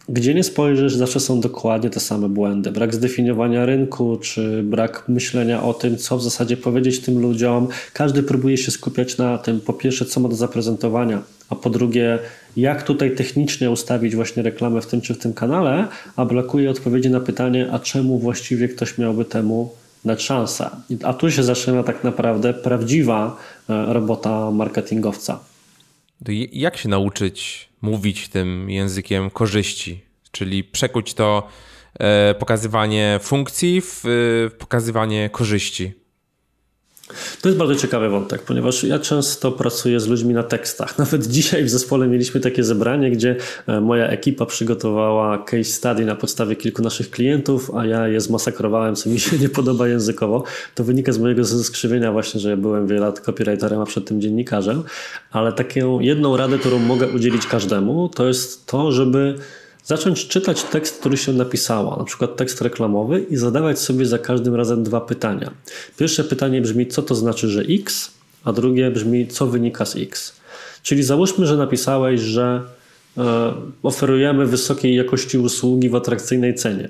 gdzie 0.09 0.33
nie 0.33 0.43
spojrzysz, 0.43 0.95
zawsze 0.95 1.19
są 1.19 1.39
dokładnie 1.39 1.89
te 1.89 1.99
same 1.99 2.29
błędy. 2.29 2.71
Brak 2.71 2.95
zdefiniowania 2.95 3.65
rynku, 3.65 4.17
czy 4.17 4.63
brak 4.63 5.03
myślenia 5.07 5.63
o 5.63 5.73
tym, 5.73 5.97
co 5.97 6.17
w 6.17 6.23
zasadzie 6.23 6.57
powiedzieć 6.57 6.99
tym 6.99 7.21
ludziom. 7.21 7.67
Każdy 7.93 8.23
próbuje 8.23 8.57
się 8.57 8.71
skupiać 8.71 9.17
na 9.17 9.37
tym, 9.37 9.61
po 9.61 9.73
pierwsze, 9.73 10.05
co 10.05 10.19
ma 10.19 10.29
do 10.29 10.35
zaprezentowania, 10.35 11.21
a 11.49 11.55
po 11.55 11.69
drugie, 11.69 12.19
jak 12.57 12.83
tutaj 12.83 13.15
technicznie 13.15 13.71
ustawić 13.71 14.15
właśnie 14.15 14.43
reklamę 14.43 14.81
w 14.81 14.87
tym 14.87 15.01
czy 15.01 15.13
w 15.13 15.17
tym 15.17 15.33
kanale, 15.33 15.87
a 16.15 16.25
brakuje 16.25 16.69
odpowiedzi 16.69 17.09
na 17.09 17.19
pytanie, 17.19 17.67
a 17.71 17.79
czemu 17.79 18.19
właściwie 18.19 18.67
ktoś 18.67 18.97
miałby 18.97 19.25
temu 19.25 19.71
dać 20.05 20.21
szansę. 20.21 20.69
A 21.03 21.13
tu 21.13 21.31
się 21.31 21.43
zaczyna 21.43 21.83
tak 21.83 22.03
naprawdę 22.03 22.53
prawdziwa 22.53 23.37
e, 23.69 23.93
robota 23.93 24.51
marketingowca. 24.51 25.39
Jak 26.51 26.77
się 26.77 26.89
nauczyć 26.89 27.69
mówić 27.85 28.29
tym 28.29 28.69
językiem 28.69 29.29
korzyści, 29.29 30.01
czyli 30.31 30.63
przekuć 30.63 31.13
to 31.13 31.47
e, 31.99 32.35
pokazywanie 32.39 33.19
funkcji 33.21 33.81
w 33.81 34.03
pokazywanie 34.59 35.29
korzyści? 35.29 35.93
To 37.41 37.49
jest 37.49 37.57
bardzo 37.59 37.75
ciekawy 37.75 38.09
wątek, 38.09 38.41
ponieważ 38.41 38.83
ja 38.83 38.99
często 38.99 39.51
pracuję 39.51 39.99
z 39.99 40.07
ludźmi 40.07 40.33
na 40.33 40.43
tekstach. 40.43 40.97
Nawet 40.99 41.27
dzisiaj 41.27 41.63
w 41.63 41.69
zespole 41.69 42.07
mieliśmy 42.07 42.41
takie 42.41 42.63
zebranie, 42.63 43.11
gdzie 43.11 43.35
e, 43.67 43.81
moja 43.81 44.07
ekipa 44.07 44.45
przygotowała 44.45 45.37
case 45.37 45.63
study 45.63 46.05
na 46.05 46.15
podstawie 46.15 46.55
kilku 46.55 46.81
naszych 46.81 47.09
klientów, 47.09 47.71
a 47.75 47.85
ja 47.85 48.07
je 48.07 48.21
zmasakrowałem, 48.21 48.95
co 48.95 49.09
mi 49.09 49.19
się 49.19 49.37
nie 49.37 49.49
podoba 49.49 49.87
językowo. 49.87 50.43
To 50.75 50.83
wynika 50.83 51.11
z 51.11 51.19
mojego 51.19 51.45
skrzywienia 51.45 52.11
właśnie, 52.11 52.39
że 52.39 52.49
ja 52.49 52.57
byłem 52.57 52.87
wiele 52.87 53.01
lat 53.01 53.19
copywriterem, 53.19 53.81
a 53.81 53.85
przed 53.85 54.05
tym 54.05 54.21
dziennikarzem. 54.21 54.83
Ale 55.31 55.53
taką 55.53 55.99
jedną 55.99 56.37
radę, 56.37 56.57
którą 56.57 56.79
mogę 56.79 57.07
udzielić 57.07 57.47
każdemu, 57.47 58.09
to 58.09 58.27
jest 58.27 58.65
to, 58.65 58.91
żeby 58.91 59.35
zacząć 59.85 60.27
czytać 60.27 60.63
tekst, 60.63 60.99
który 60.99 61.17
się 61.17 61.33
napisała, 61.33 61.97
na 61.97 62.03
przykład 62.03 62.35
tekst 62.35 62.61
reklamowy 62.61 63.25
i 63.29 63.37
zadawać 63.37 63.79
sobie 63.79 64.05
za 64.05 64.19
każdym 64.19 64.55
razem 64.55 64.83
dwa 64.83 65.01
pytania. 65.01 65.51
Pierwsze 65.97 66.23
pytanie 66.23 66.61
brzmi, 66.61 66.87
co 66.87 67.01
to 67.01 67.15
znaczy, 67.15 67.47
że 67.47 67.61
X, 67.61 68.11
a 68.43 68.53
drugie 68.53 68.91
brzmi, 68.91 69.27
co 69.27 69.47
wynika 69.47 69.85
z 69.85 69.95
X. 69.95 70.35
Czyli 70.83 71.03
załóżmy, 71.03 71.45
że 71.47 71.57
napisałeś, 71.57 72.21
że 72.21 72.61
e, 73.17 73.53
oferujemy 73.83 74.45
wysokiej 74.45 74.95
jakości 74.95 75.37
usługi 75.37 75.89
w 75.89 75.95
atrakcyjnej 75.95 76.55
cenie. 76.55 76.89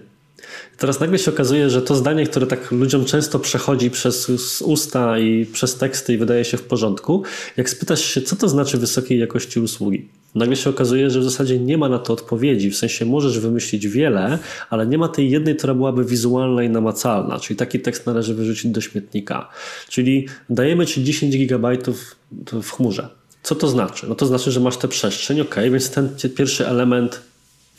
Teraz 0.77 0.99
nagle 0.99 1.19
się 1.19 1.31
okazuje, 1.31 1.69
że 1.69 1.81
to 1.81 1.95
zdanie, 1.95 2.25
które 2.25 2.47
tak 2.47 2.71
ludziom 2.71 3.05
często 3.05 3.39
przechodzi 3.39 3.91
przez 3.91 4.29
usta 4.61 5.19
i 5.19 5.45
przez 5.45 5.77
teksty 5.77 6.13
i 6.13 6.17
wydaje 6.17 6.45
się 6.45 6.57
w 6.57 6.63
porządku, 6.63 7.23
jak 7.57 7.69
spytasz 7.69 8.01
się, 8.01 8.21
co 8.21 8.35
to 8.35 8.49
znaczy 8.49 8.77
wysokiej 8.77 9.19
jakości 9.19 9.59
usługi, 9.59 10.07
nagle 10.35 10.55
się 10.55 10.69
okazuje, 10.69 11.09
że 11.09 11.19
w 11.19 11.23
zasadzie 11.23 11.59
nie 11.59 11.77
ma 11.77 11.89
na 11.89 11.99
to 11.99 12.13
odpowiedzi. 12.13 12.71
W 12.71 12.77
sensie 12.77 13.05
możesz 13.05 13.39
wymyślić 13.39 13.87
wiele, 13.87 14.39
ale 14.69 14.87
nie 14.87 14.97
ma 14.97 15.07
tej 15.07 15.29
jednej, 15.29 15.55
która 15.55 15.73
byłaby 15.73 16.05
wizualna 16.05 16.63
i 16.63 16.69
namacalna. 16.69 17.39
Czyli 17.39 17.57
taki 17.57 17.79
tekst 17.79 18.05
należy 18.05 18.35
wyrzucić 18.35 18.71
do 18.71 18.81
śmietnika. 18.81 19.49
Czyli 19.89 20.27
dajemy 20.49 20.85
ci 20.85 21.03
10 21.03 21.37
gigabajtów 21.37 22.15
w 22.63 22.71
chmurze. 22.71 23.09
Co 23.43 23.55
to 23.55 23.67
znaczy? 23.67 24.05
No 24.09 24.15
to 24.15 24.25
znaczy, 24.25 24.51
że 24.51 24.59
masz 24.59 24.77
tę 24.77 24.87
przestrzeń, 24.87 25.41
ok, 25.41 25.55
więc 25.71 25.89
ten 25.89 26.09
pierwszy 26.35 26.67
element 26.67 27.21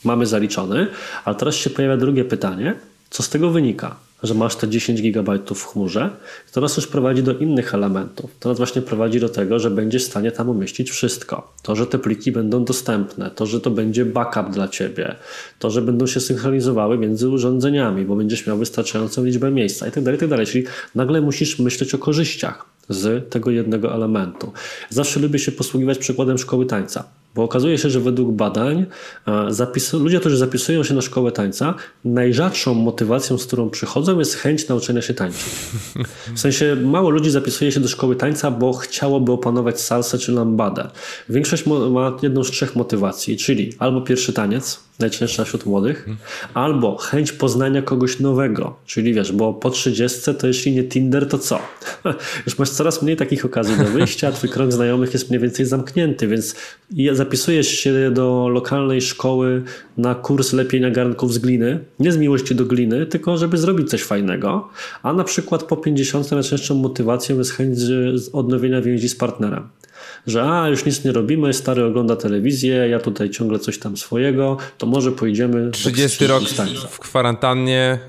mamy 0.03 0.25
zaliczony, 0.25 0.87
ale 1.25 1.35
teraz 1.35 1.55
się 1.55 1.69
pojawia 1.69 1.97
drugie 1.97 2.25
pytanie, 2.25 2.75
co 3.09 3.23
z 3.23 3.29
tego 3.29 3.49
wynika? 3.49 3.95
Że 4.23 4.33
masz 4.33 4.55
te 4.55 4.69
10 4.69 5.01
GB 5.01 5.39
w 5.55 5.63
chmurze, 5.63 6.09
to 6.51 6.61
nas 6.61 6.77
już 6.77 6.87
prowadzi 6.87 7.23
do 7.23 7.33
innych 7.33 7.73
elementów. 7.73 8.31
To 8.39 8.49
nas 8.49 8.57
właśnie 8.57 8.81
prowadzi 8.81 9.19
do 9.19 9.29
tego, 9.29 9.59
że 9.59 9.69
będziesz 9.69 10.03
w 10.03 10.07
stanie 10.07 10.31
tam 10.31 10.49
umieścić 10.49 10.91
wszystko. 10.91 11.53
To, 11.63 11.75
że 11.75 11.87
te 11.87 11.99
pliki 11.99 12.31
będą 12.31 12.65
dostępne, 12.65 13.31
to, 13.31 13.45
że 13.45 13.61
to 13.61 13.71
będzie 13.71 14.05
backup 14.05 14.49
dla 14.49 14.67
ciebie, 14.67 15.15
to, 15.59 15.69
że 15.69 15.81
będą 15.81 16.07
się 16.07 16.19
synchronizowały 16.19 16.97
między 16.97 17.29
urządzeniami, 17.29 18.05
bo 18.05 18.15
będziesz 18.15 18.47
miał 18.47 18.57
wystarczającą 18.57 19.23
liczbę 19.23 19.51
miejsca 19.51 19.85
itd., 19.85 20.05
tak 20.11 20.21
itd. 20.21 20.37
Tak 20.37 20.47
Czyli 20.47 20.65
nagle 20.95 21.21
musisz 21.21 21.59
myśleć 21.59 21.93
o 21.93 21.97
korzyściach 21.97 22.65
z 22.89 23.29
tego 23.29 23.51
jednego 23.51 23.93
elementu. 23.93 24.53
Zawsze 24.89 25.19
lubię 25.19 25.39
się 25.39 25.51
posługiwać 25.51 25.97
przykładem 25.97 26.37
szkoły 26.37 26.65
tańca. 26.65 27.03
Bo 27.37 27.43
okazuje 27.43 27.77
się, 27.77 27.89
że 27.89 27.99
według 27.99 28.31
badań 28.31 28.85
ludzie, 29.93 30.19
którzy 30.19 30.37
zapisują 30.37 30.83
się 30.83 30.93
na 30.93 31.01
szkołę 31.01 31.31
tańca, 31.31 31.73
najrzadszą 32.05 32.73
motywacją, 32.73 33.37
z 33.37 33.45
którą 33.45 33.69
przychodzą, 33.69 34.19
jest 34.19 34.35
chęć 34.35 34.67
nauczenia 34.67 35.01
się 35.01 35.13
tańczyć. 35.13 35.45
W 36.35 36.39
sensie 36.39 36.77
mało 36.83 37.09
ludzi 37.09 37.29
zapisuje 37.29 37.71
się 37.71 37.79
do 37.79 37.87
szkoły 37.87 38.15
tańca, 38.15 38.51
bo 38.51 38.73
chciałoby 38.73 39.31
opanować 39.31 39.81
salsę 39.81 40.17
czy 40.17 40.31
lambadę. 40.31 40.89
Większość 41.29 41.65
ma 41.65 42.17
jedną 42.21 42.43
z 42.43 42.51
trzech 42.51 42.75
motywacji, 42.75 43.37
czyli 43.37 43.73
albo 43.79 44.01
pierwszy 44.01 44.33
taniec, 44.33 44.79
najcięższa 44.99 45.45
wśród 45.45 45.65
młodych, 45.65 46.07
albo 46.53 46.97
chęć 46.97 47.31
poznania 47.31 47.81
kogoś 47.81 48.19
nowego, 48.19 48.75
czyli 48.85 49.13
wiesz, 49.13 49.31
bo 49.31 49.53
po 49.53 49.69
30 49.69 50.35
to 50.39 50.47
jeśli 50.47 50.71
nie 50.71 50.83
Tinder, 50.83 51.27
to 51.27 51.37
co? 51.39 51.59
Już 52.45 52.57
masz 52.59 52.69
coraz 52.69 53.01
mniej 53.01 53.15
takich 53.15 53.45
okazji 53.45 53.77
do 53.77 53.83
wyjścia, 53.83 54.31
twój 54.31 54.49
krąg 54.49 54.71
znajomych 54.71 55.13
jest 55.13 55.29
mniej 55.29 55.41
więcej 55.41 55.65
zamknięty, 55.65 56.27
więc 56.27 56.55
zapisujesz 57.11 57.67
się 57.67 58.11
do 58.11 58.49
lokalnej 58.49 59.01
szkoły 59.01 59.63
na 59.97 60.15
kurs 60.15 60.53
lepienia 60.53 60.91
garnków 60.91 61.33
z 61.33 61.37
gliny, 61.37 61.79
nie 61.99 62.11
z 62.11 62.17
miłości 62.17 62.55
do 62.55 62.65
gliny, 62.65 63.05
tylko 63.05 63.37
żeby 63.37 63.57
zrobić 63.57 63.89
coś 63.89 64.03
fajnego, 64.03 64.69
a 65.03 65.13
na 65.13 65.23
przykład 65.23 65.63
po 65.63 65.77
50 65.77 66.31
najczęstszą 66.31 66.75
motywacją 66.75 67.37
jest 67.37 67.51
chęć 67.51 67.79
odnowienia 68.33 68.81
więzi 68.81 69.09
z 69.09 69.15
partnerem 69.15 69.69
że 70.27 70.43
a, 70.43 70.69
już 70.69 70.85
nic 70.85 71.03
nie 71.03 71.11
robimy, 71.11 71.53
stary 71.53 71.85
ogląda 71.85 72.15
telewizję, 72.15 72.75
ja 72.75 72.99
tutaj 72.99 73.29
ciągle 73.29 73.59
coś 73.59 73.79
tam 73.79 73.97
swojego, 73.97 74.57
to 74.77 74.85
może 74.85 75.11
pojedziemy... 75.11 75.71
30 75.71 76.19
tak 76.19 76.27
rok 76.29 76.43
w 76.89 76.99
kwarantannie. 76.99 77.99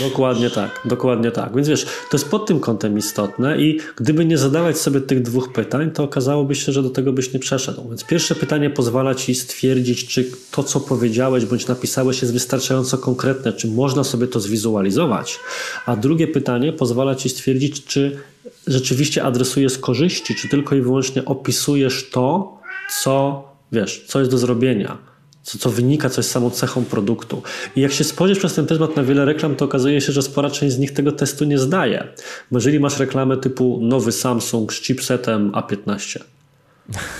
Dokładnie 0.00 0.50
tak, 0.50 0.80
dokładnie 0.84 1.30
tak. 1.30 1.54
Więc 1.54 1.68
wiesz, 1.68 1.84
to 1.84 2.16
jest 2.16 2.30
pod 2.30 2.46
tym 2.46 2.60
kątem 2.60 2.98
istotne 2.98 3.58
i 3.58 3.80
gdyby 3.96 4.24
nie 4.24 4.38
zadawać 4.38 4.78
sobie 4.78 5.00
tych 5.00 5.22
dwóch 5.22 5.52
pytań, 5.52 5.90
to 5.90 6.04
okazałoby 6.04 6.54
się, 6.54 6.72
że 6.72 6.82
do 6.82 6.90
tego 6.90 7.12
byś 7.12 7.32
nie 7.32 7.40
przeszedł. 7.40 7.88
Więc 7.88 8.04
pierwsze 8.04 8.34
pytanie 8.34 8.70
pozwala 8.70 9.14
ci 9.14 9.34
stwierdzić, 9.34 10.06
czy 10.06 10.30
to, 10.50 10.62
co 10.62 10.80
powiedziałeś 10.80 11.44
bądź 11.44 11.66
napisałeś 11.66 12.22
jest 12.22 12.32
wystarczająco 12.32 12.98
konkretne, 12.98 13.52
czy 13.52 13.68
można 13.68 14.04
sobie 14.04 14.26
to 14.26 14.40
zwizualizować. 14.40 15.40
A 15.86 15.96
drugie 15.96 16.28
pytanie 16.28 16.72
pozwala 16.72 17.14
ci 17.14 17.28
stwierdzić, 17.28 17.84
czy 17.84 18.18
rzeczywiście 18.66 19.22
adresujesz 19.22 19.78
korzyści, 19.78 20.34
czy 20.34 20.48
tylko 20.48 20.76
i 20.76 20.80
wyłącznie 20.80 21.24
opisujesz 21.24 22.10
to, 22.10 22.58
co 23.02 23.44
wiesz, 23.72 24.04
co 24.06 24.18
jest 24.18 24.30
do 24.30 24.38
zrobienia, 24.38 24.98
co, 25.42 25.58
co 25.58 25.70
wynika, 25.70 26.10
co 26.10 26.20
jest 26.20 26.30
samą 26.30 26.50
cechą 26.50 26.84
produktu. 26.84 27.42
I 27.76 27.80
jak 27.80 27.92
się 27.92 28.04
spojrzysz 28.04 28.38
przez 28.38 28.54
ten 28.54 28.66
temat 28.66 28.96
na 28.96 29.02
wiele 29.04 29.24
reklam, 29.24 29.56
to 29.56 29.64
okazuje 29.64 30.00
się, 30.00 30.12
że 30.12 30.22
spora 30.22 30.50
część 30.50 30.74
z 30.74 30.78
nich 30.78 30.92
tego 30.92 31.12
testu 31.12 31.44
nie 31.44 31.58
zdaje. 31.58 32.08
Bo 32.50 32.58
jeżeli 32.58 32.80
masz 32.80 32.98
reklamę 32.98 33.36
typu 33.36 33.78
nowy 33.82 34.12
Samsung 34.12 34.72
z 34.72 34.80
chipsetem 34.80 35.52
A15, 35.52 36.18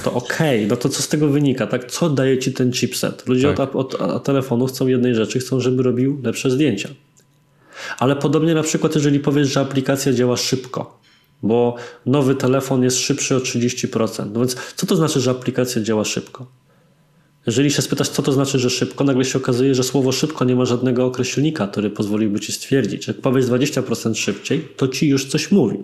to 0.05 0.13
okej, 0.23 0.59
okay, 0.59 0.67
no 0.67 0.77
to 0.77 0.89
co 0.89 1.03
z 1.03 1.09
tego 1.09 1.29
wynika, 1.29 1.67
tak? 1.67 1.91
Co 1.91 2.11
daje 2.11 2.39
ci 2.39 2.53
ten 2.53 2.73
chipset? 2.73 3.29
Ludzie 3.29 3.55
tak. 3.55 3.77
od, 3.77 3.95
od 3.95 4.25
telefonu 4.25 4.67
chcą 4.67 4.87
jednej 4.87 5.15
rzeczy, 5.15 5.39
chcą, 5.39 5.61
żeby 5.61 5.83
robił 5.83 6.21
lepsze 6.25 6.51
zdjęcia. 6.51 6.89
Ale 7.99 8.17
podobnie 8.17 8.55
na 8.55 8.63
przykład, 8.63 8.95
jeżeli 8.95 9.21
powiesz, 9.21 9.49
że 9.53 9.61
aplikacja 9.61 10.13
działa 10.13 10.37
szybko, 10.37 11.04
bo 11.43 11.75
nowy 12.07 12.35
telefon 12.35 12.83
jest 12.83 12.99
szybszy 12.99 13.37
o 13.37 13.39
30%. 13.39 14.31
No 14.33 14.41
więc 14.41 14.57
co 14.77 14.87
to 14.87 14.97
znaczy, 14.97 15.21
że 15.21 15.31
aplikacja 15.31 15.83
działa 15.83 16.05
szybko? 16.05 16.47
Jeżeli 17.47 17.71
się 17.71 17.83
spytasz, 17.83 18.09
co 18.09 18.23
to 18.23 18.33
znaczy, 18.33 18.59
że 18.59 18.71
szybko, 18.71 19.05
nagle 19.05 19.25
się 19.25 19.39
okazuje, 19.39 19.75
że 19.75 19.83
słowo 19.83 20.13
szybko 20.13 20.45
nie 20.45 20.57
ma 20.57 20.65
żadnego 20.65 21.05
określnika, 21.05 21.67
który 21.67 21.91
pozwoliłby 21.91 22.41
ci 22.41 22.53
stwierdzić. 22.53 23.09
Jak 23.09 23.21
powiesz 23.21 23.47
20% 23.47 24.15
szybciej, 24.15 24.69
to 24.77 24.89
ci 24.89 25.09
już 25.09 25.27
coś 25.27 25.51
mówi. 25.51 25.79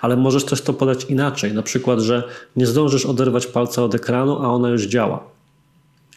Ale 0.00 0.16
możesz 0.16 0.44
też 0.44 0.62
to 0.62 0.72
podać 0.72 1.04
inaczej. 1.04 1.54
Na 1.54 1.62
przykład, 1.62 2.00
że 2.00 2.22
nie 2.56 2.66
zdążysz 2.66 3.06
oderwać 3.06 3.46
palca 3.46 3.84
od 3.84 3.94
ekranu, 3.94 4.32
a 4.32 4.48
ona 4.48 4.68
już 4.68 4.86
działa. 4.86 5.39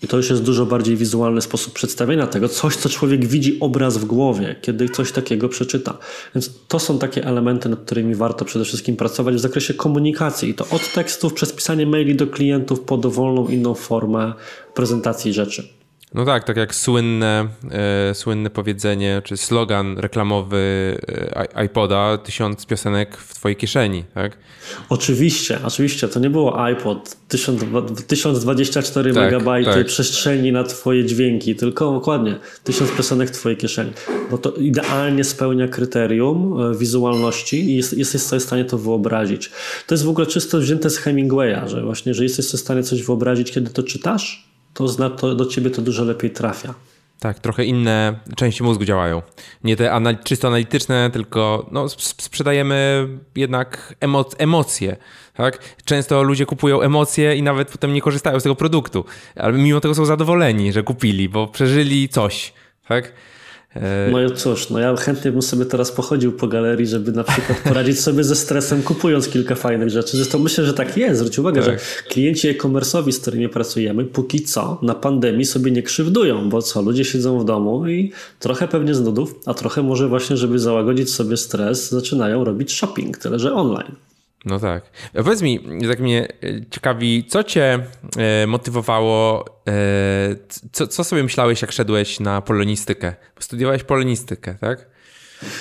I 0.04 0.08
to 0.08 0.18
już 0.18 0.30
jest 0.30 0.44
dużo 0.44 0.66
bardziej 0.66 0.98
wizualny 0.98 1.42
sposób 1.42 1.74
przedstawienia 1.74 2.28
tego, 2.28 2.50
coś, 2.50 2.76
co 2.76 2.90
człowiek 2.90 3.26
widzi 3.26 3.60
obraz 3.60 3.98
w 3.98 4.06
głowie, 4.06 4.56
kiedy 4.62 4.90
coś 4.90 5.12
takiego 5.12 5.50
przeczyta. 5.50 5.98
Więc 6.36 6.50
to 6.68 6.80
są 6.80 7.00
takie 7.00 7.26
elementy, 7.26 7.70
nad 7.70 7.80
którymi 7.80 8.16
warto 8.16 8.46
przede 8.46 8.66
wszystkim 8.66 8.96
pracować 8.96 9.36
w 9.36 9.40
zakresie 9.40 9.74
komunikacji. 9.74 10.50
I 10.50 10.54
to 10.54 10.68
od 10.70 10.94
tekstów 10.94 11.34
przez 11.34 11.54
pisanie 11.54 11.88
maili 11.88 12.16
do 12.16 12.28
klientów 12.28 12.80
po 12.82 12.98
dowolną 12.98 13.48
inną 13.48 13.74
formę 13.74 14.34
prezentacji 14.74 15.34
rzeczy. 15.34 15.82
No 16.14 16.26
tak, 16.26 16.44
tak 16.44 16.57
jak 16.57 16.76
słynne, 16.76 17.48
e, 18.10 18.15
słynne 18.15 18.49
powiedzenie, 18.49 19.22
czy 19.26 19.38
slogan 19.38 19.98
reklamowy 19.98 20.98
e, 21.56 21.65
iPoda, 21.65 22.18
tysiąc 22.18 22.65
piosenek 22.65 23.18
w 23.18 23.34
twojej 23.34 23.56
kieszeni, 23.56 24.03
tak? 24.14 24.38
Oczywiście, 24.90 25.60
oczywiście, 25.64 26.07
to 26.07 26.19
nie 26.19 26.30
było 26.30 26.64
iPod, 26.64 27.18
1024 28.07 29.14
tak, 29.14 29.23
megabajty 29.23 29.72
tak. 29.72 29.88
przestrzeni 29.88 30.52
na 30.52 30.64
twoje 30.64 31.06
dźwięki, 31.06 31.56
tylko 31.56 31.91
dokładnie 31.91 32.35
tysiąc 32.64 32.91
piosenek 32.91 33.30
w 33.30 33.31
twojej 33.31 33.57
kieszeni. 33.57 33.91
Bo 34.31 34.38
to 34.38 34.52
idealnie 34.52 35.23
spełnia 35.23 35.68
kryterium 35.68 36.61
e, 36.61 36.77
wizualności 36.77 37.69
i 37.72 37.76
jest, 37.76 37.98
jesteś 37.98 38.22
sobie 38.22 38.40
w 38.40 38.44
stanie 38.44 38.65
to 38.65 38.77
wyobrazić. 38.77 39.52
To 39.88 39.94
jest 39.94 40.06
w 40.06 40.10
ogóle 40.10 40.27
czysto 40.27 40.60
wzięte 40.60 40.90
z 40.90 40.98
Hemingwaya, 40.98 41.68
że 41.68 41.81
właśnie, 41.81 42.14
że 42.14 42.23
jesteś 42.23 42.45
w 42.45 42.57
stanie 42.57 42.84
coś 42.84 43.03
wyobrazić, 43.03 43.52
kiedy 43.52 43.69
to 43.69 43.84
czytasz, 43.84 44.53
to, 44.74 44.88
zna, 44.88 45.10
to 45.10 45.36
do 45.36 45.45
ciebie 45.45 45.70
to 45.70 45.82
dużo 45.82 46.04
lepiej 46.04 46.32
trafia. 46.32 46.74
Tak, 47.20 47.40
trochę 47.40 47.66
inne 47.66 48.20
części 48.36 48.64
mózgu 48.64 48.86
działają. 48.86 49.22
Nie 49.64 49.76
te 49.76 49.91
anal 49.91 50.18
czysto 50.24 50.48
analityczne, 50.48 51.10
tylko 51.14 51.70
no, 51.72 51.90
sprzedajemy 51.90 53.08
jednak 53.36 53.95
emoc 54.00 54.36
emocje. 54.38 54.98
Tak? 55.34 55.60
Często 55.86 56.24
ludzie 56.24 56.45
kupują 56.45 56.82
emocje 56.82 57.36
i 57.36 57.44
nawet 57.44 57.72
potem 57.72 57.94
nie 57.94 58.02
korzystają 58.02 58.40
z 58.40 58.44
tego 58.44 58.56
produktu, 58.56 59.06
ale 59.36 59.54
mimo 59.54 59.80
tego 59.80 59.95
są 59.95 60.06
zadowoleni, 60.06 60.74
że 60.74 60.84
kupili, 60.84 61.30
bo 61.30 61.48
przeżyli 61.48 62.10
coś. 62.10 62.54
Tak? 62.88 63.14
E, 63.76 64.10
no 64.12 64.24
i 64.24 64.32
cóż, 64.32 64.70
no 64.70 64.80
ja 64.80 64.95
chętnie 64.95 65.32
bym 65.32 65.41
sobie 65.41 65.66
teraz 65.66 65.91
pochodził 65.91 66.32
po 66.32 66.48
galerii, 66.48 66.88
żeby 66.88 67.12
na 67.12 67.24
przykład 67.24 67.60
poradzić 67.60 68.00
sobie 68.00 68.24
ze 68.24 68.36
stresem, 68.36 68.84
kupując 68.84 69.30
kilka 69.30 69.56
fajnych 69.56 69.90
rzeczy. 69.90 70.18
Zresztą 70.18 70.40
myślę, 70.40 70.66
że 70.66 70.74
tak 70.74 70.98
jest. 70.98 71.20
Zwróć 71.20 71.40
uwagę, 71.40 71.62
tak. 71.62 71.80
że 71.80 72.04
klienci 72.10 72.48
e-commerce'owi, 72.48 73.12
z 73.12 73.20
którymi 73.20 73.50
pracujemy, 73.50 74.06
póki 74.06 74.41
co 74.41 74.80
na 74.82 74.95
pandemii 74.95 75.45
sobie 75.45 75.72
nie 75.72 75.84
krzywdują, 75.84 76.50
bo 76.50 76.62
co, 76.62 76.82
ludzie 76.82 77.06
siedzą 77.06 77.40
w 77.40 77.45
domu 77.45 77.88
i 77.88 78.12
trochę 78.40 78.68
pewnie 78.68 78.95
z 78.95 79.02
nudów, 79.02 79.36
a 79.45 79.54
trochę 79.54 79.84
może 79.84 80.08
właśnie, 80.08 80.38
żeby 80.38 80.60
załagodzić 80.60 81.14
sobie 81.14 81.38
stres, 81.38 81.91
zaczynają 81.91 82.44
robić 82.44 82.74
shopping, 82.74 83.18
tyle 83.18 83.40
że 83.40 83.54
online. 83.54 83.95
No 84.45 84.60
tak. 84.60 84.84
A 85.14 85.24
powiedz 85.24 85.41
mi, 85.41 85.60
tak 85.88 85.99
mnie 85.99 86.28
e, 86.44 86.65
ciekawi, 86.70 87.26
co 87.26 87.44
cię 87.44 87.80
e, 88.18 88.48
motywowało, 88.48 89.45
e, 89.68 89.74
co, 90.72 90.88
co 90.88 91.03
sobie 91.03 91.24
myślałeś, 91.24 91.61
jak 91.61 91.72
szedłeś 91.72 92.20
na 92.20 92.41
polonistykę? 92.41 93.14
Studiowałeś 93.40 93.84
polonistykę, 93.84 94.56
tak? 94.61 94.93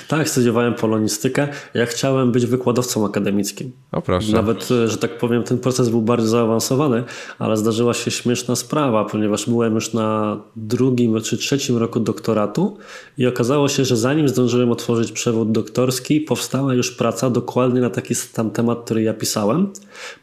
Tak, 0.07 0.29
studiowałem 0.29 0.73
polonistykę. 0.73 1.47
Ja 1.73 1.85
chciałem 1.85 2.31
być 2.31 2.45
wykładowcą 2.45 3.05
akademickim. 3.05 3.71
O 3.91 4.01
proszę. 4.01 4.31
Nawet, 4.31 4.69
że 4.85 4.97
tak 4.97 5.17
powiem, 5.17 5.43
ten 5.43 5.57
proces 5.57 5.89
był 5.89 6.01
bardzo 6.01 6.27
zaawansowany, 6.27 7.03
ale 7.39 7.57
zdarzyła 7.57 7.93
się 7.93 8.11
śmieszna 8.11 8.55
sprawa, 8.55 9.05
ponieważ 9.05 9.49
byłem 9.49 9.75
już 9.75 9.93
na 9.93 10.37
drugim 10.55 11.21
czy 11.21 11.37
trzecim 11.37 11.77
roku 11.77 11.99
doktoratu 11.99 12.77
i 13.17 13.27
okazało 13.27 13.69
się, 13.69 13.85
że 13.85 13.97
zanim 13.97 14.29
zdążyłem 14.29 14.71
otworzyć 14.71 15.11
przewód 15.11 15.51
doktorski, 15.51 16.21
powstała 16.21 16.73
już 16.73 16.91
praca 16.91 17.29
dokładnie 17.29 17.81
na 17.81 17.89
taki 17.89 18.15
sam 18.15 18.51
temat, 18.51 18.79
który 18.85 19.01
ja 19.01 19.13
pisałem. 19.13 19.69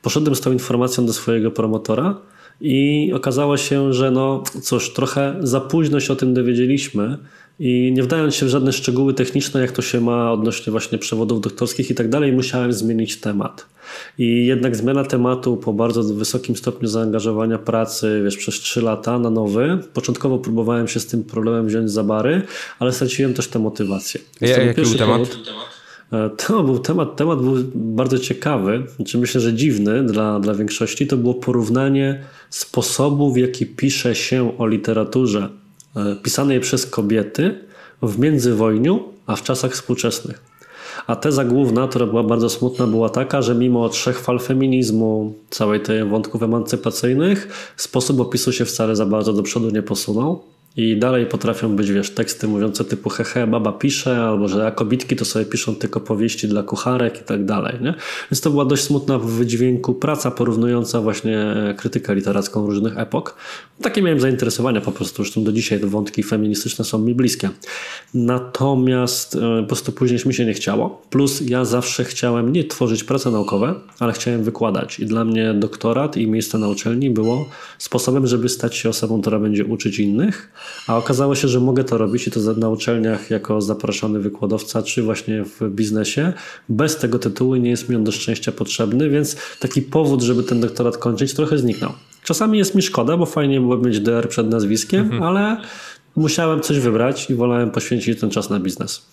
Poszedłem 0.02 0.34
z 0.34 0.40
tą 0.40 0.52
informacją 0.52 1.06
do 1.06 1.12
swojego 1.12 1.50
promotora 1.50 2.20
i 2.60 3.12
okazało 3.14 3.56
się, 3.56 3.92
że 3.92 4.10
no 4.10 4.42
cóż, 4.62 4.92
trochę 4.92 5.36
za 5.40 5.60
późno 5.60 6.00
się 6.00 6.12
o 6.12 6.16
tym 6.16 6.34
dowiedzieliśmy, 6.34 7.18
i 7.60 7.92
nie 7.92 8.02
wdając 8.02 8.34
się 8.34 8.46
w 8.46 8.48
żadne 8.48 8.72
szczegóły 8.72 9.14
techniczne, 9.14 9.60
jak 9.60 9.72
to 9.72 9.82
się 9.82 10.00
ma 10.00 10.32
odnośnie 10.32 10.70
właśnie 10.70 10.98
przewodów 10.98 11.40
doktorskich 11.40 11.90
i 11.90 11.94
tak 11.94 12.08
dalej, 12.08 12.32
musiałem 12.32 12.72
zmienić 12.72 13.16
temat. 13.16 13.66
I 14.18 14.46
jednak 14.46 14.76
zmiana 14.76 15.04
tematu 15.04 15.56
po 15.56 15.72
bardzo 15.72 16.02
wysokim 16.02 16.56
stopniu 16.56 16.88
zaangażowania 16.88 17.58
pracy, 17.58 18.20
wiesz, 18.24 18.36
przez 18.36 18.54
3 18.54 18.82
lata 18.82 19.18
na 19.18 19.30
nowy. 19.30 19.78
Początkowo 19.94 20.38
próbowałem 20.38 20.88
się 20.88 21.00
z 21.00 21.06
tym 21.06 21.24
problemem 21.24 21.66
wziąć 21.66 21.90
za 21.90 22.04
bary, 22.04 22.42
ale 22.78 22.92
straciłem 22.92 23.34
też 23.34 23.48
tę 23.48 23.58
motywację. 23.58 24.20
Ja, 24.40 24.62
jaki 24.62 24.82
był 24.82 24.94
temat? 24.94 25.38
E, 26.12 26.30
to 26.30 26.62
był 26.62 26.78
temat, 26.78 27.16
temat 27.16 27.42
był 27.42 27.56
bardzo 27.74 28.18
ciekawy, 28.18 28.82
znaczy 28.96 29.18
myślę, 29.18 29.40
że 29.40 29.54
dziwny 29.54 30.04
dla, 30.04 30.40
dla 30.40 30.54
większości. 30.54 31.06
To 31.06 31.16
było 31.16 31.34
porównanie 31.34 32.24
sposobu, 32.50 33.32
w 33.32 33.36
jaki 33.36 33.66
pisze 33.66 34.14
się 34.14 34.58
o 34.58 34.66
literaturze 34.66 35.48
pisanej 36.22 36.60
przez 36.60 36.86
kobiety 36.86 37.58
w 38.02 38.18
międzywojniu, 38.18 39.04
a 39.26 39.36
w 39.36 39.42
czasach 39.42 39.72
współczesnych. 39.72 40.50
A 41.06 41.16
teza 41.16 41.44
główna, 41.44 41.88
która 41.88 42.06
była 42.06 42.22
bardzo 42.22 42.50
smutna, 42.50 42.86
była 42.86 43.08
taka, 43.08 43.42
że 43.42 43.54
mimo 43.54 43.88
trzech 43.88 44.20
fal 44.20 44.38
feminizmu, 44.38 45.34
całej 45.50 45.80
tej 45.80 46.04
wątków 46.04 46.42
emancypacyjnych, 46.42 47.72
sposób 47.76 48.20
opisu 48.20 48.52
się 48.52 48.64
wcale 48.64 48.96
za 48.96 49.06
bardzo 49.06 49.32
do 49.32 49.42
przodu 49.42 49.70
nie 49.70 49.82
posunął. 49.82 50.42
I 50.76 50.96
dalej 50.96 51.26
potrafią 51.26 51.76
być, 51.76 51.92
wiesz, 51.92 52.10
teksty 52.10 52.48
mówiące 52.48 52.84
typu 52.84 53.10
hehe, 53.10 53.46
baba 53.46 53.72
pisze, 53.72 54.16
albo 54.16 54.48
że 54.48 54.66
a 54.66 54.70
kobitki 54.70 55.16
to 55.16 55.24
sobie 55.24 55.44
piszą 55.44 55.76
tylko 55.76 56.00
powieści 56.00 56.48
dla 56.48 56.62
kucharek 56.62 57.20
i 57.20 57.24
tak 57.24 57.44
dalej, 57.44 57.76
nie? 57.80 57.94
Więc 58.30 58.40
to 58.40 58.50
była 58.50 58.64
dość 58.64 58.82
smutna 58.82 59.18
w 59.18 59.26
wydźwięku 59.26 59.94
praca 59.94 60.30
porównująca 60.30 61.00
właśnie 61.00 61.54
krytykę 61.76 62.14
literacką 62.14 62.66
różnych 62.66 62.98
epok. 62.98 63.36
Takie 63.82 64.02
miałem 64.02 64.20
zainteresowania 64.20 64.80
po 64.80 64.92
prostu, 64.92 65.22
zresztą 65.22 65.44
do 65.44 65.52
dzisiaj 65.52 65.80
te 65.80 65.86
wątki 65.86 66.22
feministyczne 66.22 66.84
są 66.84 66.98
mi 66.98 67.14
bliskie. 67.14 67.50
Natomiast 68.14 69.34
e, 69.34 69.60
po 69.60 69.66
prostu 69.66 69.92
później 69.92 70.20
mi 70.26 70.34
się 70.34 70.44
nie 70.44 70.54
chciało. 70.54 71.02
Plus 71.10 71.40
ja 71.40 71.64
zawsze 71.64 72.04
chciałem 72.04 72.52
nie 72.52 72.64
tworzyć 72.64 73.04
prace 73.04 73.30
naukowe, 73.30 73.74
ale 73.98 74.12
chciałem 74.12 74.44
wykładać. 74.44 75.00
I 75.00 75.06
dla 75.06 75.24
mnie 75.24 75.54
doktorat 75.54 76.16
i 76.16 76.26
miejsce 76.26 76.58
na 76.58 76.68
uczelni 76.68 77.10
było 77.10 77.46
sposobem, 77.78 78.26
żeby 78.26 78.48
stać 78.48 78.76
się 78.76 78.88
osobą, 78.88 79.20
która 79.20 79.38
będzie 79.38 79.64
uczyć 79.64 79.98
innych, 79.98 80.52
a 80.86 80.96
okazało 80.96 81.34
się, 81.34 81.48
że 81.48 81.60
mogę 81.60 81.84
to 81.84 81.98
robić 81.98 82.26
i 82.26 82.30
to 82.30 82.40
na 82.40 82.68
uczelniach 82.68 83.30
jako 83.30 83.60
zaproszony 83.60 84.18
wykładowca, 84.18 84.82
czy 84.82 85.02
właśnie 85.02 85.44
w 85.44 85.70
biznesie. 85.70 86.32
Bez 86.68 86.96
tego 86.96 87.18
tytułu 87.18 87.56
nie 87.56 87.70
jest 87.70 87.88
mi 87.88 87.96
on 87.96 88.04
do 88.04 88.12
szczęścia 88.12 88.52
potrzebny, 88.52 89.10
więc 89.10 89.36
taki 89.60 89.82
powód, 89.82 90.22
żeby 90.22 90.42
ten 90.42 90.60
doktorat 90.60 90.98
kończyć, 90.98 91.34
trochę 91.34 91.58
zniknął. 91.58 91.92
Czasami 92.24 92.58
jest 92.58 92.74
mi 92.74 92.82
szkoda, 92.82 93.16
bo 93.16 93.26
fajnie 93.26 93.60
było 93.60 93.78
mieć 93.78 94.00
DR 94.00 94.28
przed 94.28 94.50
nazwiskiem, 94.50 95.00
mhm. 95.00 95.22
ale 95.22 95.56
musiałem 96.16 96.60
coś 96.60 96.78
wybrać 96.78 97.30
i 97.30 97.34
wolałem 97.34 97.70
poświęcić 97.70 98.20
ten 98.20 98.30
czas 98.30 98.50
na 98.50 98.60
biznes. 98.60 99.06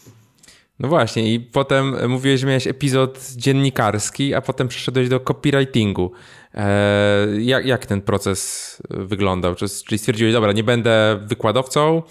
No 0.80 0.88
właśnie, 0.88 1.34
i 1.34 1.40
potem 1.40 2.10
mówiłeś, 2.10 2.42
że 2.42 2.48
miałeś 2.48 2.68
epizod 2.68 3.32
dziennikarski, 3.36 4.34
a 4.34 4.42
potem 4.42 4.68
przeszedłeś 4.68 5.10
do 5.10 5.20
copywritingu. 5.20 6.12
Eee, 6.58 7.46
jak, 7.46 7.66
jak 7.66 7.86
ten 7.86 8.02
proces 8.02 8.78
wyglądał? 8.90 9.56
Czyli 9.56 10.00
stwierdziłeś, 10.00 10.34
dobra, 10.34 10.52
nie 10.52 10.64
będę 10.64 11.20
wykładowcą, 11.28 12.04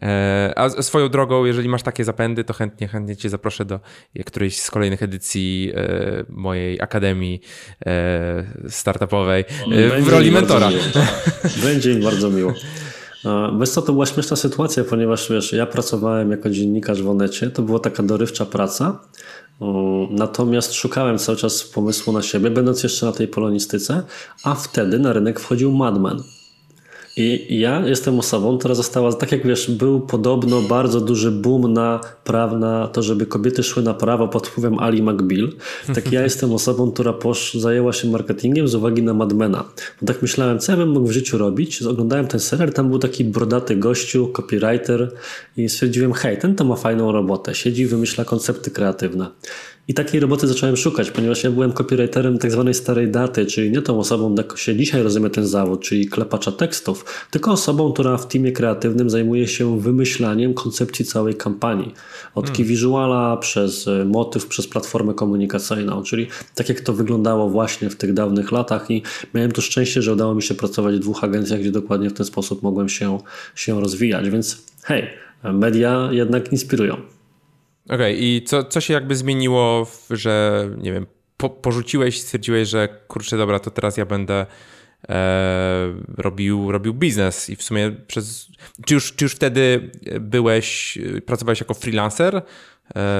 eee, 0.00 0.52
a 0.56 0.70
swoją 0.70 1.08
drogą, 1.08 1.44
jeżeli 1.44 1.68
masz 1.68 1.82
takie 1.82 2.04
zapędy, 2.04 2.44
to 2.44 2.52
chętnie, 2.52 2.88
chętnie 2.88 3.16
cię 3.16 3.28
zaproszę 3.28 3.64
do 3.64 3.80
którejś 4.26 4.60
z 4.60 4.70
kolejnych 4.70 5.02
edycji 5.02 5.72
e, 5.74 6.24
mojej 6.28 6.80
akademii 6.80 7.40
e, 7.86 8.44
startupowej 8.68 9.44
e, 9.72 10.00
w 10.02 10.08
roli 10.08 10.30
mentora. 10.30 10.70
Będzie 11.64 11.94
mi 11.94 12.02
bardzo 12.02 12.30
miło. 12.30 12.54
Wiesz 13.60 13.70
co, 13.70 13.82
to 13.82 13.92
była 13.92 14.06
śmieszna 14.06 14.36
sytuacja, 14.36 14.84
ponieważ 14.84 15.30
wiesz, 15.30 15.52
ja 15.52 15.66
pracowałem 15.66 16.30
jako 16.30 16.50
dziennikarz 16.50 17.02
w 17.02 17.08
Onecie, 17.08 17.50
to 17.50 17.62
była 17.62 17.78
taka 17.78 18.02
dorywcza 18.02 18.46
praca, 18.46 19.00
natomiast 20.10 20.72
szukałem 20.74 21.18
cały 21.18 21.38
czas 21.38 21.64
pomysłu 21.64 22.12
na 22.12 22.22
siebie, 22.22 22.50
będąc 22.50 22.82
jeszcze 22.82 23.06
na 23.06 23.12
tej 23.12 23.28
polonistyce, 23.28 24.02
a 24.44 24.54
wtedy 24.54 24.98
na 24.98 25.12
rynek 25.12 25.40
wchodził 25.40 25.72
Madman. 25.72 26.22
I 27.16 27.58
ja 27.60 27.86
jestem 27.86 28.18
osobą, 28.18 28.58
która 28.58 28.74
została, 28.74 29.12
tak 29.12 29.32
jak 29.32 29.46
wiesz, 29.46 29.70
był 29.70 30.00
podobno 30.00 30.62
bardzo 30.62 31.00
duży 31.00 31.30
boom 31.30 31.72
na 31.72 32.00
praw, 32.24 32.52
na 32.52 32.88
to, 32.88 33.02
żeby 33.02 33.26
kobiety 33.26 33.62
szły 33.62 33.82
na 33.82 33.94
prawo 33.94 34.28
pod 34.28 34.48
wpływem 34.48 34.78
Ali 34.78 35.02
McBeal. 35.02 35.48
Tak 35.94 36.12
ja 36.12 36.22
jestem 36.22 36.52
osobą, 36.52 36.92
która 36.92 37.12
posz, 37.12 37.54
zajęła 37.54 37.92
się 37.92 38.10
marketingiem 38.10 38.68
z 38.68 38.74
uwagi 38.74 39.02
na 39.02 39.14
Madmena. 39.14 39.64
Bo 40.00 40.06
tak 40.06 40.22
myślałem, 40.22 40.58
co 40.58 40.72
ja 40.72 40.78
bym 40.78 40.88
mógł 40.88 41.06
w 41.06 41.12
życiu 41.12 41.38
robić. 41.38 41.82
Oglądałem 41.82 42.26
ten 42.26 42.40
serial, 42.40 42.72
tam 42.72 42.88
był 42.88 42.98
taki 42.98 43.24
brodaty 43.24 43.76
gościu, 43.76 44.28
copywriter 44.28 45.12
i 45.56 45.68
stwierdziłem, 45.68 46.12
hej, 46.12 46.38
ten 46.38 46.54
to 46.54 46.64
ma 46.64 46.76
fajną 46.76 47.12
robotę. 47.12 47.54
Siedzi, 47.54 47.86
wymyśla 47.86 48.24
koncepty 48.24 48.70
kreatywne. 48.70 49.26
I 49.88 49.94
takiej 49.94 50.20
roboty 50.20 50.46
zacząłem 50.46 50.76
szukać, 50.76 51.10
ponieważ 51.10 51.44
ja 51.44 51.50
byłem 51.50 51.72
copywriterem 51.72 52.38
tak 52.38 52.52
zwanej 52.52 52.74
starej 52.74 53.10
daty, 53.10 53.46
czyli 53.46 53.70
nie 53.70 53.82
tą 53.82 53.98
osobą, 53.98 54.34
jak 54.34 54.58
się 54.58 54.76
dzisiaj 54.76 55.02
rozumie 55.02 55.30
ten 55.30 55.46
zawód, 55.46 55.82
czyli 55.82 56.06
klepacza 56.06 56.52
tekstów, 56.52 57.04
tylko 57.30 57.52
osobą, 57.52 57.92
która 57.92 58.16
w 58.16 58.28
teamie 58.28 58.52
kreatywnym 58.52 59.10
zajmuje 59.10 59.48
się 59.48 59.80
wymyślaniem 59.80 60.54
koncepcji 60.54 61.04
całej 61.04 61.34
kampanii. 61.34 61.94
Od 62.34 62.46
hmm. 62.46 62.66
visuala 62.66 63.36
przez 63.36 63.88
e, 63.88 64.04
motyw, 64.04 64.46
przez 64.46 64.68
platformę 64.68 65.14
komunikacyjną, 65.14 66.02
czyli 66.02 66.26
tak 66.54 66.68
jak 66.68 66.80
to 66.80 66.92
wyglądało 66.92 67.48
właśnie 67.48 67.90
w 67.90 67.96
tych 67.96 68.12
dawnych 68.12 68.52
latach 68.52 68.90
i 68.90 69.02
miałem 69.34 69.52
to 69.52 69.60
szczęście, 69.60 70.02
że 70.02 70.12
udało 70.12 70.34
mi 70.34 70.42
się 70.42 70.54
pracować 70.54 70.96
w 70.96 70.98
dwóch 70.98 71.24
agencjach, 71.24 71.60
gdzie 71.60 71.70
dokładnie 71.70 72.10
w 72.10 72.12
ten 72.12 72.26
sposób 72.26 72.62
mogłem 72.62 72.88
się, 72.88 73.18
się 73.54 73.80
rozwijać, 73.80 74.30
więc 74.30 74.62
hej, 74.82 75.06
media 75.44 76.08
jednak 76.12 76.52
inspirują. 76.52 76.96
Okej, 77.84 77.96
okay, 77.96 78.12
i 78.12 78.42
co, 78.42 78.64
co 78.64 78.80
się 78.80 78.94
jakby 78.94 79.16
zmieniło, 79.16 79.86
że 80.10 80.68
nie 80.78 80.92
wiem, 80.92 81.06
po, 81.36 81.50
porzuciłeś, 81.50 82.20
stwierdziłeś, 82.20 82.68
że 82.68 82.88
kurczę, 83.08 83.36
dobra, 83.36 83.58
to 83.58 83.70
teraz 83.70 83.96
ja 83.96 84.06
będę 84.06 84.46
e, 85.08 85.94
robił, 86.16 86.72
robił 86.72 86.94
biznes 86.94 87.50
i 87.50 87.56
w 87.56 87.62
sumie 87.62 87.90
przez... 88.06 88.48
Czy 88.86 88.94
już, 88.94 89.14
czy 89.14 89.24
już 89.24 89.34
wtedy 89.34 89.90
byłeś, 90.20 90.98
pracowałeś 91.26 91.60
jako 91.60 91.74
freelancer, 91.74 92.42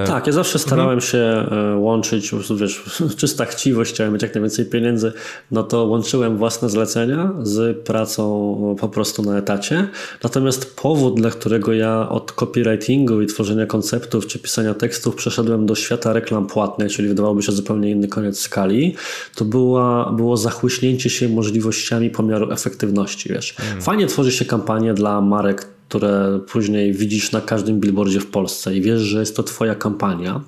tak, 0.06 0.26
ja 0.26 0.32
zawsze 0.32 0.58
starałem 0.58 0.98
mhm. 0.98 1.10
się 1.10 1.18
e, 1.18 1.76
łączyć, 1.76 2.30
wiesz, 2.56 2.84
czysta 3.18 3.44
chciwość, 3.44 3.94
chciałem 3.94 4.12
mieć 4.12 4.22
jak 4.22 4.34
najwięcej 4.34 4.66
pieniędzy, 4.66 5.12
no 5.50 5.62
to 5.62 5.84
łączyłem 5.84 6.36
własne 6.36 6.70
zlecenia 6.70 7.32
z 7.42 7.86
pracą 7.86 8.76
po 8.80 8.88
prostu 8.88 9.22
na 9.22 9.38
etacie. 9.38 9.88
Natomiast 10.22 10.76
powód, 10.76 11.14
dla 11.14 11.30
którego 11.30 11.72
ja 11.72 12.08
od 12.08 12.32
copywritingu 12.32 13.22
i 13.22 13.26
tworzenia 13.26 13.66
konceptów 13.66 14.26
czy 14.26 14.38
pisania 14.38 14.74
tekstów 14.74 15.14
przeszedłem 15.16 15.66
do 15.66 15.74
świata 15.74 16.12
reklam 16.12 16.46
płatnych, 16.46 16.92
czyli 16.92 17.08
wydawałoby 17.08 17.42
się 17.42 17.52
zupełnie 17.52 17.90
inny 17.90 18.08
koniec 18.08 18.40
skali, 18.40 18.94
to 19.34 19.44
była, 19.44 20.12
było 20.12 20.36
zachłyśnięcie 20.36 21.10
się 21.10 21.28
możliwościami 21.28 22.10
pomiaru 22.10 22.52
efektywności, 22.52 23.28
wiesz. 23.28 23.54
Mm. 23.70 23.82
Fajnie 23.82 24.06
tworzy 24.06 24.32
się 24.32 24.44
kampanię 24.44 24.94
dla 24.94 25.20
marek 25.20 25.66
które 25.92 26.40
później 26.46 26.92
widzisz 26.92 27.32
na 27.32 27.40
każdym 27.40 27.80
billboardzie 27.80 28.20
w 28.20 28.26
Polsce 28.26 28.76
i 28.76 28.80
wiesz, 28.80 29.00
że 29.00 29.20
jest 29.20 29.36
to 29.36 29.42
twoja 29.42 29.74
kampania. 29.74 30.40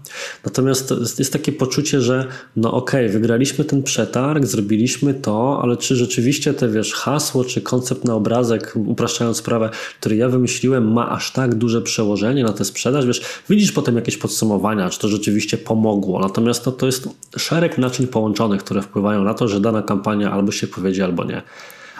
Natomiast 0.44 0.94
jest 1.18 1.32
takie 1.32 1.52
poczucie, 1.52 2.00
że 2.00 2.26
no 2.56 2.72
okej, 2.72 3.06
okay, 3.06 3.12
wygraliśmy 3.12 3.64
ten 3.64 3.82
przetarg, 3.82 4.44
zrobiliśmy 4.44 5.14
to, 5.14 5.60
ale 5.62 5.76
czy 5.76 5.96
rzeczywiście 5.96 6.54
te 6.54 6.68
wiesz, 6.68 6.92
hasło 6.92 7.44
czy 7.44 7.60
koncept 7.60 8.04
na 8.04 8.14
obrazek, 8.14 8.72
upraszczając 8.86 9.36
sprawę, 9.36 9.70
który 10.00 10.16
ja 10.16 10.28
wymyśliłem, 10.28 10.92
ma 10.92 11.10
aż 11.10 11.32
tak 11.32 11.54
duże 11.54 11.82
przełożenie 11.82 12.44
na 12.44 12.52
tę 12.52 12.64
sprzedaż? 12.64 13.06
Wiesz, 13.06 13.22
widzisz 13.50 13.72
potem 13.72 13.96
jakieś 13.96 14.16
podsumowania, 14.16 14.90
czy 14.90 14.98
to 14.98 15.08
rzeczywiście 15.08 15.58
pomogło. 15.58 16.20
Natomiast 16.20 16.66
no, 16.66 16.72
to 16.72 16.86
jest 16.86 17.08
szereg 17.36 17.78
naczyń 17.78 18.06
połączonych, 18.06 18.64
które 18.64 18.82
wpływają 18.82 19.24
na 19.24 19.34
to, 19.34 19.48
że 19.48 19.60
dana 19.60 19.82
kampania 19.82 20.32
albo 20.32 20.52
się 20.52 20.66
powiedzie, 20.66 21.04
albo 21.04 21.24
nie. 21.24 21.42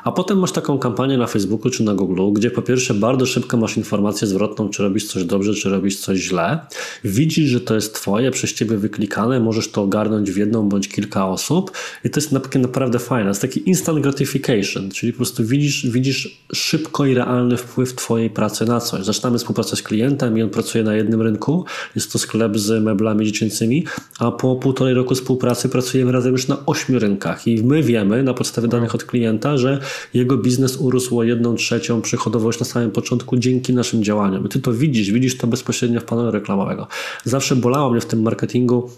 A 0.05 0.13
potem 0.13 0.39
masz 0.39 0.53
taką 0.53 0.79
kampanię 0.79 1.19
na 1.19 1.27
Facebooku 1.27 1.71
czy 1.71 1.83
na 1.83 1.95
Google, 1.95 2.33
gdzie 2.33 2.51
po 2.51 2.63
pierwsze 2.63 2.95
bardzo 2.95 3.27
szybko 3.27 3.57
masz 3.57 3.77
informację 3.77 4.29
zwrotną, 4.29 4.69
czy 4.69 4.83
robisz 4.83 5.07
coś 5.07 5.25
dobrze, 5.25 5.55
czy 5.55 5.71
robisz 5.71 6.01
coś 6.01 6.19
źle. 6.19 6.59
Widzisz, 7.05 7.51
że 7.51 7.61
to 7.61 7.75
jest 7.75 7.95
twoje, 7.95 8.31
przez 8.31 8.55
ciebie 8.55 8.77
wyklikane, 8.77 9.41
możesz 9.41 9.71
to 9.71 9.83
ogarnąć 9.83 10.31
w 10.31 10.37
jedną 10.37 10.69
bądź 10.69 10.89
kilka 10.89 11.29
osób 11.29 11.73
i 12.05 12.11
to 12.11 12.21
jest 12.21 12.33
naprawdę 12.59 12.99
fajne. 12.99 13.29
Jest 13.29 13.41
taki 13.41 13.69
instant 13.69 14.01
gratification, 14.01 14.91
czyli 14.91 15.13
po 15.13 15.17
prostu 15.17 15.45
widzisz, 15.45 15.87
widzisz 15.87 16.45
szybko 16.53 17.07
i 17.07 17.15
realny 17.15 17.57
wpływ 17.57 17.95
twojej 17.95 18.31
pracy 18.31 18.65
na 18.65 18.81
coś. 18.81 19.05
Zaczynamy 19.05 19.39
współpracę 19.39 19.77
z 19.77 19.83
klientem 19.83 20.39
i 20.39 20.43
on 20.43 20.51
pracuje 20.51 20.85
na 20.85 20.95
jednym 20.95 21.23
rynku, 21.23 21.65
jest 21.95 22.13
to 22.13 22.19
sklep 22.19 22.59
z 22.59 22.83
meblami 22.83 23.27
dziecięcymi, 23.27 23.85
a 24.19 24.31
po 24.31 24.57
półtorej 24.57 24.95
roku 24.95 25.15
współpracy 25.15 25.69
pracujemy 25.69 26.13
razem 26.13 26.33
już 26.33 26.49
na 26.49 26.67
ośmiu 26.67 26.99
rynkach 26.99 27.47
i 27.47 27.63
my 27.63 27.83
wiemy 27.83 28.23
na 28.23 28.35
podstawie 28.35 28.69
danych 28.69 28.95
od 28.95 29.05
klienta, 29.05 29.57
że 29.57 29.81
jego 30.15 30.37
biznes 30.37 30.77
urósł 30.77 31.19
o 31.19 31.23
jedną 31.23 31.55
trzecią 31.55 32.03
przychodowość 32.03 32.61
na 32.61 32.67
samym 32.67 32.91
początku 32.91 33.37
dzięki 33.37 33.75
naszym 33.75 34.05
działaniom. 34.05 34.47
I 34.47 34.49
ty 34.49 34.61
to 34.61 34.73
widzisz, 34.73 35.11
widzisz 35.11 35.37
to 35.37 35.47
bezpośrednio 35.47 36.01
w 36.01 36.05
panelu 36.05 36.31
reklamowego. 36.31 36.87
Zawsze 37.25 37.57
bolało 37.57 37.91
mnie 37.91 38.01
w 38.01 38.07
tym 38.07 38.23
marketingu 38.23 38.91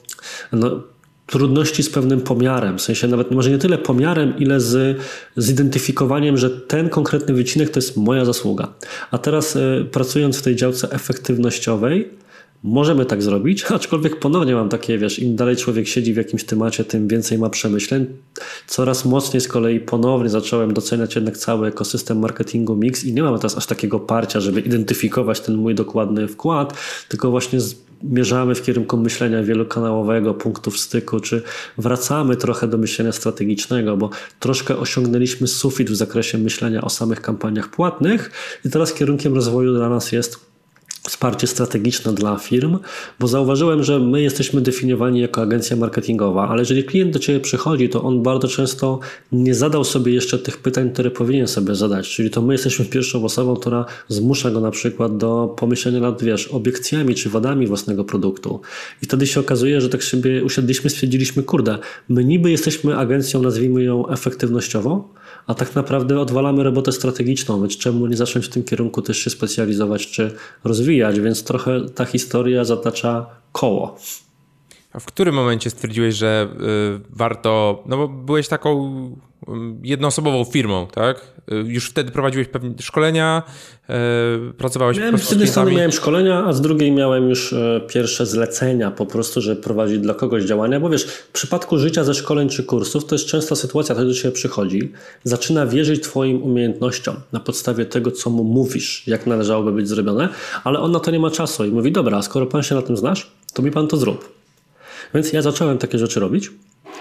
no, 0.53 0.83
trudności 1.27 1.83
z 1.83 1.91
pewnym 1.91 2.21
pomiarem, 2.21 2.79
w 2.79 2.83
sensie 2.83 3.09
nawet 3.09 3.31
może 3.31 3.51
nie 3.51 3.59
tyle 3.59 3.79
pomiarem, 3.79 4.39
ile 4.39 4.61
z 4.61 4.99
zidentyfikowaniem, 5.37 6.37
że 6.37 6.51
ten 6.51 6.89
konkretny 6.89 7.35
wycinek 7.35 7.71
to 7.71 7.79
jest 7.79 7.97
moja 7.97 8.25
zasługa. 8.25 8.69
A 9.11 9.19
teraz 9.19 9.57
y, 9.57 9.87
pracując 9.93 10.39
w 10.39 10.43
tej 10.43 10.57
działce 10.57 10.91
efektywnościowej, 10.91 12.11
Możemy 12.63 13.07
tak 13.07 13.23
zrobić, 13.23 13.65
aczkolwiek 13.71 14.19
ponownie 14.19 14.55
mam 14.55 14.69
takie, 14.69 14.99
wiesz, 14.99 15.19
im 15.19 15.37
dalej 15.37 15.57
człowiek 15.57 15.89
siedzi 15.89 16.15
w 16.15 16.17
jakimś 16.17 16.45
temacie, 16.45 16.85
tym 16.85 17.09
więcej 17.09 17.39
ma 17.39 17.51
przemyśleń. 17.51 18.07
Coraz 18.67 19.05
mocniej 19.05 19.41
z 19.41 19.49
kolei 19.49 19.81
ponownie 19.81 20.29
zacząłem 20.29 20.75
doceniać 20.75 21.15
jednak 21.15 21.37
cały 21.37 21.69
ekosystem 21.69 22.19
marketingu 22.19 22.77
mix 22.77 23.05
i 23.05 23.13
nie 23.13 23.23
mam 23.23 23.37
teraz 23.37 23.57
aż 23.57 23.67
takiego 23.67 24.01
parcia, 24.01 24.41
żeby 24.41 24.61
identyfikować 24.61 25.41
ten 25.41 25.57
mój 25.57 25.75
dokładny 25.75 26.29
wkład, 26.29 26.75
tylko 27.09 27.31
właśnie 27.31 27.59
zmierzamy 28.03 28.55
w 28.55 28.63
kierunku 28.63 28.97
myślenia 28.97 29.43
wielokanałowego, 29.43 30.35
punktów 30.35 30.79
styku, 30.79 31.21
czy 31.21 31.43
wracamy 31.79 32.37
trochę 32.37 32.69
do 32.69 32.79
myślenia 32.79 33.13
strategicznego, 33.13 33.97
bo 33.97 34.11
troszkę 34.41 34.77
osiągnęliśmy 34.77 35.47
sufit 35.47 35.91
w 35.91 35.97
zakresie 35.97 36.39
myślenia 36.39 36.81
o 36.81 36.91
samych 36.91 37.21
kampaniach 37.21 37.69
płatnych 37.69 38.31
i 38.65 38.71
teraz 38.71 38.93
kierunkiem 38.93 39.35
rozwoju 39.35 39.75
dla 39.75 39.89
nas 39.89 40.13
jest 40.13 40.56
wsparcie 41.07 41.47
strategiczne 41.47 42.13
dla 42.13 42.37
firm, 42.37 42.79
bo 43.21 43.29
zauważyłem, 43.29 43.83
że 43.83 43.99
my 43.99 44.23
jesteśmy 44.23 44.61
definiowani 44.61 45.21
jako 45.21 45.43
agencja 45.43 45.77
marketingowa, 45.77 46.49
ale 46.49 46.61
jeżeli 46.61 46.85
klient 46.85 47.13
do 47.13 47.19
Ciebie 47.19 47.41
przychodzi, 47.41 47.89
to 47.89 48.03
on 48.03 48.23
bardzo 48.23 48.49
często 48.49 49.01
nie 49.33 49.55
zadał 49.55 49.85
sobie 49.85 50.13
jeszcze 50.13 50.39
tych 50.39 50.57
pytań, 50.57 50.91
które 50.91 51.11
powinien 51.11 51.49
sobie 51.49 51.75
zadać, 51.75 52.09
czyli 52.09 52.31
to 52.31 52.43
my 52.43 52.55
jesteśmy 52.55 52.85
pierwszą 52.85 53.25
osobą, 53.25 53.57
która 53.57 53.85
zmusza 54.09 54.51
go 54.51 54.61
na 54.61 54.71
przykład 54.71 55.17
do 55.17 55.55
pomyślenia 55.59 56.01
nad, 56.01 56.23
wiesz, 56.23 56.49
obiekcjami 56.49 57.15
czy 57.15 57.31
wadami 57.31 57.67
własnego 57.67 58.05
produktu. 58.05 58.61
I 59.03 59.07
wtedy 59.07 59.27
się 59.27 59.41
okazuje, 59.41 59.81
że 59.81 59.89
tak 59.89 60.05
sobie 60.05 60.45
usiedliśmy, 60.45 60.91
stwierdziliśmy, 60.91 61.43
kurde, 61.43 61.79
my 62.09 62.25
niby 62.25 62.51
jesteśmy 62.51 62.97
agencją, 62.97 63.43
nazwijmy 63.43 63.83
ją 63.83 64.09
efektywnościową, 64.09 65.03
a 65.47 65.55
tak 65.55 65.75
naprawdę 65.75 66.21
odwalamy 66.21 66.63
robotę 66.63 66.93
strategiczną, 66.93 67.61
więc 67.61 67.77
czemu 67.77 68.07
nie 68.07 68.17
zacząć 68.17 68.47
w 68.47 68.49
tym 68.49 68.65
kierunku 68.65 69.03
też 69.03 69.19
się 69.19 69.31
specjalizować 69.31 70.07
czy 70.07 70.35
rozwijać, 70.65 71.21
więc 71.21 71.45
trochę 71.45 71.87
ta 71.95 72.05
historia 72.05 72.65
zatacza 72.65 73.27
koło. 73.53 73.99
A 74.93 75.01
w 75.01 75.05
którym 75.05 75.35
momencie 75.35 75.71
stwierdziłeś, 75.71 76.15
że 76.15 76.49
y, 76.97 77.01
warto, 77.11 77.83
no 77.87 77.97
bo 77.97 78.09
byłeś 78.09 78.49
taką 78.49 79.01
jednoosobową 79.83 80.45
firmą, 80.45 80.87
tak? 80.87 81.37
Już 81.65 81.91
wtedy 81.91 82.11
prowadziłeś 82.11 82.49
pewne 82.49 82.71
szkolenia, 82.81 83.43
e, 83.89 83.93
pracowałeś 84.59 84.99
miałem, 84.99 85.19
Z 85.19 85.31
jednej 85.31 85.49
strony 85.49 85.73
miałem 85.73 85.93
szkolenia, 85.93 86.45
a 86.45 86.53
z 86.53 86.61
drugiej 86.61 86.93
miałem 86.93 87.29
już 87.29 87.53
e, 87.53 87.81
pierwsze 87.89 88.27
zlecenia 88.27 88.91
po 88.91 89.07
prostu, 89.07 89.41
żeby 89.41 89.63
prowadzić 89.63 89.99
dla 89.99 90.15
kogoś 90.15 90.45
działania, 90.45 90.81
bo 90.81 90.91
wiesz, 90.91 91.05
w 91.05 91.33
przypadku 91.33 91.79
życia 91.79 92.05
ze 92.05 92.15
szkoleń 92.15 92.49
czy 92.49 92.65
kursów 92.65 93.05
to 93.05 93.15
jest 93.15 93.27
częsta 93.27 93.57
sytuacja, 93.57 93.95
ktoś 93.95 94.07
do 94.07 94.15
Ciebie 94.15 94.33
przychodzi, 94.33 94.93
zaczyna 95.25 95.67
wierzyć 95.67 96.03
Twoim 96.03 96.43
umiejętnościom 96.43 97.17
na 97.33 97.41
podstawie 97.41 97.85
tego, 97.85 98.11
co 98.11 98.31
mu 98.31 98.45
mówisz, 98.45 99.07
jak 99.07 99.27
należałoby 99.27 99.73
być 99.73 99.89
zrobione, 99.89 100.29
ale 100.65 100.81
on 100.81 100.93
na 100.93 101.01
to 101.01 101.11
nie 101.11 101.21
ma 101.21 101.31
czasu 101.31 101.65
i 101.65 101.71
mówi, 101.71 101.93
dobra, 101.93 102.23
skoro 102.23 102.47
Pan 102.47 102.63
się 102.63 102.75
na 102.75 102.83
tym 102.83 102.97
znasz, 102.97 103.33
to 103.53 103.63
mi 103.63 103.71
Pan 103.71 103.89
to 103.89 103.97
zrób. 103.97 104.37
Więc 105.15 105.33
ja 105.33 105.43
zacząłem 105.43 105.79
takie 105.79 105.99
rzeczy 105.99 106.21
robić 106.21 106.51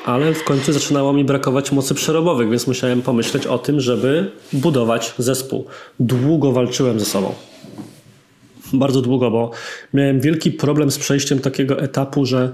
ale 0.05 0.33
w 0.33 0.43
końcu 0.43 0.73
zaczynało 0.73 1.13
mi 1.13 1.25
brakować 1.25 1.71
mocy 1.71 1.95
przerobowych, 1.95 2.49
więc 2.49 2.67
musiałem 2.67 3.01
pomyśleć 3.01 3.47
o 3.47 3.57
tym, 3.57 3.79
żeby 3.79 4.31
budować 4.53 5.13
zespół. 5.17 5.65
Długo 5.99 6.51
walczyłem 6.51 6.99
ze 6.99 7.05
sobą. 7.05 7.33
Bardzo 8.73 9.01
długo, 9.01 9.31
bo 9.31 9.51
miałem 9.93 10.21
wielki 10.21 10.51
problem 10.51 10.91
z 10.91 10.97
przejściem 10.97 11.39
takiego 11.39 11.79
etapu, 11.79 12.25
że 12.25 12.51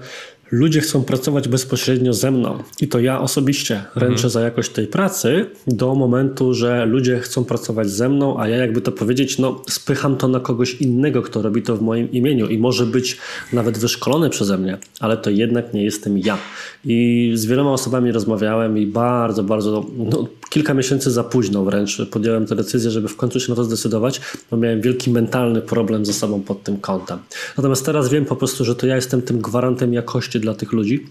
ludzie 0.52 0.82
chcą 0.82 1.04
pracować 1.04 1.48
bezpośrednio 1.48 2.14
ze 2.14 2.32
mną 2.32 2.64
i 2.82 2.88
to 2.88 3.00
ja 3.00 3.22
osobiście 3.22 3.84
ręczę 3.96 4.14
mhm. 4.14 4.30
za 4.30 4.42
jakość 4.42 4.70
tej 4.70 4.88
pracy 4.88 5.46
do 5.68 5.96
momentu, 5.96 6.54
że 6.54 6.86
ludzie 6.86 7.20
chcą 7.20 7.46
pracować 7.46 7.90
ze 7.90 8.10
mną, 8.10 8.40
a 8.40 8.48
ja 8.48 8.58
jakby 8.58 8.82
to 8.82 8.92
powiedzieć, 8.92 9.38
no 9.38 9.62
spycham 9.70 10.18
to 10.18 10.28
na 10.28 10.40
kogoś 10.40 10.74
innego, 10.74 11.22
kto 11.22 11.42
robi 11.42 11.62
to 11.62 11.78
w 11.78 11.82
moim 11.82 12.12
imieniu 12.12 12.48
i 12.48 12.58
może 12.58 12.86
być 12.86 13.18
nawet 13.54 13.78
wyszkolony 13.78 14.30
przeze 14.30 14.58
mnie, 14.58 14.78
ale 15.00 15.18
to 15.18 15.30
jednak 15.30 15.74
nie 15.74 15.84
jestem 15.84 16.18
ja. 16.18 16.38
I 16.86 17.32
z 17.36 17.46
wieloma 17.46 17.72
osobami 17.72 18.12
rozmawiałem 18.12 18.78
i 18.78 18.86
bardzo, 18.86 19.44
bardzo, 19.44 19.86
no, 19.98 20.28
kilka 20.52 20.74
miesięcy 20.74 21.12
za 21.12 21.24
późno 21.24 21.66
wręcz 21.66 22.02
podjąłem 22.12 22.46
tę 22.46 22.56
decyzję, 22.56 22.92
żeby 22.92 23.08
w 23.08 23.16
końcu 23.16 23.40
się 23.40 23.50
na 23.50 23.56
to 23.56 23.64
zdecydować, 23.64 24.22
bo 24.52 24.58
miałem 24.58 24.82
wielki 24.82 25.12
mentalny 25.12 25.62
problem 25.62 26.06
ze 26.06 26.14
sobą 26.14 26.42
pod 26.42 26.64
tym 26.64 26.78
kątem. 26.78 27.20
Natomiast 27.58 27.86
teraz 27.86 28.10
wiem 28.10 28.26
po 28.26 28.36
prostu, 28.36 28.66
że 28.66 28.76
to 28.76 28.88
ja 28.88 28.96
jestem 28.96 29.22
tym 29.22 29.42
gwarantem 29.42 29.94
jakości 29.94 30.40
dla 30.40 30.54
tych 30.54 30.72
ludzi, 30.72 31.08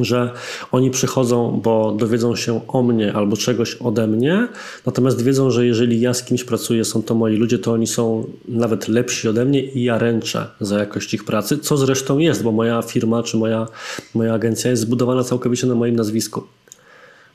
że 0.00 0.30
oni 0.72 0.90
przychodzą, 0.90 1.60
bo 1.64 1.92
dowiedzą 1.92 2.36
się 2.36 2.60
o 2.68 2.82
mnie 2.82 3.12
albo 3.12 3.36
czegoś 3.36 3.74
ode 3.74 4.06
mnie, 4.06 4.48
natomiast 4.86 5.22
wiedzą, 5.22 5.50
że 5.50 5.66
jeżeli 5.66 6.00
ja 6.00 6.14
z 6.14 6.22
kimś 6.22 6.44
pracuję, 6.44 6.84
są 6.84 7.02
to 7.02 7.14
moi 7.14 7.36
ludzie, 7.36 7.58
to 7.58 7.72
oni 7.72 7.86
są 7.86 8.26
nawet 8.48 8.88
lepsi 8.88 9.28
ode 9.28 9.44
mnie 9.44 9.62
i 9.62 9.82
ja 9.82 9.98
ręczę 9.98 10.46
za 10.60 10.78
jakość 10.78 11.14
ich 11.14 11.24
pracy, 11.24 11.58
co 11.58 11.76
zresztą 11.76 12.18
jest, 12.18 12.42
bo 12.42 12.52
moja 12.52 12.82
firma 12.82 13.22
czy 13.22 13.36
moja, 13.36 13.68
moja 14.14 14.34
agencja 14.34 14.70
jest 14.70 14.82
zbudowana 14.82 15.24
całkowicie 15.24 15.66
na 15.66 15.74
moim 15.74 15.96
nazwisku. 15.96 16.42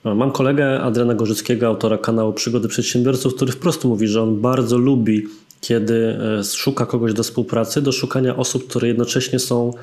Mam 0.04 0.32
kolegę 0.32 0.82
Adriana 0.82 1.14
Gorzyckiego, 1.14 1.68
autora 1.68 1.98
kanału 1.98 2.34
Przygody 2.34 2.68
Przedsiębiorców, 2.68 3.36
który 3.36 3.52
wprost 3.52 3.86
mówi, 3.86 4.08
że 4.08 4.22
on 4.24 4.42
bardzo 4.42 4.78
lubi, 4.78 5.28
kiedy 5.62 6.18
e, 6.40 6.44
szuka 6.44 6.86
kogoś 6.86 7.14
do 7.14 7.24
współpracy, 7.24 7.82
do 7.82 7.92
szukania 7.92 8.36
osób, 8.36 8.68
które 8.68 8.88
jednocześnie 8.88 9.40
są 9.40 9.74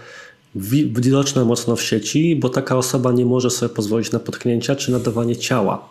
widoczne 0.55 1.45
mocno 1.45 1.77
w 1.77 1.83
sieci, 1.83 2.37
bo 2.37 2.49
taka 2.49 2.77
osoba 2.77 3.13
nie 3.13 3.27
może 3.27 3.51
sobie 3.51 3.75
pozwolić 3.75 4.13
na 4.13 4.19
potknięcia 4.19 4.77
czy 4.77 4.93
nadawanie 4.93 5.37
ciała. 5.37 5.89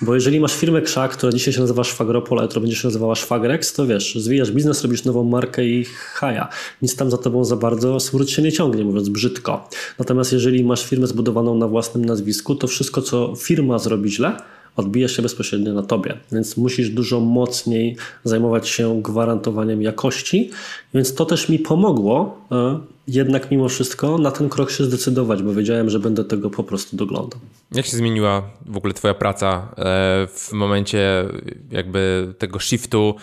Bo 0.00 0.14
jeżeli 0.14 0.40
masz 0.40 0.56
firmę 0.56 0.82
krzak, 0.82 1.12
która 1.12 1.32
dzisiaj 1.32 1.54
się 1.54 1.60
nazywa 1.60 1.84
Szwagropol, 1.84 2.38
a 2.38 2.42
jutro 2.42 2.60
będzie 2.60 2.76
się 2.76 2.88
nazywała 2.88 3.14
Szwagrex, 3.14 3.72
to 3.72 3.86
wiesz, 3.86 4.14
zwijasz 4.14 4.52
biznes, 4.52 4.82
robisz 4.82 5.04
nową 5.04 5.24
markę 5.24 5.64
i 5.66 5.84
haja. 6.14 6.48
Nic 6.82 6.96
tam 6.96 7.10
za 7.10 7.18
tobą 7.18 7.44
za 7.44 7.56
bardzo 7.56 8.00
smród 8.00 8.30
się 8.30 8.42
nie 8.42 8.52
ciągnie, 8.52 8.84
mówiąc 8.84 9.08
brzydko. 9.08 9.68
Natomiast 9.98 10.32
jeżeli 10.32 10.64
masz 10.64 10.86
firmę 10.86 11.06
zbudowaną 11.06 11.54
na 11.54 11.68
własnym 11.68 12.04
nazwisku, 12.04 12.54
to 12.54 12.66
wszystko, 12.66 13.02
co 13.02 13.34
firma 13.36 13.78
zrobi 13.78 14.10
źle, 14.10 14.36
odbija 14.76 15.08
się 15.08 15.22
bezpośrednio 15.22 15.74
na 15.74 15.82
tobie, 15.82 16.16
więc 16.32 16.56
musisz 16.56 16.90
dużo 16.90 17.20
mocniej 17.20 17.96
zajmować 18.24 18.68
się 18.68 19.02
gwarantowaniem 19.02 19.82
jakości, 19.82 20.50
więc 20.94 21.14
to 21.14 21.24
też 21.24 21.48
mi 21.48 21.58
pomogło 21.58 22.38
e, 22.52 22.80
jednak 23.12 23.50
mimo 23.50 23.68
wszystko 23.68 24.18
na 24.18 24.30
ten 24.30 24.48
krok 24.48 24.70
się 24.70 24.84
zdecydować, 24.84 25.42
bo 25.42 25.54
wiedziałem, 25.54 25.90
że 25.90 25.98
będę 25.98 26.24
tego 26.24 26.50
po 26.50 26.64
prostu 26.64 26.96
doglądał. 26.96 27.40
Jak 27.72 27.86
się 27.86 27.96
zmieniła 27.96 28.42
w 28.66 28.76
ogóle 28.76 28.94
twoja 28.94 29.14
praca 29.14 29.68
e, 29.78 30.26
w 30.26 30.52
momencie 30.52 31.24
jakby 31.70 32.34
tego 32.38 32.58
shiftu 32.58 33.14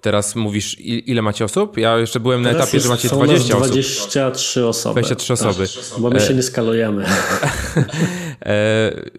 Teraz 0.00 0.36
mówisz, 0.36 0.76
ile 0.80 1.22
macie 1.22 1.44
osób? 1.44 1.78
Ja 1.78 1.98
jeszcze 1.98 2.20
byłem 2.20 2.42
na 2.42 2.52
Teraz 2.52 2.68
etapie, 2.68 2.80
że 2.80 2.88
macie 2.88 3.08
20 3.08 3.56
osób. 3.56 3.68
23 3.68 4.66
osoby. 4.66 4.92
23 4.92 5.32
osoby. 5.32 5.68
Tak, 5.68 6.00
bo 6.00 6.10
my 6.10 6.20
się 6.20 6.34
nie 6.34 6.42
skalujemy. 6.42 7.04
E, 8.40 8.42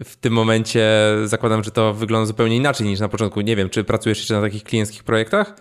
w 0.04 0.16
tym 0.20 0.32
momencie 0.32 0.90
zakładam, 1.24 1.64
że 1.64 1.70
to 1.70 1.94
wygląda 1.94 2.26
zupełnie 2.26 2.56
inaczej 2.56 2.86
niż 2.86 3.00
na 3.00 3.08
początku. 3.08 3.40
Nie 3.40 3.56
wiem, 3.56 3.70
czy 3.70 3.84
pracujesz 3.84 4.18
jeszcze 4.18 4.34
na 4.34 4.40
takich 4.40 4.64
klienckich 4.64 5.04
projektach? 5.04 5.54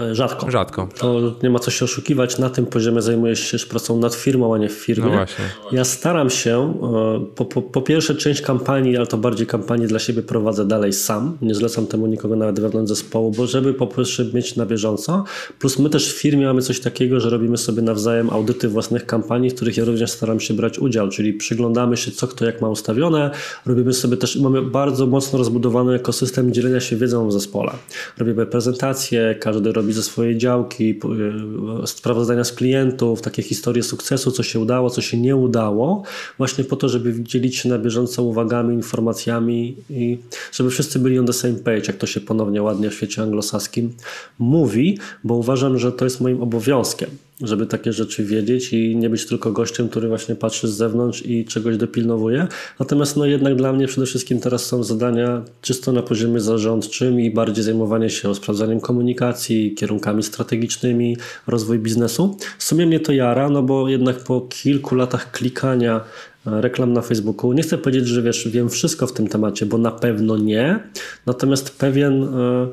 E, 0.00 0.14
rzadko. 0.14 0.50
Rzadko. 0.50 0.88
To 0.98 1.34
nie 1.42 1.50
ma 1.50 1.58
co 1.58 1.70
się 1.70 1.84
oszukiwać. 1.84 2.38
Na 2.38 2.50
tym 2.50 2.66
poziomie 2.66 3.02
zajmuję 3.02 3.36
się 3.36 3.58
pracą 3.58 3.98
nad 3.98 4.14
firmą, 4.14 4.54
a 4.54 4.58
nie 4.58 4.68
w 4.68 4.72
firmie. 4.72 5.04
No 5.04 5.10
właśnie. 5.10 5.44
Ja 5.72 5.84
staram 5.84 6.30
się, 6.30 6.74
e, 6.82 7.26
po, 7.34 7.44
po, 7.44 7.62
po, 7.62 7.82
pierwsze, 7.82 8.14
część 8.14 8.40
kampanii, 8.40 8.96
ale 8.96 9.06
to 9.06 9.16
bardziej 9.16 9.46
kampanii 9.46 9.86
dla 9.86 9.98
siebie 9.98 10.22
prowadzę 10.22 10.66
dalej 10.66 10.92
sam. 10.92 11.38
Nie 11.42 11.54
zlecam 11.54 11.86
temu 11.86 12.06
nikogo 12.06 12.36
nawet 12.36 12.60
wewnątrz 12.60 12.88
zespołu, 12.88 13.30
bo 13.30 13.46
żeby 13.46 13.74
po 13.74 13.86
pierwsze 13.86 14.24
mieć 14.24 14.56
na 14.56 14.66
bieżąco. 14.66 15.24
Plus 15.58 15.78
my 15.78 15.90
też 15.90 16.14
w 16.14 16.18
firmie 16.18 16.46
mamy 16.46 16.62
coś 16.62 16.80
takiego, 16.80 17.20
że 17.20 17.30
robimy 17.30 17.56
sobie 17.56 17.82
nawzajem 17.82 18.30
audyty 18.30 18.68
własnych 18.68 19.06
kampanii, 19.06 19.50
w 19.50 19.54
których 19.54 19.76
ja 19.76 19.84
również 19.84 20.10
staram 20.10 20.40
się 20.40 20.54
brać 20.54 20.78
udział, 20.78 21.08
czyli 21.08 21.32
przyglądamy 21.32 21.96
się, 21.96 22.10
co 22.10 22.28
kto 22.28 22.44
jak 22.44 22.60
ma 22.60 22.68
ustawione. 22.68 23.30
Robimy 23.66 23.92
sobie 23.92 24.16
też, 24.16 24.36
mamy 24.36 24.62
bardzo 24.62 25.06
mocno 25.06 25.38
rozbudowany 25.38 25.94
ekosystem 25.94 26.52
dzielenia 26.52 26.80
się 26.80 26.96
wiedzą 26.96 27.28
w 27.28 27.32
zespole. 27.32 27.72
Robimy 28.18 28.46
prezentacje, 28.46 29.34
każdy 29.40 29.72
robi 29.72 29.83
robi 29.84 29.92
ze 29.92 30.02
swojej 30.02 30.38
działki, 30.38 31.00
e, 31.82 31.86
sprawozdania 31.86 32.44
z 32.44 32.52
klientów, 32.52 33.22
takie 33.22 33.42
historie 33.42 33.82
sukcesu, 33.82 34.30
co 34.30 34.42
się 34.42 34.60
udało, 34.60 34.90
co 34.90 35.00
się 35.00 35.16
nie 35.16 35.36
udało, 35.36 36.02
właśnie 36.38 36.64
po 36.64 36.76
to, 36.76 36.88
żeby 36.88 37.22
dzielić 37.22 37.56
się 37.56 37.68
na 37.68 37.78
bieżąco 37.78 38.22
uwagami, 38.22 38.74
informacjami 38.74 39.76
i 39.90 40.18
żeby 40.52 40.70
wszyscy 40.70 40.98
byli 40.98 41.18
on 41.18 41.26
the 41.26 41.32
same 41.32 41.54
page, 41.54 41.82
jak 41.86 41.96
to 41.96 42.06
się 42.06 42.20
ponownie 42.20 42.62
ładnie 42.62 42.90
w 42.90 42.94
świecie 42.94 43.22
anglosaskim 43.22 43.92
mówi, 44.38 44.98
bo 45.24 45.34
uważam, 45.34 45.78
że 45.78 45.92
to 45.92 46.04
jest 46.04 46.20
moim 46.20 46.42
obowiązkiem 46.42 47.10
żeby 47.40 47.66
takie 47.66 47.92
rzeczy 47.92 48.24
wiedzieć 48.24 48.72
i 48.72 48.96
nie 48.96 49.10
być 49.10 49.26
tylko 49.26 49.52
gościem, 49.52 49.88
który 49.88 50.08
właśnie 50.08 50.34
patrzy 50.34 50.68
z 50.68 50.72
zewnątrz 50.72 51.22
i 51.26 51.44
czegoś 51.44 51.76
dopilnowuje. 51.76 52.46
Natomiast 52.80 53.16
no 53.16 53.26
jednak 53.26 53.56
dla 53.56 53.72
mnie 53.72 53.86
przede 53.86 54.06
wszystkim 54.06 54.40
teraz 54.40 54.66
są 54.66 54.82
zadania 54.82 55.42
czysto 55.62 55.92
na 55.92 56.02
poziomie 56.02 56.40
zarządczym 56.40 57.20
i 57.20 57.30
bardziej 57.30 57.64
zajmowanie 57.64 58.10
się 58.10 58.34
sprawdzaniem 58.34 58.80
komunikacji, 58.80 59.74
kierunkami 59.74 60.22
strategicznymi, 60.22 61.16
rozwój 61.46 61.78
biznesu. 61.78 62.36
W 62.58 62.64
sumie 62.64 62.86
mnie 62.86 63.00
to 63.00 63.12
jara, 63.12 63.48
no 63.48 63.62
bo 63.62 63.88
jednak 63.88 64.16
po 64.16 64.40
kilku 64.40 64.94
latach 64.94 65.30
klikania 65.30 66.00
reklam 66.46 66.92
na 66.92 67.02
Facebooku. 67.02 67.52
Nie 67.52 67.62
chcę 67.62 67.78
powiedzieć, 67.78 68.08
że 68.08 68.22
wiesz, 68.22 68.48
wiem 68.48 68.68
wszystko 68.68 69.06
w 69.06 69.12
tym 69.12 69.28
temacie, 69.28 69.66
bo 69.66 69.78
na 69.78 69.90
pewno 69.90 70.38
nie. 70.38 70.78
Natomiast 71.26 71.70
pewien, 71.70 72.22
e, 72.22 72.68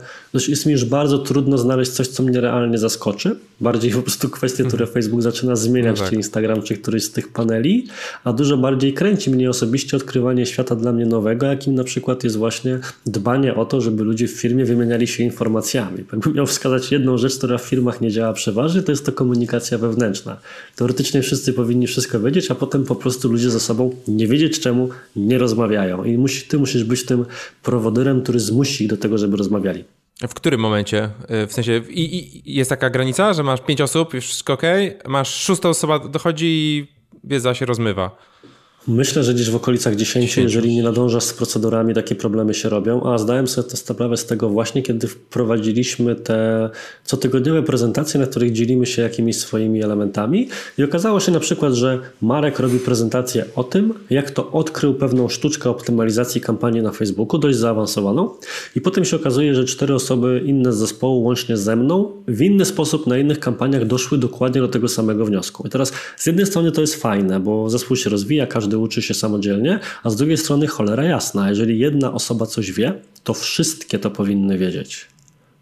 jest 0.47 0.65
mi 0.65 0.71
już 0.71 0.85
bardzo 0.85 1.17
trudno 1.17 1.57
znaleźć 1.57 1.91
coś, 1.91 2.07
co 2.07 2.23
mnie 2.23 2.41
realnie 2.41 2.77
zaskoczy. 2.77 3.35
Bardziej 3.61 3.91
po 3.99 4.01
prostu 4.01 4.29
kwestie, 4.29 4.63
które 4.63 4.83
mhm. 4.83 4.93
Facebook 4.93 5.21
zaczyna 5.21 5.55
zmieniać, 5.55 5.95
no 5.95 6.01
tak. 6.01 6.09
czy 6.09 6.15
Instagram, 6.15 6.61
czy 6.61 6.77
któryś 6.77 7.03
z 7.03 7.11
tych 7.11 7.33
paneli, 7.33 7.87
a 8.23 8.33
dużo 8.33 8.57
bardziej 8.57 8.93
kręci 8.93 9.31
mnie 9.31 9.49
osobiście 9.49 9.97
odkrywanie 9.97 10.45
świata 10.45 10.75
dla 10.75 10.91
mnie 10.91 11.05
nowego, 11.05 11.45
jakim 11.45 11.75
na 11.75 11.83
przykład 11.83 12.23
jest 12.23 12.37
właśnie 12.37 12.79
dbanie 13.05 13.55
o 13.55 13.65
to, 13.65 13.81
żeby 13.81 14.03
ludzie 14.03 14.27
w 14.27 14.31
firmie 14.31 14.65
wymieniali 14.65 15.07
się 15.07 15.23
informacjami. 15.23 15.97
Jakbym 16.13 16.33
miał 16.33 16.45
wskazać 16.45 16.91
jedną 16.91 17.17
rzecz, 17.17 17.37
która 17.37 17.57
w 17.57 17.63
firmach 17.63 18.01
nie 18.01 18.11
działa 18.11 18.33
przeważnie, 18.33 18.81
to 18.81 18.91
jest 18.91 19.05
to 19.05 19.11
komunikacja 19.11 19.77
wewnętrzna. 19.77 20.37
Teoretycznie 20.75 21.21
wszyscy 21.21 21.53
powinni 21.53 21.87
wszystko 21.87 22.19
wiedzieć, 22.19 22.51
a 22.51 22.55
potem 22.55 22.83
po 22.83 22.95
prostu 22.95 23.31
ludzie 23.31 23.51
sobą 23.61 23.95
nie 24.07 24.27
wiedzieć 24.27 24.59
czemu 24.59 24.89
nie 25.15 25.37
rozmawiają. 25.37 26.03
I 26.03 26.17
musi, 26.17 26.47
ty 26.47 26.57
musisz 26.57 26.83
być 26.83 27.05
tym 27.05 27.25
prowodyrem, 27.63 28.21
który 28.21 28.39
zmusi 28.39 28.83
ich 28.83 28.89
do 28.89 28.97
tego, 28.97 29.17
żeby 29.17 29.37
rozmawiali. 29.37 29.83
W 30.29 30.33
którym 30.33 30.59
momencie? 30.59 31.09
Y, 31.43 31.47
w 31.47 31.53
sensie 31.53 31.81
i, 31.89 32.15
i 32.47 32.55
jest 32.55 32.69
taka 32.69 32.89
granica, 32.89 33.33
że 33.33 33.43
masz 33.43 33.61
pięć 33.61 33.81
osób, 33.81 34.13
już 34.13 34.25
wszystko 34.25 34.53
ok, 34.53 34.61
masz 35.07 35.35
szósta 35.35 35.69
osoba 35.69 35.99
dochodzi 35.99 36.45
i 36.47 36.87
wiedza 37.23 37.53
się 37.53 37.65
rozmywa. 37.65 38.30
Myślę, 38.87 39.23
że 39.23 39.33
gdzieś 39.33 39.49
w 39.49 39.55
okolicach 39.55 39.95
10, 39.95 40.25
10, 40.25 40.43
jeżeli 40.43 40.75
nie 40.75 40.83
nadążasz 40.83 41.23
z 41.23 41.33
procedurami, 41.33 41.93
takie 41.93 42.15
problemy 42.15 42.53
się 42.53 42.69
robią. 42.69 43.03
A 43.03 43.17
zdałem 43.17 43.47
sobie 43.47 43.69
to 43.69 43.77
sprawę 43.77 44.17
z 44.17 44.25
tego 44.25 44.49
właśnie, 44.49 44.81
kiedy 44.81 45.07
wprowadziliśmy 45.07 46.15
te 46.15 46.69
cotygodniowe 47.05 47.63
prezentacje, 47.63 48.19
na 48.19 48.27
których 48.27 48.51
dzielimy 48.51 48.85
się 48.85 49.01
jakimiś 49.01 49.37
swoimi 49.37 49.83
elementami. 49.83 50.49
I 50.77 50.83
okazało 50.83 51.19
się 51.19 51.31
na 51.31 51.39
przykład, 51.39 51.73
że 51.73 51.99
Marek 52.21 52.59
robi 52.59 52.79
prezentację 52.79 53.45
o 53.55 53.63
tym, 53.63 53.93
jak 54.09 54.31
to 54.31 54.51
odkrył 54.51 54.93
pewną 54.93 55.29
sztuczkę 55.29 55.69
optymalizacji 55.69 56.41
kampanii 56.41 56.81
na 56.81 56.91
Facebooku, 56.91 57.39
dość 57.39 57.57
zaawansowaną. 57.57 58.29
I 58.75 58.81
potem 58.81 59.05
się 59.05 59.15
okazuje, 59.15 59.55
że 59.55 59.65
cztery 59.65 59.95
osoby 59.95 60.43
inne 60.45 60.73
z 60.73 60.77
zespołu, 60.77 61.23
łącznie 61.23 61.57
ze 61.57 61.75
mną, 61.75 62.11
w 62.27 62.41
inny 62.41 62.65
sposób 62.65 63.07
na 63.07 63.17
innych 63.17 63.39
kampaniach 63.39 63.85
doszły 63.85 64.17
dokładnie 64.17 64.61
do 64.61 64.67
tego 64.67 64.87
samego 64.87 65.25
wniosku. 65.25 65.67
I 65.67 65.69
teraz 65.69 65.93
z 66.17 66.25
jednej 66.25 66.45
strony 66.45 66.71
to 66.71 66.81
jest 66.81 66.95
fajne, 66.95 67.39
bo 67.39 67.69
zespół 67.69 67.97
się 67.97 68.09
rozwija, 68.09 68.47
każdy 68.47 68.70
każdy 68.71 68.83
uczy 68.83 69.01
się 69.01 69.13
samodzielnie, 69.13 69.79
a 70.03 70.09
z 70.09 70.15
drugiej 70.15 70.37
strony 70.37 70.67
cholera 70.67 71.03
jasna, 71.03 71.49
jeżeli 71.49 71.79
jedna 71.79 72.13
osoba 72.13 72.45
coś 72.45 72.71
wie, 72.71 72.93
to 73.23 73.33
wszystkie 73.33 73.99
to 73.99 74.11
powinny 74.11 74.57
wiedzieć 74.57 75.07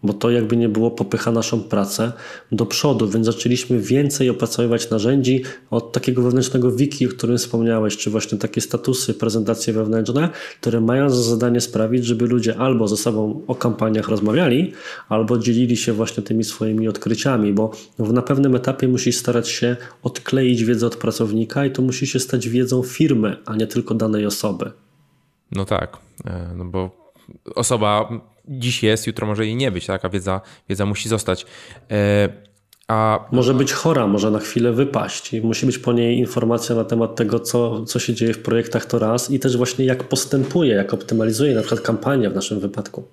bo 0.02 0.12
to 0.12 0.30
jakby 0.30 0.56
nie 0.56 0.68
było 0.68 0.90
popycha 0.90 1.32
naszą 1.32 1.62
pracę 1.62 2.12
do 2.52 2.66
przodu, 2.66 3.08
więc 3.08 3.26
zaczęliśmy 3.26 3.80
więcej 3.80 4.30
opracowywać 4.30 4.90
narzędzi 4.90 5.42
od 5.70 5.92
takiego 5.92 6.22
wewnętrznego 6.22 6.72
wiki, 6.72 7.06
o 7.06 7.08
którym 7.08 7.38
wspomniałeś, 7.38 7.96
czy 7.96 8.10
właśnie 8.10 8.38
takie 8.38 8.60
statusy, 8.60 9.14
prezentacje 9.14 9.72
wewnętrzne, 9.72 10.28
które 10.60 10.80
mają 10.80 11.10
za 11.10 11.22
zadanie 11.22 11.60
sprawić, 11.60 12.04
żeby 12.04 12.26
ludzie 12.26 12.56
albo 12.56 12.88
ze 12.88 12.96
sobą 12.96 13.42
o 13.46 13.54
kampaniach 13.54 14.08
rozmawiali, 14.08 14.72
albo 15.08 15.38
dzielili 15.38 15.76
się 15.76 15.92
właśnie 15.92 16.22
tymi 16.22 16.44
swoimi 16.44 16.88
odkryciami, 16.88 17.52
bo 17.52 17.70
na 17.98 18.22
pewnym 18.22 18.54
etapie 18.54 18.88
musisz 18.88 19.16
starać 19.16 19.48
się 19.48 19.76
odkleić 20.02 20.64
wiedzę 20.64 20.86
od 20.86 20.96
pracownika 20.96 21.66
i 21.66 21.70
to 21.70 21.82
musi 21.82 22.06
się 22.06 22.20
stać 22.20 22.48
wiedzą 22.48 22.82
firmy, 22.82 23.36
a 23.46 23.56
nie 23.56 23.66
tylko 23.66 23.94
danej 23.94 24.26
osoby. 24.26 24.70
No 25.52 25.64
tak, 25.64 25.98
e, 26.24 26.54
no 26.56 26.64
bo 26.64 26.90
osoba 27.54 28.08
dziś 28.48 28.82
jest, 28.82 29.06
jutro 29.06 29.26
może 29.26 29.46
jej 29.46 29.56
nie 29.56 29.70
być, 29.70 29.86
taka 29.86 30.08
wiedza, 30.08 30.40
wiedza 30.68 30.86
musi 30.86 31.08
zostać. 31.08 31.46
E, 31.90 32.28
a... 32.88 33.28
Może 33.32 33.54
być 33.54 33.72
chora, 33.72 34.06
może 34.06 34.30
na 34.30 34.38
chwilę 34.38 34.72
wypaść 34.72 35.32
i 35.34 35.40
musi 35.40 35.66
być 35.66 35.78
po 35.78 35.92
niej 35.92 36.18
informacja 36.18 36.76
na 36.76 36.84
temat 36.84 37.16
tego, 37.16 37.40
co, 37.40 37.84
co 37.84 37.98
się 37.98 38.14
dzieje 38.14 38.34
w 38.34 38.42
projektach 38.42 38.86
to 38.86 38.98
raz 38.98 39.30
i 39.30 39.38
też 39.38 39.56
właśnie 39.56 39.84
jak 39.84 40.04
postępuje, 40.04 40.74
jak 40.74 40.94
optymalizuje 40.94 41.54
na 41.54 41.60
przykład 41.60 41.80
kampania 41.80 42.30
w 42.30 42.34
naszym 42.34 42.60
wypadku. 42.60 43.04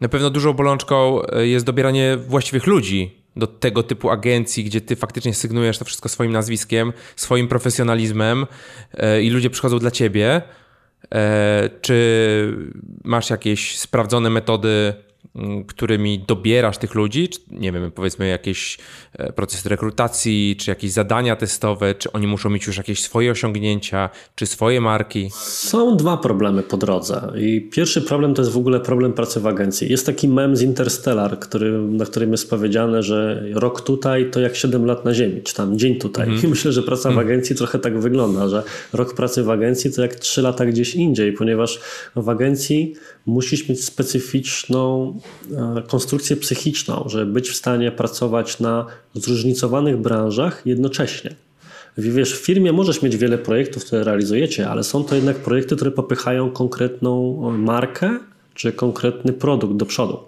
Na 0.00 0.08
pewno 0.08 0.30
dużą 0.30 0.52
bolączką 0.52 1.22
e, 1.22 1.46
jest 1.46 1.66
dobieranie 1.66 2.16
właściwych 2.16 2.66
ludzi 2.66 3.24
do 3.36 3.46
tego 3.46 3.82
typu 3.82 4.10
agencji, 4.10 4.64
gdzie 4.64 4.80
ty 4.80 4.96
faktycznie 4.96 5.34
sygnujesz 5.34 5.78
to 5.78 5.84
wszystko 5.84 6.08
swoim 6.08 6.32
nazwiskiem, 6.32 6.92
swoim 7.16 7.48
profesjonalizmem 7.48 8.46
e, 8.92 9.22
i 9.22 9.30
ludzie 9.30 9.50
przychodzą 9.50 9.78
dla 9.78 9.90
ciebie. 9.90 10.42
E, 11.14 11.70
czy 11.80 12.56
masz 13.04 13.30
jakieś 13.30 13.78
sprawdzone 13.78 14.30
metody 14.30 14.94
którymi 15.66 16.24
dobierasz 16.28 16.78
tych 16.78 16.94
ludzi, 16.94 17.28
czy, 17.28 17.40
nie 17.50 17.72
wiem, 17.72 17.90
powiedzmy 17.92 18.28
jakieś 18.28 18.78
e, 19.12 19.32
procesy 19.32 19.68
rekrutacji, 19.68 20.56
czy 20.58 20.70
jakieś 20.70 20.92
zadania 20.92 21.36
testowe, 21.36 21.94
czy 21.94 22.12
oni 22.12 22.26
muszą 22.26 22.50
mieć 22.50 22.66
już 22.66 22.76
jakieś 22.76 23.02
swoje 23.02 23.30
osiągnięcia, 23.30 24.10
czy 24.34 24.46
swoje 24.46 24.80
marki? 24.80 25.30
Są 25.34 25.96
dwa 25.96 26.16
problemy 26.16 26.62
po 26.62 26.76
drodze. 26.76 27.32
I 27.36 27.68
pierwszy 27.72 28.02
problem 28.02 28.34
to 28.34 28.42
jest 28.42 28.52
w 28.52 28.56
ogóle 28.56 28.80
problem 28.80 29.12
pracy 29.12 29.40
w 29.40 29.46
agencji. 29.46 29.90
Jest 29.90 30.06
taki 30.06 30.28
mem 30.28 30.56
z 30.56 30.62
Interstellar, 30.62 31.38
który, 31.38 31.78
na 31.78 32.04
którym 32.04 32.32
jest 32.32 32.50
powiedziane, 32.50 33.02
że 33.02 33.44
rok 33.52 33.80
tutaj 33.80 34.30
to 34.30 34.40
jak 34.40 34.56
7 34.56 34.86
lat 34.86 35.04
na 35.04 35.14
Ziemi, 35.14 35.42
czy 35.42 35.54
tam 35.54 35.78
dzień 35.78 35.98
tutaj. 35.98 36.28
Mm. 36.28 36.42
I 36.42 36.46
myślę, 36.46 36.72
że 36.72 36.82
praca 36.82 37.08
w 37.08 37.12
mhm. 37.12 37.26
agencji 37.26 37.56
trochę 37.56 37.78
tak 37.78 38.00
wygląda, 38.00 38.48
że 38.48 38.62
rok 38.92 39.14
pracy 39.14 39.42
w 39.42 39.50
agencji 39.50 39.92
to 39.92 40.02
jak 40.02 40.14
3 40.14 40.42
lata 40.42 40.66
gdzieś 40.66 40.94
indziej, 40.94 41.32
ponieważ 41.32 41.80
w 42.16 42.28
agencji 42.28 42.94
musisz 43.26 43.68
mieć 43.68 43.84
specyficzną 43.84 45.13
konstrukcję 45.88 46.36
psychiczną, 46.36 47.04
żeby 47.06 47.32
być 47.32 47.50
w 47.50 47.56
stanie 47.56 47.92
pracować 47.92 48.60
na 48.60 48.86
zróżnicowanych 49.14 49.96
branżach 49.96 50.62
jednocześnie. 50.64 51.34
Wiesz, 51.98 52.34
w 52.40 52.44
firmie 52.44 52.72
możesz 52.72 53.02
mieć 53.02 53.16
wiele 53.16 53.38
projektów, 53.38 53.84
które 53.84 54.04
realizujecie, 54.04 54.68
ale 54.68 54.84
są 54.84 55.04
to 55.04 55.14
jednak 55.14 55.36
projekty, 55.36 55.76
które 55.76 55.90
popychają 55.90 56.50
konkretną 56.50 57.40
markę 57.58 58.18
czy 58.54 58.72
konkretny 58.72 59.32
produkt 59.32 59.76
do 59.76 59.86
przodu. 59.86 60.18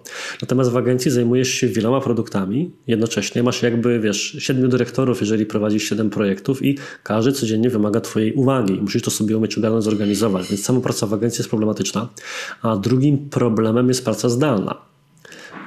Natomiast 0.41 0.71
w 0.71 0.77
agencji 0.77 1.11
zajmujesz 1.11 1.49
się 1.49 1.67
wieloma 1.67 2.01
produktami 2.01 2.71
jednocześnie. 2.87 3.43
Masz 3.43 3.63
jakby, 3.63 3.99
wiesz, 3.99 4.35
siedmiu 4.39 4.67
dyrektorów, 4.67 5.21
jeżeli 5.21 5.45
prowadzisz 5.45 5.83
siedem 5.83 6.09
projektów 6.09 6.65
i 6.65 6.77
każdy 7.03 7.31
codziennie 7.31 7.69
wymaga 7.69 8.01
twojej 8.01 8.33
uwagi. 8.33 8.73
Musisz 8.73 9.01
to 9.01 9.11
sobie 9.11 9.37
umieć 9.37 9.57
ogarnąć, 9.57 9.83
zorganizować. 9.83 10.49
Więc 10.49 10.63
sama 10.63 10.81
praca 10.81 11.07
w 11.07 11.13
agencji 11.13 11.39
jest 11.39 11.49
problematyczna. 11.49 12.09
A 12.61 12.77
drugim 12.77 13.29
problemem 13.29 13.87
jest 13.87 14.03
praca 14.03 14.29
zdalna, 14.29 14.75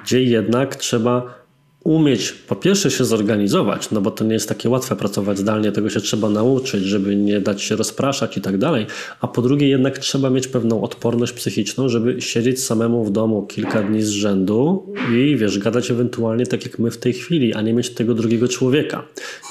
gdzie 0.04 0.22
jednak 0.22 0.76
trzeba 0.76 1.39
umieć 1.85 2.32
po 2.32 2.57
pierwsze 2.57 2.90
się 2.90 3.05
zorganizować, 3.05 3.90
no 3.90 4.01
bo 4.01 4.11
to 4.11 4.24
nie 4.24 4.32
jest 4.32 4.48
takie 4.48 4.69
łatwe 4.69 4.97
pracować 4.97 5.39
zdalnie, 5.39 5.73
tego 5.73 5.90
się 5.90 6.01
trzeba 6.01 6.31
nauczyć, 6.31 6.85
żeby 6.85 7.16
nie 7.16 7.40
dać 7.40 7.62
się 7.62 7.77
rozpraszać 7.77 8.36
i 8.36 8.40
tak 8.40 8.59
dalej, 8.59 8.86
a 9.20 9.28
po 9.28 9.43
drugie 9.43 9.69
jednak 9.69 9.98
trzeba 9.98 10.31
mieć 10.31 10.48
pewną 10.48 10.82
odporność 10.82 11.32
psychiczną, 11.32 11.89
żeby 11.89 12.23
siedzieć 12.23 12.65
samemu 12.65 13.05
w 13.05 13.11
domu 13.11 13.47
kilka 13.47 13.82
dni 13.82 14.02
z 14.02 14.09
rzędu 14.09 14.86
i 15.15 15.36
wiesz, 15.36 15.59
gadać 15.59 15.90
ewentualnie 15.90 16.47
tak 16.47 16.65
jak 16.65 16.78
my 16.78 16.90
w 16.90 16.98
tej 16.98 17.12
chwili, 17.12 17.55
a 17.55 17.62
nie 17.62 17.73
mieć 17.73 17.90
tego 17.90 18.15
drugiego 18.15 18.48
człowieka 18.48 19.02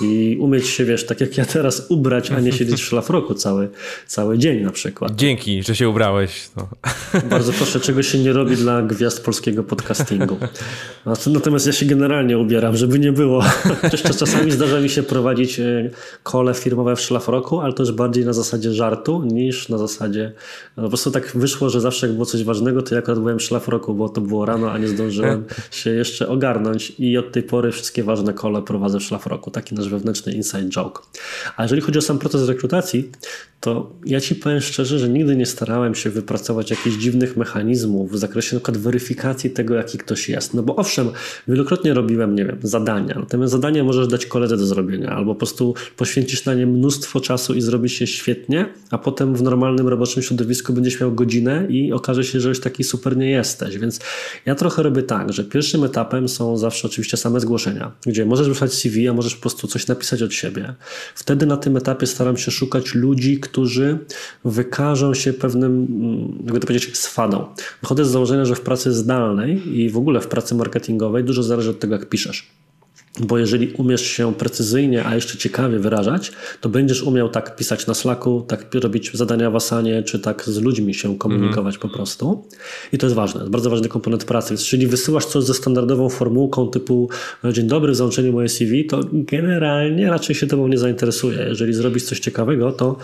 i 0.01 0.37
umieć 0.39 0.67
się, 0.67 0.85
wiesz, 0.85 1.05
tak 1.05 1.21
jak 1.21 1.37
ja 1.37 1.45
teraz 1.45 1.85
ubrać, 1.89 2.31
a 2.31 2.39
nie 2.39 2.51
siedzieć 2.51 2.81
w 2.81 2.85
szlafroku 2.85 3.33
cały, 3.33 3.69
cały 4.07 4.37
dzień 4.37 4.63
na 4.63 4.71
przykład. 4.71 5.15
Dzięki, 5.15 5.63
że 5.63 5.75
się 5.75 5.89
ubrałeś. 5.89 6.49
No. 6.57 6.69
Bardzo 7.29 7.53
proszę, 7.53 7.79
czego 7.79 8.03
się 8.03 8.19
nie 8.19 8.33
robi 8.33 8.55
dla 8.55 8.81
gwiazd 8.81 9.25
polskiego 9.25 9.63
podcastingu. 9.63 10.37
Natomiast 11.33 11.67
ja 11.67 11.73
się 11.73 11.85
generalnie 11.85 12.18
profesjonalnie 12.19 12.37
ubieram, 12.37 12.77
żeby 12.77 12.99
nie 12.99 13.11
było. 13.11 13.43
Jeszcze 13.91 14.13
czasami 14.13 14.51
zdarza 14.51 14.79
mi 14.79 14.89
się 14.89 15.03
prowadzić 15.03 15.59
e, 15.59 15.89
kole 16.23 16.53
firmowe 16.53 16.95
w 16.95 17.01
szlafroku, 17.01 17.59
ale 17.59 17.73
to 17.73 17.83
już 17.83 17.91
bardziej 17.91 18.25
na 18.25 18.33
zasadzie 18.33 18.73
żartu 18.73 19.23
niż 19.23 19.69
na 19.69 19.77
zasadzie. 19.77 20.33
No, 20.77 20.83
po 20.83 20.89
prostu 20.89 21.11
tak 21.11 21.31
wyszło, 21.35 21.69
że 21.69 21.81
zawsze 21.81 22.07
jak 22.07 22.13
było 22.13 22.25
coś 22.25 22.43
ważnego, 22.43 22.81
to 22.81 22.95
ja 22.95 22.99
akurat 22.99 23.19
byłem 23.19 23.39
w 23.39 23.43
szlafroku, 23.43 23.93
bo 23.93 24.09
to 24.09 24.21
było 24.21 24.45
rano, 24.45 24.71
a 24.71 24.77
nie 24.77 24.87
zdążyłem 24.87 25.45
się 25.71 25.89
jeszcze 25.89 26.27
ogarnąć 26.27 26.93
i 26.99 27.17
od 27.17 27.31
tej 27.31 27.43
pory 27.43 27.71
wszystkie 27.71 28.03
ważne 28.03 28.33
kole 28.33 28.61
prowadzę 28.61 28.99
w 28.99 29.03
szlafroku. 29.03 29.51
Taki 29.51 29.75
nasz 29.75 29.89
wewnętrzny 29.89 30.33
inside 30.33 30.69
joke. 30.69 31.01
A 31.57 31.63
jeżeli 31.63 31.81
chodzi 31.81 31.99
o 31.99 32.01
sam 32.01 32.19
proces 32.19 32.47
rekrutacji, 32.47 33.11
to 33.59 33.95
ja 34.05 34.21
ci 34.21 34.35
powiem 34.35 34.61
szczerze, 34.61 34.99
że 34.99 35.09
nigdy 35.09 35.35
nie 35.35 35.45
starałem 35.45 35.95
się 35.95 36.09
wypracować 36.09 36.69
jakichś 36.69 36.95
dziwnych 36.95 37.37
mechanizmów 37.37 38.11
w 38.11 38.17
zakresie 38.17 38.55
na 38.55 38.59
przykład 38.59 38.77
weryfikacji 38.77 39.49
tego, 39.49 39.75
jaki 39.75 39.97
ktoś 39.97 40.29
jest. 40.29 40.53
No 40.53 40.63
bo 40.63 40.75
owszem, 40.75 41.09
wielokrotnie 41.47 41.93
robiłem, 41.93 42.35
nie 42.35 42.45
wiem, 42.45 42.57
zadania, 42.63 43.15
natomiast 43.19 43.51
zadanie 43.51 43.83
możesz 43.83 44.07
dać 44.07 44.25
koledze 44.25 44.57
do 44.57 44.65
zrobienia, 44.65 45.09
albo 45.09 45.33
po 45.33 45.37
prostu 45.39 45.73
poświęcisz 45.97 46.45
na 46.45 46.53
nie 46.53 46.67
mnóstwo 46.67 47.19
czasu 47.19 47.53
i 47.53 47.61
zrobisz 47.61 48.01
je 48.01 48.07
świetnie, 48.07 48.65
a 48.91 48.97
potem 48.97 49.35
w 49.35 49.41
normalnym 49.41 49.87
roboczym 49.87 50.23
środowisku 50.23 50.73
będziesz 50.73 51.01
miał 51.01 51.11
godzinę 51.11 51.65
i 51.69 51.93
okaże 51.93 52.23
się, 52.23 52.39
że 52.39 52.49
już 52.49 52.59
taki 52.59 52.83
super 52.83 53.17
nie 53.17 53.29
jesteś. 53.29 53.77
Więc 53.77 53.99
ja 54.45 54.55
trochę 54.55 54.83
robię 54.83 55.03
tak, 55.03 55.33
że 55.33 55.43
pierwszym 55.43 55.83
etapem 55.83 56.29
są 56.29 56.57
zawsze 56.57 56.87
oczywiście 56.87 57.17
same 57.17 57.39
zgłoszenia, 57.39 57.91
gdzie 58.05 58.25
możesz 58.25 58.49
wysłać 58.49 58.73
CV, 58.73 59.07
a 59.07 59.13
możesz 59.13 59.35
po 59.35 59.41
prostu 59.41 59.67
coś 59.67 59.87
napisać 59.87 60.21
od 60.21 60.33
siebie. 60.33 60.73
Wtedy 61.15 61.45
na 61.45 61.57
tym 61.57 61.77
etapie 61.77 62.07
staram 62.07 62.37
się 62.37 62.51
szukać 62.51 62.95
ludzi, 62.95 63.39
którzy 63.49 63.97
wykażą 64.45 65.13
się 65.13 65.33
pewnym, 65.33 65.87
mm, 65.89 66.43
jakby 66.45 66.59
to 66.59 66.67
powiedzieć, 66.67 66.97
swadą. 66.97 67.45
Wychodzę 67.81 68.05
z 68.05 68.09
założenia, 68.09 68.45
że 68.45 68.55
w 68.55 68.61
pracy 68.61 68.93
zdalnej 68.93 69.79
i 69.79 69.89
w 69.89 69.97
ogóle 69.97 70.21
w 70.21 70.27
pracy 70.27 70.55
marketingowej 70.55 71.23
dużo 71.23 71.43
zależy 71.43 71.69
od 71.69 71.79
tego, 71.79 71.95
jak 71.95 72.09
piszesz. 72.09 72.47
Bo 73.19 73.37
jeżeli 73.37 73.71
umiesz 73.73 74.01
się 74.01 74.33
precyzyjnie, 74.33 75.05
a 75.05 75.15
jeszcze 75.15 75.37
ciekawie 75.37 75.79
wyrażać, 75.79 76.31
to 76.61 76.69
będziesz 76.69 77.03
umiał 77.03 77.29
tak 77.29 77.55
pisać 77.55 77.87
na 77.87 77.93
Slacku, 77.93 78.45
tak 78.47 78.73
robić 78.73 79.11
zadania 79.13 79.51
w 79.51 79.55
Asanie, 79.55 80.03
czy 80.03 80.19
tak 80.19 80.43
z 80.43 80.61
ludźmi 80.61 80.93
się 80.93 81.17
komunikować 81.17 81.75
mm. 81.75 81.81
po 81.81 81.89
prostu. 81.89 82.47
I 82.93 82.97
to 82.97 83.05
jest 83.05 83.15
ważne, 83.15 83.49
bardzo 83.49 83.69
ważny 83.69 83.87
komponent 83.87 84.25
pracy. 84.25 84.53
Jeżeli 84.53 84.87
wysyłasz 84.87 85.25
coś 85.25 85.43
ze 85.43 85.53
standardową 85.53 86.09
formułką 86.09 86.67
typu 86.67 87.09
dzień 87.51 87.67
dobry, 87.67 87.91
w 87.91 87.95
załączeniu 87.95 88.33
moje 88.33 88.49
CV, 88.49 88.85
to 88.85 88.99
generalnie 89.11 90.09
raczej 90.09 90.35
się 90.35 90.47
tobą 90.47 90.67
nie 90.67 90.77
zainteresuje. 90.77 91.45
Jeżeli 91.49 91.73
zrobisz 91.73 92.03
coś 92.03 92.19
ciekawego, 92.19 92.71
to 92.71 92.97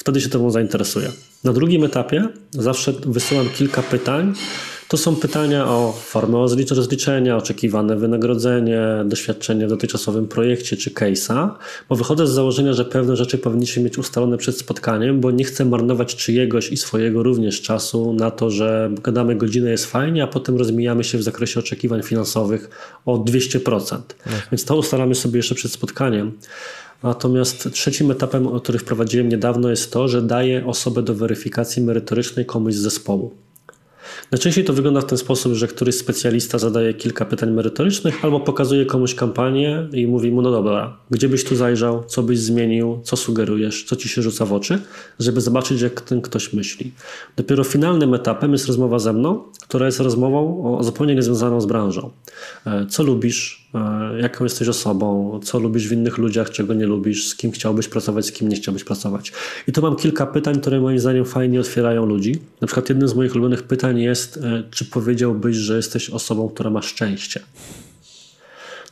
wtedy 0.00 0.20
się 0.20 0.28
tobą 0.28 0.50
zainteresuje. 0.50 1.12
Na 1.44 1.52
drugim 1.52 1.84
etapie 1.84 2.28
zawsze 2.52 2.92
wysyłam 2.92 3.48
kilka 3.48 3.82
pytań, 3.82 4.34
to 4.88 4.96
są 4.96 5.16
pytania 5.16 5.68
o 5.68 5.92
formę 5.92 6.46
rozliczenia, 6.70 7.36
oczekiwane 7.36 7.96
wynagrodzenie, 7.96 8.80
doświadczenie 9.04 9.66
w 9.66 9.70
dotychczasowym 9.70 10.28
projekcie 10.28 10.76
czy 10.76 10.90
case'a, 10.90 11.50
bo 11.88 11.96
wychodzę 11.96 12.26
z 12.26 12.30
założenia, 12.30 12.72
że 12.72 12.84
pewne 12.84 13.16
rzeczy 13.16 13.38
powinniśmy 13.38 13.82
mieć 13.82 13.98
ustalone 13.98 14.38
przed 14.38 14.58
spotkaniem, 14.58 15.20
bo 15.20 15.30
nie 15.30 15.44
chcę 15.44 15.64
marnować 15.64 16.16
czyjegoś 16.16 16.72
i 16.72 16.76
swojego 16.76 17.22
również 17.22 17.62
czasu 17.62 18.12
na 18.12 18.30
to, 18.30 18.50
że 18.50 18.90
gadamy 19.02 19.36
godzinę 19.36 19.70
jest 19.70 19.86
fajnie, 19.86 20.22
a 20.22 20.26
potem 20.26 20.56
rozmijamy 20.56 21.04
się 21.04 21.18
w 21.18 21.22
zakresie 21.22 21.60
oczekiwań 21.60 22.02
finansowych 22.02 22.70
o 23.06 23.18
200%. 23.18 23.98
Więc 24.52 24.64
to 24.64 24.76
ustalamy 24.76 25.14
sobie 25.14 25.38
jeszcze 25.38 25.54
przed 25.54 25.72
spotkaniem. 25.72 26.32
Natomiast 27.02 27.68
trzecim 27.72 28.10
etapem, 28.10 28.60
który 28.60 28.78
wprowadziłem 28.78 29.28
niedawno, 29.28 29.70
jest 29.70 29.92
to, 29.92 30.08
że 30.08 30.22
daję 30.22 30.66
osobę 30.66 31.02
do 31.02 31.14
weryfikacji 31.14 31.82
merytorycznej 31.82 32.46
komuś 32.46 32.74
z 32.74 32.78
zespołu. 32.78 33.34
Najczęściej 34.30 34.64
to 34.64 34.72
wygląda 34.72 35.00
w 35.00 35.04
ten 35.04 35.18
sposób, 35.18 35.52
że 35.52 35.68
któryś 35.68 35.94
specjalista 35.94 36.58
zadaje 36.58 36.94
kilka 36.94 37.24
pytań 37.24 37.50
merytorycznych 37.50 38.24
albo 38.24 38.40
pokazuje 38.40 38.86
komuś 38.86 39.14
kampanię 39.14 39.88
i 39.92 40.06
mówi 40.06 40.30
mu, 40.30 40.42
no 40.42 40.50
dobra, 40.50 40.96
gdzie 41.10 41.28
byś 41.28 41.44
tu 41.44 41.56
zajrzał, 41.56 42.04
co 42.04 42.22
byś 42.22 42.38
zmienił, 42.38 43.00
co 43.04 43.16
sugerujesz, 43.16 43.84
co 43.84 43.96
ci 43.96 44.08
się 44.08 44.22
rzuca 44.22 44.44
w 44.44 44.52
oczy, 44.52 44.78
żeby 45.18 45.40
zobaczyć, 45.40 45.80
jak 45.80 46.00
ten 46.00 46.20
ktoś 46.20 46.52
myśli. 46.52 46.92
Dopiero 47.36 47.64
finalnym 47.64 48.14
etapem 48.14 48.52
jest 48.52 48.66
rozmowa 48.66 48.98
ze 48.98 49.12
mną, 49.12 49.42
która 49.62 49.86
jest 49.86 50.00
rozmową 50.00 50.64
o, 50.78 50.82
zupełnie 50.84 51.14
niezwiązaną 51.14 51.60
z 51.60 51.66
branżą. 51.66 52.10
E, 52.66 52.86
co 52.86 53.02
lubisz, 53.02 53.59
jaką 54.20 54.44
jesteś 54.44 54.68
osobą, 54.68 55.40
co 55.42 55.58
lubisz 55.58 55.88
w 55.88 55.92
innych 55.92 56.18
ludziach, 56.18 56.50
czego 56.50 56.74
nie 56.74 56.86
lubisz, 56.86 57.28
z 57.28 57.36
kim 57.36 57.50
chciałbyś 57.50 57.88
pracować, 57.88 58.26
z 58.26 58.32
kim 58.32 58.48
nie 58.48 58.56
chciałbyś 58.56 58.84
pracować. 58.84 59.32
I 59.68 59.72
tu 59.72 59.82
mam 59.82 59.96
kilka 59.96 60.26
pytań, 60.26 60.60
które 60.60 60.80
moim 60.80 60.98
zdaniem 60.98 61.24
fajnie 61.24 61.60
otwierają 61.60 62.06
ludzi. 62.06 62.38
Na 62.60 62.66
przykład 62.66 62.88
jednym 62.88 63.08
z 63.08 63.14
moich 63.14 63.34
ulubionych 63.34 63.62
pytań 63.62 64.00
jest, 64.00 64.36
e, 64.36 64.62
czy 64.70 64.84
powiedziałbyś, 64.84 65.56
że 65.56 65.76
jesteś 65.76 66.10
osobą, 66.10 66.48
która 66.48 66.70
ma 66.70 66.82
szczęście? 66.82 67.40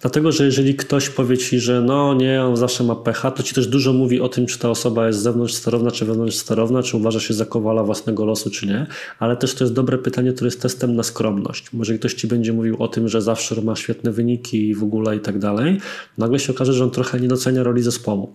Dlatego, 0.00 0.32
że 0.32 0.44
jeżeli 0.44 0.74
ktoś 0.74 1.08
powie 1.08 1.38
ci, 1.38 1.60
że 1.60 1.80
no 1.80 2.14
nie, 2.14 2.44
on 2.44 2.56
zawsze 2.56 2.84
ma 2.84 2.96
pecha, 2.96 3.30
to 3.30 3.42
ci 3.42 3.54
też 3.54 3.66
dużo 3.66 3.92
mówi 3.92 4.20
o 4.20 4.28
tym, 4.28 4.46
czy 4.46 4.58
ta 4.58 4.70
osoba 4.70 5.06
jest 5.06 5.20
zewnątrz 5.20 5.54
sterowna, 5.54 5.90
czy 5.90 6.04
wewnątrz 6.04 6.36
sterowna, 6.36 6.82
czy 6.82 6.96
uważa 6.96 7.20
się 7.20 7.34
za 7.34 7.44
kowala 7.44 7.82
własnego 7.82 8.24
losu, 8.24 8.50
czy 8.50 8.66
nie. 8.66 8.86
Ale 9.18 9.36
też 9.36 9.54
to 9.54 9.64
jest 9.64 9.74
dobre 9.74 9.98
pytanie, 9.98 10.32
które 10.32 10.48
jest 10.48 10.62
testem 10.62 10.96
na 10.96 11.02
skromność. 11.02 11.72
Może 11.72 11.98
ktoś 11.98 12.14
ci 12.14 12.26
będzie 12.26 12.52
mówił 12.52 12.82
o 12.82 12.88
tym, 12.88 13.08
że 13.08 13.22
zawsze 13.22 13.62
ma 13.62 13.76
świetne 13.76 14.12
wyniki 14.12 14.68
i 14.68 14.74
w 14.74 14.82
ogóle 14.82 15.16
i 15.16 15.20
tak 15.20 15.38
dalej, 15.38 15.80
nagle 16.18 16.38
się 16.38 16.52
okaże, 16.52 16.72
że 16.72 16.84
on 16.84 16.90
trochę 16.90 17.20
nie 17.20 17.28
docenia 17.28 17.62
roli 17.62 17.82
zespołu. 17.82 18.32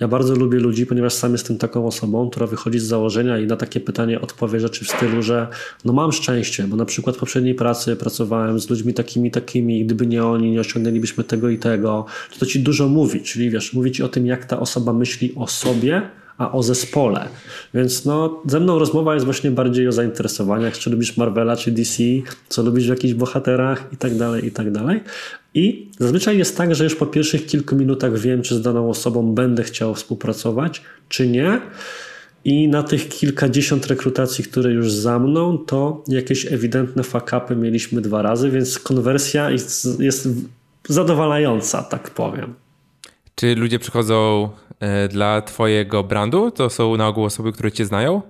Ja 0.00 0.08
bardzo 0.08 0.34
lubię 0.34 0.58
ludzi, 0.58 0.86
ponieważ 0.86 1.12
sam 1.12 1.32
jestem 1.32 1.58
taką 1.58 1.86
osobą, 1.86 2.30
która 2.30 2.46
wychodzi 2.46 2.78
z 2.78 2.84
założenia 2.84 3.38
i 3.38 3.46
na 3.46 3.56
takie 3.56 3.80
pytanie 3.80 4.20
odpowie 4.20 4.60
rzeczy 4.60 4.84
w 4.84 4.88
stylu, 4.88 5.22
że 5.22 5.48
no 5.84 5.92
mam 5.92 6.12
szczęście, 6.12 6.64
bo 6.64 6.76
na 6.76 6.84
przykład 6.84 7.16
w 7.16 7.18
poprzedniej 7.18 7.54
pracy 7.54 7.96
pracowałem 7.96 8.60
z 8.60 8.70
ludźmi 8.70 8.94
takimi, 8.94 9.30
takimi 9.30 9.80
i 9.80 9.84
gdyby 9.84 10.06
nie 10.06 10.24
oni, 10.24 10.50
nie 10.50 10.60
osiągnęli 10.60 11.03
moglibyśmy 11.04 11.24
tego 11.24 11.48
i 11.48 11.58
tego, 11.58 12.06
to, 12.32 12.38
to 12.38 12.46
ci 12.46 12.60
dużo 12.60 12.88
mówi, 12.88 13.22
czyli 13.22 13.50
wiesz, 13.50 13.72
mówi 13.72 13.92
ci 13.92 14.02
o 14.02 14.08
tym, 14.08 14.26
jak 14.26 14.44
ta 14.44 14.60
osoba 14.60 14.92
myśli 14.92 15.32
o 15.36 15.46
sobie, 15.46 16.02
a 16.38 16.52
o 16.52 16.62
zespole. 16.62 17.28
Więc 17.74 18.04
no, 18.04 18.42
ze 18.46 18.60
mną 18.60 18.78
rozmowa 18.78 19.14
jest 19.14 19.24
właśnie 19.24 19.50
bardziej 19.50 19.88
o 19.88 19.92
zainteresowaniach, 19.92 20.78
czy 20.78 20.90
lubisz 20.90 21.16
Marvela, 21.16 21.56
czy 21.56 21.70
DC, 21.72 22.02
co 22.48 22.62
lubisz 22.62 22.86
w 22.86 22.88
jakichś 22.88 23.14
bohaterach 23.14 23.88
i 23.92 23.96
tak 23.96 24.16
dalej, 24.16 24.46
i 24.46 24.50
tak 24.50 24.72
dalej. 24.72 25.00
I 25.54 25.90
zazwyczaj 25.98 26.38
jest 26.38 26.56
tak, 26.56 26.74
że 26.74 26.84
już 26.84 26.94
po 26.94 27.06
pierwszych 27.06 27.46
kilku 27.46 27.76
minutach 27.76 28.18
wiem, 28.18 28.42
czy 28.42 28.54
z 28.54 28.62
daną 28.62 28.90
osobą 28.90 29.34
będę 29.34 29.62
chciał 29.62 29.94
współpracować, 29.94 30.82
czy 31.08 31.28
nie. 31.28 31.60
I 32.44 32.68
na 32.68 32.82
tych 32.82 33.08
kilkadziesiąt 33.08 33.86
rekrutacji, 33.86 34.44
które 34.44 34.72
już 34.72 34.92
za 34.92 35.18
mną, 35.18 35.58
to 35.58 36.04
jakieś 36.08 36.52
ewidentne 36.52 37.02
fakapy 37.02 37.56
mieliśmy 37.56 38.00
dwa 38.00 38.22
razy, 38.22 38.50
więc 38.50 38.78
konwersja 38.78 39.50
jest, 39.50 40.00
jest 40.00 40.28
zadowalająca, 40.88 41.82
tak 41.82 42.10
powiem. 42.10 42.54
Czy 43.34 43.54
ludzie 43.54 43.78
przychodzą 43.78 44.48
e, 44.80 45.08
dla 45.08 45.42
Twojego 45.42 46.04
brandu? 46.04 46.50
To 46.50 46.70
są 46.70 46.96
na 46.96 47.08
ogół 47.08 47.24
osoby, 47.24 47.52
które 47.52 47.72
Cię 47.72 47.86
znają? 47.86 48.22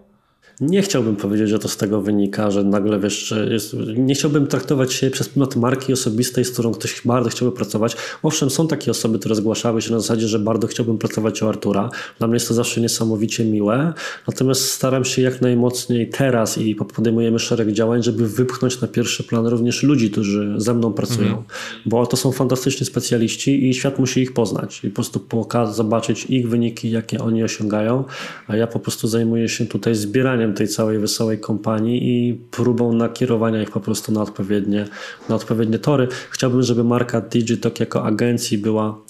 Nie 0.60 0.82
chciałbym 0.82 1.16
powiedzieć, 1.16 1.48
że 1.48 1.58
to 1.58 1.68
z 1.68 1.76
tego 1.76 2.00
wynika, 2.00 2.50
że 2.50 2.64
nagle 2.64 3.00
wiesz, 3.00 3.34
jest, 3.50 3.76
nie 3.96 4.14
chciałbym 4.14 4.46
traktować 4.46 4.92
się 4.92 5.10
przez 5.10 5.28
pryzmat 5.28 5.56
marki 5.56 5.92
osobistej, 5.92 6.44
z 6.44 6.50
którą 6.50 6.72
ktoś 6.72 7.02
bardzo 7.04 7.30
chciałby 7.30 7.56
pracować. 7.56 7.96
Owszem, 8.22 8.50
są 8.50 8.68
takie 8.68 8.90
osoby, 8.90 9.18
które 9.18 9.34
zgłaszały 9.34 9.82
się 9.82 9.92
na 9.92 10.00
zasadzie, 10.00 10.28
że 10.28 10.38
bardzo 10.38 10.66
chciałbym 10.66 10.98
pracować 10.98 11.42
u 11.42 11.48
Artura. 11.48 11.90
Dla 12.18 12.26
mnie 12.26 12.36
jest 12.36 12.48
to 12.48 12.54
zawsze 12.54 12.80
niesamowicie 12.80 13.44
miłe. 13.44 13.92
Natomiast 14.28 14.70
staram 14.70 15.04
się 15.04 15.22
jak 15.22 15.40
najmocniej 15.40 16.10
teraz 16.10 16.58
i 16.58 16.74
podejmujemy 16.74 17.38
szereg 17.38 17.72
działań, 17.72 18.02
żeby 18.02 18.28
wypchnąć 18.28 18.80
na 18.80 18.88
pierwszy 18.88 19.24
plan 19.24 19.46
również 19.46 19.82
ludzi, 19.82 20.10
którzy 20.10 20.54
ze 20.56 20.74
mną 20.74 20.92
pracują. 20.92 21.28
Mhm. 21.28 21.44
Bo 21.86 22.06
to 22.06 22.16
są 22.16 22.32
fantastyczni 22.32 22.86
specjaliści 22.86 23.68
i 23.68 23.74
świat 23.74 23.98
musi 23.98 24.20
ich 24.20 24.34
poznać 24.34 24.84
i 24.84 24.88
po 24.88 24.94
prostu 24.94 25.20
pokazać, 25.20 25.76
zobaczyć 25.76 26.24
ich 26.24 26.48
wyniki, 26.48 26.90
jakie 26.90 27.20
oni 27.20 27.44
osiągają. 27.44 28.04
A 28.46 28.56
ja 28.56 28.66
po 28.66 28.78
prostu 28.78 29.08
zajmuję 29.08 29.48
się 29.48 29.66
tutaj 29.66 29.94
zbieraniem 29.94 30.43
tej 30.52 30.68
całej 30.68 30.98
wesołej 30.98 31.38
kompanii 31.38 32.28
i 32.28 32.34
próbą 32.34 32.92
nakierowania 32.92 33.62
ich 33.62 33.70
po 33.70 33.80
prostu 33.80 34.12
na 34.12 34.22
odpowiednie, 34.22 34.86
na 35.28 35.34
odpowiednie 35.34 35.78
tory. 35.78 36.08
Chciałbym, 36.30 36.62
żeby 36.62 36.84
marka 36.84 37.20
Digitalk 37.20 37.80
jako 37.80 38.04
agencji 38.04 38.58
była, 38.58 39.00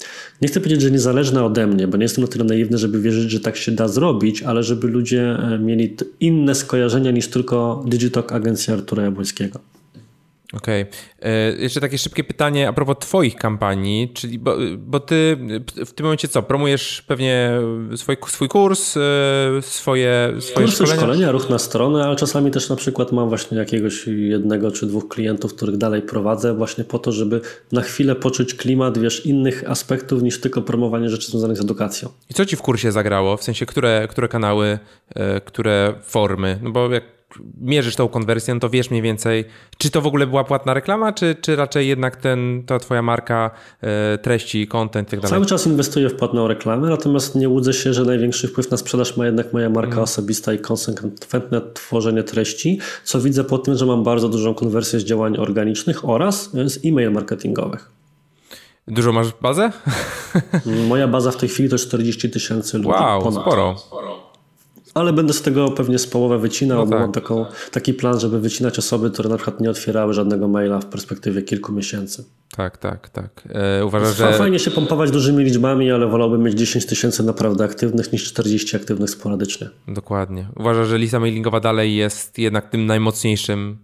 nie 0.41 0.47
chcę 0.47 0.59
powiedzieć, 0.59 0.81
że 0.81 0.91
niezależna 0.91 1.45
ode 1.45 1.67
mnie, 1.67 1.87
bo 1.87 1.97
nie 1.97 2.03
jestem 2.03 2.23
na 2.23 2.27
tyle 2.27 2.45
naiwny, 2.45 2.77
żeby 2.77 3.01
wierzyć, 3.01 3.31
że 3.31 3.39
tak 3.39 3.57
się 3.57 3.71
da 3.71 3.87
zrobić, 3.87 4.43
ale 4.43 4.63
żeby 4.63 4.87
ludzie 4.87 5.21
e, 5.21 5.59
mieli 5.59 5.95
inne 6.19 6.55
skojarzenia 6.55 7.11
niż 7.11 7.27
tylko 7.27 7.83
Digitalk 7.87 8.31
agencja 8.31 8.73
Artura 8.73 9.03
Jabłońskiego. 9.03 9.74
Okej. 10.53 10.81
Okay. 10.81 11.31
E, 11.31 11.55
jeszcze 11.57 11.81
takie 11.81 11.97
szybkie 11.97 12.23
pytanie 12.23 12.69
a 12.69 12.73
propos 12.73 12.95
Twoich 12.99 13.35
kampanii, 13.35 14.09
czyli 14.13 14.39
bo, 14.39 14.57
bo 14.77 14.99
Ty 14.99 15.37
w 15.85 15.93
tym 15.93 16.03
momencie 16.03 16.27
co? 16.27 16.43
Promujesz 16.43 17.01
pewnie 17.01 17.51
swój, 17.95 18.17
swój 18.27 18.47
kurs, 18.47 18.97
e, 18.97 19.01
swoje, 19.61 20.33
swoje 20.39 20.65
Kursy, 20.65 20.75
szkolenia? 20.75 21.01
szkolenia, 21.01 21.31
ruch 21.31 21.49
na 21.49 21.59
stronę, 21.59 22.05
ale 22.05 22.15
czasami 22.15 22.51
też 22.51 22.69
na 22.69 22.75
przykład 22.75 23.11
mam 23.11 23.29
właśnie 23.29 23.57
jakiegoś 23.57 24.07
jednego 24.07 24.71
czy 24.71 24.85
dwóch 24.85 25.07
klientów, 25.07 25.55
których 25.55 25.77
dalej 25.77 26.01
prowadzę, 26.01 26.53
właśnie 26.53 26.83
po 26.83 26.99
to, 26.99 27.11
żeby 27.11 27.41
na 27.71 27.81
chwilę 27.81 28.15
poczuć 28.15 28.53
klimat, 28.53 28.97
wiesz, 28.97 29.25
innych 29.25 29.69
aspektów 29.69 30.23
niż 30.23 30.41
tylko 30.41 30.61
promowanie 30.61 31.09
rzeczy 31.09 31.31
związanych 31.31 31.57
z 31.57 31.61
edukacją. 31.61 32.09
I 32.29 32.33
co 32.33 32.45
Ci 32.45 32.55
w 32.55 32.61
kursie 32.61 32.91
zagrało? 32.91 33.37
W 33.37 33.43
sensie, 33.43 33.65
które, 33.65 34.07
które 34.09 34.27
kanały, 34.27 34.79
e, 35.15 35.41
które 35.41 35.93
formy? 36.03 36.59
No 36.63 36.71
bo 36.71 36.91
jak 36.91 37.03
mierzysz 37.61 37.95
tą 37.95 38.07
konwersję, 38.07 38.53
no 38.53 38.59
to 38.59 38.69
wiesz 38.69 38.89
mniej 38.89 39.01
więcej, 39.01 39.45
czy 39.77 39.91
to 39.91 40.01
w 40.01 40.07
ogóle 40.07 40.27
była 40.27 40.43
płatna 40.43 40.73
reklama, 40.73 41.13
czy, 41.13 41.35
czy 41.41 41.55
raczej 41.55 41.87
jednak 41.87 42.15
ten, 42.15 42.63
ta 42.65 42.79
twoja 42.79 43.01
marka, 43.01 43.51
e, 43.81 44.17
treści, 44.17 44.67
content 44.67 45.07
i 45.07 45.11
tak 45.11 45.19
dalej? 45.19 45.31
Cały 45.31 45.45
czas 45.45 45.67
inwestuję 45.67 46.09
w 46.09 46.15
płatną 46.15 46.47
reklamę, 46.47 46.89
natomiast 46.89 47.35
nie 47.35 47.49
łudzę 47.49 47.73
się, 47.73 47.93
że 47.93 48.03
największy 48.05 48.47
wpływ 48.47 48.71
na 48.71 48.77
sprzedaż 48.77 49.17
ma 49.17 49.25
jednak 49.25 49.53
moja 49.53 49.69
marka 49.69 49.87
mhm. 49.87 50.03
osobista 50.03 50.53
i 50.53 50.59
konsekwentne 50.59 51.61
tworzenie 51.73 52.23
treści, 52.23 52.79
co 53.03 53.21
widzę 53.21 53.43
po 53.43 53.57
tym, 53.57 53.75
że 53.75 53.85
mam 53.85 54.03
bardzo 54.03 54.29
dużą 54.29 54.53
konwersję 54.53 54.99
z 54.99 55.03
działań 55.03 55.37
organicznych 55.37 56.09
oraz 56.09 56.51
z 56.51 56.85
e-mail 56.85 57.11
marketingowych. 57.11 57.91
Dużo 58.87 59.13
masz 59.13 59.27
bazę? 59.41 59.71
Moja 60.89 61.07
baza 61.07 61.31
w 61.31 61.37
tej 61.37 61.49
chwili 61.49 61.69
to 61.69 61.77
40 61.77 62.29
tysięcy 62.29 62.77
ludzi. 62.77 62.89
Wow, 62.89 63.21
ponad. 63.21 63.41
sporo. 63.41 63.77
sporo 63.77 64.24
ale 64.95 65.13
będę 65.13 65.33
z 65.33 65.41
tego 65.41 65.71
pewnie 65.71 65.99
z 65.99 66.07
połowę 66.07 66.39
wycinał, 66.39 66.77
no 66.77 66.83
tak. 66.83 66.91
bo 66.91 66.99
mam 66.99 67.11
taką, 67.11 67.45
taki 67.71 67.93
plan, 67.93 68.19
żeby 68.19 68.39
wycinać 68.39 68.79
osoby, 68.79 69.11
które 69.11 69.29
na 69.29 69.35
przykład 69.35 69.59
nie 69.59 69.69
otwierały 69.69 70.13
żadnego 70.13 70.47
maila 70.47 70.79
w 70.79 70.85
perspektywie 70.85 71.41
kilku 71.41 71.73
miesięcy. 71.73 72.25
Tak, 72.57 72.77
tak, 72.77 73.09
tak. 73.09 73.47
E, 73.49 73.85
uważam, 73.85 74.13
że... 74.13 74.33
Fajnie 74.33 74.59
się 74.59 74.71
pompować 74.71 75.11
dużymi 75.11 75.43
liczbami, 75.43 75.91
ale 75.91 76.07
wolałbym 76.07 76.43
mieć 76.43 76.53
10 76.57 76.85
tysięcy 76.85 77.23
naprawdę 77.23 77.63
aktywnych 77.63 78.13
niż 78.13 78.23
40 78.23 78.75
aktywnych 78.75 79.09
sporadycznie. 79.09 79.69
Dokładnie. 79.87 80.47
Uważam, 80.55 80.85
że 80.85 80.97
lista 80.97 81.19
mailingowa 81.19 81.59
dalej 81.59 81.95
jest 81.95 82.37
jednak 82.37 82.69
tym 82.69 82.85
najmocniejszym 82.85 83.77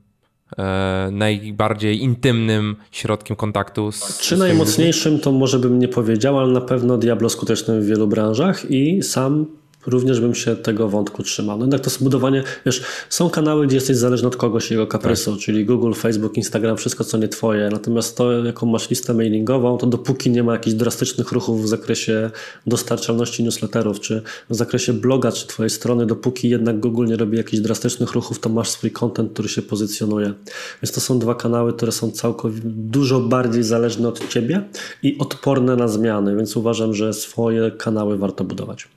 e, 0.58 1.10
najbardziej 1.12 2.04
intymnym 2.04 2.76
środkiem 2.92 3.36
kontaktu. 3.36 3.92
Z, 3.92 4.20
Czy 4.20 4.38
najmocniejszym 4.38 5.20
to 5.20 5.32
może 5.32 5.60
bym 5.60 5.80
nie 5.80 5.88
powiedział, 5.88 6.40
ale 6.40 6.52
na 6.52 6.62
pewno 6.62 6.98
Diablo 6.98 7.30
skutecznym 7.30 7.82
w 7.82 7.86
wielu 7.86 8.08
branżach 8.08 8.72
i 8.72 9.04
sam 9.04 9.61
również 9.88 10.22
bym 10.22 10.36
się 10.36 10.56
tego 10.56 10.90
wątku 10.90 11.24
trzymał. 11.24 11.58
No 11.58 11.64
jednak 11.64 11.82
to 11.82 11.90
zbudowanie, 11.90 12.44
wiesz, 12.66 12.84
są 13.10 13.30
kanały, 13.30 13.68
gdzie 13.68 13.76
jesteś 13.78 13.98
zależny 13.98 14.28
od 14.28 14.36
kogoś 14.36 14.72
jego 14.72 14.88
kaprysu, 14.88 15.32
tak. 15.32 15.42
czyli 15.42 15.66
Google, 15.66 15.94
Facebook, 15.94 16.38
Instagram, 16.38 16.78
wszystko 16.78 17.04
co 17.04 17.18
nie 17.18 17.28
twoje. 17.28 17.70
Natomiast 17.72 18.18
to, 18.18 18.32
jaką 18.32 18.66
masz 18.66 18.90
listę 18.90 19.14
mailingową, 19.14 19.78
to 19.78 19.88
dopóki 19.88 20.30
nie 20.30 20.44
ma 20.44 20.54
jakichś 20.54 20.76
drastycznych 20.76 21.32
ruchów 21.32 21.64
w 21.64 21.68
zakresie 21.68 22.32
dostarczalności 22.68 23.44
newsletterów, 23.44 24.00
czy 24.00 24.22
w 24.50 24.56
zakresie 24.56 24.94
bloga, 24.94 25.32
czy 25.32 25.48
twojej 25.48 25.70
strony, 25.70 26.06
dopóki 26.06 26.50
jednak 26.50 26.80
Google 26.80 27.06
nie 27.06 27.18
robi 27.18 27.38
jakichś 27.38 27.62
drastycznych 27.62 28.12
ruchów, 28.12 28.40
to 28.40 28.50
masz 28.50 28.70
swój 28.70 28.92
content, 28.92 29.34
który 29.34 29.50
się 29.50 29.62
pozycjonuje. 29.62 30.34
Więc 30.82 30.92
to 30.92 31.02
są 31.02 31.20
dwa 31.20 31.36
kanały, 31.36 31.74
które 31.74 31.92
są 31.92 32.12
całkowicie 32.12 32.62
dużo 32.66 33.20
bardziej 33.20 33.64
zależne 33.64 34.08
od 34.08 34.30
ciebie 34.30 34.64
i 35.04 35.18
odporne 35.18 35.76
na 35.76 35.88
zmiany, 35.88 36.36
więc 36.36 36.58
uważam, 36.58 36.94
że 36.94 37.14
swoje 37.14 37.72
kanały 37.72 38.18
warto 38.18 38.44
budować. 38.44 38.88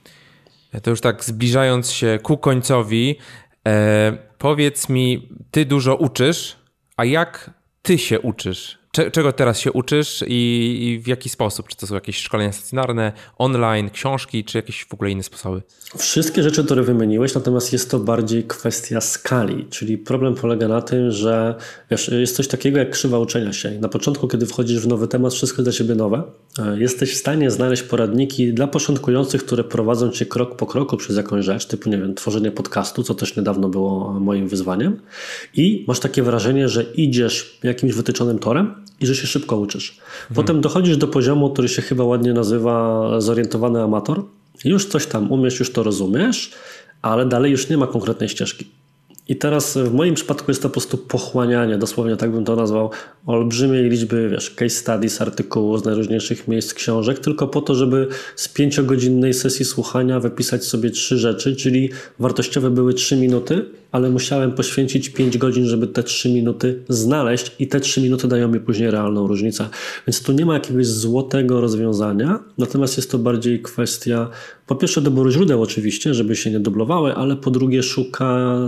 To 0.83 0.91
już 0.91 1.01
tak 1.01 1.25
zbliżając 1.25 1.91
się 1.91 2.19
ku 2.23 2.39
końcowi, 2.39 3.19
e, 3.69 4.19
powiedz 4.39 4.89
mi, 4.89 5.29
ty 5.51 5.65
dużo 5.65 5.97
uczysz, 5.97 6.57
a 6.97 7.05
jak 7.05 7.51
ty 7.83 7.99
się 7.99 8.21
uczysz? 8.21 8.84
Czego 9.13 9.33
teraz 9.33 9.59
się 9.59 9.73
uczysz 9.73 10.25
i, 10.27 11.01
w 11.05 11.09
jaki 11.09 11.29
sposób? 11.29 11.69
Czy 11.69 11.77
to 11.77 11.87
są 11.87 11.95
jakieś 11.95 12.19
szkolenia 12.19 12.53
stacjonarne, 12.53 13.13
online, 13.39 13.91
książki, 13.91 14.45
czy 14.45 14.59
jakieś 14.59 14.85
w 14.85 14.95
ogóle 14.95 15.11
inne 15.11 15.23
sposoby? 15.23 15.63
Wszystkie 15.99 16.43
rzeczy, 16.43 16.65
które 16.65 16.83
wymieniłeś, 16.83 17.35
natomiast 17.35 17.73
jest 17.73 17.91
to 17.91 17.99
bardziej 17.99 18.45
kwestia 18.45 19.01
skali, 19.01 19.67
czyli 19.71 19.99
problem 19.99 20.35
polega 20.35 20.69
na 20.69 20.83
tym, 20.83 21.11
że 21.11 21.55
wiesz, 21.91 22.09
jest 22.09 22.37
coś 22.37 22.49
takiego 22.49 22.79
jak 22.79 22.91
krzywa 22.91 23.19
uczenia 23.19 23.53
się. 23.53 23.71
Na 23.71 23.89
początku, 23.89 24.29
kiedy 24.29 24.47
wchodzisz 24.47 24.81
w 24.81 24.87
nowy 24.87 25.09
temat, 25.09 25.35
wszystko 25.35 25.63
jest 25.63 25.71
dla 25.71 25.79
ciebie 25.79 25.95
nowe. 25.95 26.23
E, 26.59 26.81
jesteś 26.81 27.15
w 27.15 27.17
stanie 27.17 27.51
znaleźć 27.51 27.83
poradniki 27.83 28.53
dla 28.53 28.67
początkujących, 28.67 29.45
które 29.45 29.65
prowadzą 29.65 30.11
cię 30.11 30.27
krok 30.27 30.57
po 30.57 30.67
kroku 30.67 30.97
przez 30.97 31.17
jakąś 31.17 31.45
rzecz, 31.45 31.67
typu, 31.67 31.91
nie 31.91 31.99
wiem, 31.99 32.15
tworzenie 32.15 32.51
podcastu, 32.51 33.03
co 33.03 33.15
też 33.15 33.37
niedawno 33.37 33.69
było 33.69 34.13
moim 34.21 34.49
wyzwaniem. 34.49 35.01
I 35.55 35.85
masz 35.89 36.01
takie 36.01 36.23
wrażenie, 36.23 36.69
że 36.69 36.83
idziesz 36.83 37.59
jakimś 37.63 37.93
wytyczonym 37.93 38.39
torem, 38.39 38.84
i 39.01 39.07
że 39.07 39.15
się 39.15 39.27
szybko 39.27 39.57
uczysz. 39.57 39.91
Mhm. 39.91 40.35
Potem 40.35 40.61
dochodzisz 40.61 40.97
do 40.97 41.09
poziomu, 41.09 41.51
który 41.51 41.69
się 41.69 41.83
chyba 41.83 42.05
ładnie 42.05 42.33
nazywa 42.33 43.09
zorientowany 43.21 43.83
amator. 43.83 44.25
Już 44.65 44.87
coś 44.87 45.07
tam 45.07 45.33
umiesz, 45.33 45.59
już 45.59 45.73
to 45.73 45.83
rozumiesz, 45.83 46.51
ale 47.03 47.27
dalej 47.27 47.53
już 47.53 47.69
nie 47.69 47.77
ma 47.77 47.87
konkretnej 47.87 48.29
ścieżki. 48.29 48.67
I 49.29 49.37
teraz 49.37 49.79
w 49.79 49.95
moim 49.95 50.15
przypadku 50.15 50.51
jest 50.51 50.63
to 50.63 50.69
po 50.69 50.73
prostu 50.73 50.99
pochłanianie, 50.99 51.79
dosłownie 51.79 52.17
tak 52.17 52.33
bym 52.33 52.45
to 52.45 52.57
nazwał, 52.57 52.91
olbrzymiej 53.27 53.91
liczby, 53.91 54.29
wiesz, 54.29 54.51
case 54.51 54.71
studies, 54.71 55.21
artykułów 55.21 55.81
z 55.81 55.85
najróżniejszych 55.85 56.49
miejsc 56.49 56.75
książek, 56.75 57.19
tylko 57.19 57.49
po 57.49 57.61
to, 57.61 57.75
żeby 57.75 58.09
z 58.37 58.49
pięciogodzinnej 58.49 59.35
sesji 59.35 59.65
słuchania 59.65 60.21
wypisać 60.21 60.65
sobie 60.65 60.91
trzy 60.91 61.19
rzeczy, 61.19 61.57
czyli 61.57 61.91
wartościowe 62.19 62.71
były 62.71 62.95
trzy 62.95 63.17
minuty, 63.17 63.65
ale 63.93 64.11
musiałem 64.11 64.53
poświęcić 64.53 65.09
5 65.09 65.39
godzin, 65.39 65.67
żeby 65.67 65.87
te 65.87 66.03
3 66.03 66.29
minuty 66.29 66.83
znaleźć 66.89 67.53
i 67.59 67.69
te 67.69 67.81
3 67.81 68.01
minuty 68.01 68.29
dają 68.29 68.49
mi 68.49 68.61
później 68.61 68.91
realną 68.91 69.27
różnicę. 69.27 69.69
Więc 70.07 70.23
tu 70.23 70.33
nie 70.33 70.47
ma 70.47 70.55
jakiegoś 70.55 70.87
złotego 70.87 71.61
rozwiązania, 71.61 72.39
natomiast 72.59 72.97
jest 72.97 73.11
to 73.11 73.19
bardziej 73.19 73.63
kwestia 73.63 74.31
po 74.67 74.75
pierwsze 74.75 75.01
doboru 75.01 75.31
źródeł 75.31 75.63
oczywiście, 75.63 76.15
żeby 76.15 76.37
się 76.37 76.51
nie 76.51 76.61
dublowały, 76.61 77.15
ale 77.15 77.37
po 77.37 77.51
drugie 77.51 77.83
szuka 77.83 78.59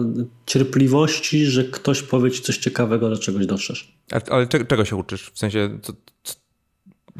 cierpliwości, 0.47 1.47
że 1.47 1.65
ktoś 1.65 2.03
powie 2.03 2.31
ci 2.31 2.43
coś 2.43 2.59
ciekawego, 2.59 3.11
do 3.11 3.19
czegoś 3.19 3.47
dotrzesz. 3.47 3.97
Ale 4.31 4.47
czego 4.47 4.85
się 4.85 4.97
uczysz? 4.97 5.31
W 5.35 5.39
sensie, 5.39 5.79
co, 5.83 5.93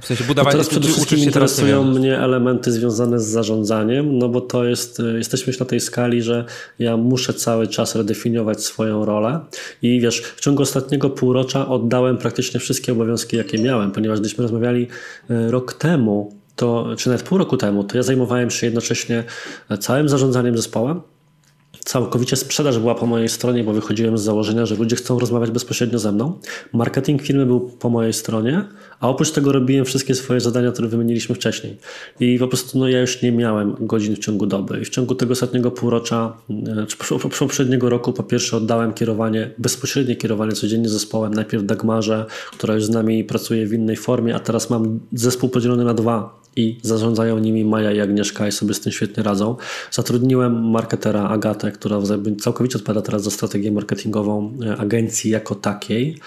w 0.01 0.07
sensie 0.07 0.25
budowania... 0.25 0.53
teraz 0.53 0.69
przede 0.69 0.89
wszystkim 0.89 1.19
interesują 1.19 1.85
mnie 1.85 2.19
elementy 2.19 2.73
związane 2.73 3.21
z 3.21 3.27
zarządzaniem, 3.27 4.19
no 4.19 4.29
bo 4.29 4.41
to 4.41 4.65
jest, 4.65 5.01
y, 5.01 5.19
jesteśmy 5.19 5.51
już 5.51 5.61
na 5.61 5.67
tej 5.67 5.81
skali, 5.81 6.23
że 6.23 6.45
ja 6.79 6.97
muszę 6.97 7.35
cały 7.35 7.69
czas 7.69 7.95
redefiniować 7.95 8.65
swoją 8.65 9.05
rolę 9.05 9.41
i 9.83 10.01
wiesz, 10.01 10.21
w 10.21 10.41
ciągu 10.41 10.63
ostatniego 10.63 11.11
półrocza 11.11 11.69
oddałem 11.69 12.19
praktycznie 12.19 12.61
wszystkie 12.61 12.93
obowiązki, 12.93 13.37
jakie 13.37 13.59
miałem, 13.59 13.93
ponieważ 13.93 14.21
gdyśmy 14.21 14.43
rozmawiali 14.43 14.89
y, 15.31 15.51
rok 15.51 15.73
temu, 15.73 16.37
to, 16.57 16.87
czy 16.99 17.09
nawet 17.09 17.23
pół 17.23 17.39
roku 17.39 17.57
temu, 17.57 17.85
to 17.85 17.97
ja 17.97 18.03
zajmowałem 18.03 18.51
się 18.51 18.67
jednocześnie 18.67 19.25
całym 19.81 20.09
zarządzaniem 20.09 20.57
zespołem, 20.57 21.01
Całkowicie 21.87 22.37
sprzedaż 22.37 22.79
była 22.79 22.95
po 22.95 23.07
mojej 23.07 23.29
stronie, 23.29 23.65
bo 23.65 23.73
wychodziłem 23.73 24.19
z 24.19 24.23
założenia, 24.23 24.67
że 24.67 24.75
ludzie 24.75 24.97
chcą 24.97 25.19
rozmawiać 25.19 25.51
bezpośrednio 25.51 25.99
ze 25.99 26.13
mną. 26.13 26.39
Marketing 26.73 27.23
firmy 27.23 27.47
był 27.47 27.61
po 27.61 27.91
mojej 27.91 28.13
stronie, 28.13 28.65
a 29.01 29.09
oprócz 29.09 29.31
tego 29.31 29.53
robiłem 29.53 29.85
wszystkie 29.85 30.15
swoje 30.15 30.41
zadania, 30.41 30.73
które 30.73 30.89
wymieniliśmy 30.89 31.35
wcześniej. 31.35 31.79
I 32.21 32.39
po 32.39 32.49
prostu 32.49 32.79
no, 32.79 32.89
ja 32.89 33.01
już 33.01 33.23
nie 33.23 33.33
miałem 33.33 33.77
godzin 33.81 34.17
w 34.17 34.19
ciągu 34.19 34.47
doby. 34.47 34.81
I 34.81 34.85
w 34.85 34.89
ciągu 34.89 35.15
tego 35.15 35.33
ostatniego 35.33 35.71
półrocza, 35.71 36.37
e, 36.51 36.87
czy 36.87 36.97
poprzedniego 37.39 37.89
roku, 37.89 38.13
po 38.13 38.23
pierwsze 38.23 38.57
oddałem 38.57 38.93
kierowanie, 38.93 39.51
bezpośrednie 39.59 40.17
kierowanie 40.17 40.53
codziennie 40.53 40.89
zespołem. 40.89 41.35
Najpierw 41.35 41.65
Dagmarze, 41.65 42.27
która 42.53 42.75
już 42.75 42.85
z 42.85 42.91
nami 42.91 43.25
pracuje 43.25 43.67
w 43.67 43.73
innej 43.73 43.97
formie, 43.97 44.35
a 44.35 44.41
teraz 44.41 44.71
mam 44.71 45.01
zespół 45.13 45.49
podzielony 45.49 45.85
na 45.85 45.95
dwa 45.95 46.46
i 46.57 46.79
zarządzają 46.83 47.39
nimi 47.39 47.65
Maja 47.65 47.93
i 47.93 48.01
Agnieszka 48.01 48.49
i 48.49 48.53
sobie 48.53 48.75
z 48.75 48.81
tym 48.81 48.93
świetnie 48.93 49.23
radzą. 49.23 49.57
Zatrudniłem 49.91 50.71
marketera 50.71 51.29
Agatę, 51.29 51.73
która 51.73 51.99
całkowicie 52.41 52.79
odpowiada 52.79 53.03
teraz 53.03 53.23
za 53.23 53.31
strategię 53.31 53.73
marketingową 53.73 54.59
e, 54.67 54.77
agencji 54.77 55.31
jako 55.31 55.55
takiej. 55.55 56.19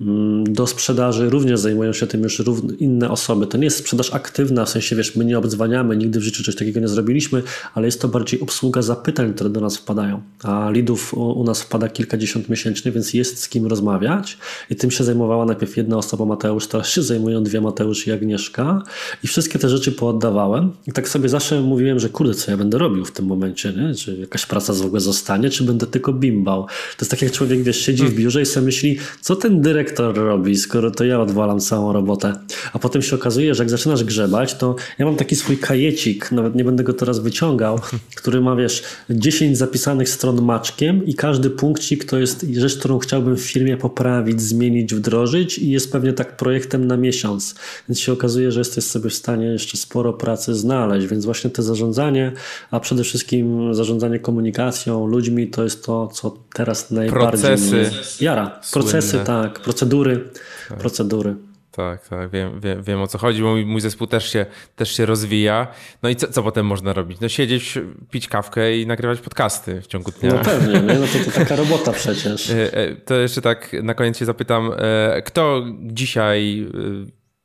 Mm, 0.00 0.44
do 0.52 0.66
sprzedaży 0.66 1.30
również 1.30 1.60
zajmują 1.60 1.92
się 1.92 2.06
tym 2.06 2.22
już 2.22 2.42
inne 2.78 3.10
osoby. 3.10 3.46
To 3.46 3.58
nie 3.58 3.64
jest 3.64 3.76
sprzedaż 3.76 4.14
aktywna, 4.14 4.64
w 4.64 4.70
sensie 4.70 4.96
wiesz, 4.96 5.16
my 5.16 5.24
nie 5.24 5.38
obdzwaniamy, 5.38 5.96
nigdy 5.96 6.20
w 6.20 6.22
życiu 6.22 6.44
coś 6.44 6.56
takiego 6.56 6.80
nie 6.80 6.88
zrobiliśmy, 6.88 7.42
ale 7.74 7.86
jest 7.86 8.00
to 8.00 8.08
bardziej 8.08 8.40
obsługa 8.40 8.82
zapytań, 8.82 9.34
które 9.34 9.50
do 9.50 9.60
nas 9.60 9.76
wpadają. 9.76 10.22
A 10.42 10.70
lidów 10.70 11.14
u 11.14 11.44
nas 11.44 11.62
wpada 11.62 11.88
kilkadziesiąt 11.88 12.48
miesięcznie, 12.48 12.92
więc 12.92 13.14
jest 13.14 13.40
z 13.40 13.48
kim 13.48 13.66
rozmawiać 13.66 14.38
i 14.70 14.76
tym 14.76 14.90
się 14.90 15.04
zajmowała 15.04 15.44
najpierw 15.44 15.76
jedna 15.76 15.96
osoba, 15.96 16.24
Mateusz, 16.24 16.66
teraz 16.66 16.88
się 16.88 17.02
zajmują 17.02 17.42
dwie, 17.42 17.60
Mateusz 17.60 18.06
i 18.06 18.12
Agnieszka 18.12 18.82
i 19.24 19.26
wszystkie 19.26 19.58
te 19.58 19.68
rzeczy 19.76 19.92
pooddawałem 19.92 20.72
i 20.86 20.92
tak 20.92 21.08
sobie 21.08 21.28
zawsze 21.28 21.60
mówiłem, 21.60 21.98
że 21.98 22.08
kurde, 22.08 22.34
co 22.34 22.50
ja 22.50 22.56
będę 22.56 22.78
robił 22.78 23.04
w 23.04 23.12
tym 23.12 23.26
momencie, 23.26 23.72
nie? 23.72 23.94
czy 23.94 24.16
jakaś 24.16 24.46
praca 24.46 24.72
w 24.72 24.86
ogóle 24.86 25.00
zostanie, 25.00 25.50
czy 25.50 25.64
będę 25.64 25.86
tylko 25.86 26.12
bimbał. 26.12 26.62
To 26.66 27.00
jest 27.00 27.10
tak 27.10 27.22
jak 27.22 27.32
człowiek, 27.32 27.62
wiesz, 27.62 27.80
siedzi 27.80 28.04
w 28.04 28.14
biurze 28.14 28.42
i 28.42 28.46
sobie 28.46 28.66
myśli, 28.66 28.98
co 29.20 29.36
ten 29.36 29.60
dyrektor 29.62 30.14
robi, 30.14 30.56
skoro 30.56 30.90
to 30.90 31.04
ja 31.04 31.20
odwalam 31.20 31.60
całą 31.60 31.92
robotę. 31.92 32.32
A 32.72 32.78
potem 32.78 33.02
się 33.02 33.16
okazuje, 33.16 33.54
że 33.54 33.62
jak 33.62 33.70
zaczynasz 33.70 34.04
grzebać, 34.04 34.54
to 34.54 34.76
ja 34.98 35.06
mam 35.06 35.16
taki 35.16 35.36
swój 35.36 35.58
kajecik, 35.58 36.32
nawet 36.32 36.54
nie 36.54 36.64
będę 36.64 36.84
go 36.84 36.92
teraz 36.92 37.18
wyciągał, 37.18 37.80
który 38.18 38.40
ma, 38.40 38.56
wiesz, 38.56 38.82
10 39.10 39.58
zapisanych 39.58 40.08
stron 40.08 40.42
maczkiem 40.42 41.06
i 41.06 41.14
każdy 41.14 41.50
punkcik 41.50 42.04
to 42.04 42.18
jest 42.18 42.46
rzecz, 42.56 42.78
którą 42.78 42.98
chciałbym 42.98 43.36
w 43.36 43.40
firmie 43.40 43.76
poprawić, 43.76 44.42
zmienić, 44.42 44.94
wdrożyć 44.94 45.58
i 45.58 45.70
jest 45.70 45.92
pewnie 45.92 46.12
tak 46.12 46.36
projektem 46.36 46.86
na 46.86 46.96
miesiąc. 46.96 47.54
Więc 47.88 48.00
się 48.00 48.12
okazuje, 48.12 48.52
że 48.52 48.60
jesteś 48.60 48.84
sobie 48.84 49.10
w 49.10 49.14
stanie 49.14 49.58
jeszcze 49.64 49.76
sporo 49.78 50.12
pracy 50.12 50.54
znaleźć, 50.54 51.06
więc 51.06 51.24
właśnie 51.24 51.50
te 51.50 51.62
zarządzanie, 51.62 52.32
a 52.70 52.80
przede 52.80 53.04
wszystkim 53.04 53.74
zarządzanie 53.74 54.18
komunikacją, 54.18 55.06
ludźmi, 55.06 55.48
to 55.48 55.64
jest 55.64 55.84
to, 55.84 56.06
co 56.06 56.36
teraz 56.54 56.90
najbardziej 56.90 57.40
Procesy. 57.40 57.90
jara. 58.24 58.60
Procesy, 58.72 59.08
Słynne. 59.08 59.24
tak, 59.24 59.60
procedury, 59.60 60.30
tak. 60.68 60.78
procedury. 60.78 61.34
Tak, 61.70 62.08
tak, 62.08 62.30
wiem, 62.30 62.60
wiem, 62.60 62.82
wiem 62.82 63.00
o 63.00 63.06
co 63.06 63.18
chodzi, 63.18 63.42
bo 63.42 63.50
mój, 63.50 63.66
mój 63.66 63.80
zespół 63.80 64.06
też 64.06 64.32
się, 64.32 64.46
też 64.76 64.96
się 64.96 65.06
rozwija. 65.06 65.66
No 66.02 66.08
i 66.08 66.16
co, 66.16 66.28
co 66.28 66.42
potem 66.42 66.66
można 66.66 66.92
robić? 66.92 67.20
No 67.20 67.28
siedzieć, 67.28 67.78
pić 68.10 68.28
kawkę 68.28 68.78
i 68.78 68.86
nagrywać 68.86 69.20
podcasty 69.20 69.80
w 69.80 69.86
ciągu 69.86 70.10
dnia. 70.20 70.34
No 70.34 70.44
pewnie, 70.44 70.72
nie? 70.72 71.00
No 71.00 71.06
to, 71.06 71.30
to 71.30 71.38
taka 71.38 71.56
robota 71.56 71.92
przecież. 71.92 72.50
E, 72.54 72.74
e, 72.74 72.94
to 72.94 73.14
jeszcze 73.14 73.40
tak 73.40 73.76
na 73.82 73.94
koniec 73.94 74.18
się 74.18 74.24
zapytam, 74.24 74.70
e, 74.76 75.22
kto 75.22 75.62
dzisiaj 75.82 76.66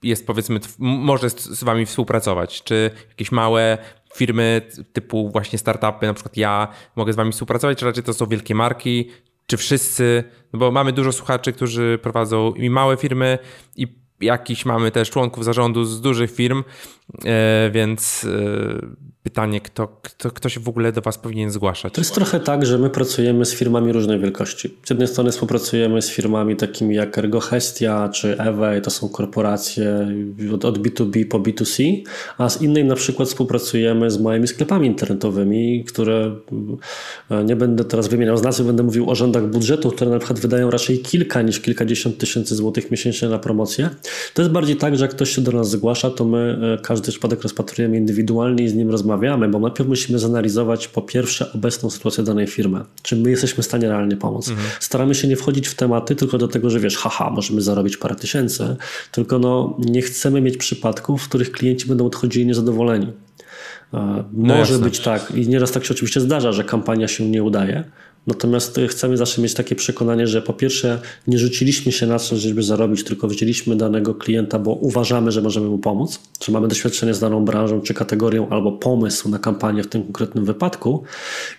jest 0.03 0.27
powiedzmy, 0.27 0.59
może 0.79 1.29
z 1.29 1.63
wami 1.63 1.85
współpracować? 1.85 2.63
Czy 2.63 2.91
jakieś 3.09 3.31
małe 3.31 3.77
firmy 4.15 4.61
typu 4.93 5.29
właśnie 5.29 5.59
startupy, 5.59 6.07
na 6.07 6.13
przykład 6.13 6.37
ja 6.37 6.67
mogę 6.95 7.13
z 7.13 7.15
wami 7.15 7.31
współpracować, 7.31 7.77
czy 7.77 7.85
raczej 7.85 8.03
to 8.03 8.13
są 8.13 8.25
wielkie 8.25 8.55
marki, 8.55 9.09
czy 9.47 9.57
wszyscy, 9.57 10.23
no 10.53 10.59
bo 10.59 10.71
mamy 10.71 10.93
dużo 10.93 11.11
słuchaczy, 11.11 11.53
którzy 11.53 11.99
prowadzą 12.01 12.53
i 12.53 12.69
małe 12.69 12.97
firmy 12.97 13.37
i 13.75 13.87
jakiś 14.21 14.65
mamy 14.65 14.91
też 14.91 15.09
członków 15.09 15.45
zarządu 15.45 15.85
z 15.85 16.01
dużych 16.01 16.31
firm, 16.31 16.63
e, 17.25 17.69
więc 17.73 18.25
e, 18.25 19.08
pytanie, 19.29 19.61
kto, 19.61 19.87
kto, 20.01 20.31
kto 20.31 20.49
się 20.49 20.59
w 20.59 20.69
ogóle 20.69 20.91
do 20.91 21.01
Was 21.01 21.17
powinien 21.17 21.51
zgłaszać? 21.51 21.93
To 21.93 22.01
jest 22.01 22.13
trochę 22.13 22.39
tak, 22.39 22.65
że 22.65 22.77
my 22.77 22.89
pracujemy 22.89 23.45
z 23.45 23.53
firmami 23.53 23.91
różnej 23.91 24.19
wielkości. 24.19 24.77
Z 24.85 24.89
jednej 24.89 25.07
strony 25.07 25.31
współpracujemy 25.31 26.01
z 26.01 26.09
firmami 26.09 26.55
takimi 26.55 26.95
jak 26.95 27.17
Ergohestia 27.17 28.09
czy 28.09 28.37
Ewe, 28.39 28.81
to 28.81 28.89
są 28.89 29.09
korporacje 29.09 30.07
od 30.61 30.79
B2B 30.79 31.25
po 31.25 31.39
B2C, 31.39 32.03
a 32.37 32.49
z 32.49 32.61
innej 32.61 32.85
na 32.85 32.95
przykład 32.95 33.29
współpracujemy 33.29 34.11
z 34.11 34.21
małymi 34.21 34.47
sklepami 34.47 34.87
internetowymi, 34.87 35.83
które 35.83 36.35
e, 37.31 37.43
nie 37.43 37.55
będę 37.55 37.85
teraz 37.85 38.07
wymieniał 38.07 38.37
z 38.37 38.43
nazwy, 38.43 38.63
będę 38.63 38.83
mówił 38.83 39.09
o 39.09 39.15
rzędach 39.15 39.47
budżetu, 39.47 39.91
które 39.91 40.11
na 40.11 40.19
przykład 40.19 40.39
wydają 40.39 40.71
raczej 40.71 40.99
kilka 40.99 41.41
niż 41.41 41.59
kilkadziesiąt 41.59 42.17
tysięcy 42.17 42.55
złotych 42.55 42.91
miesięcznie 42.91 43.29
na 43.29 43.39
promocję. 43.39 43.89
To 44.33 44.41
jest 44.41 44.51
bardziej 44.51 44.75
tak, 44.75 44.97
że 44.97 45.05
jak 45.05 45.11
ktoś 45.11 45.35
się 45.35 45.41
do 45.41 45.51
nas 45.51 45.69
zgłasza, 45.69 46.09
to 46.09 46.25
my 46.25 46.59
e, 46.79 46.81
każdy 46.81 47.11
przypadek 47.11 47.41
rozpatrujemy 47.41 47.97
indywidualnie 47.97 48.63
i 48.63 48.69
z 48.69 48.75
nim 48.75 48.89
rozmawiamy 48.89 49.18
rozmawiamy, 49.19 49.47
bo 49.47 49.59
najpierw 49.59 49.89
musimy 49.89 50.19
zanalizować 50.19 50.87
po 50.87 51.01
pierwsze 51.01 51.53
obecną 51.53 51.89
sytuację 51.89 52.23
danej 52.23 52.47
firmy, 52.47 52.81
czy 53.01 53.15
my 53.15 53.29
jesteśmy 53.29 53.63
w 53.63 53.65
stanie 53.65 53.87
realnie 53.87 54.17
pomóc. 54.17 54.49
Mhm. 54.49 54.67
Staramy 54.79 55.15
się 55.15 55.27
nie 55.27 55.35
wchodzić 55.35 55.67
w 55.67 55.75
tematy 55.75 56.15
tylko 56.15 56.37
do 56.37 56.47
tego, 56.47 56.69
że 56.69 56.79
wiesz, 56.79 56.97
haha, 56.97 57.29
możemy 57.29 57.61
zarobić 57.61 57.97
parę 57.97 58.15
tysięcy, 58.15 58.75
tylko 59.11 59.39
no, 59.39 59.77
nie 59.79 60.01
chcemy 60.01 60.41
mieć 60.41 60.57
przypadków, 60.57 61.23
w 61.23 61.29
których 61.29 61.51
klienci 61.51 61.87
będą 61.87 62.05
odchodzili 62.05 62.45
niezadowoleni. 62.45 63.07
E, 63.93 64.23
no 64.33 64.55
może 64.55 64.73
jasne. 64.73 64.79
być 64.79 64.99
tak, 64.99 65.31
i 65.35 65.47
nieraz 65.47 65.71
tak 65.71 65.85
się 65.85 65.93
oczywiście 65.93 66.21
zdarza, 66.21 66.51
że 66.51 66.63
kampania 66.63 67.07
się 67.07 67.29
nie 67.29 67.43
udaje, 67.43 67.83
Natomiast 68.27 68.77
y, 68.77 68.87
chcemy 68.87 69.17
zawsze 69.17 69.41
mieć 69.41 69.53
takie 69.53 69.75
przekonanie, 69.75 70.27
że 70.27 70.41
po 70.41 70.53
pierwsze 70.53 70.99
nie 71.27 71.39
rzuciliśmy 71.39 71.91
się 71.91 72.07
na 72.07 72.19
coś, 72.19 72.39
żeby 72.39 72.63
zarobić, 72.63 73.03
tylko 73.03 73.27
wzięliśmy 73.27 73.75
danego 73.75 74.15
klienta, 74.15 74.59
bo 74.59 74.73
uważamy, 74.73 75.31
że 75.31 75.41
możemy 75.41 75.67
mu 75.67 75.77
pomóc, 75.77 76.19
czy 76.39 76.51
mamy 76.51 76.67
doświadczenie 76.67 77.13
z 77.13 77.19
daną 77.19 77.45
branżą 77.45 77.81
czy 77.81 77.93
kategorią, 77.93 78.49
albo 78.49 78.71
pomysł 78.71 79.29
na 79.29 79.39
kampanię 79.39 79.83
w 79.83 79.87
tym 79.87 80.03
konkretnym 80.03 80.45
wypadku. 80.45 81.03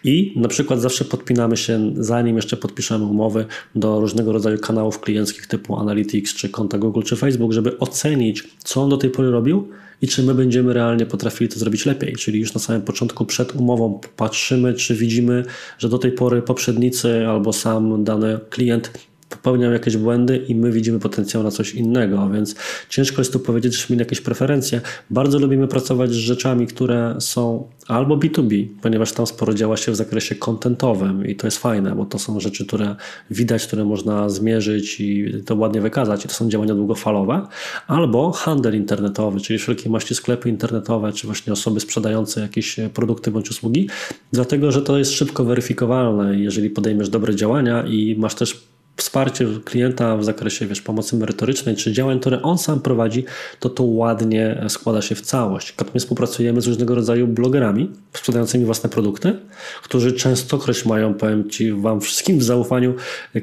I 0.05 0.33
na 0.37 0.49
przykład 0.49 0.81
zawsze 0.81 1.05
podpinamy 1.05 1.57
się, 1.57 1.93
zanim 1.97 2.37
jeszcze 2.37 2.57
podpiszemy 2.57 3.05
umowy, 3.05 3.47
do 3.75 4.01
różnego 4.01 4.33
rodzaju 4.33 4.59
kanałów 4.59 5.01
klienckich 5.01 5.47
typu 5.47 5.77
Analytics, 5.77 6.35
czy 6.35 6.49
konta 6.49 6.79
Google, 6.79 7.03
czy 7.03 7.17
Facebook, 7.17 7.53
żeby 7.53 7.79
ocenić, 7.79 8.49
co 8.65 8.83
on 8.83 8.91
do 8.91 8.97
tej 8.97 9.11
pory 9.11 9.31
robił 9.31 9.69
i 10.03 10.09
czy 10.09 10.23
my 10.23 10.35
będziemy 10.35 10.73
realnie 10.73 11.07
potrafili 11.07 11.51
to 11.51 11.59
zrobić 11.59 11.87
lepiej. 11.87 12.17
Czyli 12.17 12.41
już 12.41 12.55
na 12.55 12.61
samym 12.61 12.83
początku 12.83 13.27
przed 13.27 13.57
umową 13.57 14.01
patrzymy, 14.17 14.75
czy 14.75 14.95
widzimy, 14.95 15.45
że 15.79 15.89
do 15.89 15.99
tej 15.99 16.13
pory 16.13 16.43
poprzednicy 16.43 17.27
albo 17.27 17.53
sam 17.53 18.05
dany 18.05 18.39
klient 18.51 19.10
popełniał 19.31 19.73
jakieś 19.73 19.97
błędy 19.97 20.37
i 20.37 20.55
my 20.55 20.73
widzimy 20.73 20.99
potencjał 20.99 21.43
na 21.43 21.51
coś 21.51 21.75
innego, 21.75 22.31
więc 22.35 22.55
ciężko 22.89 23.21
jest 23.21 23.33
tu 23.33 23.41
powiedzieć, 23.41 23.77
że 23.77 23.87
mieli 23.91 24.01
jakieś 24.01 24.21
preferencje. 24.21 24.81
Bardzo 25.11 25.39
lubimy 25.39 25.69
pracować 25.69 26.11
z 26.11 26.15
rzeczami, 26.15 26.67
które 26.67 27.17
są 27.21 27.69
albo 27.89 28.17
B2B, 28.17 28.67
ponieważ 28.83 29.13
tam 29.13 29.27
sporo 29.27 29.55
działa 29.55 29.77
się 29.77 29.93
w 29.93 29.97
zakresie 29.97 30.35
kontentowym 30.35 31.27
i 31.27 31.37
to 31.37 31.47
jest 31.47 31.59
fajne, 31.59 31.95
bo 31.95 32.05
to 32.05 32.19
są 32.19 32.41
rzeczy, 32.41 32.67
które 32.67 32.97
widać, 33.31 33.67
które 33.67 33.85
można 33.85 34.29
zmierzyć 34.29 35.01
i 35.01 35.33
to 35.47 35.55
ładnie 35.55 35.81
wykazać 35.81 36.25
i 36.25 36.29
to 36.29 36.35
są 36.35 36.49
działania 36.49 36.75
długofalowe, 36.75 37.47
albo 37.87 38.33
handel 38.33 38.77
internetowy, 38.77 39.41
czyli 39.41 39.59
wszelkie 39.59 39.91
maści 39.91 40.15
sklepy 40.15 40.49
internetowe, 40.49 41.13
czy 41.13 41.27
właśnie 41.27 41.53
osoby 41.53 41.81
sprzedające 41.81 42.41
jakieś 42.41 42.77
produkty 42.95 43.31
bądź 43.31 43.51
usługi, 43.51 43.89
dlatego, 44.33 44.73
że 44.73 44.83
to 44.83 44.99
jest 44.99 45.13
szybko 45.13 45.45
weryfikowalne. 45.45 46.41
Jeżeli 46.41 46.71
podejmiesz 46.71 47.09
dobre 47.09 47.37
działania 47.37 47.87
i 47.87 48.17
masz 48.19 48.35
też 48.35 48.71
wsparcie 48.97 49.47
klienta 49.65 50.17
w 50.17 50.25
zakresie 50.25 50.67
wiesz, 50.67 50.83
pomocy 50.83 51.17
merytorycznej 51.17 51.77
czy 51.77 51.93
działań, 51.93 52.21
które 52.21 52.43
on 52.43 52.59
sam 52.59 52.81
prowadzi, 52.81 53.25
to 53.61 53.71
to 53.71 53.83
ładnie 53.83 54.65
składa 54.69 55.03
się 55.03 55.15
w 55.15 55.21
całość. 55.21 55.75
My 55.95 56.01
współpracujemy 56.01 56.61
z 56.61 56.67
różnego 56.67 56.95
rodzaju 56.95 57.27
blogerami 57.27 57.91
sprzedającymi 58.13 58.65
własne 58.65 58.91
produkty, 58.91 59.37
którzy 59.83 60.13
częstokroć 60.13 60.85
mają, 60.85 61.15
powiem 61.15 61.51
Ci, 61.51 61.73
Wam 61.73 62.01
wszystkim 62.01 62.39
w 62.39 62.43
zaufaniu 62.43 62.95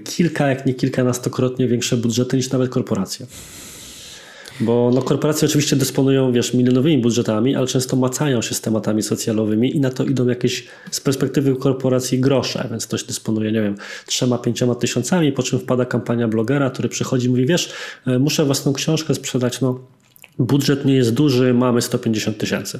kilka, 0.03 0.47
jak 0.47 0.65
nie 0.65 0.73
kilkunastokrotnie 0.73 1.67
większe 1.67 1.97
budżety 1.97 2.37
niż 2.37 2.51
nawet 2.51 2.69
korporacje. 2.69 3.25
Bo 4.59 4.91
no, 4.93 5.01
korporacje 5.01 5.47
oczywiście 5.47 5.75
dysponują, 5.75 6.31
wiesz, 6.31 6.53
milionowymi 6.53 6.97
budżetami, 7.01 7.55
ale 7.55 7.67
często 7.67 7.95
macają 7.95 8.41
się 8.41 8.55
z 8.55 8.61
tematami 8.61 9.03
socjalowymi 9.03 9.75
i 9.75 9.79
na 9.79 9.89
to 9.89 10.03
idą 10.03 10.27
jakieś 10.27 10.67
z 10.91 11.01
perspektywy 11.01 11.55
korporacji 11.55 12.19
grosze, 12.19 12.67
więc 12.71 12.87
ktoś 12.87 13.03
dysponuje, 13.03 13.51
nie 13.51 13.61
wiem, 13.61 13.75
trzema, 14.05 14.37
pięcioma 14.37 14.75
tysiącami, 14.75 15.31
po 15.31 15.43
czym 15.43 15.59
wpada 15.59 15.85
kampania 15.85 16.27
blogera, 16.27 16.69
który 16.69 16.89
przychodzi 16.89 17.27
i 17.27 17.29
mówi, 17.29 17.45
wiesz, 17.45 17.73
e, 18.07 18.19
muszę 18.19 18.45
własną 18.45 18.73
książkę 18.73 19.15
sprzedać, 19.15 19.61
no 19.61 19.79
budżet 20.39 20.85
nie 20.85 20.93
jest 20.93 21.13
duży, 21.13 21.53
mamy 21.53 21.81
150 21.81 22.37
tysięcy. 22.37 22.79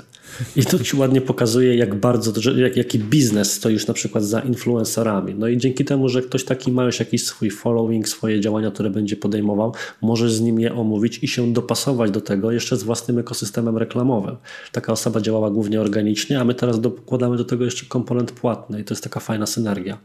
I 0.55 0.65
to 0.65 0.79
ci 0.79 0.97
ładnie 0.97 1.21
pokazuje, 1.21 1.75
jak 1.75 1.95
bardzo, 1.95 2.51
jak, 2.51 2.77
jaki 2.77 2.99
biznes 2.99 3.53
stoisz 3.53 3.87
na 3.87 3.93
przykład 3.93 4.23
za 4.23 4.39
influencerami. 4.39 5.35
No 5.35 5.47
i 5.47 5.57
dzięki 5.57 5.85
temu, 5.85 6.09
że 6.09 6.21
ktoś 6.21 6.43
taki 6.43 6.71
ma 6.71 6.83
już 6.83 6.99
jakiś 6.99 7.25
swój 7.25 7.51
following, 7.51 8.09
swoje 8.09 8.41
działania, 8.41 8.71
które 8.71 8.89
będzie 8.89 9.15
podejmował, 9.15 9.73
możesz 10.01 10.33
z 10.33 10.41
nim 10.41 10.59
je 10.59 10.73
omówić 10.73 11.23
i 11.23 11.27
się 11.27 11.53
dopasować 11.53 12.11
do 12.11 12.21
tego 12.21 12.51
jeszcze 12.51 12.77
z 12.77 12.83
własnym 12.83 13.19
ekosystemem 13.19 13.77
reklamowym. 13.77 14.35
Taka 14.71 14.93
osoba 14.93 15.21
działała 15.21 15.51
głównie 15.51 15.81
organicznie, 15.81 16.39
a 16.39 16.45
my 16.45 16.53
teraz 16.53 16.81
dokładamy 16.81 17.37
do 17.37 17.45
tego 17.45 17.65
jeszcze 17.65 17.85
komponent 17.85 18.31
płatny 18.31 18.81
i 18.81 18.83
to 18.83 18.93
jest 18.93 19.03
taka 19.03 19.19
fajna 19.19 19.45
synergia. 19.45 19.97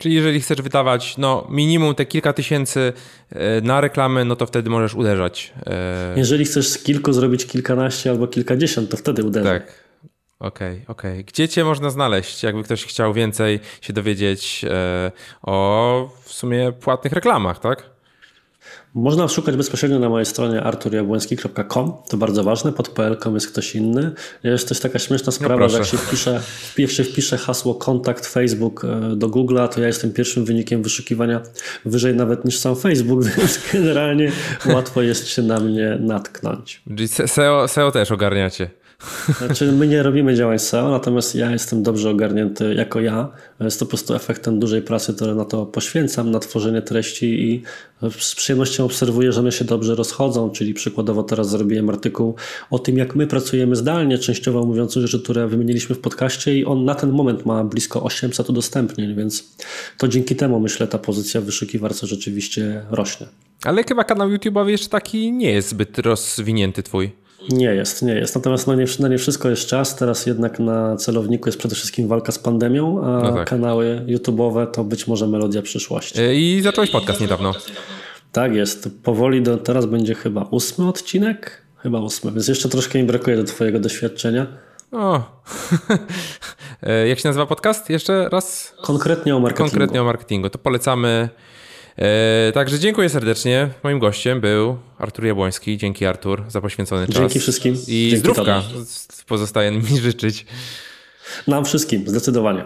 Czyli 0.00 0.14
jeżeli 0.14 0.40
chcesz 0.40 0.62
wydawać 0.62 1.18
no, 1.18 1.46
minimum 1.50 1.94
te 1.94 2.06
kilka 2.06 2.32
tysięcy 2.32 2.92
e, 3.30 3.60
na 3.60 3.80
reklamy, 3.80 4.24
no 4.24 4.36
to 4.36 4.46
wtedy 4.46 4.70
możesz 4.70 4.94
uderzać. 4.94 5.52
E, 5.66 6.14
jeżeli 6.16 6.44
chcesz 6.44 6.68
z 6.68 6.82
kilku 6.82 7.12
zrobić 7.12 7.46
kilkanaście 7.46 8.10
albo 8.10 8.26
kilkadziesiąt, 8.26 8.90
to 8.90 8.96
wtedy 8.96 9.24
uderzaj. 9.24 9.60
Tak. 9.60 9.84
Okej, 10.38 10.72
okay, 10.72 10.84
okej. 10.88 11.12
Okay. 11.12 11.24
Gdzie 11.24 11.48
cię 11.48 11.64
można 11.64 11.90
znaleźć, 11.90 12.42
jakby 12.42 12.62
ktoś 12.62 12.84
chciał 12.84 13.14
więcej 13.14 13.60
się 13.80 13.92
dowiedzieć 13.92 14.64
e, 14.70 15.12
o 15.42 16.10
w 16.24 16.32
sumie 16.32 16.72
płatnych 16.72 17.12
reklamach, 17.12 17.58
tak? 17.58 17.90
Można 18.94 19.28
szukać 19.28 19.56
bezpośrednio 19.56 19.98
na 19.98 20.08
mojej 20.08 20.26
stronie 20.26 20.62
arturjabłoński.com, 20.62 21.92
to 22.08 22.16
bardzo 22.16 22.44
ważne, 22.44 22.72
pod 22.72 22.88
pl.com 22.88 23.34
jest 23.34 23.48
ktoś 23.48 23.74
inny. 23.74 24.12
Jest 24.42 24.68
też 24.68 24.80
taka 24.80 24.98
śmieszna 24.98 25.26
no 25.26 25.32
sprawa, 25.32 25.62
no 25.62 25.68
że 25.68 25.78
jak 25.78 25.86
się 25.86 25.96
wpisze, 25.96 26.40
wpisze, 26.40 27.04
wpisze 27.04 27.38
hasło 27.38 27.74
kontakt 27.74 28.26
Facebook 28.26 28.84
e, 28.84 29.16
do 29.16 29.28
Google'a, 29.28 29.68
to 29.68 29.80
ja 29.80 29.86
jestem 29.86 30.12
pierwszym 30.12 30.44
wynikiem 30.44 30.82
wyszukiwania 30.82 31.40
wyżej 31.84 32.14
nawet 32.14 32.44
niż 32.44 32.58
sam 32.58 32.76
Facebook, 32.76 33.24
więc 33.36 33.60
generalnie 33.72 34.32
łatwo 34.66 35.02
jest 35.02 35.28
się 35.28 35.42
na 35.42 35.60
mnie 35.60 35.98
natknąć. 36.00 36.82
SEO, 37.26 37.68
SEO 37.68 37.92
też 37.92 38.12
ogarniacie. 38.12 38.70
Znaczy, 39.38 39.72
my 39.72 39.86
nie 39.86 40.02
robimy 40.02 40.34
działań 40.34 40.58
SEO, 40.58 40.90
natomiast 40.90 41.34
ja 41.34 41.50
jestem 41.50 41.82
dobrze 41.82 42.10
ogarnięty 42.10 42.74
jako 42.74 43.00
ja. 43.00 43.28
Jest 43.60 43.78
to 43.78 43.84
po 43.84 43.88
prostu 43.88 44.14
efektem 44.14 44.60
dużej 44.60 44.82
pracy, 44.82 45.14
które 45.14 45.34
na 45.34 45.44
to 45.44 45.66
poświęcam, 45.66 46.30
na 46.30 46.38
tworzenie 46.38 46.82
treści 46.82 47.26
i 47.26 47.62
z 48.18 48.34
przyjemnością 48.34 48.84
obserwuję, 48.84 49.32
że 49.32 49.40
one 49.40 49.52
się 49.52 49.64
dobrze 49.64 49.94
rozchodzą, 49.94 50.50
czyli 50.50 50.74
przykładowo 50.74 51.22
teraz 51.22 51.50
zrobiłem 51.50 51.90
artykuł 51.90 52.34
o 52.70 52.78
tym, 52.78 52.98
jak 52.98 53.16
my 53.16 53.26
pracujemy 53.26 53.76
zdalnie, 53.76 54.18
częściowo 54.18 54.66
mówiąc 54.66 54.94
rzeczy, 54.94 55.20
które 55.20 55.46
wymieniliśmy 55.48 55.94
w 55.94 56.00
podcaście 56.00 56.58
i 56.58 56.64
on 56.64 56.84
na 56.84 56.94
ten 56.94 57.10
moment 57.10 57.46
ma 57.46 57.64
blisko 57.64 58.02
800 58.02 58.50
udostępnień, 58.50 59.14
więc 59.14 59.56
to 59.98 60.08
dzięki 60.08 60.36
temu 60.36 60.60
myślę 60.60 60.86
ta 60.86 60.98
pozycja 60.98 61.40
w 61.40 61.44
wyszukiwarce 61.44 62.06
rzeczywiście 62.06 62.82
rośnie. 62.90 63.26
Ale 63.64 63.84
chyba 63.84 64.04
kanał 64.04 64.28
YouTube'owy 64.28 64.66
jeszcze 64.66 64.88
taki 64.88 65.32
nie 65.32 65.52
jest 65.52 65.68
zbyt 65.68 65.98
rozwinięty 65.98 66.82
twój. 66.82 67.19
Nie 67.48 67.66
jest, 67.66 68.02
nie 68.02 68.14
jest. 68.14 68.34
Natomiast 68.34 68.66
no 68.66 68.74
nie, 68.74 68.84
na 68.98 69.08
nie 69.08 69.18
wszystko 69.18 69.50
jest 69.50 69.66
czas. 69.66 69.96
Teraz 69.96 70.26
jednak 70.26 70.58
na 70.58 70.96
celowniku 70.96 71.48
jest 71.48 71.58
przede 71.58 71.74
wszystkim 71.74 72.08
walka 72.08 72.32
z 72.32 72.38
pandemią, 72.38 73.04
a 73.04 73.22
no 73.22 73.32
tak. 73.32 73.48
kanały 73.48 74.02
YouTube'owe 74.06 74.66
to 74.66 74.84
być 74.84 75.06
może 75.06 75.26
melodia 75.26 75.62
przyszłości. 75.62 76.20
E, 76.20 76.34
I 76.34 76.60
zacząłeś 76.62 76.90
podcast 76.90 77.20
niedawno. 77.20 77.52
Tak 78.32 78.54
jest. 78.54 78.88
Powoli 79.02 79.42
do, 79.42 79.56
teraz 79.56 79.86
będzie 79.86 80.14
chyba 80.14 80.42
ósmy 80.50 80.88
odcinek. 80.88 81.62
Chyba 81.76 82.00
ósmy, 82.00 82.32
więc 82.32 82.48
jeszcze 82.48 82.68
troszkę 82.68 82.98
mi 82.98 83.04
brakuje 83.04 83.36
do 83.36 83.44
Twojego 83.44 83.80
doświadczenia. 83.80 84.46
O. 84.92 85.20
E, 86.82 87.08
jak 87.08 87.18
się 87.18 87.28
nazywa 87.28 87.46
podcast? 87.46 87.90
Jeszcze 87.90 88.28
raz? 88.28 88.74
Konkretnie 88.82 89.36
o 89.36 89.40
marketingu. 89.40 89.70
Konkretnie 89.70 90.02
o 90.02 90.04
marketingu. 90.04 90.50
To 90.50 90.58
polecamy 90.58 91.28
E, 91.96 92.52
także 92.52 92.78
dziękuję 92.78 93.08
serdecznie. 93.08 93.68
Moim 93.82 93.98
gościem 93.98 94.40
był 94.40 94.78
Artur 94.98 95.24
Jabłoński. 95.24 95.78
Dzięki 95.78 96.06
Artur 96.06 96.44
za 96.48 96.60
poświęcony 96.60 97.06
czas. 97.06 97.16
Dzięki 97.16 97.40
wszystkim. 97.40 97.74
I 97.74 97.76
Dzięki 97.86 98.16
zdrówka 98.16 98.42
tobie. 98.44 98.84
pozostaje 99.26 99.70
mi 99.70 99.98
życzyć. 100.08 100.46
Nam 101.46 101.64
wszystkim, 101.64 102.08
zdecydowanie. 102.08 102.64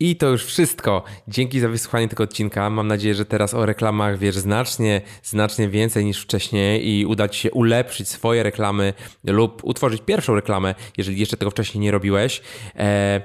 I 0.00 0.16
to 0.16 0.28
już 0.28 0.44
wszystko. 0.44 1.04
Dzięki 1.28 1.60
za 1.60 1.68
wysłuchanie 1.68 2.08
tego 2.08 2.24
odcinka. 2.24 2.70
Mam 2.70 2.88
nadzieję, 2.88 3.14
że 3.14 3.24
teraz 3.24 3.54
o 3.54 3.66
reklamach 3.66 4.18
wiesz 4.18 4.36
znacznie, 4.36 5.00
znacznie 5.22 5.68
więcej 5.68 6.04
niż 6.04 6.22
wcześniej 6.22 6.88
i 6.88 7.06
uda 7.06 7.28
Ci 7.28 7.40
się 7.40 7.50
ulepszyć 7.50 8.08
swoje 8.08 8.42
reklamy 8.42 8.94
lub 9.24 9.64
utworzyć 9.64 10.02
pierwszą 10.06 10.34
reklamę, 10.34 10.74
jeżeli 10.98 11.20
jeszcze 11.20 11.36
tego 11.36 11.50
wcześniej 11.50 11.80
nie 11.80 11.90
robiłeś. 11.90 12.42
E, 12.76 13.20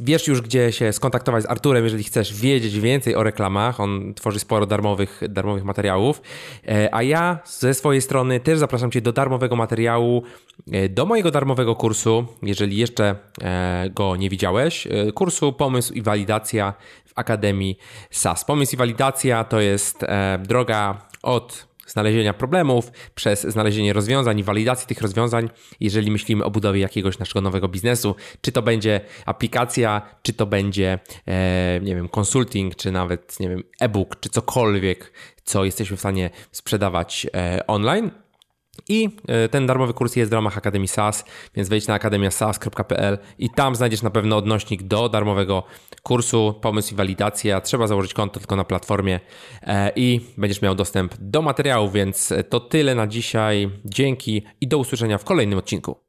Wiesz 0.00 0.28
już, 0.28 0.40
gdzie 0.40 0.72
się 0.72 0.92
skontaktować 0.92 1.42
z 1.42 1.46
Arturem, 1.46 1.84
jeżeli 1.84 2.04
chcesz 2.04 2.34
wiedzieć 2.34 2.80
więcej 2.80 3.14
o 3.14 3.22
reklamach. 3.22 3.80
On 3.80 4.14
tworzy 4.14 4.38
sporo 4.38 4.66
darmowych, 4.66 5.20
darmowych 5.28 5.64
materiałów. 5.64 6.22
E, 6.68 6.94
A 6.94 7.02
ja 7.02 7.38
ze 7.44 7.74
swojej 7.74 8.02
strony 8.02 8.40
też 8.40 8.58
zapraszam 8.58 8.90
Cię 8.90 9.00
do 9.00 9.12
darmowego 9.12 9.56
materiału, 9.56 10.22
e, 10.72 10.88
do 10.88 11.06
mojego 11.06 11.30
darmowego 11.30 11.76
kursu, 11.76 12.26
jeżeli 12.42 12.76
jeszcze 12.76 13.16
e, 13.42 13.90
go 13.90 14.16
nie 14.16 14.30
widziałeś. 14.30 14.88
Kursu 15.14 15.52
Pomysł 15.52 15.92
i 15.92 16.02
Walidacja 16.02 16.74
w 17.06 17.12
Akademii 17.14 17.78
SAS. 18.10 18.44
Pomysł 18.44 18.74
i 18.74 18.76
Walidacja 18.76 19.44
to 19.44 19.60
jest 19.60 20.04
droga 20.38 21.08
od 21.22 21.73
znalezienia 21.86 22.34
problemów, 22.34 22.92
przez 23.14 23.42
znalezienie 23.42 23.92
rozwiązań 23.92 24.38
i 24.38 24.42
walidacji 24.42 24.86
tych 24.86 25.00
rozwiązań, 25.00 25.50
jeżeli 25.80 26.10
myślimy 26.10 26.44
o 26.44 26.50
budowie 26.50 26.80
jakiegoś 26.80 27.18
naszego 27.18 27.40
nowego 27.40 27.68
biznesu, 27.68 28.14
czy 28.40 28.52
to 28.52 28.62
będzie 28.62 29.00
aplikacja, 29.26 30.02
czy 30.22 30.32
to 30.32 30.46
będzie, 30.46 30.98
e, 31.26 31.80
nie 31.82 31.94
wiem, 31.94 32.08
consulting, 32.08 32.74
czy 32.74 32.92
nawet, 32.92 33.40
nie 33.40 33.48
wiem, 33.48 33.62
e-book, 33.80 34.20
czy 34.20 34.28
cokolwiek, 34.28 35.12
co 35.44 35.64
jesteśmy 35.64 35.96
w 35.96 36.00
stanie 36.00 36.30
sprzedawać 36.52 37.26
e, 37.34 37.66
online. 37.66 38.23
I 38.88 39.08
e, 39.28 39.48
ten 39.48 39.66
darmowy 39.66 39.94
kurs 39.94 40.16
jest 40.16 40.30
w 40.30 40.34
ramach 40.34 40.58
Akademii 40.58 40.88
SaaS, 40.88 41.24
więc 41.54 41.68
wejdź 41.68 41.86
na 41.86 41.94
akademiasas.pl 41.94 43.18
i 43.38 43.50
tam 43.50 43.76
znajdziesz 43.76 44.02
na 44.02 44.10
pewno 44.10 44.36
odnośnik 44.36 44.82
do 44.82 45.08
darmowego 45.08 45.62
kursu, 46.02 46.54
pomysł 46.60 46.94
i 46.94 46.96
walidacja. 46.96 47.60
Trzeba 47.60 47.86
założyć 47.86 48.14
konto 48.14 48.40
tylko 48.40 48.56
na 48.56 48.64
platformie 48.64 49.20
e, 49.62 49.92
i 49.96 50.20
będziesz 50.38 50.62
miał 50.62 50.74
dostęp 50.74 51.14
do 51.18 51.42
materiału, 51.42 51.90
więc 51.90 52.32
to 52.48 52.60
tyle 52.60 52.94
na 52.94 53.06
dzisiaj. 53.06 53.70
Dzięki 53.84 54.42
i 54.60 54.68
do 54.68 54.78
usłyszenia 54.78 55.18
w 55.18 55.24
kolejnym 55.24 55.58
odcinku. 55.58 56.04